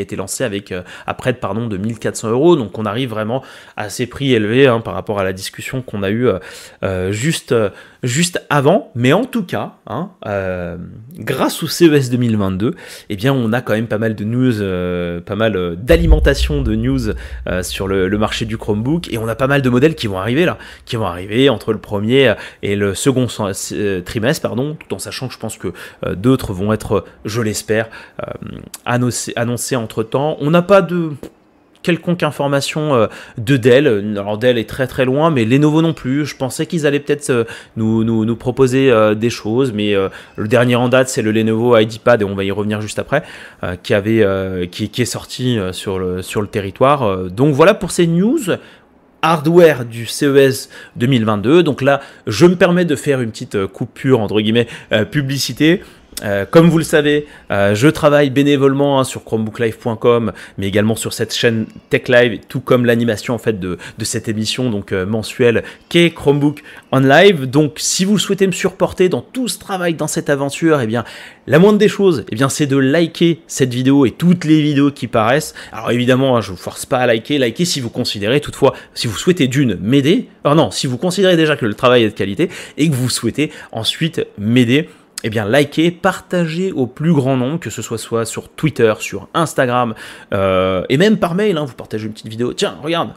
été 0.00 0.16
lancé 0.16 0.44
avec 0.44 0.72
euh, 0.72 0.82
à 1.06 1.14
près 1.14 1.32
de 1.32 1.38
pardon 1.38 1.66
de 1.66 1.76
1400 1.76 2.30
euros. 2.30 2.56
Donc 2.56 2.78
on 2.78 2.86
arrive 2.86 3.10
vraiment 3.10 3.42
à 3.76 3.90
ces 3.90 4.06
prix 4.06 4.32
élevés 4.32 4.66
hein, 4.66 4.80
par 4.80 4.94
rapport 4.94 5.18
à 5.18 5.24
la 5.24 5.32
discussion 5.32 5.82
qu'on 5.82 6.02
a 6.02 6.10
eu 6.10 6.26
euh, 6.26 6.38
euh, 6.84 7.12
juste 7.12 7.54
juste 8.02 8.44
avant 8.50 8.90
mais 8.94 9.12
en 9.12 9.24
tout 9.24 9.44
cas 9.44 9.74
hein, 9.86 10.10
grâce 11.18 11.62
au 11.62 11.68
CES 11.68 12.10
2022 12.10 12.74
eh 13.08 13.16
bien 13.16 13.32
on 13.32 13.52
a 13.52 13.60
quand 13.60 13.74
même 13.74 13.86
pas 13.86 13.98
mal 13.98 14.14
de 14.14 14.24
news 14.24 15.22
pas 15.22 15.36
mal 15.36 15.76
d'alimentation 15.76 16.62
de 16.62 16.74
news 16.74 17.12
sur 17.62 17.86
le, 17.88 18.08
marché 18.18 18.44
du 18.44 18.58
Chromebook 18.58 19.12
et 19.12 19.18
on 19.18 19.28
a 19.28 19.34
pas 19.34 19.46
mal 19.46 19.62
de 19.62 19.70
modèles 19.70 19.94
qui 19.94 20.06
vont 20.06 20.18
arriver 20.18 20.44
là 20.44 20.58
qui 20.84 20.96
vont 20.96 21.06
arriver 21.06 21.48
entre 21.48 21.72
le 21.72 21.78
premier 21.78 22.34
et 22.62 22.76
le 22.76 22.94
second 22.94 23.26
trimestre 24.04 24.42
pardon 24.42 24.76
tout 24.76 24.94
en 24.94 24.98
sachant 24.98 25.28
que 25.28 25.34
je 25.34 25.38
pense 25.38 25.56
que 25.56 25.72
D'autres 26.14 26.52
vont 26.52 26.72
être, 26.72 27.04
je 27.24 27.40
l'espère, 27.40 27.88
euh, 28.20 28.32
annoncés, 28.84 29.76
entre 29.76 30.02
temps. 30.02 30.36
On 30.40 30.50
n'a 30.50 30.62
pas 30.62 30.82
de 30.82 31.12
quelconque 31.82 32.22
information 32.22 32.94
euh, 32.94 33.06
de 33.38 33.56
Dell. 33.56 34.14
Alors 34.16 34.38
Dell 34.38 34.58
est 34.58 34.68
très 34.68 34.86
très 34.86 35.04
loin, 35.04 35.30
mais 35.30 35.44
Lenovo 35.44 35.82
non 35.82 35.92
plus. 35.92 36.24
Je 36.24 36.36
pensais 36.36 36.66
qu'ils 36.66 36.86
allaient 36.86 37.00
peut-être 37.00 37.30
euh, 37.30 37.44
nous, 37.76 38.04
nous, 38.04 38.36
proposer 38.36 38.92
des 39.14 39.30
choses, 39.30 39.72
mais 39.72 39.94
le 40.36 40.48
dernier 40.48 40.74
en 40.74 40.88
date 40.88 41.08
c'est 41.08 41.22
le 41.22 41.30
Lenovo 41.32 41.76
IdeaPad 41.76 42.22
et 42.22 42.24
on 42.24 42.34
va 42.34 42.44
y 42.44 42.50
revenir 42.50 42.80
juste 42.80 42.98
après, 42.98 43.22
qui 43.82 43.94
avait 43.94 44.26
qui, 44.70 44.88
qui, 44.88 45.02
est 45.02 45.06
sorti 45.06 45.58
sur 45.72 45.98
le 45.98 46.22
sur 46.22 46.40
le 46.40 46.48
territoire. 46.48 47.28
donc 47.30 47.54
voilà 47.54 47.74
pour 47.74 47.90
ces 47.90 48.06
news 48.06 48.40
hardware 49.20 49.84
du 49.84 50.06
CES 50.06 50.70
2022. 50.96 51.62
Donc 51.62 51.82
là, 51.82 52.00
je 52.26 52.46
me 52.46 52.56
permets 52.56 52.84
de 52.84 52.96
faire 52.96 53.20
une 53.20 53.30
petite 53.30 53.66
coupure 53.66 54.20
entre 54.20 54.40
guillemets 54.40 54.66
publicité. 55.10 55.82
Euh, 56.22 56.44
comme 56.48 56.68
vous 56.68 56.78
le 56.78 56.84
savez, 56.84 57.26
euh, 57.50 57.74
je 57.74 57.88
travaille 57.88 58.30
bénévolement 58.30 59.00
hein, 59.00 59.04
sur 59.04 59.24
chromebooklive.com, 59.24 60.32
mais 60.58 60.68
également 60.68 60.94
sur 60.94 61.12
cette 61.12 61.34
chaîne 61.34 61.66
Tech 61.90 62.08
Live, 62.08 62.40
tout 62.48 62.60
comme 62.60 62.86
l'animation 62.86 63.34
en 63.34 63.38
fait 63.38 63.58
de, 63.58 63.78
cette 64.02 64.28
émission 64.28 64.68
donc 64.68 64.92
euh, 64.92 65.06
mensuelle 65.06 65.62
qu'est 65.88 66.10
Chromebook 66.10 66.62
on 66.90 67.00
Live. 67.00 67.46
Donc, 67.46 67.74
si 67.76 68.04
vous 68.04 68.18
souhaitez 68.18 68.46
me 68.46 68.52
supporter 68.52 69.08
dans 69.08 69.22
tout 69.22 69.48
ce 69.48 69.58
travail, 69.58 69.94
dans 69.94 70.06
cette 70.06 70.28
aventure, 70.28 70.80
eh 70.80 70.86
bien, 70.86 71.04
la 71.46 71.58
moindre 71.58 71.78
des 71.78 71.88
choses, 71.88 72.24
eh 72.30 72.34
bien, 72.34 72.48
c'est 72.48 72.66
de 72.66 72.76
liker 72.76 73.40
cette 73.46 73.72
vidéo 73.72 74.06
et 74.06 74.10
toutes 74.10 74.44
les 74.44 74.60
vidéos 74.60 74.90
qui 74.90 75.06
paraissent. 75.06 75.54
Alors 75.72 75.90
évidemment, 75.90 76.36
hein, 76.36 76.40
je 76.40 76.50
vous 76.50 76.56
force 76.56 76.84
pas 76.86 76.98
à 76.98 77.06
liker, 77.06 77.38
liker 77.38 77.64
si 77.64 77.80
vous 77.80 77.90
considérez 77.90 78.40
toutefois, 78.40 78.74
si 78.94 79.06
vous 79.06 79.16
souhaitez 79.16 79.48
d'une 79.48 79.76
m'aider. 79.76 80.28
Alors 80.44 80.56
non, 80.56 80.70
si 80.70 80.86
vous 80.86 80.98
considérez 80.98 81.36
déjà 81.36 81.56
que 81.56 81.66
le 81.66 81.74
travail 81.74 82.04
est 82.04 82.10
de 82.10 82.14
qualité 82.14 82.48
et 82.76 82.88
que 82.88 82.94
vous 82.94 83.10
souhaitez 83.10 83.50
ensuite 83.72 84.26
m'aider 84.38 84.88
eh 85.24 85.30
bien, 85.30 85.48
likez, 85.48 85.90
partagez 85.90 86.72
au 86.72 86.86
plus 86.86 87.12
grand 87.12 87.36
nombre, 87.36 87.60
que 87.60 87.70
ce 87.70 87.82
soit 87.82 87.98
soit 87.98 88.24
sur 88.24 88.48
Twitter, 88.48 88.92
sur 88.98 89.28
Instagram, 89.34 89.94
euh, 90.32 90.84
et 90.88 90.96
même 90.96 91.18
par 91.18 91.34
mail, 91.34 91.56
hein, 91.58 91.64
vous 91.64 91.74
partagez 91.74 92.06
une 92.06 92.12
petite 92.12 92.28
vidéo. 92.28 92.52
Tiens, 92.52 92.76
regarde, 92.82 93.10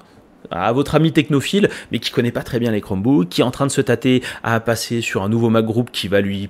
à 0.51 0.71
votre 0.71 0.95
ami 0.95 1.11
technophile, 1.11 1.69
mais 1.91 1.99
qui 1.99 2.11
connaît 2.11 2.31
pas 2.31 2.43
très 2.43 2.59
bien 2.59 2.71
les 2.71 2.81
Chromebooks, 2.81 3.29
qui 3.29 3.41
est 3.41 3.43
en 3.43 3.51
train 3.51 3.65
de 3.65 3.71
se 3.71 3.81
tâter 3.81 4.21
à 4.43 4.59
passer 4.59 5.01
sur 5.01 5.23
un 5.23 5.29
nouveau 5.29 5.49
Mac 5.49 5.65
Group 5.65 5.89
qui 5.91 6.07
va 6.07 6.21
lui 6.21 6.49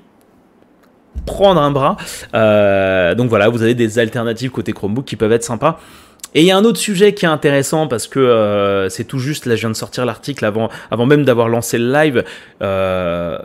prendre 1.26 1.62
un 1.62 1.72
bras. 1.72 1.97
Euh, 2.34 3.16
donc 3.16 3.30
voilà, 3.30 3.49
vous 3.49 3.62
avez 3.62 3.74
des 3.74 3.99
alternatives 3.99 4.51
côté 4.51 4.74
Chromebook 4.74 5.06
qui 5.06 5.16
peuvent 5.16 5.32
être 5.32 5.43
sympas. 5.43 5.80
Et 6.36 6.41
il 6.41 6.45
y 6.45 6.51
a 6.51 6.57
un 6.57 6.65
autre 6.65 6.79
sujet 6.79 7.13
qui 7.13 7.23
est 7.23 7.29
intéressant 7.29 7.88
parce 7.88 8.07
que 8.07 8.19
euh, 8.19 8.89
c'est 8.89 9.05
tout 9.05 9.19
juste, 9.19 9.45
là 9.45 9.55
je 9.55 9.61
viens 9.61 9.69
de 9.69 9.75
sortir 9.75 10.05
l'article 10.05 10.43
avant, 10.43 10.69
même 11.05 11.23
d'avoir 11.23 11.47
lancé 11.47 11.77
le 11.77 11.89
live, 11.89 12.25
euh, 12.61 13.38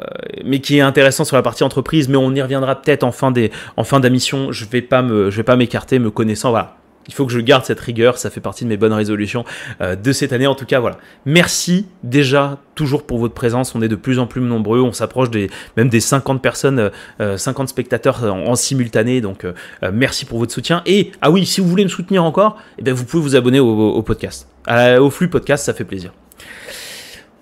mais 0.44 0.58
qui 0.58 0.78
est 0.78 0.80
intéressant 0.80 1.24
sur 1.24 1.36
la 1.36 1.42
partie 1.42 1.62
entreprise, 1.62 2.08
mais 2.08 2.16
on 2.16 2.34
y 2.34 2.42
reviendra 2.42 2.82
peut-être 2.82 3.04
en 3.04 3.12
fin 3.12 3.30
d'émission. 3.30 4.50
Pas 4.88 5.02
me, 5.02 5.30
je 5.30 5.36
vais 5.36 5.42
pas 5.44 5.54
m'écarter, 5.54 6.00
me 6.00 6.10
connaissant. 6.10 6.50
Voilà, 6.50 6.78
il 7.10 7.14
faut 7.14 7.26
que 7.26 7.32
je 7.32 7.40
garde 7.40 7.64
cette 7.64 7.80
rigueur, 7.80 8.18
ça 8.18 8.30
fait 8.30 8.40
partie 8.40 8.62
de 8.62 8.68
mes 8.68 8.76
bonnes 8.76 8.92
résolutions 8.92 9.44
euh, 9.80 9.96
de 9.96 10.12
cette 10.12 10.32
année. 10.32 10.46
En 10.46 10.54
tout 10.54 10.64
cas, 10.64 10.78
voilà. 10.78 10.98
Merci 11.26 11.86
déjà 12.04 12.58
toujours 12.76 13.02
pour 13.02 13.18
votre 13.18 13.34
présence. 13.34 13.74
On 13.74 13.82
est 13.82 13.88
de 13.88 13.96
plus 13.96 14.20
en 14.20 14.28
plus 14.28 14.40
nombreux. 14.40 14.80
On 14.80 14.92
s'approche 14.92 15.28
même 15.76 15.88
des 15.88 15.98
50 15.98 16.40
personnes, 16.40 16.92
50 17.18 17.64
euh, 17.64 17.68
spectateurs 17.68 18.22
en, 18.24 18.54
simultané. 18.54 19.20
Donc 19.20 19.44
merci 19.92 20.24
pour 20.24 20.38
votre 20.38 20.52
soutien. 20.52 20.82
Et 20.86 21.10
ah 21.20 21.32
oui, 21.32 21.44
si 21.46 21.60
vous 21.60 21.66
voulez 21.66 21.84
me 21.84 21.88
soutenir 21.88 22.22
encore, 22.22 22.58
eh 22.78 22.92
vous 22.92 23.04
pouvez 23.04 23.22
vous 23.22 23.34
abonner 23.34 23.58
au, 23.58 24.02
podcast, 24.02 24.48
au 24.68 25.10
flux 25.10 25.28
podcast, 25.28 25.64
ça 25.64 25.74
fait 25.74 25.84
plaisir. 25.84 26.12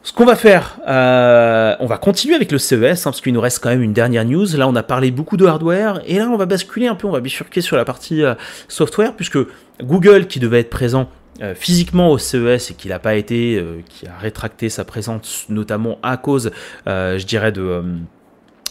Ce 0.09 0.12
qu'on 0.14 0.24
va 0.24 0.36
faire, 0.36 0.78
euh, 0.88 1.76
on 1.80 1.86
va 1.86 1.98
continuer 1.98 2.34
avec 2.34 2.50
le 2.50 2.56
CES, 2.56 2.82
hein, 2.82 3.11
parce 3.11 3.20
qu'il 3.20 3.34
nous 3.34 3.42
reste 3.42 3.62
quand 3.62 3.68
même 3.68 3.82
une 3.82 3.92
dernière 3.92 4.24
news. 4.24 4.46
Là, 4.56 4.66
on 4.66 4.74
a 4.74 4.82
parlé 4.82 5.11
beaucoup 5.11 5.36
de 5.36 5.44
hardware, 5.44 6.00
et 6.06 6.16
là, 6.16 6.30
on 6.30 6.38
va 6.38 6.46
basculer 6.46 6.86
un 6.86 6.94
peu, 6.94 7.06
on 7.06 7.11
va 7.11 7.20
bifurquer 7.20 7.61
sur 7.61 7.76
la 7.76 7.84
partie 7.84 8.22
euh, 8.22 8.34
software, 8.68 9.14
puisque 9.14 9.36
Google, 9.82 10.26
qui 10.26 10.40
devait 10.40 10.61
être 10.61 10.70
présent 10.70 11.11
euh, 11.42 11.54
physiquement 11.54 12.11
au 12.11 12.16
CES 12.16 12.70
et 12.70 12.74
qui 12.74 12.88
n'a 12.88 12.98
pas 12.98 13.16
été, 13.16 13.62
qui 13.90 14.06
a 14.06 14.16
rétracté 14.18 14.70
sa 14.70 14.86
présence, 14.86 15.44
notamment 15.50 15.98
à 16.02 16.16
cause, 16.16 16.52
je 16.86 17.24
dirais, 17.24 17.52
de... 17.52 17.82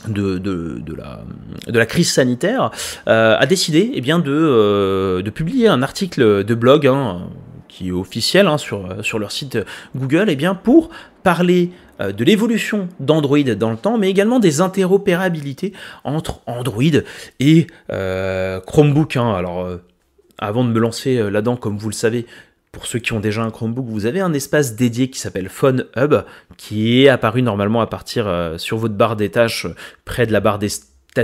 De, 0.08 0.38
de, 0.38 0.96
la, 0.96 1.22
de 1.68 1.78
la 1.78 1.86
crise 1.88 2.12
sanitaire, 2.12 2.70
a 3.08 3.46
décidé 3.48 3.92
eh 3.96 4.00
bien, 4.00 4.20
de, 4.20 5.22
de 5.22 5.30
publier 5.32 5.68
un 5.68 5.82
article 5.82 6.46
de 6.46 6.56
blog 6.56 6.86
hein, 6.86 7.28
qui 7.78 7.90
est 7.90 7.92
officiel 7.92 8.48
hein, 8.48 8.58
sur, 8.58 9.04
sur 9.04 9.20
leur 9.20 9.32
site 9.32 9.60
Google, 9.96 10.26
eh 10.30 10.36
bien, 10.36 10.56
pour 10.56 10.90
parler 11.24 11.72
euh, 12.02 12.12
de 12.12 12.24
l'évolution 12.24 12.90
d'Android 13.00 13.44
dans 13.44 13.70
le 13.70 13.78
temps, 13.78 13.98
mais 13.98 14.10
également 14.10 14.40
des 14.40 14.62
interopérabilités 14.62 15.74
entre 16.04 16.42
Android 16.48 16.84
et 17.40 17.68
euh, 17.92 18.60
Chromebook. 18.62 19.18
Hein. 19.18 19.34
Alors, 19.34 19.62
euh, 19.62 19.78
avant 20.40 20.64
de 20.64 20.70
me 20.70 20.80
lancer 20.80 21.18
là-dedans, 21.30 21.56
comme 21.56 21.78
vous 21.78 21.90
le 21.90 21.94
savez, 21.94 22.26
pour 22.72 22.88
ceux 22.88 23.00
qui 23.00 23.14
ont 23.14 23.20
déjà 23.20 23.44
un 23.44 23.52
Chromebook, 23.52 23.86
vous 23.88 24.06
avez 24.06 24.22
un 24.22 24.34
espace 24.34 24.76
dédié 24.76 25.10
qui 25.10 25.20
s'appelle 25.20 25.50
Phone 25.50 25.86
Hub, 25.96 26.16
qui 26.58 27.04
est 27.04 27.10
apparu 27.10 27.42
normalement 27.42 27.82
à 27.82 27.88
partir 27.88 28.54
sur 28.58 28.78
votre 28.78 28.94
barre 28.94 29.16
des 29.16 29.30
tâches, 29.30 29.68
près 30.06 30.28
de 30.28 30.32
la 30.32 30.40
barre 30.40 30.60
des 30.60 30.70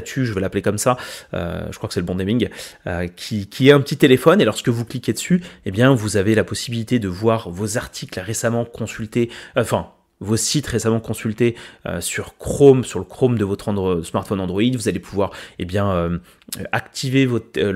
je 0.06 0.34
vais 0.34 0.42
l'appeler 0.42 0.62
comme 0.62 0.78
ça, 0.78 0.98
je 1.34 1.78
crois 1.78 1.88
que 1.88 1.94
c'est 1.94 2.00
le 2.00 2.06
bon 2.06 2.16
naming, 2.16 2.50
qui, 3.16 3.48
qui, 3.48 3.70
est 3.70 3.72
un 3.72 3.82
petit 3.82 3.98
téléphone 3.98 4.42
et 4.42 4.46
lorsque 4.46 4.70
vous 4.70 4.86
cliquez 4.86 5.14
dessus, 5.14 5.42
eh 5.66 5.72
bien 5.72 5.94
vous 5.94 6.18
avez 6.18 6.36
la 6.36 6.44
possibilité 6.44 7.00
de 7.00 7.08
voir 7.08 7.50
vos 7.50 7.78
articles 7.78 8.20
récemment 8.20 8.66
consultés, 8.66 9.30
enfin 9.56 9.90
vos 10.24 10.38
sites 10.38 10.68
récemment 10.68 11.00
consultés 11.00 11.56
euh, 11.86 12.02
sur 12.02 12.38
Chrome, 12.38 12.84
sur 12.84 13.00
le 13.00 13.06
Chrome 13.06 13.38
de 13.38 13.44
votre 13.44 14.02
smartphone 14.04 14.40
Android, 14.40 14.62
vous 14.74 14.88
allez 14.88 15.00
pouvoir 15.00 15.32
eh 15.60 15.66
bien, 15.66 15.92
euh, 15.92 16.18
activer 16.72 17.26
votre, 17.26 17.60
euh, 17.60 17.72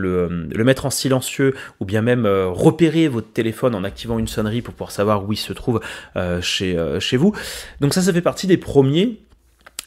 le, 0.50 0.64
mettre 0.64 0.86
en 0.86 0.90
silencieux 0.90 1.54
ou 1.80 1.86
bien 1.86 2.02
même 2.02 2.26
repérer 2.26 3.08
votre 3.08 3.32
téléphone 3.32 3.76
en 3.76 3.84
activant 3.84 4.20
une 4.20 4.28
sonnerie 4.28 4.62
pour 4.62 4.74
pouvoir 4.74 4.92
savoir 4.92 5.26
où 5.26 5.34
il 5.34 5.38
se 5.38 5.54
trouve 5.54 5.80
chez, 6.42 6.78
chez 7.00 7.18
vous. 7.18 7.34
Donc 7.80 7.94
ça, 7.94 8.02
ça 8.02 8.12
fait 8.12 8.22
partie 8.22 8.48
des 8.48 8.58
premiers 8.58 9.20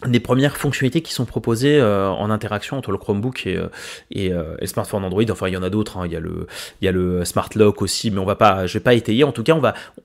des 0.06 0.20
premières 0.20 0.56
fonctionnalités 0.56 1.02
qui 1.02 1.12
sont 1.12 1.26
proposées 1.26 1.78
euh, 1.78 2.08
en 2.08 2.30
interaction 2.30 2.78
entre 2.78 2.90
le 2.90 2.98
Chromebook 2.98 3.46
et, 3.46 3.56
euh, 3.56 3.68
euh, 4.16 4.56
et, 4.56 4.60
le 4.60 4.66
smartphone 4.66 5.04
Android. 5.04 5.24
Enfin, 5.30 5.48
il 5.48 5.54
y 5.54 5.56
en 5.56 5.62
a 5.62 5.70
d'autres. 5.70 5.98
Hein. 5.98 6.06
Il 6.06 6.12
y 6.12 6.88
a 6.88 6.92
le, 6.92 7.24
Smart 7.24 7.48
Lock 7.54 7.82
aussi, 7.82 8.10
mais 8.10 8.18
on 8.18 8.24
va 8.24 8.36
pas, 8.36 8.66
je 8.66 8.74
vais 8.74 8.82
pas 8.82 8.94
étayer. 8.94 9.24
En 9.24 9.32
tout 9.32 9.42
cas, 9.42 9.58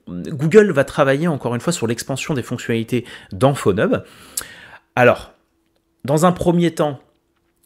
Google 0.08 0.70
va 0.72 0.84
travailler 0.84 1.28
encore 1.28 1.54
une 1.54 1.60
fois 1.60 1.72
sur 1.72 1.86
l'expansion 1.86 2.34
des 2.34 2.42
fonctionnalités 2.42 3.04
dans 3.32 3.54
PhoneHub. 3.54 4.02
Alors, 4.94 5.32
dans 6.04 6.26
un 6.26 6.32
premier 6.32 6.72
temps, 6.72 7.00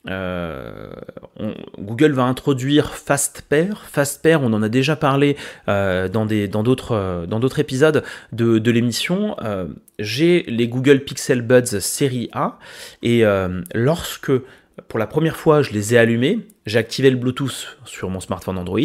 Google 0.07 2.13
va 2.13 2.25
introduire 2.25 2.95
FastPair. 2.95 3.85
FastPair, 3.87 4.43
on 4.43 4.53
en 4.53 4.63
a 4.63 4.69
déjà 4.69 4.97
parlé 4.97 5.37
dans 5.67 6.27
d'autres 6.63 7.27
dans 7.27 7.41
d'autres 7.41 7.59
épisodes 7.59 8.03
de, 8.33 8.59
de 8.59 8.71
l'émission. 8.71 9.37
J'ai 9.99 10.45
les 10.45 10.69
Google 10.69 11.01
Pixel 11.01 11.43
Buds 11.43 11.81
série 11.81 12.31
A 12.33 12.59
et 13.03 13.25
lorsque 13.75 14.33
pour 14.89 14.99
la 14.99 15.07
première 15.07 15.37
fois 15.37 15.63
je 15.63 15.73
les 15.73 15.95
ai 15.95 15.99
allumés, 15.99 16.39
j'ai 16.67 16.79
activé 16.79 17.11
le 17.11 17.17
Bluetooth 17.17 17.79
sur 17.85 18.11
mon 18.11 18.21
smartphone 18.21 18.59
Android 18.59 18.79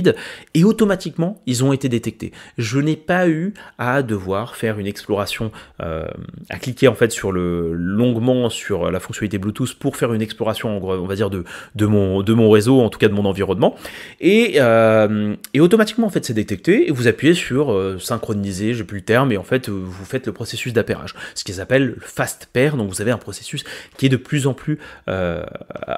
et 0.53 0.63
automatiquement 0.63 1.41
ils 1.45 1.63
ont 1.63 1.73
été 1.73 1.89
détectés. 1.89 2.31
Je 2.57 2.79
n'ai 2.79 2.95
pas 2.95 3.27
eu 3.27 3.53
à 3.77 4.01
devoir 4.01 4.55
faire 4.55 4.79
une 4.79 4.87
exploration, 4.87 5.51
euh, 5.81 6.05
à 6.49 6.57
cliquer 6.57 6.87
en 6.87 6.95
fait 6.95 7.11
sur 7.11 7.31
le 7.31 7.73
longuement 7.73 8.49
sur 8.49 8.91
la 8.91 8.99
fonctionnalité 8.99 9.37
Bluetooth 9.37 9.75
pour 9.75 9.97
faire 9.97 10.13
une 10.13 10.21
exploration 10.21 10.77
on 10.83 11.05
va 11.05 11.15
dire 11.15 11.29
de, 11.29 11.43
de, 11.75 11.85
mon, 11.85 12.21
de 12.21 12.33
mon 12.33 12.49
réseau, 12.49 12.81
en 12.81 12.89
tout 12.89 12.99
cas 12.99 13.07
de 13.07 13.13
mon 13.13 13.25
environnement. 13.25 13.75
Et, 14.21 14.55
euh, 14.57 15.35
et 15.53 15.59
automatiquement 15.59 16.07
en 16.07 16.11
fait 16.11 16.25
c'est 16.25 16.33
détecté 16.33 16.87
et 16.87 16.91
vous 16.91 17.07
appuyez 17.07 17.33
sur 17.33 17.71
euh, 17.71 17.99
synchroniser, 17.99 18.73
j'ai 18.73 18.83
plus 18.83 18.99
le 18.99 19.03
terme, 19.03 19.31
et 19.31 19.37
en 19.37 19.43
fait 19.43 19.69
vous 19.69 20.05
faites 20.05 20.27
le 20.27 20.33
processus 20.33 20.73
d'appairage, 20.73 21.13
ce 21.33 21.43
qu'ils 21.43 21.59
appellent 21.59 21.87
le 21.87 21.97
fast 21.99 22.49
pair, 22.51 22.77
donc 22.77 22.89
vous 22.89 23.01
avez 23.01 23.11
un 23.11 23.17
processus 23.17 23.63
qui 23.97 24.05
est 24.05 24.09
de 24.09 24.17
plus 24.17 24.47
en 24.47 24.53
plus 24.53 24.79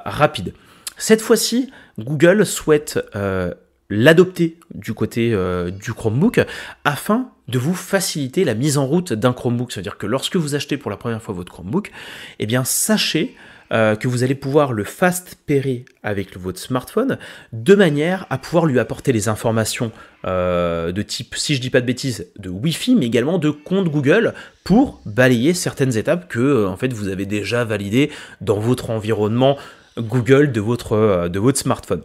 rapide. 0.04 0.52
Cette 0.98 1.22
fois-ci, 1.22 1.70
Google 1.98 2.44
souhaite 2.44 2.98
euh, 3.14 3.54
l'adopter 3.88 4.58
du 4.74 4.92
côté 4.94 5.32
euh, 5.32 5.70
du 5.70 5.94
Chromebook 5.94 6.44
afin 6.84 7.30
de 7.46 7.58
vous 7.58 7.74
faciliter 7.74 8.44
la 8.44 8.54
mise 8.54 8.76
en 8.78 8.86
route 8.86 9.12
d'un 9.12 9.32
Chromebook. 9.32 9.72
C'est-à-dire 9.72 9.96
que 9.96 10.06
lorsque 10.06 10.36
vous 10.36 10.56
achetez 10.56 10.76
pour 10.76 10.90
la 10.90 10.96
première 10.96 11.22
fois 11.22 11.34
votre 11.34 11.52
Chromebook, 11.52 11.92
eh 12.40 12.46
bien 12.46 12.64
sachez 12.64 13.36
euh, 13.70 13.94
que 13.94 14.08
vous 14.08 14.24
allez 14.24 14.34
pouvoir 14.34 14.72
le 14.72 14.82
fast 14.82 15.36
pairer 15.46 15.84
avec 16.02 16.36
votre 16.36 16.58
smartphone 16.58 17.16
de 17.52 17.74
manière 17.76 18.26
à 18.28 18.36
pouvoir 18.36 18.66
lui 18.66 18.80
apporter 18.80 19.12
les 19.12 19.28
informations 19.28 19.92
de 20.24 21.02
type, 21.02 21.36
si 21.36 21.54
je 21.54 21.60
dis 21.60 21.70
pas 21.70 21.80
de 21.80 21.86
bêtises, 21.86 22.26
de 22.38 22.50
Wi-Fi, 22.50 22.96
mais 22.96 23.06
également 23.06 23.38
de 23.38 23.50
compte 23.50 23.88
Google 23.88 24.34
pour 24.64 25.00
balayer 25.06 25.54
certaines 25.54 25.96
étapes 25.96 26.28
que 26.28 26.66
en 26.66 26.76
fait 26.76 26.92
vous 26.92 27.08
avez 27.08 27.24
déjà 27.24 27.64
validées 27.64 28.10
dans 28.40 28.58
votre 28.58 28.90
environnement 28.90 29.56
Google 29.98 30.52
de 30.52 30.60
votre, 30.60 30.92
euh, 30.92 31.28
de 31.28 31.38
votre 31.38 31.58
smartphone. 31.58 32.02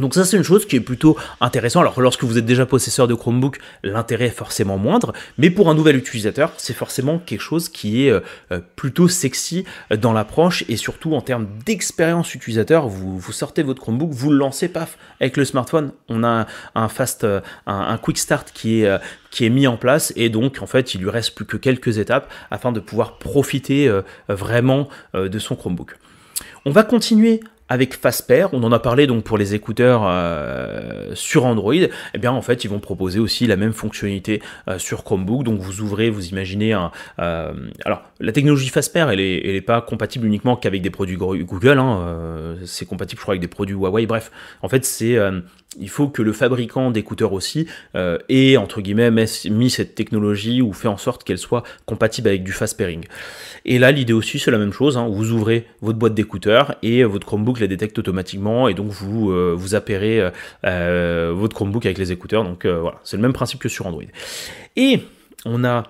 Donc 0.00 0.14
ça 0.14 0.24
c'est 0.24 0.38
une 0.38 0.42
chose 0.42 0.64
qui 0.64 0.76
est 0.76 0.80
plutôt 0.80 1.18
intéressante. 1.42 1.82
Alors 1.82 2.00
lorsque 2.00 2.24
vous 2.24 2.38
êtes 2.38 2.46
déjà 2.46 2.64
possesseur 2.64 3.06
de 3.08 3.14
Chromebook, 3.14 3.58
l'intérêt 3.82 4.26
est 4.26 4.30
forcément 4.30 4.78
moindre, 4.78 5.12
mais 5.36 5.50
pour 5.50 5.68
un 5.68 5.74
nouvel 5.74 5.96
utilisateur, 5.96 6.54
c'est 6.56 6.72
forcément 6.72 7.18
quelque 7.18 7.42
chose 7.42 7.68
qui 7.68 8.06
est 8.06 8.10
euh, 8.10 8.20
euh, 8.52 8.60
plutôt 8.74 9.06
sexy 9.06 9.66
dans 10.00 10.14
l'approche 10.14 10.64
et 10.70 10.76
surtout 10.76 11.14
en 11.14 11.20
termes 11.20 11.46
d'expérience 11.66 12.34
utilisateur. 12.34 12.88
Vous, 12.88 13.20
sortez 13.32 13.62
votre 13.62 13.82
Chromebook, 13.82 14.12
vous 14.12 14.30
le 14.30 14.38
lancez, 14.38 14.68
paf, 14.68 14.96
avec 15.20 15.36
le 15.36 15.44
smartphone, 15.44 15.92
on 16.08 16.24
a 16.24 16.46
un 16.74 16.88
fast, 16.88 17.26
quick 18.00 18.16
start 18.16 18.50
qui 18.54 18.82
est 18.82 18.98
qui 19.30 19.44
est 19.44 19.50
mis 19.50 19.66
en 19.66 19.76
place 19.76 20.12
et 20.16 20.28
donc 20.28 20.58
en 20.60 20.66
fait 20.66 20.94
il 20.94 21.00
lui 21.02 21.10
reste 21.10 21.34
plus 21.34 21.46
que 21.46 21.56
quelques 21.56 21.98
étapes 21.98 22.30
afin 22.50 22.72
de 22.72 22.80
pouvoir 22.80 23.18
profiter 23.18 23.90
vraiment 24.28 24.88
de 25.14 25.38
son 25.38 25.54
Chromebook. 25.54 25.96
On 26.64 26.70
va 26.70 26.84
continuer 26.84 27.40
avec 27.68 27.94
Fasper, 27.94 28.46
on 28.52 28.62
en 28.62 28.70
a 28.70 28.78
parlé 28.78 29.06
donc 29.06 29.24
pour 29.24 29.38
les 29.38 29.54
écouteurs 29.54 30.02
euh, 30.04 31.12
sur 31.14 31.46
Android, 31.46 31.74
eh 31.74 32.18
bien 32.18 32.30
en 32.30 32.42
fait 32.42 32.64
ils 32.64 32.68
vont 32.68 32.80
proposer 32.80 33.18
aussi 33.18 33.46
la 33.46 33.56
même 33.56 33.72
fonctionnalité 33.72 34.42
euh, 34.68 34.78
sur 34.78 35.02
Chromebook. 35.02 35.42
Donc 35.42 35.58
vous 35.58 35.80
ouvrez, 35.80 36.10
vous 36.10 36.28
imaginez 36.28 36.72
un. 36.72 36.92
Euh, 37.18 37.52
alors 37.84 38.02
la 38.20 38.30
technologie 38.30 38.68
Fasper, 38.68 39.06
elle 39.10 39.20
est, 39.20 39.38
elle 39.38 39.56
est 39.56 39.60
pas 39.62 39.80
compatible 39.80 40.26
uniquement 40.26 40.54
qu'avec 40.54 40.82
des 40.82 40.90
produits 40.90 41.16
Google, 41.16 41.78
hein, 41.78 42.56
c'est 42.64 42.86
compatible 42.86 43.18
je 43.18 43.24
crois 43.24 43.32
avec 43.32 43.40
des 43.40 43.48
produits 43.48 43.74
Huawei. 43.74 44.06
Bref, 44.06 44.30
en 44.60 44.68
fait 44.68 44.84
c'est 44.84 45.18
il 45.80 45.88
faut 45.88 46.08
que 46.08 46.22
le 46.22 46.32
fabricant 46.32 46.90
d'écouteurs 46.90 47.32
aussi 47.32 47.66
euh, 47.94 48.18
ait 48.28 48.56
entre 48.56 48.80
guillemets 48.80 49.10
mis 49.10 49.70
cette 49.70 49.94
technologie 49.94 50.62
ou 50.62 50.72
fait 50.72 50.88
en 50.88 50.96
sorte 50.96 51.24
qu'elle 51.24 51.38
soit 51.38 51.62
compatible 51.86 52.28
avec 52.28 52.42
du 52.42 52.52
fast 52.52 52.76
pairing. 52.76 53.04
Et 53.64 53.78
là, 53.78 53.92
l'idée 53.92 54.12
aussi, 54.12 54.38
c'est 54.38 54.50
la 54.50 54.58
même 54.58 54.72
chose. 54.72 54.96
Hein. 54.96 55.08
vous 55.08 55.32
ouvrez 55.32 55.66
votre 55.80 55.98
boîte 55.98 56.14
d'écouteurs 56.14 56.76
et 56.82 57.04
votre 57.04 57.26
Chromebook 57.26 57.60
la 57.60 57.66
détecte 57.66 57.98
automatiquement 57.98 58.68
et 58.68 58.74
donc 58.74 58.90
vous 58.90 59.30
euh, 59.30 59.54
vous 59.56 59.74
appairez 59.74 60.30
euh, 60.64 61.32
votre 61.34 61.54
Chromebook 61.54 61.86
avec 61.86 61.98
les 61.98 62.12
écouteurs. 62.12 62.44
Donc 62.44 62.66
voilà, 62.66 63.00
c'est 63.04 63.16
le 63.16 63.22
même 63.22 63.32
principe 63.32 63.60
que 63.60 63.68
sur 63.68 63.86
Android. 63.86 64.02
Et 64.76 65.00
on 65.44 65.64
a 65.64 65.84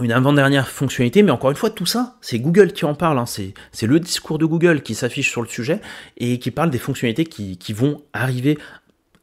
une 0.00 0.10
avant-dernière 0.10 0.68
fonctionnalité, 0.68 1.22
mais 1.22 1.30
encore 1.30 1.50
une 1.50 1.56
fois, 1.56 1.70
tout 1.70 1.86
ça, 1.86 2.16
c'est 2.20 2.40
Google 2.40 2.72
qui 2.72 2.84
en 2.84 2.94
parle, 2.94 3.18
hein. 3.18 3.26
c'est 3.26 3.86
le 3.86 4.00
discours 4.00 4.38
de 4.38 4.44
Google 4.44 4.82
qui 4.82 4.94
s'affiche 4.94 5.30
sur 5.30 5.40
le 5.40 5.46
sujet 5.46 5.80
et 6.16 6.40
qui 6.40 6.50
parle 6.50 6.70
des 6.70 6.78
fonctionnalités 6.78 7.24
qui, 7.24 7.58
qui 7.58 7.72
vont 7.72 8.02
arriver 8.12 8.58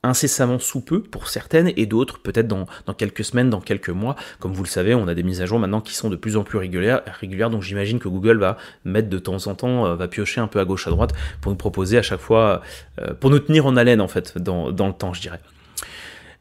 incessamment 0.03 0.57
sous 0.57 0.81
peu 0.81 1.01
pour 1.01 1.27
certaines 1.27 1.71
et 1.77 1.85
d'autres 1.85 2.19
peut-être 2.19 2.47
dans, 2.47 2.65
quelques 2.97 3.23
semaines, 3.23 3.49
dans 3.49 3.61
quelques 3.61 3.89
mois. 3.89 4.15
Comme 4.39 4.53
vous 4.53 4.63
le 4.63 4.69
savez, 4.69 4.95
on 4.95 5.07
a 5.07 5.13
des 5.13 5.23
mises 5.23 5.41
à 5.41 5.45
jour 5.45 5.59
maintenant 5.59 5.81
qui 5.81 5.93
sont 5.93 6.09
de 6.09 6.15
plus 6.15 6.37
en 6.37 6.43
plus 6.43 6.57
régulières, 6.57 7.01
régulières 7.19 7.49
donc 7.49 7.61
j'imagine 7.61 7.99
que 7.99 8.07
Google 8.07 8.39
va 8.39 8.57
mettre 8.83 9.09
de 9.09 9.19
temps 9.19 9.47
en 9.47 9.55
temps, 9.55 9.85
euh, 9.85 9.95
va 9.95 10.07
piocher 10.07 10.41
un 10.41 10.47
peu 10.47 10.59
à 10.59 10.65
gauche 10.65 10.87
à 10.87 10.89
droite 10.89 11.13
pour 11.39 11.51
nous 11.51 11.57
proposer 11.57 11.97
à 11.97 12.01
chaque 12.01 12.19
fois, 12.19 12.61
euh, 12.99 13.13
pour 13.13 13.29
nous 13.29 13.39
tenir 13.39 13.65
en 13.65 13.75
haleine 13.77 14.01
en 14.01 14.07
fait 14.07 14.37
dans, 14.37 14.69
le 14.69 14.93
temps, 14.93 15.13
je 15.13 15.21
dirais. 15.21 15.39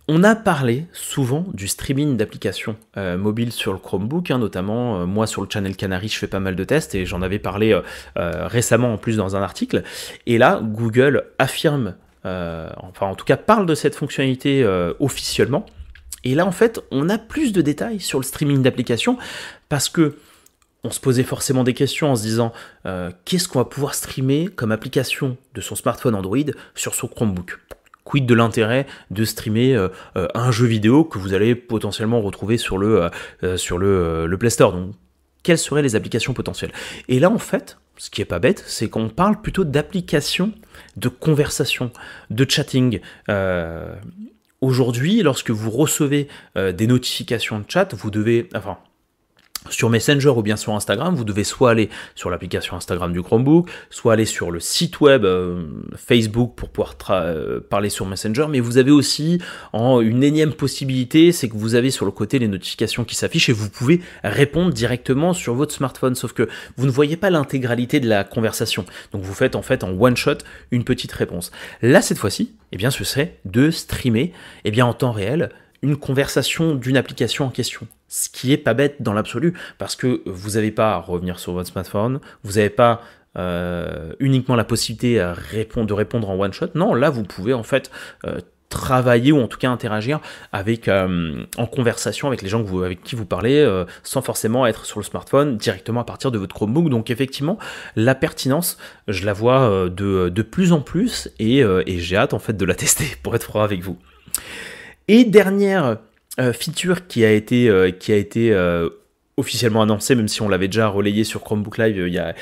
On 0.09 0.25
a 0.25 0.35
parlé 0.35 0.87
souvent 0.93 1.47
du 1.53 1.69
streaming 1.69 2.17
d'applications 2.17 2.77
euh, 2.97 3.17
mobiles 3.17 3.53
sur 3.53 3.73
le 3.73 3.79
Chromebook, 3.79 4.31
hein, 4.31 4.39
notamment 4.39 5.07
moi 5.07 5.27
sur 5.27 5.43
le 5.43 5.49
channel 5.49 5.77
Canary, 5.77 6.09
je 6.09 6.19
fais 6.19 6.27
pas 6.27 6.41
mal 6.41 6.57
de 6.57 6.65
tests 6.65 6.95
et 6.95 7.05
j'en 7.05 7.21
avais 7.23 7.39
parlé 7.39 7.79
récemment 8.17 8.95
en 8.95 8.97
plus 8.97 9.19
dans 9.19 9.37
un 9.37 9.43
article. 9.43 9.85
Et 10.27 10.39
là, 10.39 10.61
Google 10.63 11.27
affirme 11.39 11.95
enfin 12.25 13.07
en 13.07 13.15
tout 13.15 13.25
cas 13.25 13.37
parle 13.37 13.67
de 13.67 13.75
cette 13.75 13.95
fonctionnalité 13.95 14.63
euh, 14.63 14.93
officiellement. 15.01 15.67
Et 16.25 16.35
là 16.35 16.47
en 16.47 16.53
fait 16.53 16.81
on 16.91 17.09
a 17.09 17.19
plus 17.19 17.53
de 17.53 17.63
détails 17.63 18.01
sur 18.01 18.19
le 18.19 18.25
streaming 18.25 18.63
d'applications 18.63 19.19
parce 19.69 19.89
que 19.89 20.17
on 20.83 20.91
se 20.91 21.01
posait 21.01 21.25
forcément 21.25 21.63
des 21.63 21.75
questions 21.75 22.11
en 22.11 22.17
se 22.17 22.23
disant 22.23 22.53
euh, 22.87 23.11
qu'est-ce 23.25 23.49
qu'on 23.49 23.59
va 23.59 23.67
pouvoir 23.67 23.95
streamer 23.95 24.49
comme 24.49 24.73
application 24.73 25.37
de 25.55 25.61
son 25.61 25.75
smartphone 25.75 26.15
Android 26.15 26.39
sur 26.75 26.95
son 26.95 27.07
Chromebook? 27.07 27.59
Quid 28.05 28.25
de 28.27 28.35
l'intérêt 28.35 28.87
de 29.11 29.25
streamer 29.25 29.89
un 30.17 30.51
jeu 30.51 30.67
vidéo 30.67 31.05
que 31.05 31.19
vous 31.19 31.33
allez 31.35 31.55
potentiellement 31.55 32.21
retrouver 32.23 32.57
sur 32.57 32.77
le, 32.77 33.09
sur 33.57 33.79
le, 33.79 34.27
le 34.27 34.39
Play 34.39 34.51
Store? 34.51 34.73
Donc, 34.73 34.95
quelles 35.43 35.59
seraient 35.59 35.83
les 35.83 35.97
applications 35.97 36.33
potentielles? 36.33 36.73
Et 37.09 37.21
là, 37.21 37.31
en 37.31 37.39
fait, 37.39 37.79
ce 38.01 38.09
qui 38.09 38.23
est 38.23 38.25
pas 38.25 38.39
bête, 38.39 38.65
c'est 38.67 38.89
qu'on 38.89 39.11
parle 39.11 39.43
plutôt 39.43 39.63
d'applications 39.63 40.55
de 40.97 41.11
conversation, 41.11 41.93
de 42.31 42.47
chatting. 42.49 43.01
Euh, 43.29 43.95
aujourd'hui, 44.63 45.21
lorsque 45.21 45.51
vous 45.51 45.71
recevez 45.71 46.27
euh, 46.57 46.73
des 46.73 46.87
notifications 46.87 47.59
de 47.59 47.67
chat, 47.69 47.93
vous 47.93 48.11
devez, 48.11 48.49
enfin, 48.55 48.79
sur 49.69 49.91
Messenger 49.91 50.31
ou 50.31 50.43
bien 50.43 50.57
sur 50.57 50.75
Instagram, 50.75 51.15
vous 51.15 51.25
devez 51.25 51.45
soit 51.45 51.71
aller 51.71 51.91
sur 52.15 52.31
l'application 52.31 52.77
Instagram 52.77 53.13
du 53.13 53.23
Chromebook, 53.23 53.69
soit 53.91 54.15
aller 54.15 54.25
sur 54.25 54.51
le 54.51 54.59
site 54.59 55.01
web 55.01 55.25
euh, 55.25 55.65
Facebook 55.97 56.55
pour 56.57 56.71
pouvoir 56.71 56.95
euh, 57.11 57.61
parler 57.61 57.91
sur 57.91 58.07
Messenger, 58.07 58.47
mais 58.49 58.61
vous 58.61 58.79
avez 58.79 58.91
aussi 58.91 59.39
une 59.75 60.23
énième 60.23 60.53
possibilité, 60.53 61.33
c'est 61.33 61.49
que 61.49 61.57
vous 61.57 61.75
avez 61.75 61.91
sur 61.91 62.07
le 62.07 62.11
côté 62.11 62.39
les 62.39 62.49
notifications 62.49 63.05
qui 63.05 63.15
s'affichent 63.15 63.49
et 63.51 63.53
vous 63.53 63.69
pouvez 63.69 64.01
répondre 64.25 64.73
directement 64.73 65.35
sur 65.35 65.55
votre 65.55 65.75
smartphone, 65.75 66.15
sauf 66.15 66.33
que 66.33 66.49
vous 66.77 66.87
ne 66.87 66.91
voyez 66.91 67.17
pas 67.17 67.31
l'intégralité 67.31 68.01
de 68.01 68.09
la 68.09 68.25
conversation. 68.25 68.87
Donc 69.13 69.23
vous 69.23 69.35
faites 69.35 69.57
en 69.57 69.63
fait 69.63 69.85
en 69.85 69.91
one 69.91 70.17
shot 70.17 70.39
une 70.71 70.85
petite 70.85 71.13
réponse. 71.13 71.51
Là 71.83 72.01
cette 72.03 72.19
fois-ci, 72.19 72.53
eh 72.73 72.77
bien 72.77 72.91
ce 72.91 73.05
serait 73.05 73.39
de 73.45 73.71
streamer 73.71 74.33
eh 74.65 74.71
bien 74.71 74.87
en 74.87 74.95
temps 74.95 75.13
réel 75.13 75.51
une 75.83 75.97
conversation 75.97 76.75
d'une 76.75 76.97
application 76.97 77.47
en 77.47 77.51
question. 77.51 77.87
Ce 78.11 78.29
qui 78.29 78.53
est 78.53 78.59
pas 78.59 78.75
bête 78.75 78.97
dans 79.01 79.15
l'absolu, 79.15 79.55
parce 79.79 79.97
que 79.97 80.21
vous 80.27 80.51
n'avez 80.51 80.73
pas 80.73 80.95
à 80.95 80.99
revenir 80.99 81.39
sur 81.39 81.53
votre 81.53 81.69
smartphone, 81.71 82.21
vous 82.43 82.55
n'avez 82.55 82.69
pas 82.69 83.01
euh, 83.39 84.13
uniquement 84.19 84.57
la 84.57 84.65
possibilité 84.65 85.15
de 85.15 85.93
répondre 85.93 86.29
en 86.29 86.37
one 86.37 86.53
shot. 86.53 86.71
Non, 86.75 86.95
là 86.95 87.11
vous 87.11 87.23
pouvez 87.23 87.55
en 87.55 87.63
fait 87.63 87.89
euh, 88.27 88.41
travailler 88.71 89.31
ou 89.31 89.41
en 89.41 89.47
tout 89.47 89.59
cas 89.59 89.71
interagir 89.71 90.19
avec 90.51 90.89
euh, 90.89 91.45
en 91.57 91.67
conversation 91.67 92.27
avec 92.27 92.43
les 92.43 92.49
gens 92.49 92.65
avec 92.83 93.05
qui 93.05 93.15
vous 93.15 93.27
parlez 93.27 93.85
sans 94.03 94.21
forcément 94.21 94.67
être 94.67 94.85
sur 94.85 94.99
le 94.99 95.05
smartphone 95.05 95.57
directement 95.57 96.01
à 96.01 96.05
partir 96.05 96.33
de 96.33 96.39
votre 96.39 96.55
Chromebook 96.55 96.89
donc 96.89 97.11
effectivement 97.11 97.59
la 97.97 98.15
pertinence 98.15 98.79
je 99.09 99.27
la 99.27 99.33
vois 99.33 99.89
de, 99.89 100.29
de 100.29 100.43
plus 100.43 100.73
en 100.73 100.81
plus 100.81 101.33
et, 101.41 101.59
et 101.59 101.99
j'ai 101.99 102.17
hâte 102.17 102.33
en 102.33 102.39
fait 102.39 102.57
de 102.57 102.65
la 102.65 102.75
tester 102.77 103.17
pour 103.25 103.35
être 103.35 103.43
franc 103.43 103.63
avec 103.63 103.83
vous 103.83 103.99
et 105.09 105.25
dernière 105.25 105.97
feature 106.53 107.07
qui 107.07 107.25
a 107.25 107.33
été, 107.33 107.69
euh, 107.69 107.91
euh, 108.37 108.91
officiellement 109.37 109.83
annoncée, 109.83 110.15
même 110.15 110.29
si 110.29 110.43
on 110.43 110.49
l'avait 110.49 110.69
déjà 110.69 110.89
relayé 110.89 111.25
sur 111.25 111.43
Chromebook 111.43 111.79
Live 111.79 111.97
il 111.97 112.13
y 112.13 112.19
a, 112.19 112.35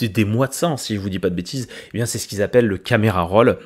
des 0.00 0.24
mois 0.24 0.46
de 0.46 0.52
ça, 0.52 0.68
hein, 0.68 0.76
si 0.76 0.94
je 0.94 1.00
vous 1.00 1.10
dis 1.10 1.18
pas 1.18 1.30
de 1.30 1.34
bêtises, 1.34 1.68
eh 1.88 1.96
bien 1.96 2.06
c'est 2.06 2.18
ce 2.18 2.28
qu'ils 2.28 2.42
appellent 2.42 2.66
le 2.66 2.78
caméra 2.78 3.22
roll. 3.22 3.58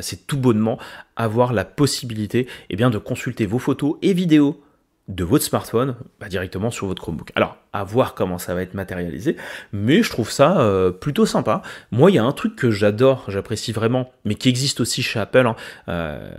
c'est 0.00 0.26
tout 0.26 0.36
bonnement 0.36 0.78
avoir 1.16 1.52
la 1.52 1.64
possibilité 1.64 2.46
eh 2.68 2.76
de 2.76 2.98
consulter 2.98 3.46
vos 3.46 3.58
photos 3.58 3.96
et 4.02 4.12
vidéos 4.12 4.62
de 5.08 5.24
votre 5.24 5.44
smartphone 5.44 5.96
bah, 6.20 6.28
directement 6.28 6.70
sur 6.70 6.86
votre 6.86 7.02
Chromebook. 7.02 7.32
Alors, 7.34 7.56
à 7.72 7.84
voir 7.84 8.14
comment 8.14 8.38
ça 8.38 8.54
va 8.54 8.62
être 8.62 8.74
matérialisé, 8.74 9.36
mais 9.72 10.02
je 10.02 10.10
trouve 10.10 10.30
ça 10.30 10.60
euh, 10.60 10.90
plutôt 10.90 11.26
sympa. 11.26 11.62
Moi, 11.90 12.10
il 12.10 12.14
y 12.14 12.18
a 12.18 12.24
un 12.24 12.32
truc 12.32 12.54
que 12.54 12.70
j'adore, 12.70 13.24
j'apprécie 13.28 13.72
vraiment, 13.72 14.12
mais 14.24 14.36
qui 14.36 14.48
existe 14.48 14.80
aussi 14.80 15.02
chez 15.02 15.18
Apple, 15.18 15.46
hein, 15.46 15.56
euh, 15.88 16.30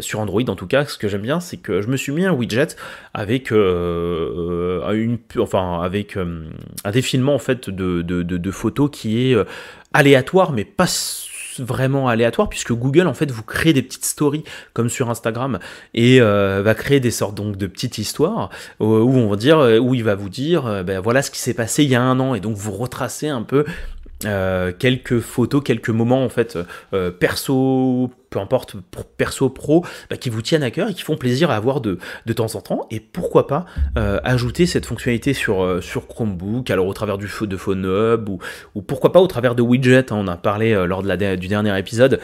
sur 0.00 0.20
Android 0.20 0.42
en 0.48 0.56
tout 0.56 0.66
cas, 0.66 0.86
ce 0.86 0.96
que 0.96 1.08
j'aime 1.08 1.22
bien, 1.22 1.40
c'est 1.40 1.58
que 1.58 1.82
je 1.82 1.88
me 1.88 1.96
suis 1.96 2.12
mis 2.12 2.24
un 2.24 2.32
widget 2.32 2.68
avec, 3.14 3.52
euh, 3.52 4.80
avec 5.82 6.16
un 6.16 6.90
défilement 6.90 7.34
en 7.34 7.38
fait 7.38 7.68
de, 7.68 8.02
de 8.02 8.50
photos 8.50 8.90
qui 8.90 9.30
est 9.30 9.36
aléatoire, 9.92 10.52
mais 10.52 10.64
pas 10.64 10.86
vraiment 11.60 12.08
aléatoire 12.08 12.48
puisque 12.48 12.72
Google 12.72 13.06
en 13.06 13.14
fait 13.14 13.30
vous 13.30 13.42
crée 13.42 13.72
des 13.72 13.82
petites 13.82 14.04
stories 14.04 14.44
comme 14.72 14.88
sur 14.88 15.10
Instagram 15.10 15.58
et 15.94 16.20
euh, 16.20 16.62
va 16.64 16.74
créer 16.74 17.00
des 17.00 17.10
sortes 17.10 17.34
donc 17.34 17.56
de 17.56 17.66
petites 17.66 17.98
histoires 17.98 18.50
où, 18.80 18.86
on 18.86 19.28
va 19.28 19.36
dire 19.36 19.58
où 19.80 19.94
il 19.94 20.04
va 20.04 20.14
vous 20.14 20.28
dire 20.28 20.66
euh, 20.66 20.82
ben 20.82 21.00
voilà 21.00 21.22
ce 21.22 21.30
qui 21.30 21.38
s'est 21.38 21.54
passé 21.54 21.84
il 21.84 21.90
y 21.90 21.94
a 21.94 22.02
un 22.02 22.20
an 22.20 22.34
et 22.34 22.40
donc 22.40 22.56
vous 22.56 22.72
retracez 22.72 23.28
un 23.28 23.42
peu 23.42 23.64
euh, 24.24 24.72
quelques 24.76 25.20
photos, 25.20 25.62
quelques 25.62 25.90
moments 25.90 26.24
en 26.24 26.28
fait 26.28 26.58
euh, 26.94 27.10
perso, 27.10 28.10
peu 28.30 28.38
importe 28.38 28.76
perso 29.16 29.50
pro, 29.50 29.84
bah, 30.08 30.16
qui 30.16 30.30
vous 30.30 30.40
tiennent 30.40 30.62
à 30.62 30.70
cœur 30.70 30.88
et 30.88 30.94
qui 30.94 31.02
font 31.02 31.16
plaisir 31.16 31.50
à 31.50 31.56
avoir 31.56 31.80
de, 31.80 31.98
de 32.24 32.32
temps 32.32 32.54
en 32.54 32.60
temps. 32.60 32.86
Et 32.90 33.00
pourquoi 33.00 33.46
pas 33.46 33.66
euh, 33.98 34.18
ajouter 34.24 34.66
cette 34.66 34.86
fonctionnalité 34.86 35.34
sur, 35.34 35.82
sur 35.82 36.08
Chromebook, 36.08 36.70
alors 36.70 36.86
au 36.86 36.94
travers 36.94 37.18
du 37.18 37.26
de 37.42 37.56
Phone 37.56 37.84
Hub 37.84 38.28
ou, 38.28 38.38
ou 38.74 38.82
pourquoi 38.82 39.12
pas 39.12 39.20
au 39.20 39.26
travers 39.26 39.54
de 39.54 39.62
widgets. 39.62 40.12
Hein, 40.12 40.16
on 40.18 40.28
a 40.28 40.36
parlé 40.36 40.74
lors 40.86 41.02
de 41.02 41.08
la, 41.08 41.36
du 41.36 41.48
dernier 41.48 41.78
épisode. 41.78 42.20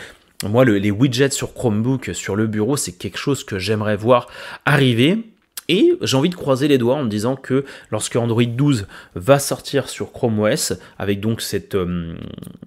Moi, 0.49 0.65
le, 0.65 0.79
les 0.79 0.91
widgets 0.91 1.31
sur 1.31 1.55
Chromebook, 1.55 2.11
sur 2.15 2.37
le 2.37 2.47
bureau, 2.47 2.77
c'est 2.77 2.93
quelque 2.93 3.19
chose 3.19 3.45
que 3.45 3.59
j'aimerais 3.59 3.97
voir 3.97 4.29
arriver. 4.65 5.32
Et 5.73 5.95
j'ai 6.03 6.19
envie 6.19 6.29
de 6.29 6.35
croiser 6.35 6.69
les 6.69 6.77
doigts 6.77 6.97
en 6.97 7.05
me 7.05 7.09
disant 7.09 7.35
que 7.35 7.65
lorsque 7.91 8.17
Android 8.17 8.45
12 8.45 8.87
va 9.15 9.39
sortir 9.39 9.89
sur 9.89 10.13
Chrome 10.13 10.39
OS, 10.39 10.75
avec 10.99 11.21
donc 11.21 11.41
cette, 11.41 11.75
euh, 11.75 12.15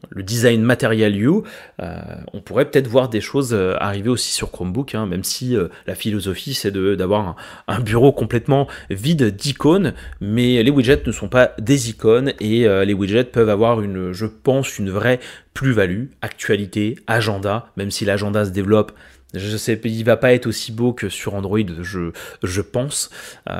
le 0.09 0.23
design 0.23 0.63
Material 0.63 1.15
You, 1.15 1.43
euh, 1.83 1.99
on 2.33 2.41
pourrait 2.41 2.65
peut-être 2.65 2.87
voir 2.87 3.07
des 3.07 3.21
choses 3.21 3.53
euh, 3.53 3.75
arriver 3.79 4.09
aussi 4.09 4.33
sur 4.33 4.49
Chromebook, 4.49 4.95
hein, 4.95 5.05
même 5.05 5.23
si 5.23 5.55
la 5.85 5.93
philosophie 5.93 6.55
c'est 6.55 6.71
d'avoir 6.71 7.35
un, 7.67 7.79
bureau 7.79 8.11
complètement 8.11 8.67
vide 8.89 9.35
d'icônes, 9.35 9.93
mais 10.19 10.63
les 10.63 10.71
widgets 10.71 11.03
ne 11.05 11.11
sont 11.11 11.29
pas 11.29 11.51
des 11.59 11.91
icônes 11.91 12.33
et 12.39 12.67
les 12.85 12.93
widgets 12.95 13.25
peuvent 13.25 13.49
avoir 13.49 13.81
une, 13.81 14.13
je 14.13 14.25
pense, 14.25 14.79
une 14.79 14.89
vraie 14.89 15.19
plus-value, 15.53 16.05
actualité, 16.21 16.97
agenda, 17.05 17.67
même 17.77 17.91
si 17.91 18.03
l'agenda 18.05 18.45
se 18.45 18.49
développe 18.49 18.93
je 19.39 19.57
sais, 19.57 19.79
il 19.83 20.03
va 20.03 20.17
pas 20.17 20.33
être 20.33 20.47
aussi 20.47 20.71
beau 20.71 20.93
que 20.93 21.09
sur 21.09 21.35
Android, 21.35 21.59
je, 21.81 22.11
je 22.43 22.61
pense. 22.61 23.09
Euh, 23.49 23.55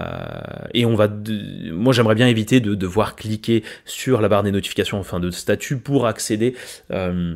et 0.73 0.85
on 0.85 0.95
va, 0.95 1.09
moi 1.71 1.93
j'aimerais 1.93 2.15
bien 2.15 2.27
éviter 2.27 2.59
de 2.59 2.75
devoir 2.75 3.15
cliquer 3.15 3.63
sur 3.85 4.21
la 4.21 4.29
barre 4.29 4.43
des 4.43 4.51
notifications 4.51 4.99
en 4.99 5.03
fin 5.03 5.19
de 5.19 5.31
statut 5.31 5.77
pour 5.77 6.07
accéder 6.07 6.55
euh, 6.91 7.35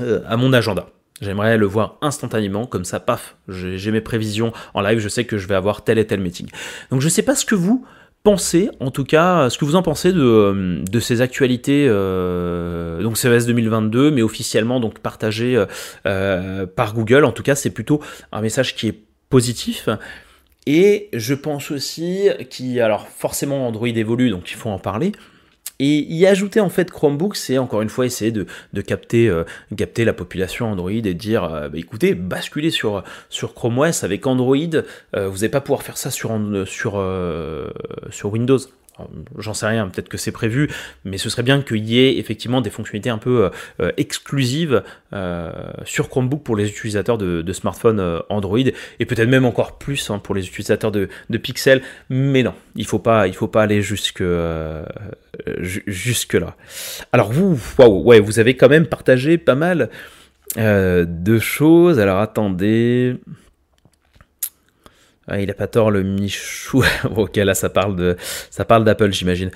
euh, 0.00 0.20
à 0.26 0.36
mon 0.36 0.52
agenda. 0.52 0.88
J'aimerais 1.20 1.58
le 1.58 1.66
voir 1.66 1.98
instantanément, 2.00 2.66
comme 2.66 2.86
ça, 2.86 2.98
paf, 2.98 3.36
j'ai 3.48 3.90
mes 3.90 4.00
prévisions 4.00 4.54
en 4.72 4.80
live, 4.80 5.00
je 5.00 5.08
sais 5.08 5.24
que 5.24 5.36
je 5.36 5.46
vais 5.46 5.54
avoir 5.54 5.84
tel 5.84 5.98
et 5.98 6.06
tel 6.06 6.20
meeting. 6.20 6.48
Donc 6.90 7.02
je 7.02 7.08
sais 7.10 7.22
pas 7.22 7.34
ce 7.34 7.44
que 7.44 7.54
vous 7.54 7.84
pensez, 8.22 8.70
en 8.80 8.90
tout 8.90 9.04
cas, 9.04 9.48
ce 9.50 9.58
que 9.58 9.64
vous 9.64 9.76
en 9.76 9.82
pensez 9.82 10.12
de, 10.12 11.00
ces 11.00 11.20
actualités, 11.20 11.86
euh, 11.88 13.02
donc 13.02 13.16
CES 13.16 13.46
2022, 13.46 14.10
mais 14.10 14.22
officiellement 14.22 14.80
donc 14.80 14.98
partagées 14.98 15.56
euh, 15.56 15.66
euh, 16.06 16.66
par 16.66 16.94
Google. 16.94 17.24
En 17.24 17.32
tout 17.32 17.42
cas, 17.42 17.54
c'est 17.54 17.70
plutôt 17.70 18.00
un 18.32 18.40
message 18.40 18.74
qui 18.74 18.88
est 18.88 18.98
positif. 19.28 19.88
Et 20.66 21.08
je 21.12 21.34
pense 21.34 21.70
aussi 21.70 22.28
qu'il, 22.50 22.80
alors 22.80 23.08
forcément 23.08 23.66
Android 23.66 23.88
évolue, 23.88 24.30
donc 24.30 24.50
il 24.50 24.56
faut 24.56 24.68
en 24.68 24.78
parler, 24.78 25.12
et 25.80 26.12
y 26.12 26.26
ajouter 26.26 26.60
en 26.60 26.68
fait 26.68 26.90
Chromebook, 26.90 27.36
c'est 27.36 27.56
encore 27.56 27.80
une 27.80 27.88
fois 27.88 28.04
essayer 28.04 28.30
de, 28.30 28.46
capter, 28.82 29.28
euh, 29.28 29.44
capter 29.76 30.04
la 30.04 30.12
population 30.12 30.70
Android 30.70 30.90
et 30.90 31.14
dire 31.14 31.44
euh, 31.44 31.70
bah, 31.70 31.78
écoutez, 31.78 32.14
basculez 32.14 32.70
sur, 32.70 33.02
sur 33.30 33.54
Chrome 33.54 33.78
OS 33.78 34.04
avec 34.04 34.26
Android, 34.26 34.56
euh, 35.16 35.28
vous 35.28 35.36
n'allez 35.36 35.48
pas 35.48 35.62
pouvoir 35.62 35.82
faire 35.82 35.96
ça 35.96 36.10
sur 36.10 36.34
Windows. 38.24 38.58
J'en 39.38 39.54
sais 39.54 39.66
rien, 39.66 39.88
peut-être 39.88 40.08
que 40.08 40.18
c'est 40.18 40.32
prévu, 40.32 40.70
mais 41.04 41.18
ce 41.18 41.30
serait 41.30 41.42
bien 41.42 41.62
qu'il 41.62 41.84
y 41.84 41.98
ait 41.98 42.18
effectivement 42.18 42.60
des 42.60 42.70
fonctionnalités 42.70 43.10
un 43.10 43.18
peu 43.18 43.44
euh, 43.44 43.50
euh, 43.80 43.92
exclusives 43.96 44.82
euh, 45.12 45.50
sur 45.84 46.08
Chromebook 46.08 46.42
pour 46.42 46.56
les 46.56 46.68
utilisateurs 46.68 47.18
de, 47.18 47.52
smartphones 47.52 48.22
Android, 48.28 48.58
et 48.58 49.06
peut-être 49.06 49.28
même 49.28 49.44
encore 49.44 49.78
plus 49.78 50.10
hein, 50.10 50.18
pour 50.18 50.34
les 50.34 50.46
utilisateurs 50.46 50.92
de, 50.92 51.08
Pixel, 51.38 51.82
mais 52.10 52.42
non, 52.42 52.54
il 52.76 52.82
ne 52.82 52.86
faut, 52.86 52.98
pas, 52.98 53.22
aller 53.54 53.82
jusque, 53.82 54.22
jusque 55.86 56.34
là. 56.34 56.56
Alors 57.12 57.32
vous, 57.32 57.54
vous 57.54 58.38
avez 58.38 58.56
quand 58.56 58.68
même 58.68 58.86
partagé 58.86 59.38
pas 59.38 59.54
mal 59.54 59.90
de 60.56 61.38
choses, 61.38 61.98
alors 61.98 62.18
attendez... 62.18 63.16
Ah, 65.32 65.40
il 65.40 65.48
a 65.48 65.54
pas 65.54 65.68
tort, 65.68 65.92
le 65.92 66.02
Michou. 66.02 66.84
ok, 67.16 67.36
là, 67.36 67.54
ça 67.54 67.70
parle 67.70 67.94
d'Apple, 68.84 69.12
j'imagine. 69.12 69.52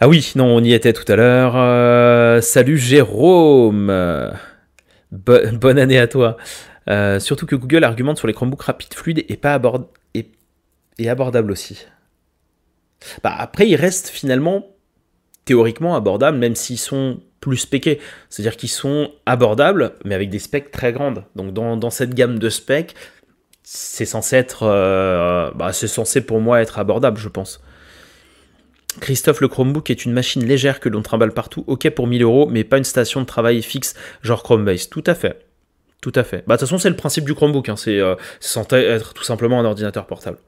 Ah 0.00 0.08
oui, 0.08 0.32
non, 0.36 0.46
on 0.46 0.64
y 0.64 0.72
était 0.72 0.94
tout 0.94 1.04
à 1.12 1.16
l'heure. 1.16 1.52
Euh, 1.54 2.40
salut 2.40 2.78
Jérôme. 2.78 3.92
bonne 5.12 5.78
année 5.78 5.98
à 5.98 6.08
toi. 6.08 6.38
Euh, 6.88 7.20
surtout 7.20 7.44
que 7.44 7.56
Google 7.56 7.84
argumente 7.84 8.16
sur 8.16 8.26
les 8.26 8.32
Chromebooks 8.32 8.62
rapides, 8.62 8.94
fluides 8.94 9.22
et 9.28 9.36
pas 9.36 9.52
abord 9.52 9.90
et, 10.14 10.30
abordables 11.06 11.52
aussi. 11.52 11.84
Bah, 13.22 13.34
après, 13.36 13.68
ils 13.68 13.76
restent 13.76 14.08
finalement 14.08 14.66
théoriquement 15.44 15.94
abordables, 15.94 16.38
même 16.38 16.54
s'ils 16.54 16.78
sont 16.78 17.20
plus 17.40 17.58
spéqués. 17.58 18.00
C'est-à-dire 18.30 18.56
qu'ils 18.56 18.70
sont 18.70 19.12
abordables, 19.26 19.92
mais 20.06 20.14
avec 20.14 20.30
des 20.30 20.38
specs 20.38 20.70
très 20.70 20.94
grandes. 20.94 21.24
Donc 21.36 21.52
dans, 21.52 21.76
dans 21.76 21.90
cette 21.90 22.14
gamme 22.14 22.38
de 22.38 22.48
specs, 22.48 22.94
c'est 23.72 24.04
censé 24.04 24.34
être, 24.34 24.64
euh, 24.64 25.52
bah, 25.54 25.72
c'est 25.72 25.86
censé 25.86 26.22
pour 26.22 26.40
moi 26.40 26.60
être 26.60 26.80
abordable, 26.80 27.18
je 27.18 27.28
pense. 27.28 27.62
Christophe, 29.00 29.40
le 29.40 29.46
Chromebook 29.46 29.90
est 29.90 30.04
une 30.04 30.12
machine 30.12 30.44
légère 30.44 30.80
que 30.80 30.88
l'on 30.88 31.02
trimballe 31.02 31.30
partout. 31.30 31.62
Ok 31.68 31.88
pour 31.90 32.08
1000 32.08 32.24
euros, 32.24 32.48
mais 32.50 32.64
pas 32.64 32.78
une 32.78 32.84
station 32.84 33.20
de 33.20 33.26
travail 33.26 33.62
fixe, 33.62 33.94
genre 34.22 34.42
Chromebase. 34.42 34.88
Tout 34.88 35.04
à 35.06 35.14
fait. 35.14 35.46
Tout 36.00 36.10
à 36.16 36.24
fait. 36.24 36.42
Bah, 36.48 36.56
de 36.56 36.58
toute 36.58 36.68
façon, 36.68 36.78
c'est 36.78 36.90
le 36.90 36.96
principe 36.96 37.24
du 37.24 37.32
Chromebook. 37.32 37.68
Hein. 37.68 37.76
C'est 37.76 38.00
euh, 38.00 38.16
censé 38.40 38.74
être 38.74 39.14
tout 39.14 39.22
simplement 39.22 39.60
un 39.60 39.64
ordinateur 39.64 40.08
portable. 40.08 40.38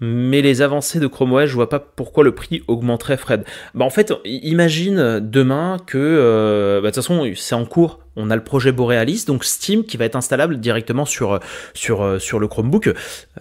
Mais 0.00 0.40
les 0.40 0.62
avancées 0.62 0.98
de 0.98 1.06
Chrome 1.06 1.32
OS, 1.34 1.46
je 1.46 1.54
vois 1.54 1.68
pas 1.68 1.78
pourquoi 1.78 2.24
le 2.24 2.34
prix 2.34 2.62
augmenterait, 2.68 3.18
Fred. 3.18 3.44
Bah 3.74 3.84
en 3.84 3.90
fait, 3.90 4.12
imagine 4.24 5.20
demain 5.20 5.76
que, 5.86 5.98
euh, 5.98 6.80
bah, 6.80 6.88
de 6.88 6.94
toute 6.94 6.96
façon, 6.96 7.30
c'est 7.36 7.54
en 7.54 7.66
cours. 7.66 8.00
On 8.16 8.30
a 8.30 8.36
le 8.36 8.42
projet 8.42 8.72
Borealis, 8.72 9.24
donc 9.26 9.44
Steam 9.44 9.84
qui 9.84 9.96
va 9.96 10.04
être 10.06 10.16
installable 10.16 10.58
directement 10.58 11.04
sur, 11.04 11.38
sur, 11.74 12.20
sur 12.20 12.38
le 12.38 12.48
Chromebook, 12.48 12.92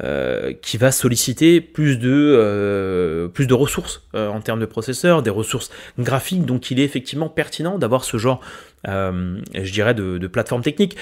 euh, 0.04 0.54
qui 0.62 0.78
va 0.78 0.92
solliciter 0.92 1.60
plus 1.60 1.98
de, 1.98 2.12
euh, 2.12 3.28
plus 3.30 3.48
de 3.48 3.54
ressources 3.54 4.08
en 4.14 4.40
termes 4.42 4.60
de 4.60 4.66
processeurs, 4.66 5.24
des 5.24 5.30
ressources 5.30 5.72
graphiques. 5.98 6.46
Donc 6.46 6.72
il 6.72 6.80
est 6.80 6.84
effectivement 6.84 7.30
pertinent 7.30 7.78
d'avoir 7.78 8.04
ce 8.04 8.18
genre, 8.18 8.42
je 8.86 9.72
dirais, 9.72 9.94
de, 9.94 10.18
de 10.18 10.28
plateforme 10.28 10.62
technique. 10.62 10.98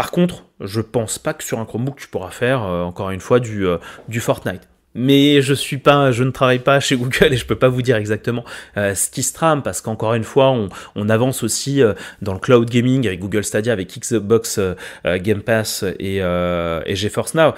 Par 0.00 0.12
contre, 0.12 0.46
je 0.60 0.80
pense 0.80 1.18
pas 1.18 1.34
que 1.34 1.44
sur 1.44 1.58
un 1.58 1.66
Chromebook 1.66 1.96
tu 1.96 2.08
pourras 2.08 2.30
faire 2.30 2.62
euh, 2.62 2.84
encore 2.84 3.10
une 3.10 3.20
fois 3.20 3.38
du, 3.38 3.66
euh, 3.66 3.76
du 4.08 4.18
Fortnite. 4.18 4.66
Mais 4.94 5.42
je 5.42 5.52
suis 5.52 5.76
pas, 5.76 6.10
je 6.10 6.24
ne 6.24 6.30
travaille 6.30 6.60
pas 6.60 6.80
chez 6.80 6.96
Google 6.96 7.34
et 7.34 7.36
je 7.36 7.44
peux 7.44 7.54
pas 7.54 7.68
vous 7.68 7.82
dire 7.82 7.96
exactement 7.96 8.42
euh, 8.78 8.94
ce 8.94 9.10
qui 9.10 9.22
se 9.22 9.34
trame 9.34 9.62
parce 9.62 9.82
qu'encore 9.82 10.14
une 10.14 10.24
fois, 10.24 10.56
on, 10.96 11.08
avance 11.10 11.42
aussi 11.42 11.82
dans 12.22 12.32
le 12.32 12.38
cloud 12.38 12.70
gaming 12.70 13.06
avec 13.06 13.20
Google 13.20 13.44
Stadia, 13.44 13.74
avec 13.74 13.94
Xbox 13.94 14.58
Game 15.04 15.42
Pass 15.42 15.84
et, 15.98 16.16
et 16.16 16.96
GeForce 16.96 17.34
Now. 17.34 17.52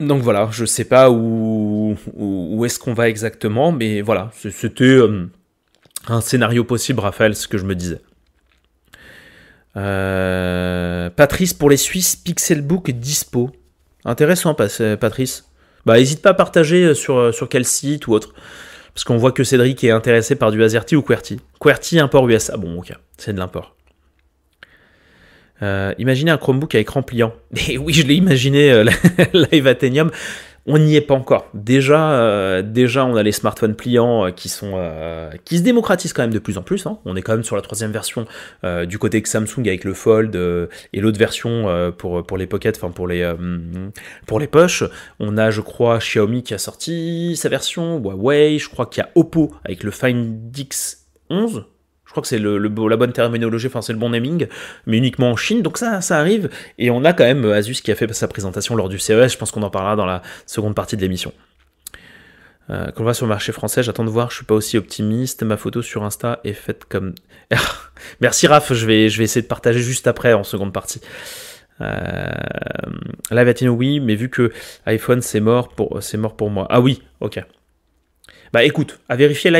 Donc 0.00 0.22
voilà, 0.22 0.48
je 0.50 0.64
sais 0.64 0.86
pas 0.86 1.08
où, 1.08 1.94
où, 2.16 2.64
est-ce 2.64 2.80
qu'on 2.80 2.94
va 2.94 3.08
exactement, 3.08 3.70
mais 3.70 4.00
voilà, 4.00 4.32
c'était 4.50 4.98
un 6.08 6.20
scénario 6.20 6.64
possible, 6.64 6.98
Raphaël, 6.98 7.36
ce 7.36 7.46
que 7.46 7.58
je 7.58 7.64
me 7.64 7.76
disais. 7.76 8.00
Euh, 9.76 11.10
Patrice 11.10 11.54
pour 11.54 11.70
les 11.70 11.76
Suisses, 11.76 12.16
Pixelbook 12.16 12.90
dispo. 12.90 13.50
Intéressant, 14.04 14.54
Patrice. 14.54 15.44
Bah, 15.84 15.98
n'hésite 15.98 16.22
pas 16.22 16.30
à 16.30 16.34
partager 16.34 16.84
euh, 16.84 16.94
sur, 16.94 17.16
euh, 17.16 17.32
sur 17.32 17.48
quel 17.48 17.64
site 17.64 18.06
ou 18.06 18.12
autre. 18.12 18.34
Parce 18.94 19.04
qu'on 19.04 19.18
voit 19.18 19.32
que 19.32 19.44
Cédric 19.44 19.84
est 19.84 19.90
intéressé 19.90 20.36
par 20.36 20.50
du 20.50 20.62
AZERTY 20.62 20.96
ou 20.96 21.02
QWERTY. 21.02 21.40
QWERTY, 21.60 22.00
import 22.00 22.28
USA. 22.28 22.56
Bon, 22.56 22.78
ok, 22.78 22.92
c'est 23.18 23.32
de 23.32 23.38
l'import. 23.38 23.76
imaginez 25.98 26.30
un 26.30 26.38
Chromebook 26.38 26.74
à 26.74 26.78
écran 26.78 27.02
pliant. 27.02 27.34
Et 27.68 27.76
oui, 27.76 27.92
je 27.92 28.06
l'ai 28.06 28.14
imaginé, 28.14 28.84
Live 29.34 29.66
Athenium. 29.66 30.10
On 30.66 30.78
n'y 30.78 30.96
est 30.96 31.00
pas 31.00 31.14
encore. 31.14 31.48
Déjà, 31.54 32.12
euh, 32.12 32.62
déjà, 32.62 33.04
on 33.04 33.14
a 33.14 33.22
les 33.22 33.32
smartphones 33.32 33.76
pliants 33.76 34.26
euh, 34.26 34.30
qui 34.30 34.48
sont, 34.48 34.72
euh, 34.74 35.30
qui 35.44 35.58
se 35.58 35.62
démocratisent 35.62 36.12
quand 36.12 36.22
même 36.22 36.32
de 36.32 36.40
plus 36.40 36.58
en 36.58 36.62
plus. 36.62 36.86
Hein. 36.86 36.98
On 37.04 37.14
est 37.14 37.22
quand 37.22 37.32
même 37.32 37.44
sur 37.44 37.56
la 37.56 37.62
troisième 37.62 37.92
version 37.92 38.26
du 38.86 38.98
côté 38.98 39.22
Samsung 39.24 39.60
avec 39.60 39.84
le 39.84 39.94
Fold 39.94 40.36
et 40.92 41.00
l'autre 41.00 41.18
version 41.18 41.92
pour 41.96 42.36
les 42.36 42.46
pockets, 42.46 42.76
enfin 42.76 42.90
pour 42.90 43.06
les 43.06 43.32
pour 44.26 44.40
les 44.40 44.46
poches. 44.46 44.84
On 45.20 45.38
a, 45.38 45.50
je 45.50 45.60
crois, 45.60 45.98
Xiaomi 45.98 46.42
qui 46.42 46.54
a 46.54 46.58
sorti 46.58 47.36
sa 47.36 47.48
version, 47.48 47.98
Huawei. 47.98 48.58
Je 48.58 48.68
crois 48.68 48.86
qu'il 48.86 49.02
y 49.02 49.06
a 49.06 49.10
Oppo 49.14 49.52
avec 49.64 49.82
le 49.82 49.90
Find 49.90 50.52
X11 50.52 51.64
crois 52.16 52.22
que 52.22 52.28
c'est 52.28 52.38
le, 52.38 52.58
la 52.58 52.96
bonne 52.96 53.12
terminologie, 53.12 53.66
enfin 53.66 53.82
c'est 53.82 53.92
le 53.92 53.98
bon 53.98 54.10
naming, 54.10 54.46
mais 54.86 54.96
uniquement 54.96 55.30
en 55.30 55.36
Chine. 55.36 55.62
Donc 55.62 55.78
ça, 55.78 56.00
ça 56.00 56.18
arrive. 56.18 56.48
Et 56.78 56.90
on 56.90 57.04
a 57.04 57.12
quand 57.12 57.24
même 57.24 57.44
Asus 57.44 57.82
qui 57.82 57.92
a 57.92 57.94
fait 57.94 58.12
sa 58.14 58.28
présentation 58.28 58.74
lors 58.74 58.88
du 58.88 58.98
CES. 58.98 59.32
Je 59.32 59.38
pense 59.38 59.50
qu'on 59.50 59.62
en 59.62 59.70
parlera 59.70 59.96
dans 59.96 60.06
la 60.06 60.22
seconde 60.46 60.74
partie 60.74 60.96
de 60.96 61.02
l'émission. 61.02 61.32
Euh, 62.68 62.86
quand 62.94 63.02
on 63.02 63.04
va 63.04 63.14
sur 63.14 63.26
le 63.26 63.30
marché 63.30 63.52
français, 63.52 63.82
j'attends 63.82 64.04
de 64.04 64.10
voir, 64.10 64.30
je 64.30 64.36
suis 64.36 64.44
pas 64.44 64.54
aussi 64.54 64.76
optimiste. 64.76 65.42
Ma 65.42 65.56
photo 65.56 65.82
sur 65.82 66.04
Insta 66.04 66.40
est 66.44 66.52
faite 66.52 66.84
comme. 66.88 67.14
Merci 68.20 68.46
Raph, 68.46 68.72
je 68.72 68.86
vais, 68.86 69.08
je 69.08 69.18
vais 69.18 69.24
essayer 69.24 69.42
de 69.42 69.46
partager 69.46 69.80
juste 69.80 70.06
après 70.06 70.32
en 70.32 70.42
seconde 70.42 70.72
partie. 70.72 71.00
Euh, 71.80 72.30
Live 73.30 73.54
oui, 73.68 74.00
mais 74.00 74.14
vu 74.14 74.30
que 74.30 74.50
iPhone 74.86 75.20
c'est 75.20 75.40
mort 75.40 75.68
pour 75.68 76.02
c'est 76.02 76.16
mort 76.16 76.34
pour 76.36 76.50
moi. 76.50 76.66
Ah 76.70 76.80
oui, 76.80 77.02
ok. 77.20 77.40
Bah 78.52 78.64
écoute, 78.64 79.00
à 79.08 79.16
vérifier 79.16 79.50
là, 79.50 79.58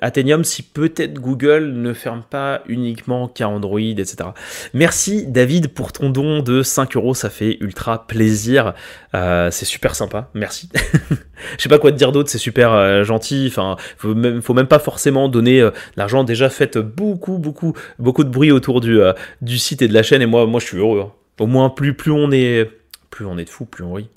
Athenium 0.00 0.44
si 0.44 0.62
peut-être 0.62 1.14
Google 1.14 1.72
ne 1.72 1.92
ferme 1.92 2.22
pas 2.28 2.62
uniquement 2.66 3.28
qu'à 3.28 3.48
Android, 3.48 3.80
etc. 3.80 4.30
Merci 4.74 5.26
David 5.26 5.68
pour 5.68 5.92
ton 5.92 6.10
don 6.10 6.42
de 6.42 6.62
5 6.62 6.96
euros, 6.96 7.14
ça 7.14 7.30
fait 7.30 7.58
ultra 7.60 8.06
plaisir. 8.06 8.74
Euh, 9.14 9.50
c'est 9.50 9.64
super 9.64 9.94
sympa, 9.94 10.30
merci. 10.34 10.68
Je 11.56 11.62
sais 11.62 11.68
pas 11.68 11.78
quoi 11.78 11.90
te 11.90 11.96
dire 11.96 12.12
d'autre, 12.12 12.30
c'est 12.30 12.38
super 12.38 12.72
euh, 12.72 13.02
gentil. 13.02 13.46
Enfin, 13.48 13.76
faut 13.96 14.14
même, 14.14 14.42
faut 14.42 14.54
même 14.54 14.66
pas 14.66 14.78
forcément 14.78 15.28
donner 15.28 15.60
euh, 15.60 15.70
l'argent. 15.96 16.24
Déjà, 16.24 16.50
faites 16.50 16.78
beaucoup, 16.78 17.38
beaucoup, 17.38 17.74
beaucoup 17.98 18.24
de 18.24 18.30
bruit 18.30 18.52
autour 18.52 18.80
du, 18.80 19.00
du 19.40 19.58
site 19.58 19.82
et 19.82 19.88
de 19.88 19.94
la 19.94 20.02
chaîne. 20.02 20.22
Et 20.22 20.26
moi, 20.26 20.46
moi, 20.46 20.60
je 20.60 20.66
suis 20.66 20.78
heureux. 20.78 21.00
Hein. 21.06 21.12
Au 21.38 21.46
moins, 21.46 21.70
plus, 21.70 21.94
plus 21.94 22.12
on 22.12 22.30
est, 22.30 22.70
plus 23.08 23.24
on 23.24 23.38
est 23.38 23.44
de 23.44 23.50
fou, 23.50 23.64
plus 23.64 23.82
on 23.82 23.94
rit. 23.94 24.08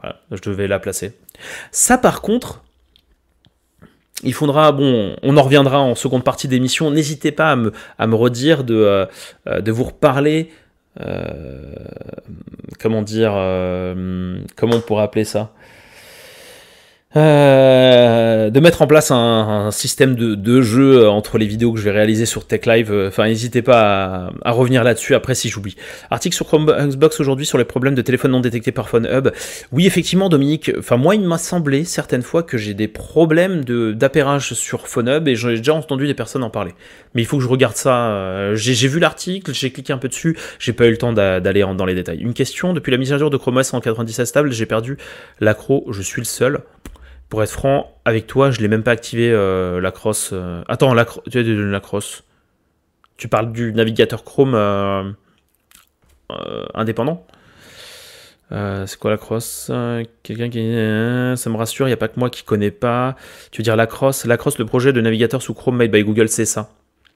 Voilà, 0.00 0.20
je 0.32 0.40
devais 0.42 0.66
la 0.66 0.78
placer. 0.78 1.12
Ça, 1.70 1.98
par 1.98 2.22
contre, 2.22 2.62
il 4.22 4.34
faudra, 4.34 4.72
bon, 4.72 5.16
on 5.22 5.36
en 5.36 5.42
reviendra 5.42 5.80
en 5.80 5.94
seconde 5.94 6.24
partie 6.24 6.48
d'émission. 6.48 6.90
N'hésitez 6.90 7.32
pas 7.32 7.50
à 7.50 8.06
me, 8.06 8.14
redire 8.14 8.64
de, 8.64 8.74
euh, 9.46 9.60
de 9.60 9.72
vous 9.72 9.84
reparler. 9.84 10.50
Euh, 11.00 11.74
comment 12.78 13.02
dire, 13.02 13.32
euh, 13.34 14.38
comment 14.56 14.76
on 14.76 14.80
pourrait 14.80 15.04
appeler 15.04 15.24
ça? 15.24 15.52
Euh, 17.14 18.48
de 18.50 18.60
mettre 18.60 18.80
en 18.80 18.86
place 18.86 19.10
un, 19.10 19.70
système 19.70 20.14
de, 20.14 20.62
jeu 20.62 21.08
entre 21.08 21.38
les 21.38 21.46
vidéos 21.46 21.72
que 21.72 21.78
je 21.78 21.84
vais 21.84 21.90
réaliser 21.90 22.26
sur 22.26 22.46
Tech 22.46 22.64
Live. 22.66 22.90
Euh, 22.90 23.08
enfin, 23.08 23.26
n'hésitez 23.26 23.62
pas 23.62 24.30
à, 24.42 24.50
revenir 24.52 24.84
là-dessus 24.84 25.14
après 25.14 25.34
si 25.34 25.48
j'oublie. 25.48 25.76
Article 26.10 26.34
sur 26.34 26.46
Chromebox 26.46 27.20
aujourd'hui 27.20 27.46
sur 27.46 27.58
les 27.58 27.64
problèmes 27.64 27.94
de 27.94 28.02
téléphone 28.02 28.32
non 28.32 28.40
détectés 28.40 28.72
par 28.72 28.88
Phone 28.88 29.06
Hub. 29.10 29.28
Oui, 29.72 29.86
effectivement, 29.86 30.28
Dominique. 30.28 30.70
Enfin, 30.78 30.96
moi, 30.96 31.14
il 31.14 31.22
m'a 31.22 31.38
semblé 31.38 31.84
certaines 31.84 32.22
fois 32.22 32.42
que 32.42 32.56
j'ai 32.56 32.74
des 32.74 32.88
problèmes 32.88 33.64
d'appairage 33.64 34.54
sur 34.54 34.88
Phone 34.88 35.08
Hub 35.08 35.28
et 35.28 35.36
j'ai 35.36 35.56
déjà 35.56 35.74
entendu 35.74 36.06
des 36.06 36.14
personnes 36.14 36.44
en 36.44 36.50
parler. 36.50 36.72
Mais 37.14 37.22
il 37.22 37.26
faut 37.26 37.36
que 37.36 37.42
je 37.42 37.48
regarde 37.48 37.76
ça. 37.76 38.10
Euh, 38.12 38.54
j'ai 38.54 38.88
vu 38.88 38.98
l'article, 38.98 39.52
j'ai 39.52 39.70
cliqué 39.70 39.92
un 39.92 39.98
peu 39.98 40.08
dessus, 40.08 40.36
j'ai 40.58 40.72
pas 40.72 40.86
eu 40.86 40.90
le 40.90 40.96
temps 40.96 41.12
d'aller 41.12 41.64
dans 41.76 41.84
les 41.84 41.94
détails. 41.94 42.20
Une 42.20 42.34
question 42.34 42.72
depuis 42.72 42.90
la 42.90 42.96
mise 42.96 43.12
à 43.12 43.18
jour 43.18 43.30
de 43.30 43.36
Chrome 43.36 43.58
OS 43.58 43.74
en 43.74 43.80
97 43.80 44.26
stable, 44.26 44.52
j'ai 44.52 44.66
perdu 44.66 44.96
l'accro. 45.40 45.86
Je 45.90 46.02
suis 46.02 46.20
le 46.20 46.26
seul. 46.26 46.60
Pour 47.32 47.42
être 47.42 47.50
franc, 47.50 47.90
avec 48.04 48.26
toi, 48.26 48.50
je 48.50 48.60
l'ai 48.60 48.68
même 48.68 48.82
pas 48.82 48.90
activé 48.90 49.32
euh, 49.32 49.80
la 49.80 49.90
cross. 49.90 50.32
Euh. 50.34 50.62
Attends, 50.68 50.92
la, 50.92 51.06
tu 51.06 51.38
as 51.38 51.42
la 51.42 51.80
cross. 51.80 52.24
Tu 53.16 53.26
parles 53.26 53.52
du 53.52 53.72
navigateur 53.72 54.22
Chrome 54.22 54.54
euh, 54.54 55.12
indépendant 56.74 57.26
c'est 58.50 58.98
quoi 58.98 59.10
la 59.10 59.16
cross 59.16 59.70
Quelqu'un 60.22 60.50
qui. 60.50 60.58
ça 60.60 61.48
me 61.48 61.56
rassure, 61.56 61.86
il 61.86 61.88
n'y 61.88 61.94
a 61.94 61.96
pas 61.96 62.08
que 62.08 62.20
moi 62.20 62.28
qui 62.28 62.42
connais 62.42 62.70
pas. 62.70 63.16
Tu 63.50 63.62
veux 63.62 63.64
dire 63.64 63.76
la 63.76 63.86
cross 63.86 64.26
La 64.26 64.36
cross, 64.36 64.58
le 64.58 64.66
projet 64.66 64.92
de 64.92 65.00
navigateur 65.00 65.40
sous 65.40 65.54
Chrome 65.54 65.78
made 65.78 65.90
by 65.90 66.04
Google, 66.04 66.28
c'est 66.28 66.44
ça. 66.44 66.68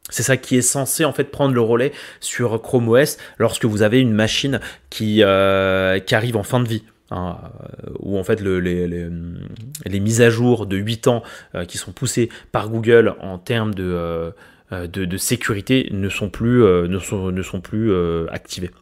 C'est 0.09 0.23
ça 0.23 0.39
qui 0.39 0.57
est 0.57 0.63
censé 0.63 1.05
en 1.05 1.13
fait 1.13 1.25
prendre 1.25 1.55
le 1.55 1.61
relais 1.61 1.93
sur 2.21 2.63
Chrome 2.63 2.89
OS 2.89 3.19
lorsque 3.37 3.67
vous 3.67 3.83
avez 3.83 4.01
une 4.01 4.13
machine 4.13 4.61
qui 4.89 5.23
arrive 5.23 6.39
en 6.39 6.43
fin 6.43 6.61
de 6.61 6.69
vie. 6.69 6.85
Hein, 7.13 7.37
euh, 7.63 7.91
où 8.01 8.19
en 8.19 8.25
fait 8.25 8.41
les, 8.41 10.01
mises 10.01 10.23
à 10.23 10.29
jour 10.29 10.67
de 10.67 10.77
8 10.77 11.07
ans 11.07 11.23
euh, 11.55 11.65
qui 11.65 11.79
sont 11.79 11.93
poussées 11.93 12.31
par 12.51 12.69
Google 12.69 13.15
en 13.21 13.39
termes 13.39 13.75
de, 13.75 14.33
euh, 14.73 15.17
sécurité 15.17 15.89
ne 15.93 16.09
sont 16.09 16.31
plus, 16.31 16.65
ne 16.65 16.99
sont, 16.99 17.31
ne 17.31 17.43
sont 17.43 17.61
plus 17.61 17.93
activées. 18.29 18.73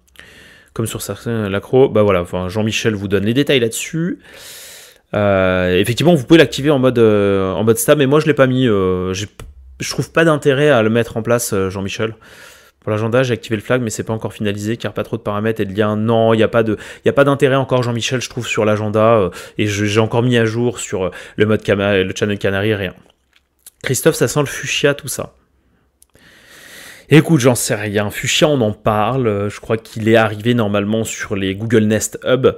Comme 0.72 0.86
sur 0.86 1.02
certains 1.02 1.50
l'accro, 1.50 1.90
bah 1.90 2.02
voilà, 2.02 2.24
Jean-Michel 2.48 2.94
vous 2.94 3.08
donne 3.08 3.26
les 3.26 3.34
détails 3.34 3.60
là-dessus. 3.60 4.20
effectivement, 5.12 6.14
vous 6.14 6.24
pouvez 6.24 6.38
l'activer 6.38 6.70
en 6.70 6.78
mode, 6.78 6.98
en 6.98 7.62
mode 7.62 7.76
stab, 7.76 7.98
mais 7.98 8.06
moi 8.06 8.20
je 8.20 8.26
l'ai 8.26 8.34
pas 8.34 8.46
mis. 8.46 8.64
je 8.64 9.26
trouve 9.90 10.10
pas 10.12 10.24
d'intérêt 10.24 10.70
à 10.70 10.82
le 10.82 10.88
mettre 10.88 11.18
en 11.18 11.22
place, 11.22 11.54
Jean-Michel. 11.68 12.14
Pour 12.84 12.90
l'agenda, 12.90 13.22
j'ai 13.22 13.32
activé 13.32 13.56
le 13.56 13.62
flag, 13.62 13.80
mais 13.80 13.88
c'est 13.88 14.02
pas 14.02 14.12
encore 14.12 14.34
finalisé 14.34 14.76
car 14.76 14.92
pas 14.92 15.04
trop 15.04 15.16
de 15.16 15.22
paramètres 15.22 15.58
et 15.58 15.64
de 15.64 15.74
liens. 15.74 15.96
Non, 15.96 16.34
il 16.34 16.36
n'y 16.36 16.42
a 16.42 16.48
pas 16.48 16.62
de, 16.62 16.76
il 17.02 17.08
a 17.08 17.14
pas 17.14 17.24
d'intérêt 17.24 17.56
encore, 17.56 17.82
Jean-Michel, 17.82 18.20
je 18.20 18.28
trouve, 18.28 18.46
sur 18.46 18.66
l'agenda. 18.66 19.14
Euh, 19.14 19.30
et 19.56 19.66
j'ai 19.66 20.00
encore 20.00 20.22
mis 20.22 20.36
à 20.36 20.44
jour 20.44 20.78
sur 20.78 21.04
euh, 21.04 21.10
le 21.36 21.46
mode 21.46 21.66
le 21.66 22.12
channel 22.14 22.38
Canary, 22.38 22.74
rien. 22.74 22.92
Christophe, 23.82 24.16
ça 24.16 24.28
sent 24.28 24.40
le 24.40 24.46
fuchsia, 24.46 24.92
tout 24.92 25.08
ça. 25.08 25.32
Écoute, 27.08 27.40
j'en 27.40 27.54
sais 27.54 27.74
rien. 27.74 28.10
Fuchsia, 28.10 28.48
on 28.48 28.60
en 28.60 28.72
parle. 28.72 29.28
Euh, 29.28 29.48
je 29.48 29.60
crois 29.60 29.78
qu'il 29.78 30.06
est 30.10 30.16
arrivé 30.16 30.52
normalement 30.52 31.04
sur 31.04 31.36
les 31.36 31.54
Google 31.54 31.84
Nest 31.84 32.18
Hub. 32.22 32.48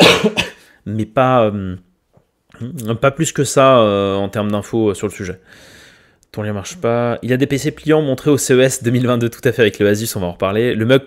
mais 0.84 1.06
pas, 1.06 1.52
pas 3.00 3.10
plus 3.12 3.30
que 3.30 3.44
ça 3.44 3.78
en 3.78 4.28
termes 4.28 4.50
d'infos 4.50 4.94
sur 4.94 5.06
le 5.06 5.12
sujet. 5.12 5.40
Ton 6.32 6.42
lien 6.42 6.52
marche 6.52 6.76
pas. 6.76 7.18
Il 7.22 7.30
y 7.30 7.32
a 7.32 7.36
des 7.36 7.46
PC 7.46 7.70
pliants 7.70 8.02
montrés 8.02 8.30
au 8.30 8.36
CES 8.36 8.82
2022 8.82 9.30
tout 9.30 9.40
à 9.44 9.52
fait 9.52 9.62
avec 9.62 9.78
le 9.78 9.88
Asus, 9.88 10.08
on 10.16 10.20
va 10.20 10.26
en 10.26 10.32
reparler. 10.32 10.74
Le 10.74 10.84
mug... 10.84 11.02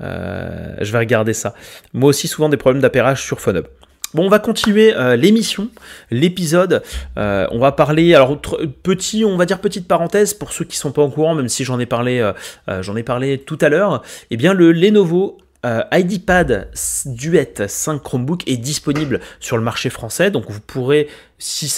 Euh, 0.00 0.74
je 0.80 0.92
vais 0.92 0.98
regarder 0.98 1.34
ça. 1.34 1.54
Moi 1.92 2.10
aussi, 2.10 2.28
souvent 2.28 2.48
des 2.48 2.56
problèmes 2.56 2.82
d'appairage 2.82 3.22
sur 3.22 3.40
PhoneHub. 3.40 3.66
Bon, 4.12 4.26
on 4.26 4.28
va 4.28 4.38
continuer 4.38 4.94
euh, 4.94 5.16
l'émission, 5.16 5.68
l'épisode. 6.10 6.82
Euh, 7.16 7.48
on 7.50 7.58
va 7.58 7.72
parler, 7.72 8.14
alors 8.14 8.40
petit, 8.82 9.24
on 9.24 9.36
va 9.36 9.44
dire 9.44 9.60
petite 9.60 9.88
parenthèse 9.88 10.34
pour 10.34 10.52
ceux 10.52 10.64
qui 10.64 10.76
sont 10.76 10.92
pas 10.92 11.02
au 11.02 11.08
courant, 11.08 11.34
même 11.34 11.48
si 11.48 11.64
j'en 11.64 11.80
ai 11.80 11.86
parlé, 11.86 12.32
j'en 12.80 12.94
ai 12.94 13.02
parlé 13.02 13.38
tout 13.38 13.58
à 13.60 13.68
l'heure. 13.68 14.02
Eh 14.30 14.36
bien, 14.36 14.52
le 14.52 14.70
Lenovo 14.70 15.38
euh, 15.64 15.82
IDPad 15.92 16.70
Duet 17.06 17.54
5 17.66 18.02
Chromebook 18.02 18.46
est 18.46 18.56
disponible 18.56 19.20
sur 19.40 19.56
le 19.56 19.62
marché 19.62 19.90
français, 19.90 20.30
donc 20.30 20.44
vous 20.50 20.60
pourrez, 20.60 21.08
si, 21.38 21.70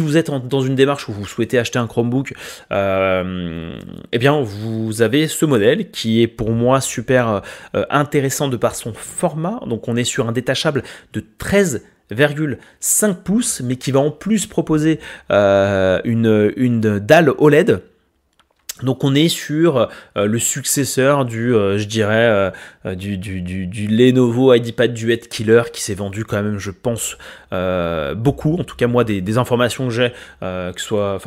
vous, 0.00 0.16
êtes 0.16 0.30
dans 0.30 0.60
une 0.60 0.74
démarche 0.74 1.08
où 1.08 1.12
vous 1.12 1.26
souhaitez 1.26 1.58
acheter 1.58 1.78
un 1.78 1.86
Chromebook, 1.86 2.34
euh, 2.72 3.78
eh 4.12 4.18
bien 4.18 4.40
vous 4.40 5.02
avez 5.02 5.28
ce 5.28 5.46
modèle 5.46 5.90
qui 5.90 6.22
est 6.22 6.26
pour 6.26 6.50
moi 6.50 6.80
super 6.80 7.42
euh, 7.74 7.84
intéressant 7.90 8.48
de 8.48 8.56
par 8.56 8.74
son 8.74 8.92
format. 8.92 9.60
Donc 9.66 9.88
on 9.88 9.96
est 9.96 10.04
sur 10.04 10.28
un 10.28 10.32
détachable 10.32 10.82
de 11.12 11.24
13,5 11.38 13.14
pouces, 13.22 13.62
mais 13.62 13.76
qui 13.76 13.90
va 13.90 14.00
en 14.00 14.10
plus 14.10 14.46
proposer 14.46 15.00
une, 15.30 16.52
une 16.56 16.98
dalle 16.98 17.32
OLED 17.38 17.80
donc 18.82 19.04
on 19.04 19.14
est 19.14 19.28
sur 19.28 19.88
euh, 20.16 20.26
le 20.26 20.38
successeur 20.40 21.24
du, 21.24 21.54
euh, 21.54 21.78
je 21.78 21.86
dirais, 21.86 22.52
euh, 22.84 22.94
du, 22.96 23.16
du, 23.18 23.86
Lenovo 23.86 24.52
IdeaPad 24.52 24.92
Duet 24.92 25.18
Killer 25.18 25.62
qui 25.72 25.80
s'est 25.80 25.94
vendu 25.94 26.24
quand 26.24 26.42
même, 26.42 26.58
je 26.58 26.72
pense, 26.72 27.16
beaucoup. 28.16 28.56
En 28.58 28.64
tout 28.64 28.74
cas 28.74 28.88
moi, 28.88 29.04
des, 29.04 29.38
informations 29.38 29.86
que 29.86 29.94
j'ai, 29.94 30.10
que 30.40 30.72
ce 30.80 30.84
soit 30.84 31.20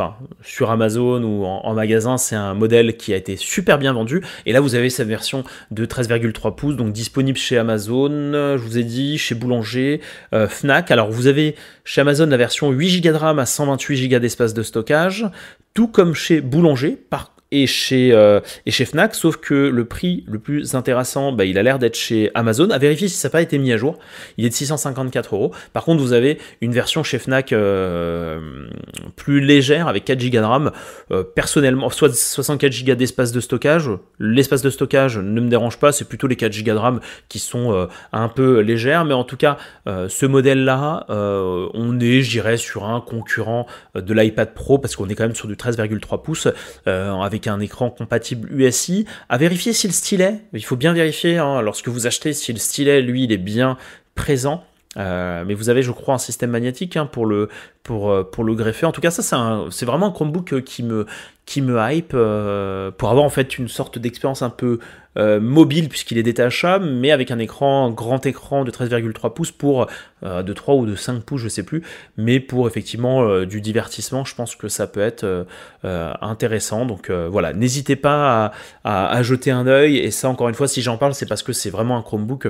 sur 0.43 0.71
Amazon 0.71 1.23
ou 1.23 1.45
en, 1.45 1.73
magasin, 1.73 2.17
c'est 2.17 2.35
un 2.35 2.53
modèle 2.53 2.97
qui 2.97 3.13
a 3.13 3.15
été 3.15 3.37
super 3.37 3.77
bien 3.77 3.93
vendu. 3.93 4.21
Et 4.45 4.51
là, 4.51 4.59
vous 4.59 4.75
avez 4.75 4.89
cette 4.89 5.07
version 5.07 5.45
de 5.71 5.85
13,3 5.85 6.53
pouces, 6.53 6.75
donc 6.75 6.91
disponible 6.91 7.37
chez 7.37 7.57
Amazon, 7.57 8.11
je 8.33 8.61
vous 8.61 8.77
ai 8.77 8.83
dit, 8.83 9.17
chez 9.17 9.35
Boulanger, 9.35 10.01
Fnac. 10.33 10.91
Alors 10.91 11.09
vous 11.11 11.27
avez 11.27 11.55
chez 11.85 12.01
Amazon 12.01 12.25
la 12.25 12.37
version 12.37 12.71
8 12.71 13.01
Go 13.01 13.11
de 13.11 13.15
RAM 13.15 13.39
à 13.39 13.45
128 13.45 14.09
Go 14.09 14.19
d'espace 14.19 14.53
de 14.53 14.63
stockage, 14.63 15.25
tout 15.73 15.87
comme 15.87 16.13
chez 16.13 16.41
Boulanger. 16.41 16.97
Par 17.09 17.36
et 17.51 17.65
chez, 17.67 18.11
euh, 18.13 18.41
et 18.65 18.71
chez 18.71 18.85
Fnac, 18.85 19.15
sauf 19.15 19.37
que 19.37 19.53
le 19.53 19.85
prix 19.85 20.25
le 20.27 20.39
plus 20.39 20.75
intéressant, 20.75 21.31
bah, 21.31 21.45
il 21.45 21.57
a 21.57 21.63
l'air 21.63 21.79
d'être 21.79 21.95
chez 21.95 22.29
Amazon. 22.33 22.69
À 22.71 22.77
vérifier 22.77 23.07
si 23.07 23.15
ça 23.15 23.29
n'a 23.29 23.31
pas 23.31 23.41
été 23.41 23.57
mis 23.57 23.71
à 23.71 23.77
jour. 23.77 23.97
Il 24.37 24.45
est 24.45 24.49
de 24.49 24.53
654 24.53 25.33
euros. 25.33 25.53
Par 25.71 25.85
contre, 25.85 26.01
vous 26.01 26.13
avez 26.13 26.39
une 26.61 26.73
version 26.73 27.03
chez 27.03 27.19
Fnac 27.19 27.53
euh, 27.53 28.67
plus 29.15 29.39
légère 29.39 29.87
avec 29.87 30.03
4 30.05 30.19
Go 30.19 30.37
de 30.37 30.43
RAM. 30.43 30.71
Euh, 31.11 31.23
personnellement, 31.23 31.89
soit 31.89 32.13
64 32.13 32.85
Go 32.85 32.95
d'espace 32.95 33.31
de 33.31 33.39
stockage. 33.39 33.89
L'espace 34.19 34.61
de 34.61 34.69
stockage 34.69 35.17
ne 35.17 35.39
me 35.39 35.49
dérange 35.49 35.79
pas, 35.79 35.91
c'est 35.91 36.05
plutôt 36.05 36.27
les 36.27 36.35
4 36.35 36.63
Go 36.63 36.73
de 36.73 36.77
RAM 36.77 36.99
qui 37.29 37.39
sont 37.39 37.87
un 38.11 38.29
peu 38.29 38.59
légères. 38.59 39.05
Mais 39.05 39.13
en 39.13 39.23
tout 39.23 39.37
cas, 39.37 39.57
ce 39.85 40.25
modèle-là, 40.25 41.05
on 41.09 41.99
est, 41.99 42.21
je 42.21 42.29
dirais, 42.29 42.57
sur 42.57 42.85
un 42.85 42.99
concurrent 43.01 43.67
de 43.95 44.13
l'iPad 44.13 44.53
Pro 44.53 44.79
parce 44.79 44.95
qu'on 44.95 45.07
est 45.07 45.15
quand 45.15 45.23
même 45.23 45.35
sur 45.35 45.47
du 45.47 45.55
13,3 45.55 46.21
pouces 46.21 46.47
avec 46.85 47.36
un 47.45 47.59
écran 47.59 47.91
compatible 47.91 48.49
USI. 48.51 49.05
À 49.29 49.37
vérifier 49.37 49.73
si 49.73 49.85
le 49.85 49.93
stylet, 49.93 50.41
il 50.53 50.65
faut 50.65 50.75
bien 50.75 50.93
vérifier 50.93 51.37
hein, 51.37 51.61
lorsque 51.61 51.89
vous 51.89 52.07
achetez 52.07 52.33
si 52.33 52.51
le 52.51 52.59
stylet, 52.59 53.01
lui, 53.01 53.25
il 53.25 53.31
est 53.31 53.37
bien 53.37 53.77
présent. 54.15 54.63
Euh, 54.97 55.43
mais 55.45 55.53
vous 55.53 55.69
avez, 55.69 55.83
je 55.83 55.91
crois, 55.91 56.15
un 56.15 56.19
système 56.19 56.49
magnétique 56.49 56.97
hein, 56.97 57.05
pour, 57.05 57.25
le, 57.25 57.49
pour, 57.83 58.09
euh, 58.09 58.23
pour 58.23 58.43
le 58.43 58.55
greffer. 58.55 58.85
En 58.85 58.91
tout 58.91 59.01
cas, 59.01 59.11
ça, 59.11 59.65
c'est 59.69 59.85
vraiment 59.85 60.07
un 60.07 60.11
Chromebook 60.11 60.53
euh, 60.53 60.61
qui 60.61 60.83
me, 60.83 61.05
qui 61.47 61.61
me 61.61 61.79
hype 61.79 62.11
pour 62.11 63.09
avoir 63.09 63.25
en 63.25 63.29
fait 63.29 63.57
une 63.57 63.69
sorte 63.69 63.97
d'expérience 63.97 64.43
un 64.43 64.51
peu 64.51 64.77
euh, 65.17 65.39
mobile 65.39 65.89
puisqu'il 65.89 66.19
est 66.19 66.23
détachable, 66.23 66.85
mais 66.85 67.09
avec 67.11 67.31
un 67.31 67.39
écran, 67.39 67.89
grand 67.89 68.23
écran 68.27 68.63
de 68.63 68.69
13,3 68.69 69.33
pouces 69.33 69.51
pour 69.51 69.87
euh, 70.23 70.43
de 70.43 70.53
3 70.53 70.75
ou 70.75 70.85
de 70.85 70.95
5 70.95 71.23
pouces, 71.23 71.41
je 71.41 71.47
sais 71.47 71.63
plus, 71.63 71.81
mais 72.17 72.39
pour 72.39 72.67
effectivement 72.67 73.23
euh, 73.23 73.45
du 73.45 73.59
divertissement, 73.59 74.25
je 74.25 74.35
pense 74.35 74.55
que 74.55 74.67
ça 74.67 74.85
peut 74.85 74.99
être 74.99 75.47
intéressant. 75.83 76.85
Donc 76.85 77.09
voilà, 77.09 77.53
n'hésitez 77.53 77.95
pas 77.95 78.51
à, 78.83 79.23
jeter 79.23 79.51
un 79.51 79.67
œil. 79.67 79.97
Et 79.97 80.11
ça, 80.11 80.29
encore 80.29 80.49
une 80.49 80.55
fois, 80.55 80.67
si 80.67 80.81
j'en 80.81 80.97
parle, 80.97 81.13
c'est 81.13 81.25
parce 81.25 81.43
que 81.43 81.53
c'est 81.53 81.69
vraiment 81.69 81.97
un 81.97 82.01
Chromebook 82.01 82.49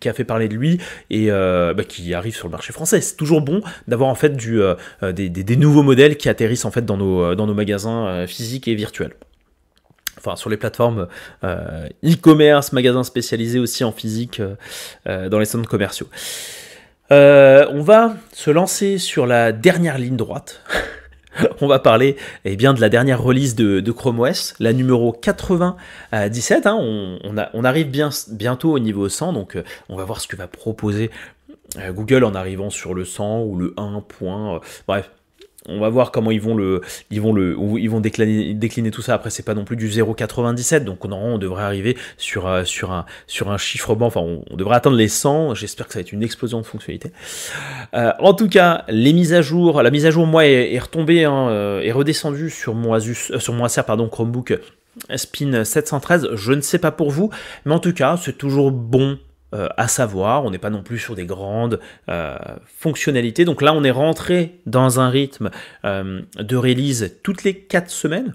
qui 0.00 0.08
a 0.08 0.12
fait 0.12 0.24
parler 0.24 0.48
de 0.48 0.54
lui 0.54 0.78
et 1.08 1.28
bah, 1.28 1.84
qui 1.86 2.12
arrive 2.12 2.34
sur 2.34 2.48
le 2.48 2.52
marché 2.52 2.72
français. 2.72 3.00
C'est 3.00 3.16
toujours 3.16 3.40
bon 3.40 3.62
d'avoir 3.86 4.10
en 4.10 4.16
fait 4.16 4.36
du, 4.36 4.60
des, 5.12 5.56
nouveaux 5.56 5.84
modèles 5.84 6.16
qui 6.16 6.28
atterrissent 6.28 6.64
en 6.64 6.72
fait 6.72 6.84
dans 6.84 6.96
nos, 6.96 7.34
dans 7.36 7.46
nos 7.46 7.54
magasins 7.54 8.26
physiques 8.32 8.68
et 8.68 8.74
virtuels 8.74 9.14
enfin 10.22 10.36
sur 10.36 10.50
les 10.50 10.56
plateformes 10.56 11.08
euh, 11.44 11.88
e-commerce, 12.04 12.72
magasins 12.72 13.04
spécialisés 13.04 13.58
aussi 13.58 13.84
en 13.84 13.92
physique 13.92 14.40
euh, 14.40 14.54
euh, 15.06 15.28
dans 15.28 15.38
les 15.38 15.44
centres 15.44 15.68
commerciaux. 15.68 16.08
on 17.10 17.82
va 17.82 18.16
se 18.32 18.50
lancer 18.50 18.98
sur 18.98 19.26
la 19.26 19.52
dernière 19.52 19.98
ligne 19.98 20.16
droite. 20.16 20.62
on 21.60 21.66
va 21.66 21.78
parler 21.78 22.16
eh 22.44 22.56
bien, 22.56 22.74
de 22.74 22.80
la 22.80 22.88
dernière 22.88 23.22
release 23.22 23.54
de, 23.54 23.90
Chrome 23.90 24.20
OS, 24.20 24.54
la 24.60 24.72
numéro 24.72 25.12
97. 25.12 26.66
Hein. 26.66 26.76
on, 26.78 27.18
on, 27.54 27.64
arrive 27.64 27.90
bien, 27.90 28.10
bientôt 28.30 28.72
au 28.72 28.78
niveau 28.78 29.08
100, 29.08 29.32
donc 29.32 29.58
on 29.88 29.96
va 29.96 30.04
voir 30.04 30.20
ce 30.20 30.28
que 30.28 30.36
va 30.36 30.46
proposer 30.46 31.10
Google 31.88 32.24
en 32.24 32.34
arrivant 32.34 32.68
sur 32.68 32.92
le 32.92 33.06
100 33.06 33.42
ou 33.44 33.56
le 33.56 33.72
1. 33.78 34.02
bref, 34.86 35.10
on 35.68 35.80
va 35.80 35.88
voir 35.88 36.10
comment 36.10 36.30
ils 36.30 36.40
vont 36.40 36.54
le, 36.54 36.80
ils 37.10 37.20
vont 37.20 37.32
le, 37.32 37.56
ils 37.78 37.88
vont 37.88 38.00
décliner, 38.00 38.54
décliner 38.54 38.90
tout 38.90 39.02
ça. 39.02 39.14
Après, 39.14 39.30
c'est 39.30 39.44
pas 39.44 39.54
non 39.54 39.64
plus 39.64 39.76
du 39.76 39.88
0,97, 39.88 40.84
donc 40.84 41.04
on, 41.04 41.12
on 41.12 41.38
devrait 41.38 41.62
arriver 41.62 41.96
sur, 42.16 42.46
euh, 42.46 42.64
sur 42.64 42.92
un, 42.92 43.06
sur 43.26 43.50
un 43.50 43.58
chiffrement. 43.58 44.06
Enfin, 44.06 44.20
on, 44.20 44.56
devrait 44.56 44.76
atteindre 44.76 44.96
les 44.96 45.08
100. 45.08 45.54
J'espère 45.54 45.86
que 45.86 45.92
ça 45.92 45.98
va 45.98 46.02
être 46.02 46.12
une 46.12 46.22
explosion 46.22 46.60
de 46.60 46.66
fonctionnalités. 46.66 47.12
Euh, 47.94 48.12
en 48.18 48.34
tout 48.34 48.48
cas, 48.48 48.84
les 48.88 49.12
mises 49.12 49.34
à 49.34 49.42
jour, 49.42 49.82
la 49.82 49.90
mise 49.90 50.06
à 50.06 50.10
jour 50.10 50.26
moi 50.26 50.46
est, 50.46 50.78
retombée, 50.78 51.24
hein, 51.24 51.48
euh, 51.48 51.80
est 51.80 51.92
redescendue 51.92 52.50
sur 52.50 52.74
mon 52.74 52.92
Asus, 52.92 53.32
sur 53.38 53.52
mon 53.52 53.64
Acer 53.64 53.82
pardon 53.86 54.08
Chromebook 54.08 54.58
Spin 55.16 55.64
713. 55.64 56.30
Je 56.34 56.52
ne 56.52 56.60
sais 56.60 56.78
pas 56.78 56.90
pour 56.90 57.10
vous, 57.10 57.30
mais 57.64 57.74
en 57.74 57.78
tout 57.78 57.92
cas, 57.92 58.18
c'est 58.20 58.36
toujours 58.36 58.70
bon 58.70 59.18
euh, 59.54 59.68
à 59.76 59.88
savoir, 59.88 60.44
on 60.44 60.50
n'est 60.50 60.58
pas 60.58 60.70
non 60.70 60.82
plus 60.82 60.98
sur 60.98 61.14
des 61.14 61.26
grandes 61.26 61.80
euh, 62.08 62.36
fonctionnalités. 62.64 63.44
Donc 63.44 63.62
là, 63.62 63.74
on 63.74 63.84
est 63.84 63.90
rentré 63.90 64.60
dans 64.66 65.00
un 65.00 65.08
rythme 65.08 65.50
euh, 65.84 66.22
de 66.38 66.56
release 66.56 67.16
toutes 67.22 67.44
les 67.44 67.54
4 67.54 67.90
semaines. 67.90 68.34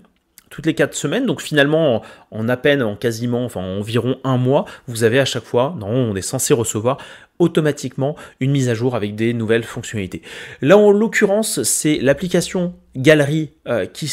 Toutes 0.49 0.65
les 0.65 0.76
4 0.76 0.93
semaines, 0.93 1.26
donc 1.26 1.41
finalement, 1.41 2.03
en, 2.32 2.47
à 2.47 2.55
peine, 2.55 2.82
en 2.82 2.95
quasiment, 2.95 3.43
enfin 3.43 3.59
environ 3.59 4.18
un 4.24 4.38
mois, 4.38 4.63
vous 4.88 5.03
avez 5.03 5.20
à 5.20 5.26
chaque 5.26 5.43
fois, 5.43 5.76
non, 5.78 5.89
on 5.89 6.15
est 6.15 6.22
censé 6.22 6.53
recevoir 6.53 6.99
automatiquement 7.38 8.15
une 8.39 8.51
mise 8.51 8.70
à 8.70 8.74
jour 8.74 8.95
avec 8.95 9.15
des 9.15 9.34
nouvelles 9.34 9.65
fonctionnalités. 9.65 10.22
Là, 10.61 10.78
en 10.78 10.91
l'occurrence, 10.91 11.63
c'est 11.63 11.97
l'application 11.97 12.74
Galerie 12.95 13.51
qui, 13.91 14.09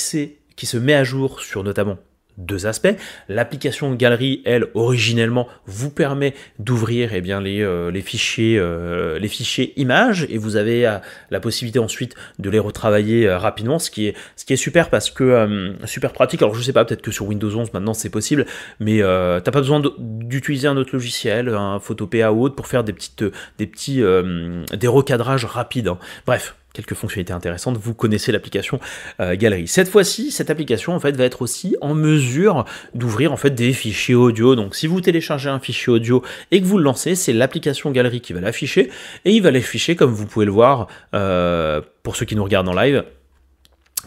qui 0.56 0.66
se 0.66 0.76
met 0.76 0.94
à 0.94 1.04
jour 1.04 1.40
sur 1.40 1.62
notamment 1.62 1.98
deux 2.38 2.66
aspects. 2.66 2.94
L'application 3.28 3.94
Galerie, 3.94 4.42
elle, 4.44 4.66
originellement, 4.74 5.48
vous 5.66 5.90
permet 5.90 6.34
d'ouvrir 6.58 7.14
eh 7.14 7.20
bien, 7.20 7.40
les, 7.40 7.62
euh, 7.62 7.92
fichiers, 8.02 8.58
euh, 8.58 9.18
les 9.18 9.28
fichiers 9.28 9.72
images 9.80 10.26
et 10.28 10.38
vous 10.38 10.56
avez 10.56 10.86
euh, 10.86 10.98
la 11.30 11.40
possibilité 11.40 11.78
ensuite 11.78 12.14
de 12.38 12.50
les 12.50 12.58
retravailler 12.58 13.30
rapidement, 13.30 13.78
ce 13.78 13.90
qui, 13.90 14.06
est, 14.06 14.56
super 14.56 14.90
parce 14.90 15.10
que 15.10 15.74
super 15.86 16.12
pratique. 16.12 16.42
Alors 16.42 16.54
je 16.54 16.62
sais 16.62 16.72
pas, 16.72 16.84
peut-être 16.84 17.02
que 17.02 17.10
sur 17.10 17.26
Windows 17.26 17.54
11 17.54 17.72
maintenant 17.72 17.94
c'est 17.94 18.10
possible, 18.10 18.46
mais 18.78 19.00
t'as 19.00 19.50
pas 19.50 19.60
besoin 19.60 19.82
d'utiliser 19.98 20.68
un 20.68 20.76
autre 20.76 20.90
logiciel, 20.92 21.48
un 21.48 21.80
Photopea 21.80 22.32
ou 22.32 22.42
autre 22.42 22.54
pour 22.54 22.68
faire 22.68 22.84
des 22.84 22.92
petites, 22.92 23.24
des 23.58 23.66
petits, 23.66 24.02
des 24.02 24.86
recadrages 24.86 25.44
rapides. 25.44 25.88
Hein. 25.88 25.98
Bref, 26.26 26.54
quelques 26.74 26.94
fonctionnalités 26.94 27.32
intéressantes, 27.32 27.78
vous 27.78 27.94
connaissez 27.94 28.32
l'application 28.32 28.80
euh, 29.20 29.36
Galerie. 29.36 29.68
Cette 29.68 29.88
fois-ci, 29.88 30.30
cette 30.30 30.50
application 30.50 30.94
en 30.94 31.00
fait 31.00 31.16
va 31.16 31.24
être 31.24 31.40
aussi 31.40 31.76
en 31.80 31.94
mesure 31.94 32.66
d'ouvrir 32.94 33.32
en 33.32 33.36
fait 33.36 33.50
des 33.50 33.72
fichiers 33.72 34.16
audio. 34.16 34.56
Donc 34.56 34.74
si 34.74 34.86
vous 34.86 35.00
téléchargez 35.00 35.48
un 35.48 35.60
fichier 35.60 35.92
audio 35.92 36.22
et 36.50 36.60
que 36.60 36.66
vous 36.66 36.76
le 36.76 36.84
lancez, 36.84 37.14
c'est 37.14 37.32
l'application 37.32 37.90
Galerie 37.92 38.20
qui 38.20 38.32
va 38.32 38.40
l'afficher 38.40 38.90
et 39.24 39.30
il 39.30 39.40
va 39.40 39.50
l'afficher 39.52 39.96
comme 39.96 40.10
vous 40.10 40.26
pouvez 40.26 40.44
le 40.44 40.52
voir 40.52 40.88
euh, 41.14 41.80
pour 42.02 42.16
ceux 42.16 42.26
qui 42.26 42.36
nous 42.36 42.44
regardent 42.44 42.68
en 42.68 42.74
live 42.74 43.04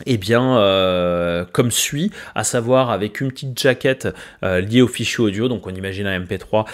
eh 0.05 0.19
bien, 0.19 0.59
euh, 0.59 1.43
comme 1.51 1.71
suit, 1.71 2.11
à 2.35 2.43
savoir 2.43 2.91
avec 2.91 3.19
une 3.19 3.31
petite 3.31 3.59
jaquette 3.59 4.07
liée 4.43 4.83
au 4.83 4.87
fichier 4.87 5.23
audio, 5.23 5.47
donc 5.47 5.65
on 5.65 5.73
imagine 5.73 6.05
un 6.05 6.19
MP3 6.19 6.65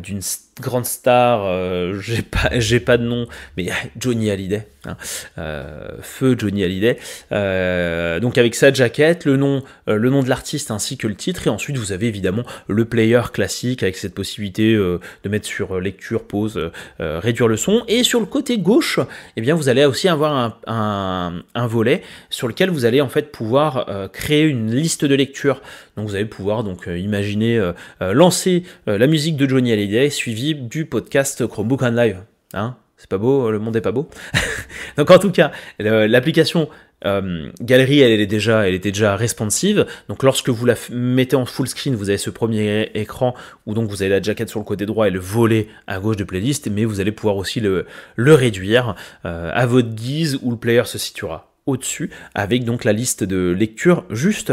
d'une 0.00 0.20
grande 0.60 0.86
star, 0.86 2.00
j'ai 2.00 2.22
pas, 2.22 2.50
j'ai 2.58 2.80
pas 2.80 2.96
de 2.96 3.04
nom, 3.04 3.26
mais 3.56 3.68
Johnny 3.98 4.30
Hallyday, 4.30 4.66
Hein. 4.86 4.96
Euh, 5.38 5.88
feu 6.00 6.36
Johnny 6.38 6.64
Hallyday. 6.64 6.98
Euh, 7.32 8.20
donc 8.20 8.38
avec 8.38 8.54
sa 8.54 8.72
jaquette, 8.72 9.24
le 9.24 9.36
nom, 9.36 9.62
euh, 9.88 9.98
de 9.98 10.28
l'artiste 10.28 10.70
ainsi 10.70 10.96
que 10.96 11.06
le 11.06 11.14
titre, 11.14 11.46
et 11.46 11.50
ensuite 11.50 11.76
vous 11.76 11.92
avez 11.92 12.06
évidemment 12.06 12.44
le 12.68 12.84
player 12.84 13.20
classique 13.32 13.82
avec 13.82 13.96
cette 13.96 14.14
possibilité 14.14 14.74
de 14.74 15.28
mettre 15.28 15.46
sur 15.46 15.80
lecture, 15.80 16.24
pause, 16.24 16.70
réduire 16.98 17.48
le 17.48 17.56
son. 17.56 17.84
Et 17.88 18.04
sur 18.04 18.20
le 18.20 18.26
côté 18.26 18.58
gauche, 18.58 19.00
eh 19.36 19.40
bien 19.40 19.54
vous 19.54 19.68
allez 19.68 19.84
aussi 19.84 20.08
avoir 20.08 20.56
un, 20.66 21.42
un, 21.54 21.66
volet 21.66 22.02
sur 22.30 22.48
lequel 22.48 22.70
vous 22.70 22.84
allez 22.84 23.00
en 23.00 23.08
fait 23.08 23.32
pouvoir 23.32 24.08
créer 24.12 24.44
une 24.44 24.70
liste 24.70 25.04
de 25.04 25.14
lecture. 25.14 25.62
Donc 25.96 26.08
vous 26.08 26.14
allez 26.14 26.24
pouvoir 26.24 26.64
donc 26.64 26.86
imaginer 26.88 27.72
lancer 28.00 28.64
la 28.86 29.06
musique 29.06 29.36
de 29.36 29.48
Johnny 29.48 29.72
Hallyday 29.72 30.10
suivi 30.10 30.54
du 30.54 30.86
podcast 30.86 31.46
Chromebook 31.46 31.82
on 31.82 31.90
Live. 31.90 32.22
Hein? 32.52 32.76
C'est 32.96 33.10
pas 33.10 33.18
beau, 33.18 33.50
le 33.50 33.58
monde 33.58 33.76
est 33.76 33.80
pas 33.80 33.92
beau. 33.92 34.08
Donc 34.96 35.10
en 35.10 35.18
tout 35.18 35.30
cas, 35.30 35.50
l'application 35.78 36.68
euh, 37.04 37.50
Galerie, 37.60 38.00
elle, 38.00 38.20
est 38.20 38.26
déjà, 38.26 38.66
elle 38.66 38.74
était 38.74 38.92
déjà 38.92 39.16
responsive. 39.16 39.86
Donc 40.08 40.22
lorsque 40.22 40.48
vous 40.48 40.64
la 40.64 40.74
mettez 40.90 41.36
en 41.36 41.44
full 41.44 41.68
screen, 41.68 41.94
vous 41.94 42.08
avez 42.08 42.18
ce 42.18 42.30
premier 42.30 42.90
écran 42.94 43.34
où 43.66 43.74
donc 43.74 43.90
vous 43.90 44.02
avez 44.02 44.08
la 44.10 44.22
jaquette 44.22 44.48
sur 44.48 44.60
le 44.60 44.64
côté 44.64 44.86
droit 44.86 45.06
et 45.06 45.10
le 45.10 45.18
volet 45.18 45.68
à 45.86 45.98
gauche 45.98 46.16
de 46.16 46.24
playlist, 46.24 46.68
mais 46.70 46.84
vous 46.84 47.00
allez 47.00 47.12
pouvoir 47.12 47.36
aussi 47.36 47.60
le, 47.60 47.86
réduire 48.16 48.94
euh, 49.24 49.50
à 49.52 49.66
votre 49.66 49.90
guise 49.90 50.38
où 50.42 50.50
le 50.50 50.56
player 50.56 50.84
se 50.84 50.98
situera 50.98 51.52
au-dessus, 51.66 52.10
avec 52.34 52.64
donc 52.64 52.84
la 52.84 52.92
liste 52.92 53.24
de 53.24 53.50
lecture 53.50 54.04
juste 54.10 54.52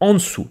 en 0.00 0.14
dessous. 0.14 0.48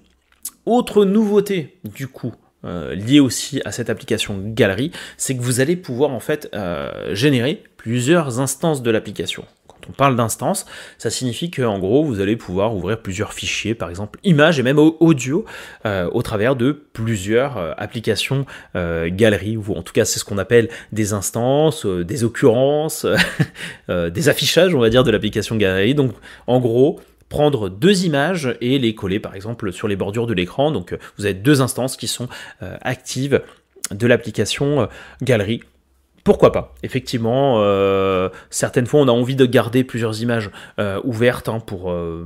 Autre 0.65 1.05
nouveauté 1.05 1.77
du 1.83 2.07
coup 2.07 2.33
euh, 2.65 2.95
lié 2.95 3.19
aussi 3.19 3.61
à 3.63 3.71
cette 3.71 3.91
application 3.91 4.41
Galerie, 4.43 4.91
c'est 5.17 5.37
que 5.37 5.41
vous 5.41 5.59
allez 5.59 5.75
pouvoir 5.75 6.09
en 6.09 6.19
fait 6.19 6.49
euh, 6.55 7.13
générer 7.13 7.61
plusieurs 7.77 8.39
instances 8.39 8.81
de 8.81 8.89
l'application. 8.89 9.45
Quand 9.67 9.77
on 9.87 9.91
parle 9.91 10.15
d'instances, 10.15 10.65
ça 10.97 11.11
signifie 11.11 11.51
qu'en 11.51 11.77
gros, 11.77 12.03
vous 12.03 12.21
allez 12.21 12.35
pouvoir 12.35 12.75
ouvrir 12.75 12.99
plusieurs 13.03 13.33
fichiers, 13.33 13.75
par 13.75 13.91
exemple 13.91 14.19
images 14.23 14.57
et 14.57 14.63
même 14.63 14.79
audio, 14.79 15.45
euh, 15.85 16.09
au 16.11 16.23
travers 16.23 16.55
de 16.55 16.71
plusieurs 16.71 17.75
applications 17.79 18.47
Galerie, 18.73 19.57
ou 19.57 19.75
en 19.75 19.83
tout 19.83 19.93
cas 19.93 20.05
c'est 20.05 20.17
ce 20.17 20.25
qu'on 20.25 20.39
appelle 20.39 20.69
des 20.91 21.13
instances, 21.13 21.85
des 21.85 22.23
occurrences, 22.23 23.05
des 23.89 24.29
affichages, 24.29 24.73
on 24.73 24.79
va 24.79 24.89
dire, 24.89 25.03
de 25.03 25.11
l'application 25.11 25.55
Galerie. 25.55 25.93
Donc 25.93 26.13
en 26.47 26.59
gros, 26.59 26.99
prendre 27.29 27.69
deux 27.69 28.05
images 28.05 28.55
et 28.61 28.79
les 28.79 28.95
coller 28.95 29.19
par 29.19 29.35
exemple 29.35 29.71
sur 29.71 29.87
les 29.87 29.95
bordures 29.95 30.27
de 30.27 30.33
l'écran. 30.33 30.71
Donc 30.71 30.93
euh, 30.93 30.97
vous 31.17 31.25
avez 31.25 31.33
deux 31.33 31.61
instances 31.61 31.97
qui 31.97 32.07
sont 32.07 32.27
euh, 32.61 32.77
actives 32.81 33.41
de 33.91 34.07
l'application 34.07 34.81
euh, 34.81 34.85
Galerie 35.21 35.61
pourquoi 36.25 36.51
pas? 36.51 36.73
Effectivement, 36.81 37.57
euh, 37.59 38.29
certaines 38.49 38.87
fois, 38.87 38.99
on 38.99 39.07
a 39.07 39.11
envie 39.11 39.35
de 39.35 39.45
garder 39.45 39.83
plusieurs 39.83 40.23
images 40.23 40.49
euh, 40.79 40.99
ouvertes 41.03 41.49
hein, 41.49 41.59
pour 41.59 41.91
euh, 41.91 42.25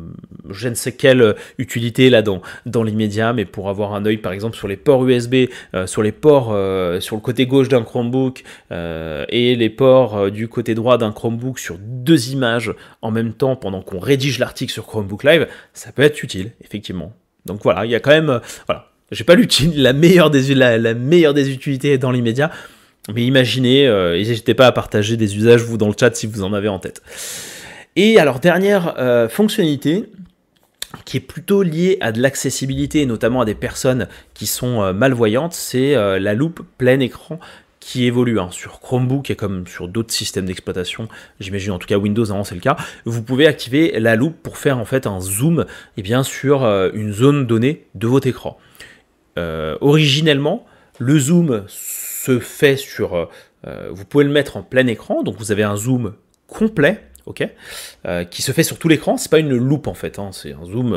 je 0.49 0.69
ne 0.69 0.73
sais 0.73 0.93
quelle 0.93 1.35
utilité 1.57 2.09
là 2.09 2.21
dans, 2.21 2.41
dans 2.65 2.83
l'immédiat, 2.83 3.33
mais 3.33 3.43
pour 3.43 3.67
avoir 3.67 3.93
un 3.93 4.05
œil, 4.05 4.15
par 4.15 4.31
exemple, 4.31 4.55
sur 4.55 4.69
les 4.69 4.77
ports 4.77 5.05
USB, 5.05 5.49
sur 5.85 6.01
les 6.01 6.13
ports 6.13 6.55
sur 7.01 7.17
le 7.17 7.21
côté 7.21 7.45
gauche 7.45 7.67
d'un 7.67 7.83
Chromebook 7.83 8.43
et 8.71 9.55
les 9.57 9.69
ports 9.69 10.31
du 10.31 10.47
côté 10.47 10.75
droit 10.75 10.97
d'un 10.97 11.11
Chromebook 11.11 11.59
sur 11.59 11.77
deux 11.77 12.29
images 12.29 12.73
en 13.01 13.11
même 13.11 13.33
temps 13.33 13.57
pendant 13.57 13.81
qu'on 13.81 13.99
rédige 13.99 14.39
l'article 14.39 14.71
sur 14.71 14.87
Chromebook 14.87 15.25
Live, 15.25 15.47
ça 15.73 15.91
peut 15.91 16.03
être 16.03 16.23
utile, 16.23 16.51
effectivement. 16.63 17.11
Donc 17.45 17.59
voilà, 17.63 17.85
il 17.85 17.91
y 17.91 17.95
a 17.95 17.99
quand 17.99 18.11
même, 18.11 18.39
voilà, 18.65 18.87
j'ai 19.11 19.25
pas 19.25 19.35
la 19.75 19.93
meilleure 19.93 20.29
des 20.29 20.55
la 20.55 20.93
meilleure 20.93 21.33
des 21.33 21.51
utilités 21.51 21.97
dans 21.97 22.11
l'immédiat. 22.11 22.49
Mais 23.13 23.23
imaginez, 23.23 23.87
euh, 23.87 24.15
n'hésitez 24.17 24.53
pas 24.53 24.67
à 24.67 24.71
partager 24.71 25.17
des 25.17 25.35
usages, 25.35 25.63
vous, 25.63 25.77
dans 25.77 25.87
le 25.87 25.95
chat, 25.99 26.15
si 26.15 26.27
vous 26.27 26.43
en 26.43 26.53
avez 26.53 26.67
en 26.67 26.79
tête. 26.79 27.01
Et 27.95 28.19
alors, 28.19 28.39
dernière 28.39 28.95
euh, 28.99 29.27
fonctionnalité, 29.27 30.05
qui 31.05 31.17
est 31.17 31.21
plutôt 31.21 31.63
liée 31.63 31.97
à 32.01 32.11
de 32.11 32.21
l'accessibilité, 32.21 33.05
notamment 33.05 33.41
à 33.41 33.45
des 33.45 33.55
personnes 33.55 34.07
qui 34.33 34.45
sont 34.45 34.81
euh, 34.81 34.93
malvoyantes, 34.93 35.53
c'est 35.53 35.95
la 35.95 36.33
loupe 36.33 36.61
plein 36.77 36.99
écran 36.99 37.39
qui 37.79 38.05
évolue 38.05 38.39
hein, 38.39 38.49
sur 38.51 38.81
Chromebook 38.81 39.31
et 39.31 39.35
comme 39.35 39.65
sur 39.65 39.87
d'autres 39.87 40.13
systèmes 40.13 40.45
d'exploitation, 40.45 41.07
j'imagine 41.39 41.71
en 41.71 41.79
tout 41.79 41.87
cas 41.87 41.97
Windows, 41.97 42.29
avant 42.29 42.43
c'est 42.43 42.53
le 42.53 42.61
cas, 42.61 42.75
vous 43.05 43.23
pouvez 43.23 43.47
activer 43.47 43.97
la 43.99 44.17
loupe 44.17 44.35
pour 44.43 44.57
faire 44.57 44.77
en 44.77 44.85
fait 44.85 45.07
un 45.07 45.21
zoom 45.21 45.65
eh 45.95 46.01
bien, 46.01 46.21
sur 46.23 46.65
une 46.93 47.13
zone 47.13 47.47
donnée 47.47 47.85
de 47.95 48.05
votre 48.05 48.27
écran. 48.27 48.59
originellement, 49.37 50.65
le 50.99 51.17
zoom 51.17 51.63
se 52.23 52.39
fait 52.39 52.75
sur... 52.75 53.15
Euh, 53.15 53.25
euh, 53.67 53.89
vous 53.91 54.05
pouvez 54.05 54.23
le 54.23 54.31
mettre 54.31 54.57
en 54.57 54.63
plein 54.63 54.87
écran, 54.87 55.23
donc 55.23 55.35
vous 55.37 55.51
avez 55.51 55.63
un 55.63 55.75
zoom 55.75 56.13
complet, 56.47 57.03
ok, 57.25 57.47
euh, 58.05 58.23
qui 58.23 58.41
se 58.41 58.51
fait 58.51 58.63
sur 58.63 58.77
tout 58.77 58.87
l'écran. 58.87 59.17
C'est 59.17 59.31
pas 59.31 59.39
une 59.39 59.55
loupe 59.55 59.87
en 59.87 59.93
fait, 59.93 60.19
hein, 60.19 60.29
c'est 60.31 60.53
un 60.53 60.65
zoom, 60.65 60.93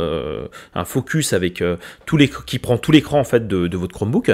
un 0.75 0.85
focus 0.85 1.33
avec 1.33 1.63
les, 2.13 2.31
qui 2.47 2.59
prend 2.59 2.79
tout 2.79 2.93
l'écran 2.93 3.21
en 3.21 3.25
fait 3.25 3.47
de, 3.47 3.77
votre 3.77 3.95
Chromebook. 3.95 4.33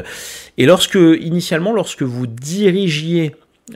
Et 0.56 0.66
lorsque 0.66 0.98
initialement, 1.20 1.72
lorsque 1.72 2.02
vous 2.02 2.26
dirigiez, 2.26 3.34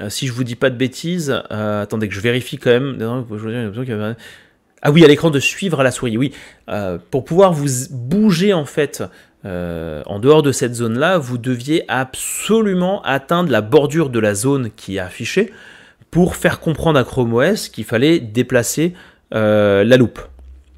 si 0.08 0.26
je 0.26 0.32
vous 0.32 0.44
dis 0.44 0.56
pas 0.56 0.70
de 0.70 0.76
bêtises, 0.76 1.30
attendez 1.50 2.08
que 2.08 2.14
je 2.14 2.20
vérifie 2.20 2.58
quand 2.58 2.70
même. 2.70 4.16
Ah 4.84 4.90
oui, 4.90 5.04
à 5.04 5.08
l'écran 5.08 5.30
de 5.30 5.40
suivre 5.40 5.82
la 5.82 5.90
souris, 5.90 6.18
oui, 6.18 6.32
pour 7.10 7.24
pouvoir 7.24 7.52
vous 7.52 7.88
bouger 7.90 8.52
en 8.52 8.66
fait 8.66 9.02
euh, 9.44 10.02
en 10.06 10.18
dehors 10.18 10.42
de 10.42 10.52
cette 10.52 10.74
zone-là, 10.74 11.18
vous 11.18 11.38
deviez 11.38 11.84
absolument 11.88 13.02
atteindre 13.02 13.50
la 13.50 13.60
bordure 13.60 14.10
de 14.10 14.18
la 14.18 14.34
zone 14.34 14.70
qui 14.76 14.96
est 14.96 15.00
affichée 15.00 15.52
pour 16.10 16.36
faire 16.36 16.60
comprendre 16.60 16.98
à 16.98 17.04
Chrome 17.04 17.34
OS 17.34 17.68
qu'il 17.68 17.84
fallait 17.84 18.20
déplacer 18.20 18.94
euh, 19.34 19.82
la 19.82 19.96
loupe. 19.96 20.20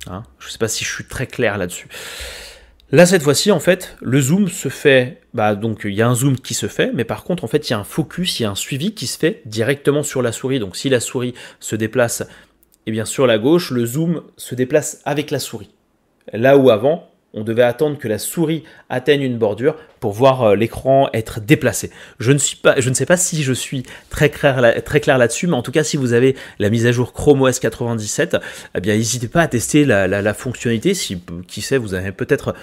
Hein, 0.09 0.23
je 0.39 0.47
ne 0.47 0.53
sais 0.53 0.59
pas 0.59 0.69
si 0.69 0.85
je 0.85 0.93
suis 0.93 1.05
très 1.05 1.27
clair 1.27 1.59
là-dessus. 1.59 1.89
Là, 2.93 3.07
cette 3.07 3.23
fois-ci, 3.23 3.51
en 3.51 3.59
fait, 3.59 3.97
le 4.01 4.21
zoom 4.21 4.49
se 4.49 4.69
fait. 4.69 5.21
Bah, 5.33 5.57
donc, 5.57 5.81
il 5.85 5.95
y 5.95 6.03
a 6.03 6.09
un 6.09 6.15
zoom 6.15 6.39
qui 6.39 6.55
se 6.55 6.69
fait, 6.69 6.93
mais 6.95 7.05
par 7.05 7.25
contre, 7.25 7.43
en 7.43 7.49
fait, 7.49 7.69
il 7.69 7.73
y 7.73 7.75
a 7.75 7.79
un 7.79 7.85
focus, 7.85 8.39
il 8.39 8.45
y 8.45 8.47
a 8.47 8.51
un 8.51 8.55
suivi 8.55 8.95
qui 8.95 9.07
se 9.07 9.19
fait 9.19 9.43
directement 9.47 10.03
sur 10.03 10.23
la 10.23 10.31
souris. 10.31 10.61
Donc, 10.61 10.77
si 10.77 10.89
la 10.89 11.01
souris 11.01 11.35
se 11.59 11.75
déplace, 11.75 12.23
eh 12.87 12.93
bien, 12.93 13.05
sur 13.05 13.27
la 13.27 13.39
gauche, 13.39 13.73
le 13.73 13.85
zoom 13.85 14.23
se 14.37 14.55
déplace 14.55 15.01
avec 15.05 15.33
la 15.33 15.41
souris. 15.41 15.71
Là 16.33 16.57
où 16.57 16.71
avant, 16.71 17.11
on 17.35 17.43
devait 17.43 17.63
attendre 17.63 17.99
que 17.99 18.09
la 18.09 18.19
souris 18.19 18.65
atteigne 18.89 19.23
une 19.23 19.39
bordure 19.39 19.77
pour 20.01 20.13
voir 20.13 20.43
euh, 20.43 20.57
l'écran 20.57 21.11
être 21.13 21.41
déplacé. 21.41 21.91
Je 22.19 22.33
ne, 22.33 22.39
suis 22.39 22.57
pas, 22.57 22.81
je 22.81 22.89
ne 22.89 22.95
sais 22.95 23.07
pas 23.07 23.17
si 23.17 23.43
je 23.43 23.53
suis 23.53 23.83
très 24.09 24.31
clair, 24.31 24.61
là-dessus, 24.61 25.47
mais 25.47 25.57
en 25.57 25.63
tout 25.63 25.73
cas, 25.73 25.85
si 25.85 25.97
vous 25.97 26.13
avez 26.13 26.37
la 26.59 26.71
mise 26.71 26.87
à 26.87 26.93
jour 26.93 27.13
Chrome 27.13 27.43
OS 27.43 27.59
97, 27.59 28.37
eh 28.75 28.81
bien, 28.81 28.95
n'hésitez 28.95 29.29
pas 29.29 29.43
à 29.43 29.49
tester 29.49 29.85
la, 29.85 30.07
la 30.07 30.35
fonctionnalité. 30.35 30.95
Si, 30.95 31.21
qui 31.49 31.61
sait, 31.61 31.77
vous 31.77 31.95
avez 31.95 32.13
peut-être 32.13 32.55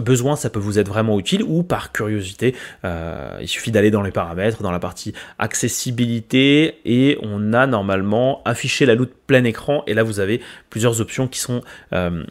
besoin, 0.00 0.36
ça 0.36 0.50
peut 0.50 0.58
vous 0.58 0.78
être 0.78 0.88
vraiment 0.88 1.18
utile, 1.18 1.42
ou 1.42 1.62
par 1.62 1.92
curiosité, 1.92 2.54
euh, 2.84 3.38
il 3.40 3.48
suffit 3.48 3.70
d'aller 3.70 3.90
dans 3.90 4.02
les 4.02 4.10
paramètres, 4.10 4.62
dans 4.62 4.70
la 4.70 4.78
partie 4.78 5.12
accessibilité, 5.38 6.78
et 6.84 7.18
on 7.22 7.52
a 7.52 7.66
normalement 7.66 8.42
affiché 8.44 8.86
la 8.86 8.94
loupe 8.94 9.12
plein 9.26 9.44
écran, 9.44 9.82
et 9.86 9.94
là 9.94 10.02
vous 10.02 10.20
avez 10.20 10.40
plusieurs 10.70 11.00
options 11.00 11.26
qui 11.26 11.40
sont 11.40 11.62
euh, 11.92 12.22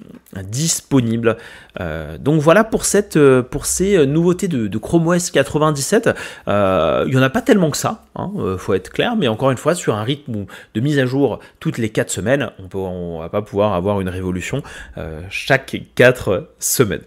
disponibles. 0.44 1.38
Euh, 1.82 2.18
donc 2.18 2.42
voilà 2.42 2.64
pour, 2.64 2.86
cette, 2.86 3.20
pour 3.42 3.66
ces 3.66 4.06
nouveautés 4.06 4.48
de, 4.48 4.78
Chrome 4.78 5.08
OS 5.08 5.32
97. 5.32 6.10
il 6.48 6.52
n'y 6.52 7.18
en 7.18 7.22
a 7.22 7.30
pas 7.30 7.42
tellement 7.42 7.72
que 7.72 7.78
ça, 7.78 8.04
hein, 8.16 8.32
faut 8.58 8.74
être 8.74 8.92
clair, 8.92 9.16
mais 9.16 9.28
encore 9.28 9.52
une 9.52 9.58
fois, 9.58 9.74
sur 9.74 9.96
un 9.96 10.04
rythme 10.04 10.46
de 10.74 10.80
mise 10.80 11.00
à 11.00 11.06
jour 11.06 11.40
toutes 11.60 11.78
les 11.78 11.90
4 11.90 12.10
semaines, 12.10 12.52
on 12.74 13.18
ne 13.18 13.22
va 13.22 13.30
pas 13.30 13.42
pouvoir 13.42 13.74
avoir 13.74 14.02
une 14.02 14.10
révolution 14.10 14.62
chaque 15.30 15.78
4 15.96 16.50
semaines. 16.60 17.02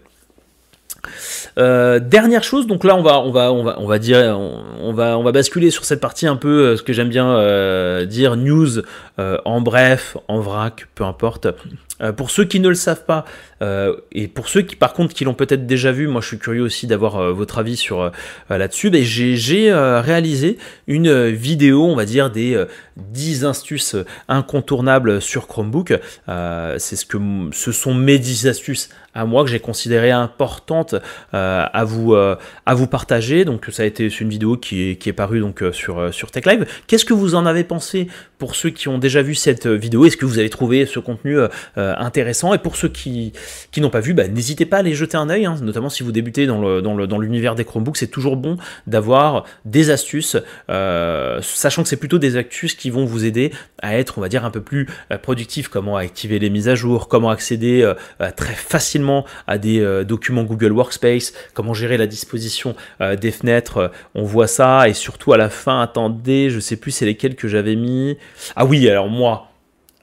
Euh, 1.57 1.99
dernière 1.99 2.43
chose, 2.43 2.67
donc 2.67 2.83
là 2.83 2.95
on 2.95 3.01
va 3.01 3.19
on 3.19 3.31
va 3.31 3.51
on 3.51 3.63
va 3.63 3.79
on 3.79 3.87
va 3.87 3.99
dire 3.99 4.37
on, 4.39 4.93
va 4.93 5.17
on 5.17 5.23
va 5.23 5.31
basculer 5.31 5.71
sur 5.71 5.85
cette 5.85 5.99
partie 5.99 6.27
un 6.27 6.35
peu 6.35 6.49
euh, 6.49 6.77
ce 6.77 6.83
que 6.83 6.93
j'aime 6.93 7.09
bien 7.09 7.29
euh, 7.29 8.05
dire 8.05 8.35
news 8.35 8.81
en 9.17 9.61
bref, 9.61 10.15
en 10.29 10.39
vrac, 10.39 10.87
peu 10.95 11.03
importe. 11.03 11.47
Pour 12.15 12.31
ceux 12.31 12.45
qui 12.45 12.59
ne 12.59 12.69
le 12.69 12.75
savent 12.75 13.05
pas 13.05 13.25
et 14.11 14.27
pour 14.27 14.47
ceux 14.47 14.61
qui 14.61 14.75
par 14.75 14.93
contre 14.93 15.13
qui 15.13 15.25
l'ont 15.25 15.33
peut-être 15.33 15.65
déjà 15.65 15.91
vu, 15.91 16.07
moi 16.07 16.21
je 16.21 16.27
suis 16.27 16.37
curieux 16.39 16.61
aussi 16.61 16.87
d'avoir 16.87 17.33
votre 17.33 17.57
avis 17.57 17.75
sur 17.75 18.11
là-dessus. 18.49 18.89
Ben, 18.89 19.03
j'ai 19.03 19.73
réalisé 19.73 20.57
une 20.87 21.27
vidéo, 21.27 21.85
on 21.85 21.95
va 21.95 22.05
dire 22.05 22.29
des 22.29 22.63
10 22.97 23.45
astuces 23.45 23.95
incontournables 24.27 25.21
sur 25.21 25.47
Chromebook. 25.47 25.93
C'est 26.27 26.95
ce 26.95 27.05
que 27.05 27.17
ce 27.51 27.71
sont 27.71 27.93
mes 27.93 28.19
10 28.19 28.47
astuces 28.47 28.89
à 29.13 29.25
moi 29.25 29.43
que 29.43 29.49
j'ai 29.49 29.59
considéré 29.59 30.11
importante 30.11 30.95
euh, 31.33 31.65
à, 31.71 31.83
vous, 31.83 32.13
euh, 32.13 32.35
à 32.65 32.75
vous 32.75 32.87
partager. 32.87 33.45
Donc 33.45 33.67
ça 33.71 33.83
a 33.83 33.85
été 33.85 34.07
une 34.07 34.29
vidéo 34.29 34.57
qui 34.57 34.89
est, 34.91 34.95
qui 34.95 35.09
est 35.09 35.13
parue 35.13 35.39
donc, 35.39 35.61
euh, 35.61 35.71
sur, 35.71 36.13
sur 36.13 36.31
Tech 36.31 36.45
Live. 36.45 36.65
Qu'est-ce 36.87 37.05
que 37.05 37.13
vous 37.13 37.35
en 37.35 37.45
avez 37.45 37.63
pensé 37.63 38.07
pour 38.37 38.55
ceux 38.55 38.69
qui 38.69 38.87
ont 38.87 38.97
déjà 38.97 39.21
vu 39.21 39.35
cette 39.35 39.67
vidéo? 39.67 40.05
Est-ce 40.05 40.17
que 40.17 40.25
vous 40.25 40.39
avez 40.39 40.49
trouvé 40.49 40.85
ce 40.85 40.99
contenu 40.99 41.37
intéressant 41.97 42.53
Et 42.53 42.57
pour 42.57 42.75
ceux 42.75 42.89
qui, 42.89 43.33
qui 43.71 43.81
n'ont 43.81 43.89
pas 43.89 43.99
vu, 43.99 44.13
bah, 44.13 44.27
n'hésitez 44.27 44.65
pas 44.65 44.77
à 44.77 44.79
aller 44.79 44.93
jeter 44.93 45.17
un 45.17 45.29
œil, 45.29 45.45
hein. 45.45 45.55
notamment 45.61 45.89
si 45.89 46.03
vous 46.03 46.11
débutez 46.11 46.45
dans, 46.45 46.61
le, 46.61 46.81
dans, 46.81 46.95
le, 46.95 47.07
dans 47.07 47.19
l'univers 47.19 47.55
des 47.55 47.65
Chromebooks. 47.65 47.97
C'est 47.97 48.07
toujours 48.07 48.37
bon 48.37 48.57
d'avoir 48.87 49.45
des 49.65 49.89
astuces, 49.89 50.37
sachant 50.67 51.83
que 51.83 51.89
c'est 51.89 51.97
plutôt 51.97 52.19
des 52.19 52.37
astuces 52.37 52.75
qui 52.75 52.89
vont 52.89 53.05
vous 53.05 53.25
aider 53.25 53.51
à 53.81 53.97
être, 53.97 54.17
on 54.17 54.21
va 54.21 54.29
dire, 54.29 54.45
un 54.45 54.51
peu 54.51 54.61
plus 54.61 54.87
productif. 55.21 55.67
Comment 55.67 55.97
activer 55.97 56.39
les 56.39 56.49
mises 56.49 56.69
à 56.69 56.75
jour, 56.75 57.07
comment 57.07 57.29
accéder 57.29 57.91
très 58.35 58.53
facilement 58.53 59.25
à 59.47 59.57
des 59.57 59.79
euh, 59.79 60.03
documents 60.03 60.43
Google 60.43 60.71
Workspace, 60.71 61.33
comment 61.53 61.73
gérer 61.73 61.97
la 61.97 62.07
disposition 62.07 62.75
euh, 63.01 63.15
des 63.15 63.31
fenêtres, 63.31 63.77
euh, 63.77 63.87
on 64.15 64.23
voit 64.23 64.47
ça, 64.47 64.87
et 64.87 64.93
surtout 64.93 65.33
à 65.33 65.37
la 65.37 65.49
fin, 65.49 65.81
attendez, 65.81 66.49
je 66.49 66.59
sais 66.59 66.75
plus 66.75 66.91
c'est 66.91 67.05
lesquels 67.05 67.35
que 67.35 67.47
j'avais 67.47 67.75
mis. 67.75 68.17
Ah 68.55 68.65
oui, 68.65 68.87
alors 68.89 69.09
moi, 69.09 69.48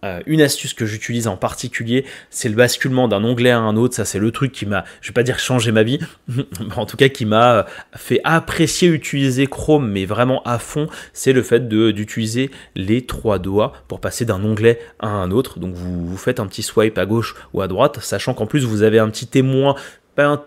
euh, 0.06 0.20
une 0.26 0.40
astuce 0.40 0.74
que 0.74 0.86
j'utilise 0.86 1.28
en 1.28 1.36
particulier, 1.36 2.04
c'est 2.30 2.48
le 2.48 2.54
basculement 2.54 3.08
d'un 3.08 3.22
onglet 3.24 3.50
à 3.50 3.58
un 3.58 3.76
autre. 3.76 3.94
Ça, 3.94 4.04
c'est 4.04 4.18
le 4.18 4.30
truc 4.30 4.52
qui 4.52 4.66
m'a, 4.66 4.84
je 5.00 5.08
vais 5.08 5.14
pas 5.14 5.22
dire 5.22 5.38
changé 5.38 5.72
ma 5.72 5.82
vie, 5.82 5.98
en 6.76 6.86
tout 6.86 6.96
cas 6.96 7.08
qui 7.08 7.26
m'a 7.26 7.54
euh, 7.54 7.62
fait 7.94 8.20
apprécier 8.24 8.88
utiliser 8.88 9.46
Chrome, 9.46 9.90
mais 9.90 10.04
vraiment 10.04 10.42
à 10.44 10.58
fond. 10.58 10.88
C'est 11.12 11.32
le 11.32 11.42
fait 11.42 11.68
d'utiliser 11.68 12.50
les 12.74 13.04
trois 13.04 13.38
doigts 13.38 13.72
pour 13.88 14.00
passer 14.00 14.24
d'un 14.24 14.42
onglet 14.44 14.78
à 14.98 15.08
un 15.08 15.30
autre. 15.30 15.58
Donc 15.58 15.74
vous, 15.74 16.06
vous 16.06 16.16
faites 16.16 16.40
un 16.40 16.46
petit 16.46 16.62
swipe 16.62 16.98
à 16.98 17.06
gauche 17.06 17.34
ou 17.52 17.60
à 17.60 17.68
droite, 17.68 17.98
sachant 18.00 18.34
qu'en 18.34 18.46
plus 18.46 18.64
vous 18.64 18.82
avez 18.82 18.98
un 18.98 19.08
petit 19.08 19.26
témoin, 19.26 19.74
pas 20.14 20.26
un 20.26 20.42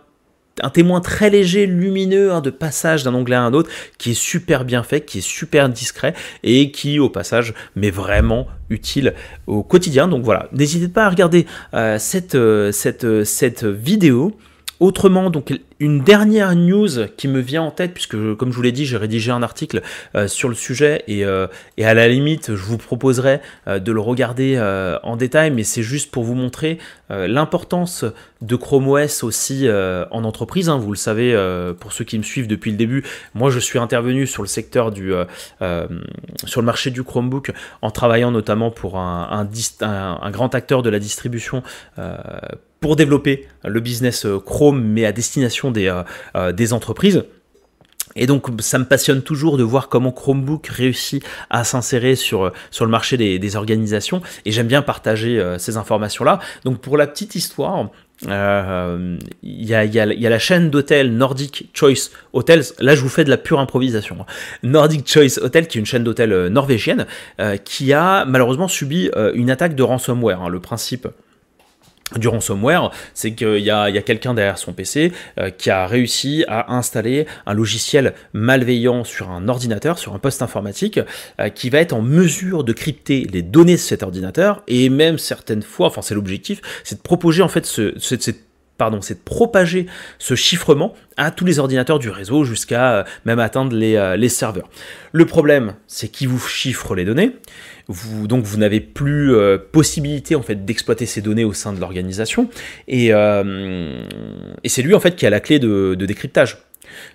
un 0.62 0.70
témoin 0.70 1.02
très 1.02 1.30
léger, 1.30 1.66
lumineux, 1.66 2.32
hein, 2.32 2.42
de 2.42 2.50
passage 2.50 3.04
d'un 3.04 3.14
onglet 3.14 3.36
à 3.36 3.42
un 3.42 3.54
autre, 3.54 3.70
qui 3.98 4.12
est 4.12 4.20
super 4.20 4.66
bien 4.66 4.84
fait, 4.84 5.02
qui 5.02 5.20
est 5.20 5.28
super 5.28 5.70
discret 5.70 6.14
et 6.44 6.72
qui, 6.72 7.00
au 7.00 7.10
passage, 7.10 7.54
m'est 7.76 7.92
vraiment 7.92 8.48
utile 8.70 9.14
au 9.48 9.64
quotidien. 9.64 10.08
Donc 10.08 10.24
voilà, 10.24 10.48
n'hésitez 10.52 10.88
pas 10.88 11.06
à 11.06 11.10
regarder 11.10 11.46
euh, 11.74 11.98
euh, 12.36 12.72
euh, 13.04 13.24
cette 13.26 13.64
vidéo. 13.64 14.38
Autrement, 14.80 15.30
donc 15.30 15.52
une 15.82 16.02
dernière 16.02 16.56
news 16.56 17.08
qui 17.18 17.28
me 17.28 17.42
vient 17.42 17.64
en 17.64 17.72
tête, 17.72 17.94
puisque 17.94 18.16
comme 18.36 18.52
je 18.52 18.56
vous 18.56 18.62
l'ai 18.62 18.72
dit, 18.72 18.86
j'ai 18.86 18.96
rédigé 18.96 19.30
un 19.30 19.44
article 19.44 19.82
euh, 20.16 20.30
sur 20.30 20.48
le 20.48 20.56
sujet 20.56 21.04
et, 21.08 21.26
euh, 21.26 21.48
et, 21.76 21.86
à 21.86 21.94
la 21.94 22.08
limite, 22.08 22.56
je 22.56 22.64
vous 22.64 22.78
proposerai 22.78 23.42
euh, 23.68 23.80
de 23.80 23.92
le 23.92 24.00
regarder 24.00 24.58
en 25.04 25.18
détail, 25.18 25.52
mais 25.52 25.64
c'est 25.64 25.84
juste 25.84 26.12
pour 26.12 26.24
vous 26.24 26.36
montrer 26.36 26.78
l'importance 27.10 28.06
de 28.42 28.56
Chrome 28.56 28.88
OS 28.88 29.24
aussi 29.24 29.68
en 29.70 30.24
entreprise. 30.24 30.70
Hein. 30.70 30.78
vous 30.78 30.92
le 30.92 30.98
savez, 30.98 31.36
pour 31.80 31.92
ceux 31.92 32.06
qui 32.06 32.18
me 32.18 32.24
suivent 32.24 32.48
depuis 32.48 32.72
le 32.72 32.78
début, 32.78 33.04
moi 33.34 33.50
je 33.50 33.60
suis 33.60 33.80
intervenu 33.80 34.28
sur 34.28 34.44
le 34.44 34.48
secteur 34.48 34.92
du, 34.92 35.12
sur 36.46 36.62
le 36.62 36.66
marché 36.66 36.92
du 36.92 37.04
Chromebook 37.04 37.52
en 37.82 37.92
travaillant 37.92 38.32
notamment 38.32 38.72
pour 38.72 38.98
un 38.98 39.48
grand 40.32 40.56
acteur 40.56 40.84
de 40.84 40.90
la 40.90 41.00
distribution 41.00 41.64
pour 42.80 42.96
développer 42.96 43.48
le 43.64 43.80
business 43.80 44.26
euh, 44.26 44.40
Chrome, 44.40 44.82
mais 44.82 45.06
à 45.06 45.12
destination 45.12 45.72
des, 45.72 45.88
euh, 45.88 46.04
euh, 46.36 46.52
des 46.52 46.74
entreprises. 46.74 47.24
Et 48.16 48.28
donc 48.28 48.48
ça 48.60 48.80
me 48.80 48.86
passionne 48.86 49.22
toujours 49.22 49.58
de 49.58 49.64
voir 49.64 49.90
comment 49.90 50.12
Chromebook 50.12 50.68
réussit 50.68 51.24
à 51.50 51.64
s'insérer 51.64 52.16
sur, 52.16 52.52
sur 52.72 52.86
le 52.86 52.92
marché 52.92 53.18
des, 53.18 53.56
organisations 53.56 54.22
et 54.46 54.52
j'aime 54.52 54.68
bien 54.68 54.82
partager 54.82 55.40
euh, 55.40 55.58
ces 55.58 55.78
informations-là. 55.78 56.40
Donc 56.66 56.80
pour 56.80 56.98
la 56.98 57.08
petite 57.08 57.36
histoire, 57.36 57.90
euh, 58.28 59.18
il 59.42 59.66
y, 59.66 59.74
a, 59.74 60.06
la 60.06 60.40
chaîne 60.40 60.70
d'hôtels 60.70 61.14
Nordic 61.14 61.70
Choice 61.74 62.12
Hotels. 62.34 62.64
Là, 62.80 62.94
je 62.96 63.02
vous 63.02 63.10
fais 63.10 63.24
de 63.24 63.30
la 63.30 63.38
pure 63.38 63.60
improvisation. 63.60 64.26
Nordic 64.62 65.10
Choice 65.10 65.40
Hotel, 65.42 65.68
qui 65.68 65.78
est 65.78 65.82
une 65.82 65.86
chaîne 65.88 66.04
d'hôtels 66.04 66.34
euh, 66.34 66.50
norvégienne, 66.50 67.08
qui 67.64 67.94
a 67.94 68.26
malheureusement 68.26 68.68
subi 68.68 69.10
une 69.34 69.50
attaque 69.50 69.76
de 69.76 69.84
ransomware. 69.84 70.42
Hein. 70.42 70.50
Le 70.50 70.60
principe 70.60 71.08
du 72.18 72.28
ransomware, 72.28 72.92
c'est 73.14 73.34
qu'il 73.34 73.60
y 73.60 73.70
a, 73.70 73.92
quelqu'un 74.02 74.34
derrière 74.34 74.58
son 74.58 74.74
PC 74.74 75.12
euh, 75.40 75.50
qui 75.50 75.70
a 75.70 75.86
réussi 75.86 76.44
à 76.48 76.74
installer 76.74 77.26
un 77.46 77.54
logiciel 77.54 78.14
malveillant 78.34 79.04
sur 79.04 79.30
un 79.30 79.48
ordinateur, 79.48 80.00
sur 80.00 80.14
un 80.14 80.20
poste 80.20 80.42
informatique, 80.42 81.00
euh, 81.40 81.50
qui 81.50 81.70
va 81.70 81.80
être 81.80 81.94
en 81.94 82.02
mesure 82.02 82.64
de 82.64 82.74
crypter 82.74 83.28
les 83.32 83.42
données 83.42 83.74
de 83.74 83.78
cet 83.78 84.04
ordinateur. 84.04 84.64
Et 84.68 84.90
même 84.90 85.18
certaines 85.18 85.62
fois, 85.62 85.88
enfin 85.88 86.02
c'est 86.02 86.16
l'objectif, 86.16 86.62
c'est 86.84 86.96
de 86.96 87.02
proposer 87.02 87.42
en 87.42 87.50
fait 87.50 87.66
ce, 87.66 87.94
c'est 89.02 89.16
de 89.16 89.24
propager 89.24 89.86
ce 90.18 90.36
chiffrement 90.36 90.94
à 91.18 91.32
tous 91.32 91.46
les 91.46 91.60
ordinateurs 91.60 92.00
du 92.00 92.10
réseau 92.10 92.44
jusqu'à 92.44 92.92
euh, 92.94 93.04
même 93.26 93.40
atteindre 93.40 93.76
les, 93.76 94.16
les 94.18 94.30
serveurs. 94.30 94.70
Le 95.12 95.26
problème, 95.26 95.74
c'est 95.88 96.08
qu'il 96.08 96.30
vous 96.30 96.40
chiffre 96.40 96.96
les 96.96 97.06
données 97.06 97.34
donc 98.28 98.44
vous 98.44 98.58
n'avez 98.58 98.82
plus 98.82 99.34
euh, 99.34 99.58
possibilité 99.58 100.36
en 100.36 100.44
fait 100.44 100.64
d'exploiter 100.64 101.06
ces 101.06 101.22
données 101.22 101.44
au 101.44 101.54
sein 101.54 101.74
de 101.74 101.80
l'organisation 101.80 102.50
et, 102.88 103.14
euh, 103.14 104.04
et 104.64 104.70
c'est 104.70 104.84
lui 104.84 104.94
en 104.94 105.00
fait 105.00 105.16
qui 105.16 105.26
a 105.26 105.30
la 105.30 105.40
clé 105.40 105.60
de, 105.60 105.96
décryptage. 105.96 106.58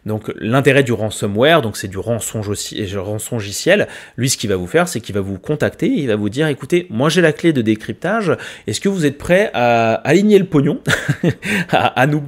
Donc 0.07 0.33
l'intérêt 0.39 0.83
du 0.83 0.93
ransomware, 0.93 1.63
donc 1.63 1.77
c'est 1.77 1.89
du 1.89 1.99
rançongiciel. 1.99 3.89
Lui, 4.17 4.29
ce 4.29 4.37
qu'il 4.37 4.51
va 4.51 4.57
vous 4.57 4.67
faire, 4.67 4.89
c'est 4.89 5.01
qu'il 5.01 5.15
va 5.15 5.21
vous 5.21 5.39
contacter, 5.39 5.87
il 5.87 6.09
va 6.09 6.17
vous 6.17 6.29
dire, 6.29 6.49
écoutez, 6.49 6.87
moi 6.91 7.09
j'ai 7.09 7.21
la 7.21 7.33
clé 7.33 7.53
de 7.53 7.63
décryptage. 7.63 8.33
Est-ce 8.67 8.81
que 8.81 8.89
vous 8.89 9.07
êtes 9.07 9.19
prêt 9.19 9.51
à 9.55 9.95
aligner 9.95 10.39
le 10.39 10.47
pognon, 10.47 10.81
à, 11.71 12.07
nous, 12.07 12.23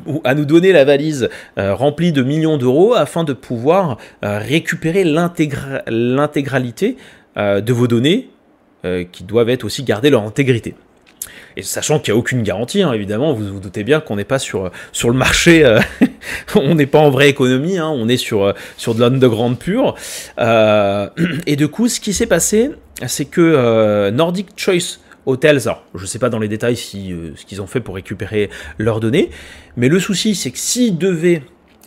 donner 0.45 0.73
la 0.73 0.85
valise 0.85 1.29
euh, 1.59 1.75
remplie 1.75 2.13
de 2.13 2.23
millions 2.23 2.57
d'euros 2.57 2.95
afin 2.95 3.25
de 3.25 3.33
pouvoir 3.33 3.99
récupérer 4.23 5.05
l'intégralité 5.05 6.97
de 7.37 7.73
vos 7.73 7.87
données 7.87 8.31
euh, 8.87 9.05
qui 9.11 9.25
doivent 9.25 9.49
être 9.49 9.65
aussi 9.65 9.83
garder 9.83 10.11
leur 10.11 10.23
intégrité? 10.23 10.75
Et 11.57 11.63
sachant 11.63 11.99
qu'il 11.99 12.13
n'y 12.13 12.17
a 12.17 12.19
aucune 12.19 12.43
garantie, 12.43 12.83
hein, 12.83 12.93
évidemment, 12.93 13.33
vous 13.33 13.55
vous 13.55 13.61
doutez 13.61 13.83
bien 13.83 14.01
qu'on 14.01 14.17
n'est 14.17 14.25
pas 14.25 14.39
sur, 14.39 14.71
sur 14.93 15.09
le 15.09 15.17
marché, 15.17 15.65
euh, 15.65 15.81
on 16.55 16.75
n'est 16.75 16.87
pas 16.87 16.99
en 16.99 17.11
vraie 17.11 17.31
économie, 17.31 17.79
hein, 17.79 17.89
on 17.89 18.09
est 18.09 18.19
sur, 18.19 18.45
euh, 18.45 18.53
sur 18.77 18.95
de 18.95 19.01
l'underground 19.01 19.59
pur. 19.59 19.95
et 21.47 21.57
du 21.57 21.69
coup, 21.69 21.89
ce 21.89 22.01
qui 22.01 22.13
s'est 22.13 22.27
passé, 22.27 22.71
c'est 23.07 23.25
que 23.25 24.11
Nordic 24.11 24.49
Choice 24.57 24.99
Hotels, 25.25 25.61
alors 25.65 25.85
je 25.95 26.03
ne 26.03 26.07
sais 26.07 26.19
pas 26.19 26.29
dans 26.29 26.39
les 26.39 26.49
détails 26.49 26.77
si, 26.77 27.15
ce 27.35 27.45
qu'ils 27.45 27.61
ont 27.61 27.67
fait 27.67 27.81
pour 27.81 27.95
récupérer 27.95 28.51
leurs 28.79 29.01
données, 29.01 29.31
mais 29.77 29.89
le 29.89 29.99
souci, 29.99 30.35
c'est 30.35 30.51
que 30.51 30.59
s'ils 30.59 30.99
devaient 30.99 31.43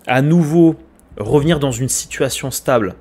à 0.08 0.22
nouveau 0.22 0.76
revenir 1.18 1.60
dans 1.60 1.72
une 1.72 1.90
situation 1.90 2.52
stable, 2.52 2.96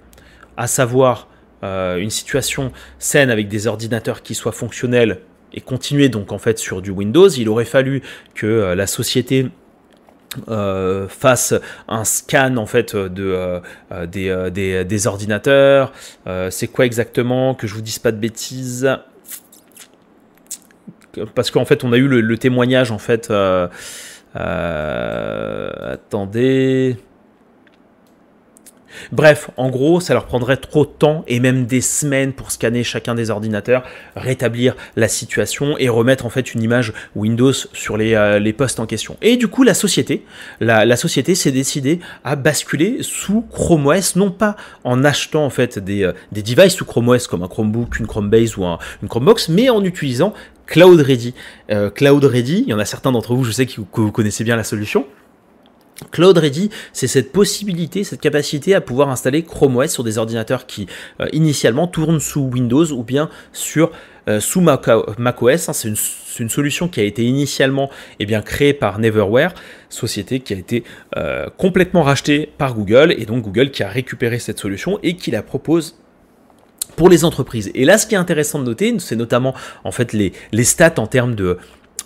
à 0.56 0.66
savoir 0.66 1.28
euh, 1.64 1.96
une 1.96 2.10
situation 2.10 2.72
saine 2.98 3.30
avec 3.30 3.48
des 3.48 3.66
ordinateurs 3.66 4.22
qui 4.22 4.34
soient 4.34 4.52
fonctionnels 4.52 5.20
et 5.52 5.60
continuer 5.60 6.08
donc 6.08 6.32
en 6.32 6.38
fait 6.38 6.58
sur 6.58 6.82
du 6.82 6.90
Windows, 6.90 7.28
il 7.28 7.48
aurait 7.48 7.64
fallu 7.64 8.02
que 8.34 8.46
euh, 8.46 8.74
la 8.74 8.86
société 8.86 9.48
euh, 10.48 11.08
fasse 11.08 11.54
un 11.88 12.04
scan 12.04 12.56
en 12.56 12.66
fait 12.66 12.94
de 12.94 13.60
des, 14.06 15.06
ordinateurs. 15.06 15.92
c'est 16.50 16.68
quoi 16.68 16.84
exactement? 16.86 17.54
Que 17.54 17.66
je 17.66 17.74
vous 17.74 17.80
dise 17.80 17.98
pas 17.98 18.12
de 18.12 18.18
bêtises 18.18 18.88
parce 21.34 21.50
qu'en 21.50 21.64
fait 21.64 21.82
on 21.84 21.92
a 21.92 21.96
eu 21.96 22.06
le 22.06 22.38
témoignage 22.38 22.92
en 22.92 22.98
fait. 22.98 23.32
attendez. 25.94 26.98
Bref, 29.12 29.50
en 29.56 29.70
gros, 29.70 30.00
ça 30.00 30.14
leur 30.14 30.26
prendrait 30.26 30.56
trop 30.56 30.84
de 30.84 30.90
temps 30.90 31.24
et 31.26 31.40
même 31.40 31.66
des 31.66 31.80
semaines 31.80 32.32
pour 32.32 32.50
scanner 32.50 32.84
chacun 32.84 33.14
des 33.14 33.30
ordinateurs, 33.30 33.84
rétablir 34.16 34.76
la 34.96 35.08
situation 35.08 35.76
et 35.78 35.88
remettre 35.88 36.26
en 36.26 36.30
fait 36.30 36.54
une 36.54 36.62
image 36.62 36.92
Windows 37.14 37.52
sur 37.52 37.96
les, 37.96 38.14
euh, 38.14 38.52
postes 38.56 38.80
en 38.80 38.86
question. 38.86 39.16
Et 39.22 39.36
du 39.36 39.48
coup, 39.48 39.62
la 39.62 39.74
société, 39.74 40.24
la, 40.60 40.96
société 40.96 41.34
s'est 41.34 41.52
décidée 41.52 42.00
à 42.24 42.34
basculer 42.34 42.98
sous 43.02 43.42
Chrome 43.42 43.86
OS, 43.86 44.16
non 44.16 44.30
pas 44.30 44.56
en 44.84 45.04
achetant 45.04 45.44
en 45.44 45.50
fait 45.50 45.78
des, 45.78 46.04
euh, 46.04 46.12
devices 46.32 46.74
sous 46.74 46.84
Chrome 46.84 47.08
OS 47.08 47.26
comme 47.26 47.42
un 47.42 47.48
Chromebook, 47.48 47.98
une 47.98 48.06
Chromebase 48.06 48.56
ou 48.56 48.64
un, 48.64 48.78
une 49.02 49.08
Chromebox, 49.08 49.48
mais 49.48 49.70
en 49.70 49.84
utilisant 49.84 50.32
Cloud 50.66 51.00
Ready. 51.00 51.34
Euh, 51.70 51.90
Cloud 51.90 52.24
Ready, 52.24 52.64
il 52.66 52.70
y 52.70 52.74
en 52.74 52.78
a 52.78 52.84
certains 52.84 53.12
d'entre 53.12 53.34
vous, 53.34 53.44
je 53.44 53.52
sais 53.52 53.66
que 53.66 53.80
vous 53.80 54.12
connaissez 54.12 54.44
bien 54.44 54.56
la 54.56 54.64
solution. 54.64 55.06
Cloud 56.10 56.38
Ready, 56.38 56.70
c'est 56.92 57.06
cette 57.06 57.32
possibilité, 57.32 58.04
cette 58.04 58.20
capacité 58.20 58.74
à 58.74 58.80
pouvoir 58.80 59.08
installer 59.08 59.42
Chrome 59.42 59.76
OS 59.76 59.90
sur 59.90 60.04
des 60.04 60.18
ordinateurs 60.18 60.66
qui 60.66 60.86
euh, 61.20 61.26
initialement 61.32 61.86
tournent 61.86 62.20
sous 62.20 62.42
Windows 62.42 62.86
ou 62.92 63.02
bien 63.02 63.28
sur 63.52 63.90
euh, 64.28 64.40
sous 64.40 64.60
macOS. 64.60 65.68
Hein. 65.68 65.72
c'est 65.72 65.88
une, 65.88 66.48
solution 66.48 66.88
qui 66.88 67.00
a 67.00 67.02
été 67.02 67.24
initialement 67.24 67.90
eh 68.20 68.26
créée 68.44 68.74
par 68.74 68.98
Neverware, 68.98 69.54
société 69.88 70.40
qui 70.40 70.54
a 70.54 70.56
été 70.56 70.84
euh, 71.16 71.46
complètement 71.56 72.02
rachetée 72.02 72.52
par 72.58 72.74
Google 72.74 73.14
et 73.16 73.24
donc 73.24 73.42
Google 73.42 73.70
qui 73.70 73.82
a 73.82 73.88
récupéré 73.88 74.38
cette 74.38 74.58
solution 74.58 75.00
et 75.02 75.16
qui 75.16 75.30
la 75.30 75.42
propose 75.42 75.98
pour 76.94 77.08
les 77.08 77.24
entreprises. 77.24 77.70
Et 77.74 77.84
là, 77.84 77.96
ce 77.96 78.06
qui 78.06 78.14
est 78.14 78.18
intéressant 78.18 78.58
de 78.58 78.64
noter, 78.64 78.94
c'est 78.98 79.16
notamment 79.16 79.54
en 79.84 79.92
fait 79.92 80.12
les, 80.12 80.32
les 80.52 80.64
stats 80.64 80.94
en 80.98 81.06
termes 81.06 81.34
de 81.34 81.58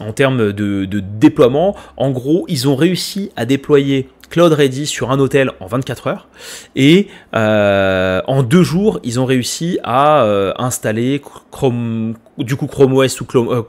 en 0.03 0.13
termes 0.13 0.53
de, 0.53 0.85
déploiement. 1.01 1.77
En 1.97 2.11
gros, 2.11 2.45
ils 2.49 2.69
ont 2.69 2.77
réussi 2.77 3.31
à 3.37 3.45
déployer 3.45 4.09
Cloud 4.31 4.53
Ready 4.53 4.87
sur 4.87 5.11
un 5.11 5.19
hôtel 5.19 5.51
en 5.61 5.67
24 5.67 6.07
heures 6.07 6.29
et 6.75 7.09
euh, 7.35 8.23
en 8.27 8.43
deux 8.43 8.63
jours 8.63 8.99
ils 9.03 9.21
ont 9.21 9.27
réussi 9.27 9.79
à 9.83 10.25
euh, 10.25 10.55
installer 10.57 11.21
Chrome 11.51 12.15
du 12.39 12.57
coup 12.57 12.67
Chrome 12.67 12.95
OS 12.95 13.21
ou 13.21 13.27
euh, 13.35 13.63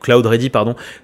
Cloud 0.00 0.26
Ready 0.26 0.50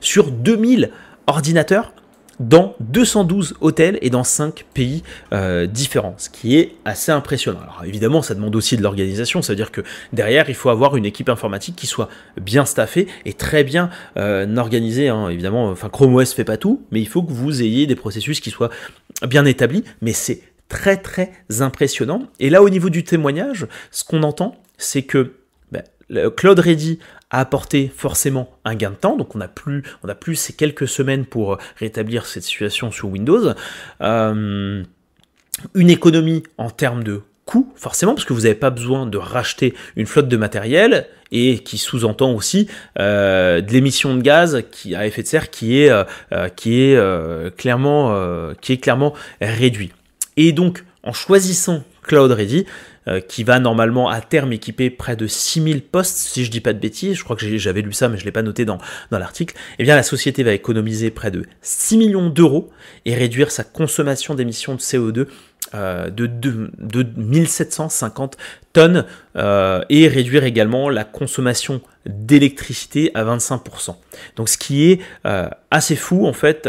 sur 0.00 0.32
2000 0.32 0.90
ordinateurs 1.28 1.92
dans 2.40 2.74
212 2.80 3.54
hôtels 3.60 3.98
et 4.02 4.10
dans 4.10 4.24
5 4.24 4.64
pays 4.74 5.02
euh, 5.32 5.66
différents, 5.66 6.14
ce 6.18 6.28
qui 6.28 6.56
est 6.56 6.74
assez 6.84 7.12
impressionnant. 7.12 7.60
Alors 7.60 7.82
évidemment, 7.84 8.22
ça 8.22 8.34
demande 8.34 8.56
aussi 8.56 8.76
de 8.76 8.82
l'organisation, 8.82 9.42
c'est-à-dire 9.42 9.70
que 9.70 9.82
derrière, 10.12 10.48
il 10.48 10.54
faut 10.54 10.70
avoir 10.70 10.96
une 10.96 11.04
équipe 11.04 11.28
informatique 11.28 11.76
qui 11.76 11.86
soit 11.86 12.08
bien 12.40 12.64
staffée 12.64 13.06
et 13.24 13.32
très 13.32 13.64
bien 13.64 13.90
euh, 14.16 14.56
organisée. 14.56 15.08
Hein. 15.08 15.28
Évidemment, 15.28 15.70
enfin 15.70 15.88
Chrome 15.88 16.14
OS 16.14 16.32
fait 16.32 16.44
pas 16.44 16.56
tout, 16.56 16.82
mais 16.90 17.00
il 17.00 17.08
faut 17.08 17.22
que 17.22 17.32
vous 17.32 17.62
ayez 17.62 17.86
des 17.86 17.96
processus 17.96 18.40
qui 18.40 18.50
soient 18.50 18.70
bien 19.26 19.44
établis, 19.44 19.84
mais 20.00 20.12
c'est 20.12 20.42
très 20.68 20.96
très 20.96 21.30
impressionnant. 21.60 22.28
Et 22.40 22.50
là, 22.50 22.62
au 22.62 22.70
niveau 22.70 22.88
du 22.90 23.04
témoignage, 23.04 23.66
ce 23.90 24.04
qu'on 24.04 24.22
entend, 24.22 24.56
c'est 24.78 25.02
que 25.02 25.34
ben, 25.70 25.82
Cloud 26.36 26.58
Ready 26.58 26.98
a 27.32 27.40
apporté 27.40 27.90
forcément 27.94 28.50
un 28.64 28.76
gain 28.76 28.90
de 28.90 28.94
temps, 28.94 29.16
donc 29.16 29.34
on 29.34 29.38
n'a 29.38 29.48
plus, 29.48 29.82
on 30.04 30.08
a 30.08 30.14
plus 30.14 30.36
ces 30.36 30.52
quelques 30.52 30.86
semaines 30.86 31.24
pour 31.24 31.58
rétablir 31.78 32.26
cette 32.26 32.44
situation 32.44 32.92
sur 32.92 33.08
Windows. 33.08 33.54
Euh, 34.02 34.84
une 35.74 35.90
économie 35.90 36.44
en 36.58 36.70
termes 36.70 37.02
de 37.02 37.22
coûts, 37.46 37.72
forcément, 37.74 38.14
parce 38.14 38.26
que 38.26 38.34
vous 38.34 38.42
n'avez 38.42 38.54
pas 38.54 38.70
besoin 38.70 39.06
de 39.06 39.18
racheter 39.18 39.74
une 39.96 40.06
flotte 40.06 40.28
de 40.28 40.36
matériel, 40.36 41.08
et 41.34 41.60
qui 41.60 41.78
sous-entend 41.78 42.32
aussi 42.32 42.68
euh, 43.00 43.62
de 43.62 43.72
l'émission 43.72 44.14
de 44.14 44.20
gaz 44.20 44.62
qui, 44.70 44.94
à 44.94 45.06
effet 45.06 45.22
de 45.22 45.26
serre 45.26 45.48
qui 45.48 45.80
est, 45.80 45.90
euh, 45.90 46.48
qui 46.54 46.82
est, 46.82 47.56
clairement, 47.56 48.54
qui 48.60 48.74
est 48.74 48.78
clairement 48.78 49.14
réduit. 49.40 49.92
Et 50.36 50.52
donc, 50.52 50.84
en 51.02 51.14
choisissant 51.14 51.82
Cloud 52.02 52.32
Ready, 52.32 52.66
qui 53.28 53.42
va 53.42 53.58
normalement 53.58 54.08
à 54.08 54.20
terme 54.20 54.52
équiper 54.52 54.88
près 54.90 55.16
de 55.16 55.26
6000 55.26 55.82
postes, 55.82 56.16
si 56.16 56.44
je 56.44 56.50
dis 56.50 56.60
pas 56.60 56.72
de 56.72 56.78
bêtises, 56.78 57.16
je 57.16 57.24
crois 57.24 57.36
que 57.36 57.58
j'avais 57.58 57.82
lu 57.82 57.92
ça 57.92 58.08
mais 58.08 58.16
je 58.16 58.24
l'ai 58.24 58.32
pas 58.32 58.42
noté 58.42 58.64
dans, 58.64 58.78
dans 59.10 59.18
l'article, 59.18 59.56
eh 59.78 59.82
bien 59.82 59.96
la 59.96 60.02
société 60.02 60.42
va 60.42 60.52
économiser 60.52 61.10
près 61.10 61.30
de 61.30 61.44
6 61.62 61.96
millions 61.96 62.30
d'euros 62.30 62.70
et 63.04 63.14
réduire 63.14 63.50
sa 63.50 63.64
consommation 63.64 64.34
d'émissions 64.34 64.74
de 64.74 64.80
CO2 64.80 65.26
euh, 65.74 66.10
de, 66.10 67.06
1750 67.16 68.36
tonnes 68.74 69.06
euh, 69.36 69.82
et 69.88 70.06
réduire 70.06 70.44
également 70.44 70.90
la 70.90 71.04
consommation 71.04 71.80
d'électricité 72.04 73.10
à 73.14 73.24
25%. 73.24 73.94
Donc 74.36 74.50
ce 74.50 74.58
qui 74.58 74.90
est 74.90 75.00
assez 75.70 75.96
fou 75.96 76.26
en 76.26 76.34
fait 76.34 76.68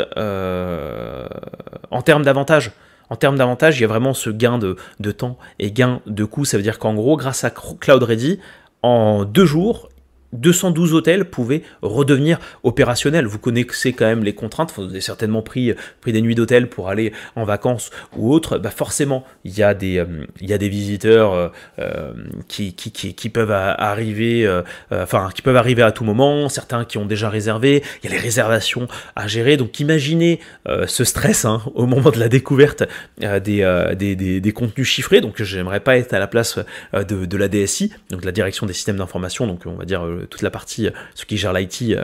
en 1.92 2.02
termes 2.02 2.24
d'avantages. 2.24 2.72
En 3.14 3.16
termes 3.16 3.38
d'avantages, 3.38 3.78
il 3.78 3.82
y 3.84 3.86
a 3.86 3.88
vraiment 3.88 4.16
ce 4.16 4.32
gain 4.32 4.58
de, 4.58 5.12
temps 5.12 5.38
et 5.60 5.72
gain 5.72 6.02
de 6.08 6.26
coût. 6.26 6.46
Ça 6.46 6.58
veut 6.58 6.64
dire 6.64 6.80
qu'en 6.80 6.96
gros, 6.96 7.16
grâce 7.16 7.44
à 7.44 7.52
Cloud 7.52 8.02
Ready, 8.02 8.40
en 8.82 9.24
deux 9.24 9.46
jours, 9.46 9.90
212 10.34 10.94
hôtels 10.94 11.26
pouvaient 11.26 11.64
redevenir 11.82 12.40
opérationnels. 12.64 13.26
Vous 13.26 13.40
connaissez 13.40 13.94
quand 13.94 14.06
même 14.06 14.24
les 14.24 14.34
contraintes, 14.34 14.74
vous 14.76 14.84
avez 14.84 15.02
certainement 15.02 15.42
pris, 15.42 15.74
pris 16.02 16.12
des 16.12 16.22
nuits 16.22 16.36
d'hôtel 16.36 16.68
pour 16.70 16.90
aller 16.90 17.14
en 17.36 17.46
vacances 17.46 17.92
ou 18.18 18.34
autre. 18.34 18.58
Bah 18.58 18.70
forcément, 18.70 19.24
il 19.44 19.58
y 19.58 19.64
a 19.64 19.74
des, 19.74 19.98
euh, 20.00 20.26
visiteurs 20.42 21.34
euh, 21.34 21.50
euh, 21.80 22.14
qui, 22.48 23.30
peuvent 23.30 23.52
arriver, 23.52 24.62
enfin, 24.92 25.30
qui 25.34 25.42
peuvent 25.42 25.56
arriver 25.56 25.84
à 25.84 25.92
tout 25.92 26.04
moment, 26.04 26.50
certains 26.50 26.86
qui 26.86 26.98
ont 26.98 27.06
déjà 27.06 27.30
réservé, 27.30 27.84
il 28.04 28.10
y 28.10 28.14
a 28.14 28.16
les 28.16 28.22
réservations 28.22 28.88
à 29.16 29.28
gérer. 29.28 29.58
Donc 29.58 29.80
imaginez 29.80 30.40
ce 30.88 31.04
stress 31.04 31.46
hein, 31.46 31.62
au 31.76 31.86
moment 31.86 32.12
de 32.12 32.20
la 32.20 32.30
découverte 32.30 32.84
des, 33.20 34.54
contenus 34.54 34.88
chiffrés. 34.88 35.22
Donc 35.22 35.42
j'aimerais 35.42 35.80
pas 35.80 35.98
être 35.98 36.14
à 36.14 36.20
la 36.20 36.28
place 36.28 36.60
de, 36.94 37.26
de 37.26 37.38
la 37.38 37.48
DSI, 37.48 37.92
donc 38.10 38.26
la 38.26 38.32
direction 38.32 38.66
des 38.66 38.74
systèmes 38.74 38.98
d'information, 38.98 39.48
donc 39.48 39.62
on 39.66 39.76
va 39.76 39.86
dire 39.86 40.04
toute 40.30 40.42
la 40.42 40.50
partie, 40.50 40.90
ce 41.16 41.26
qui 41.26 41.38
gère 41.38 41.54
l'IT 41.54 41.96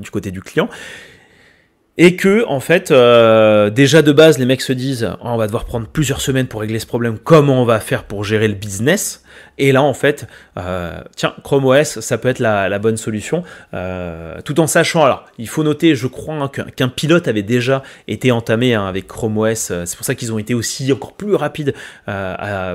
du 0.00 0.10
côté 0.10 0.30
du 0.30 0.40
client. 0.40 0.68
Et 1.98 2.16
que, 2.16 2.44
en 2.46 2.60
fait, 2.60 2.90
euh, 2.90 3.70
déjà 3.70 4.02
de 4.02 4.12
base, 4.12 4.38
les 4.38 4.44
mecs 4.44 4.60
se 4.60 4.74
disent 4.74 5.08
oh, 5.14 5.28
on 5.28 5.36
va 5.38 5.46
devoir 5.46 5.64
prendre 5.64 5.86
plusieurs 5.86 6.20
semaines 6.20 6.46
pour 6.46 6.60
régler 6.60 6.78
ce 6.78 6.86
problème, 6.86 7.18
comment 7.18 7.62
on 7.62 7.64
va 7.64 7.80
faire 7.80 8.04
pour 8.04 8.22
gérer 8.22 8.48
le 8.48 8.54
business? 8.54 9.22
Et 9.56 9.72
là, 9.72 9.82
en 9.82 9.94
fait, 9.94 10.26
euh, 10.58 11.00
tiens, 11.16 11.34
Chrome 11.42 11.64
OS, 11.64 12.00
ça 12.00 12.18
peut 12.18 12.28
être 12.28 12.38
la, 12.38 12.78
bonne 12.78 12.98
solution, 12.98 13.44
euh, 13.72 14.38
tout 14.44 14.60
en 14.60 14.66
sachant, 14.66 15.04
alors, 15.04 15.24
il 15.38 15.48
faut 15.48 15.62
noter, 15.62 15.94
je 15.94 16.06
crois, 16.06 16.50
qu'un 16.50 16.88
pilote 16.88 17.28
avait 17.28 17.42
déjà 17.42 17.82
été 18.08 18.30
entamé 18.30 18.74
hein, 18.74 18.86
avec 18.86 19.06
Chrome 19.06 19.38
OS, 19.38 19.72
c'est 19.84 19.96
pour 19.96 20.04
ça 20.04 20.14
qu'ils 20.14 20.32
ont 20.34 20.38
été 20.38 20.52
aussi 20.52 20.92
encore 20.92 21.14
plus 21.14 21.34
rapides 21.34 21.74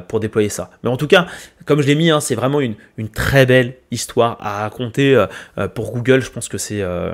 pour 0.08 0.20
déployer 0.20 0.50
ça. 0.50 0.72
Mais 0.84 0.90
en 0.90 0.98
tout 0.98 1.08
cas, 1.08 1.28
comme 1.66 1.82
je 1.82 1.88
l'ai 1.88 1.96
mis, 1.96 2.10
hein, 2.10 2.20
c'est 2.20 2.36
vraiment 2.36 2.60
une, 2.62 2.76
très 3.14 3.46
belle 3.46 3.76
histoire 3.92 4.38
à 4.40 4.62
raconter 4.62 5.16
euh, 5.16 5.26
euh, 5.58 5.68
pour 5.68 5.92
Google. 5.92 6.22
Je 6.22 6.32
pense 6.32 6.48
que 6.48 6.58
c'est 6.58 6.82
euh, 6.82 7.12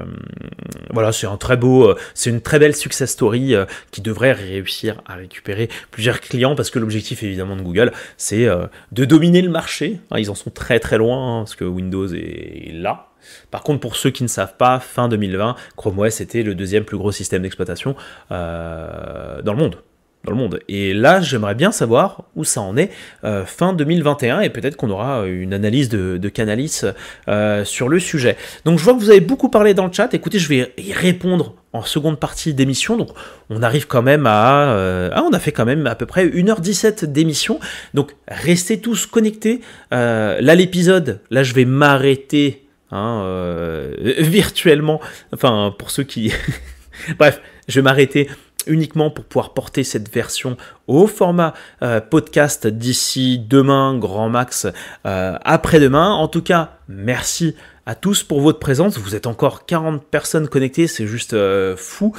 un 0.96 1.38
très 1.38 1.58
beau, 1.58 1.96
une 2.26 2.42
très 2.42 2.60
belle 2.60 2.76
success 2.76 3.12
story 3.12 3.56
qui 3.92 4.02
devrait 4.02 4.34
réussir 4.34 5.02
à 5.06 5.16
récupérer 5.16 5.70
plusieurs 5.92 6.20
clients 6.20 6.56
parce 6.56 6.70
que 6.70 6.80
l'objectif 6.80 7.24
évidemment 7.24 7.56
de 7.56 7.62
Google, 7.62 7.92
c'est 8.18 8.48
de 8.92 9.06
dominer 9.06 9.42
le 9.42 9.50
marché. 9.50 10.00
Hein, 10.12 10.20
ils 10.20 10.30
en 10.30 10.36
sont 10.36 10.50
très 10.50 10.80
très 10.80 10.98
loin 10.98 11.40
hein, 11.40 11.40
parce 11.42 11.56
que 11.56 11.66
Windows 11.66 12.08
est 12.08 12.72
là. 12.74 13.08
Par 13.52 13.64
contre, 13.64 13.80
pour 13.80 13.96
ceux 13.96 14.10
qui 14.10 14.24
ne 14.24 14.28
savent 14.28 14.56
pas, 14.58 14.80
fin 14.80 15.10
2020, 15.10 15.56
Chrome 15.76 16.00
OS 16.00 16.22
était 16.22 16.44
le 16.44 16.56
deuxième 16.56 16.84
plus 16.84 16.98
gros 16.98 17.12
système 17.12 17.42
d'exploitation 17.42 17.96
dans 18.30 19.42
le 19.44 19.56
monde 19.56 19.78
le 20.26 20.36
monde. 20.36 20.60
Et 20.68 20.94
là, 20.94 21.22
j'aimerais 21.22 21.56
bien 21.56 21.72
savoir 21.72 22.24
où 22.36 22.44
ça 22.44 22.62
en 22.62 22.78
est 22.78 22.92
euh, 23.24 23.46
fin 23.46 23.74
2021 23.74 24.42
et 24.42 24.50
peut-être 24.50 24.76
qu'on 24.76 24.90
aura 24.90 25.26
une 25.26 25.54
analyse 25.54 25.90
de, 25.90 26.30
Canalis 26.30 26.82
euh, 27.30 27.64
sur 27.64 27.88
le 27.88 28.00
sujet. 28.00 28.36
Donc 28.66 28.80
je 28.80 28.84
vois 28.84 28.94
que 28.94 29.00
vous 29.00 29.10
avez 29.10 29.22
beaucoup 29.22 29.50
parlé 29.50 29.74
dans 29.74 29.86
le 29.86 29.94
chat. 29.94 30.14
Écoutez, 30.14 30.40
je 30.40 30.50
vais 30.50 30.74
y 30.78 30.92
répondre 30.92 31.56
en 31.74 31.84
seconde 31.84 32.20
partie 32.20 32.54
d'émission. 32.54 32.98
Donc 32.98 33.10
on 33.50 33.64
arrive 33.64 33.88
quand 33.88 34.02
même 34.02 34.26
à... 34.26 34.72
Euh, 34.72 35.10
ah, 35.14 35.24
on 35.24 35.32
a 35.32 35.40
fait 35.40 35.52
quand 35.52 35.66
même 35.66 35.88
à 35.88 35.96
peu 35.96 36.06
près 36.06 36.28
1h17 36.28 37.06
d'émission. 37.06 37.60
Donc 37.94 38.16
restez 38.28 38.82
tous 38.82 39.06
connectés. 39.06 39.62
là, 39.92 40.56
l'épisode, 40.56 41.22
là, 41.32 41.44
je 41.44 41.54
vais 41.54 41.66
m'arrêter 41.66 42.68
hein, 42.92 43.24
virtuellement. 44.20 45.00
Enfin, 45.34 45.74
pour 45.78 45.92
ceux 45.92 46.04
qui... 46.04 46.34
Bref, 47.20 47.40
je 47.68 47.80
vais 47.80 47.84
m'arrêter 47.84 48.28
uniquement 48.68 49.10
pour 49.10 49.26
pouvoir 49.26 49.54
porter 49.54 49.84
cette 49.84 50.14
version 50.14 50.58
au 50.88 51.06
format 51.08 51.54
euh, 51.84 52.02
podcast 52.02 52.66
d'ici 52.66 53.40
demain, 53.40 53.98
grand 53.98 54.30
max, 54.30 54.68
euh, 55.06 55.38
après-demain. 55.44 56.12
En 56.12 56.28
tout 56.28 56.42
cas, 56.42 56.78
merci 56.88 57.56
à 57.86 57.96
tous 57.96 58.24
pour 58.24 58.42
votre 58.42 58.60
présence. 58.60 58.98
Vous 58.98 59.16
êtes 59.16 59.28
encore 59.28 59.66
40 59.66 60.04
personnes 60.04 60.50
connectées, 60.50 60.88
c'est 60.88 61.08
juste 61.08 61.34
euh, 61.34 61.76
fou. 61.78 62.14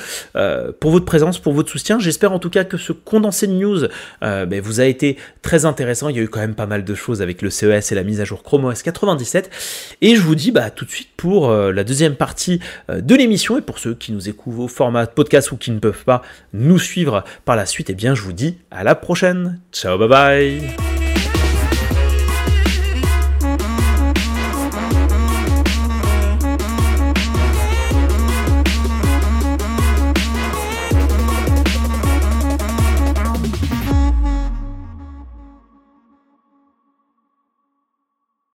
pour 0.81 0.91
votre 0.91 1.05
présence, 1.05 1.39
pour 1.39 1.53
votre 1.53 1.71
soutien. 1.71 1.99
J'espère 1.99 2.33
en 2.33 2.39
tout 2.39 2.49
cas 2.49 2.65
que 2.65 2.79
ce 2.79 2.93
condensé 2.93 3.47
de 3.47 3.53
news 3.53 3.81
ben, 4.23 4.61
vous 4.63 4.81
a 4.81 4.85
été 4.85 5.19
très 5.43 5.67
intéressant. 5.67 6.09
Il 6.09 6.17
y 6.17 6.21
a 6.21 6.23
eu 6.23 6.29
quand 6.29 6.41
même 6.41 6.55
pas 6.55 6.65
mal 6.65 6.85
de 6.85 6.95
choses 6.95 7.21
avec 7.21 7.43
le 7.43 7.51
CES 7.51 7.93
et 7.93 7.95
la 7.95 8.03
mise 8.03 8.23
à 8.23 8.25
jour 8.25 8.43
Chrome 8.43 8.65
OS 8.65 8.83
97. 8.83 9.51
Et 10.01 10.17
je 10.17 10.23
vous 10.23 10.35
dis 10.35 10.53
bah, 10.53 10.71
tout 10.71 10.87
de 10.87 10.91
suite 10.91 11.11
pour 11.19 11.51
la 11.53 11.85
deuxième 11.85 12.15
partie 12.15 12.61
de 12.89 13.15
l'émission. 13.15 13.59
Et 13.59 13.61
pour 13.61 13.79
ceux 13.79 13.95
qui 13.95 14.13
nous 14.13 14.27
écoutent 14.27 14.59
au 14.59 14.69
format 14.69 15.07
podcast 15.07 15.53
ou 15.53 15.59
qui 15.59 15.71
ne 15.71 15.81
peuvent 15.81 16.05
pas 16.05 16.23
nous 16.55 16.79
suivre 16.79 17.25
par 17.45 17.57
la 17.57 17.67
suite, 17.67 17.91
eh 17.91 17.95
bien 17.95 18.15
je 18.15 18.23
vous 18.23 18.33
dis 18.33 18.58
à 18.71 18.85
la 18.85 18.95
prochaine. 18.95 19.61
Ciao, 19.73 19.99
bye 19.99 20.09
bye 20.09 20.98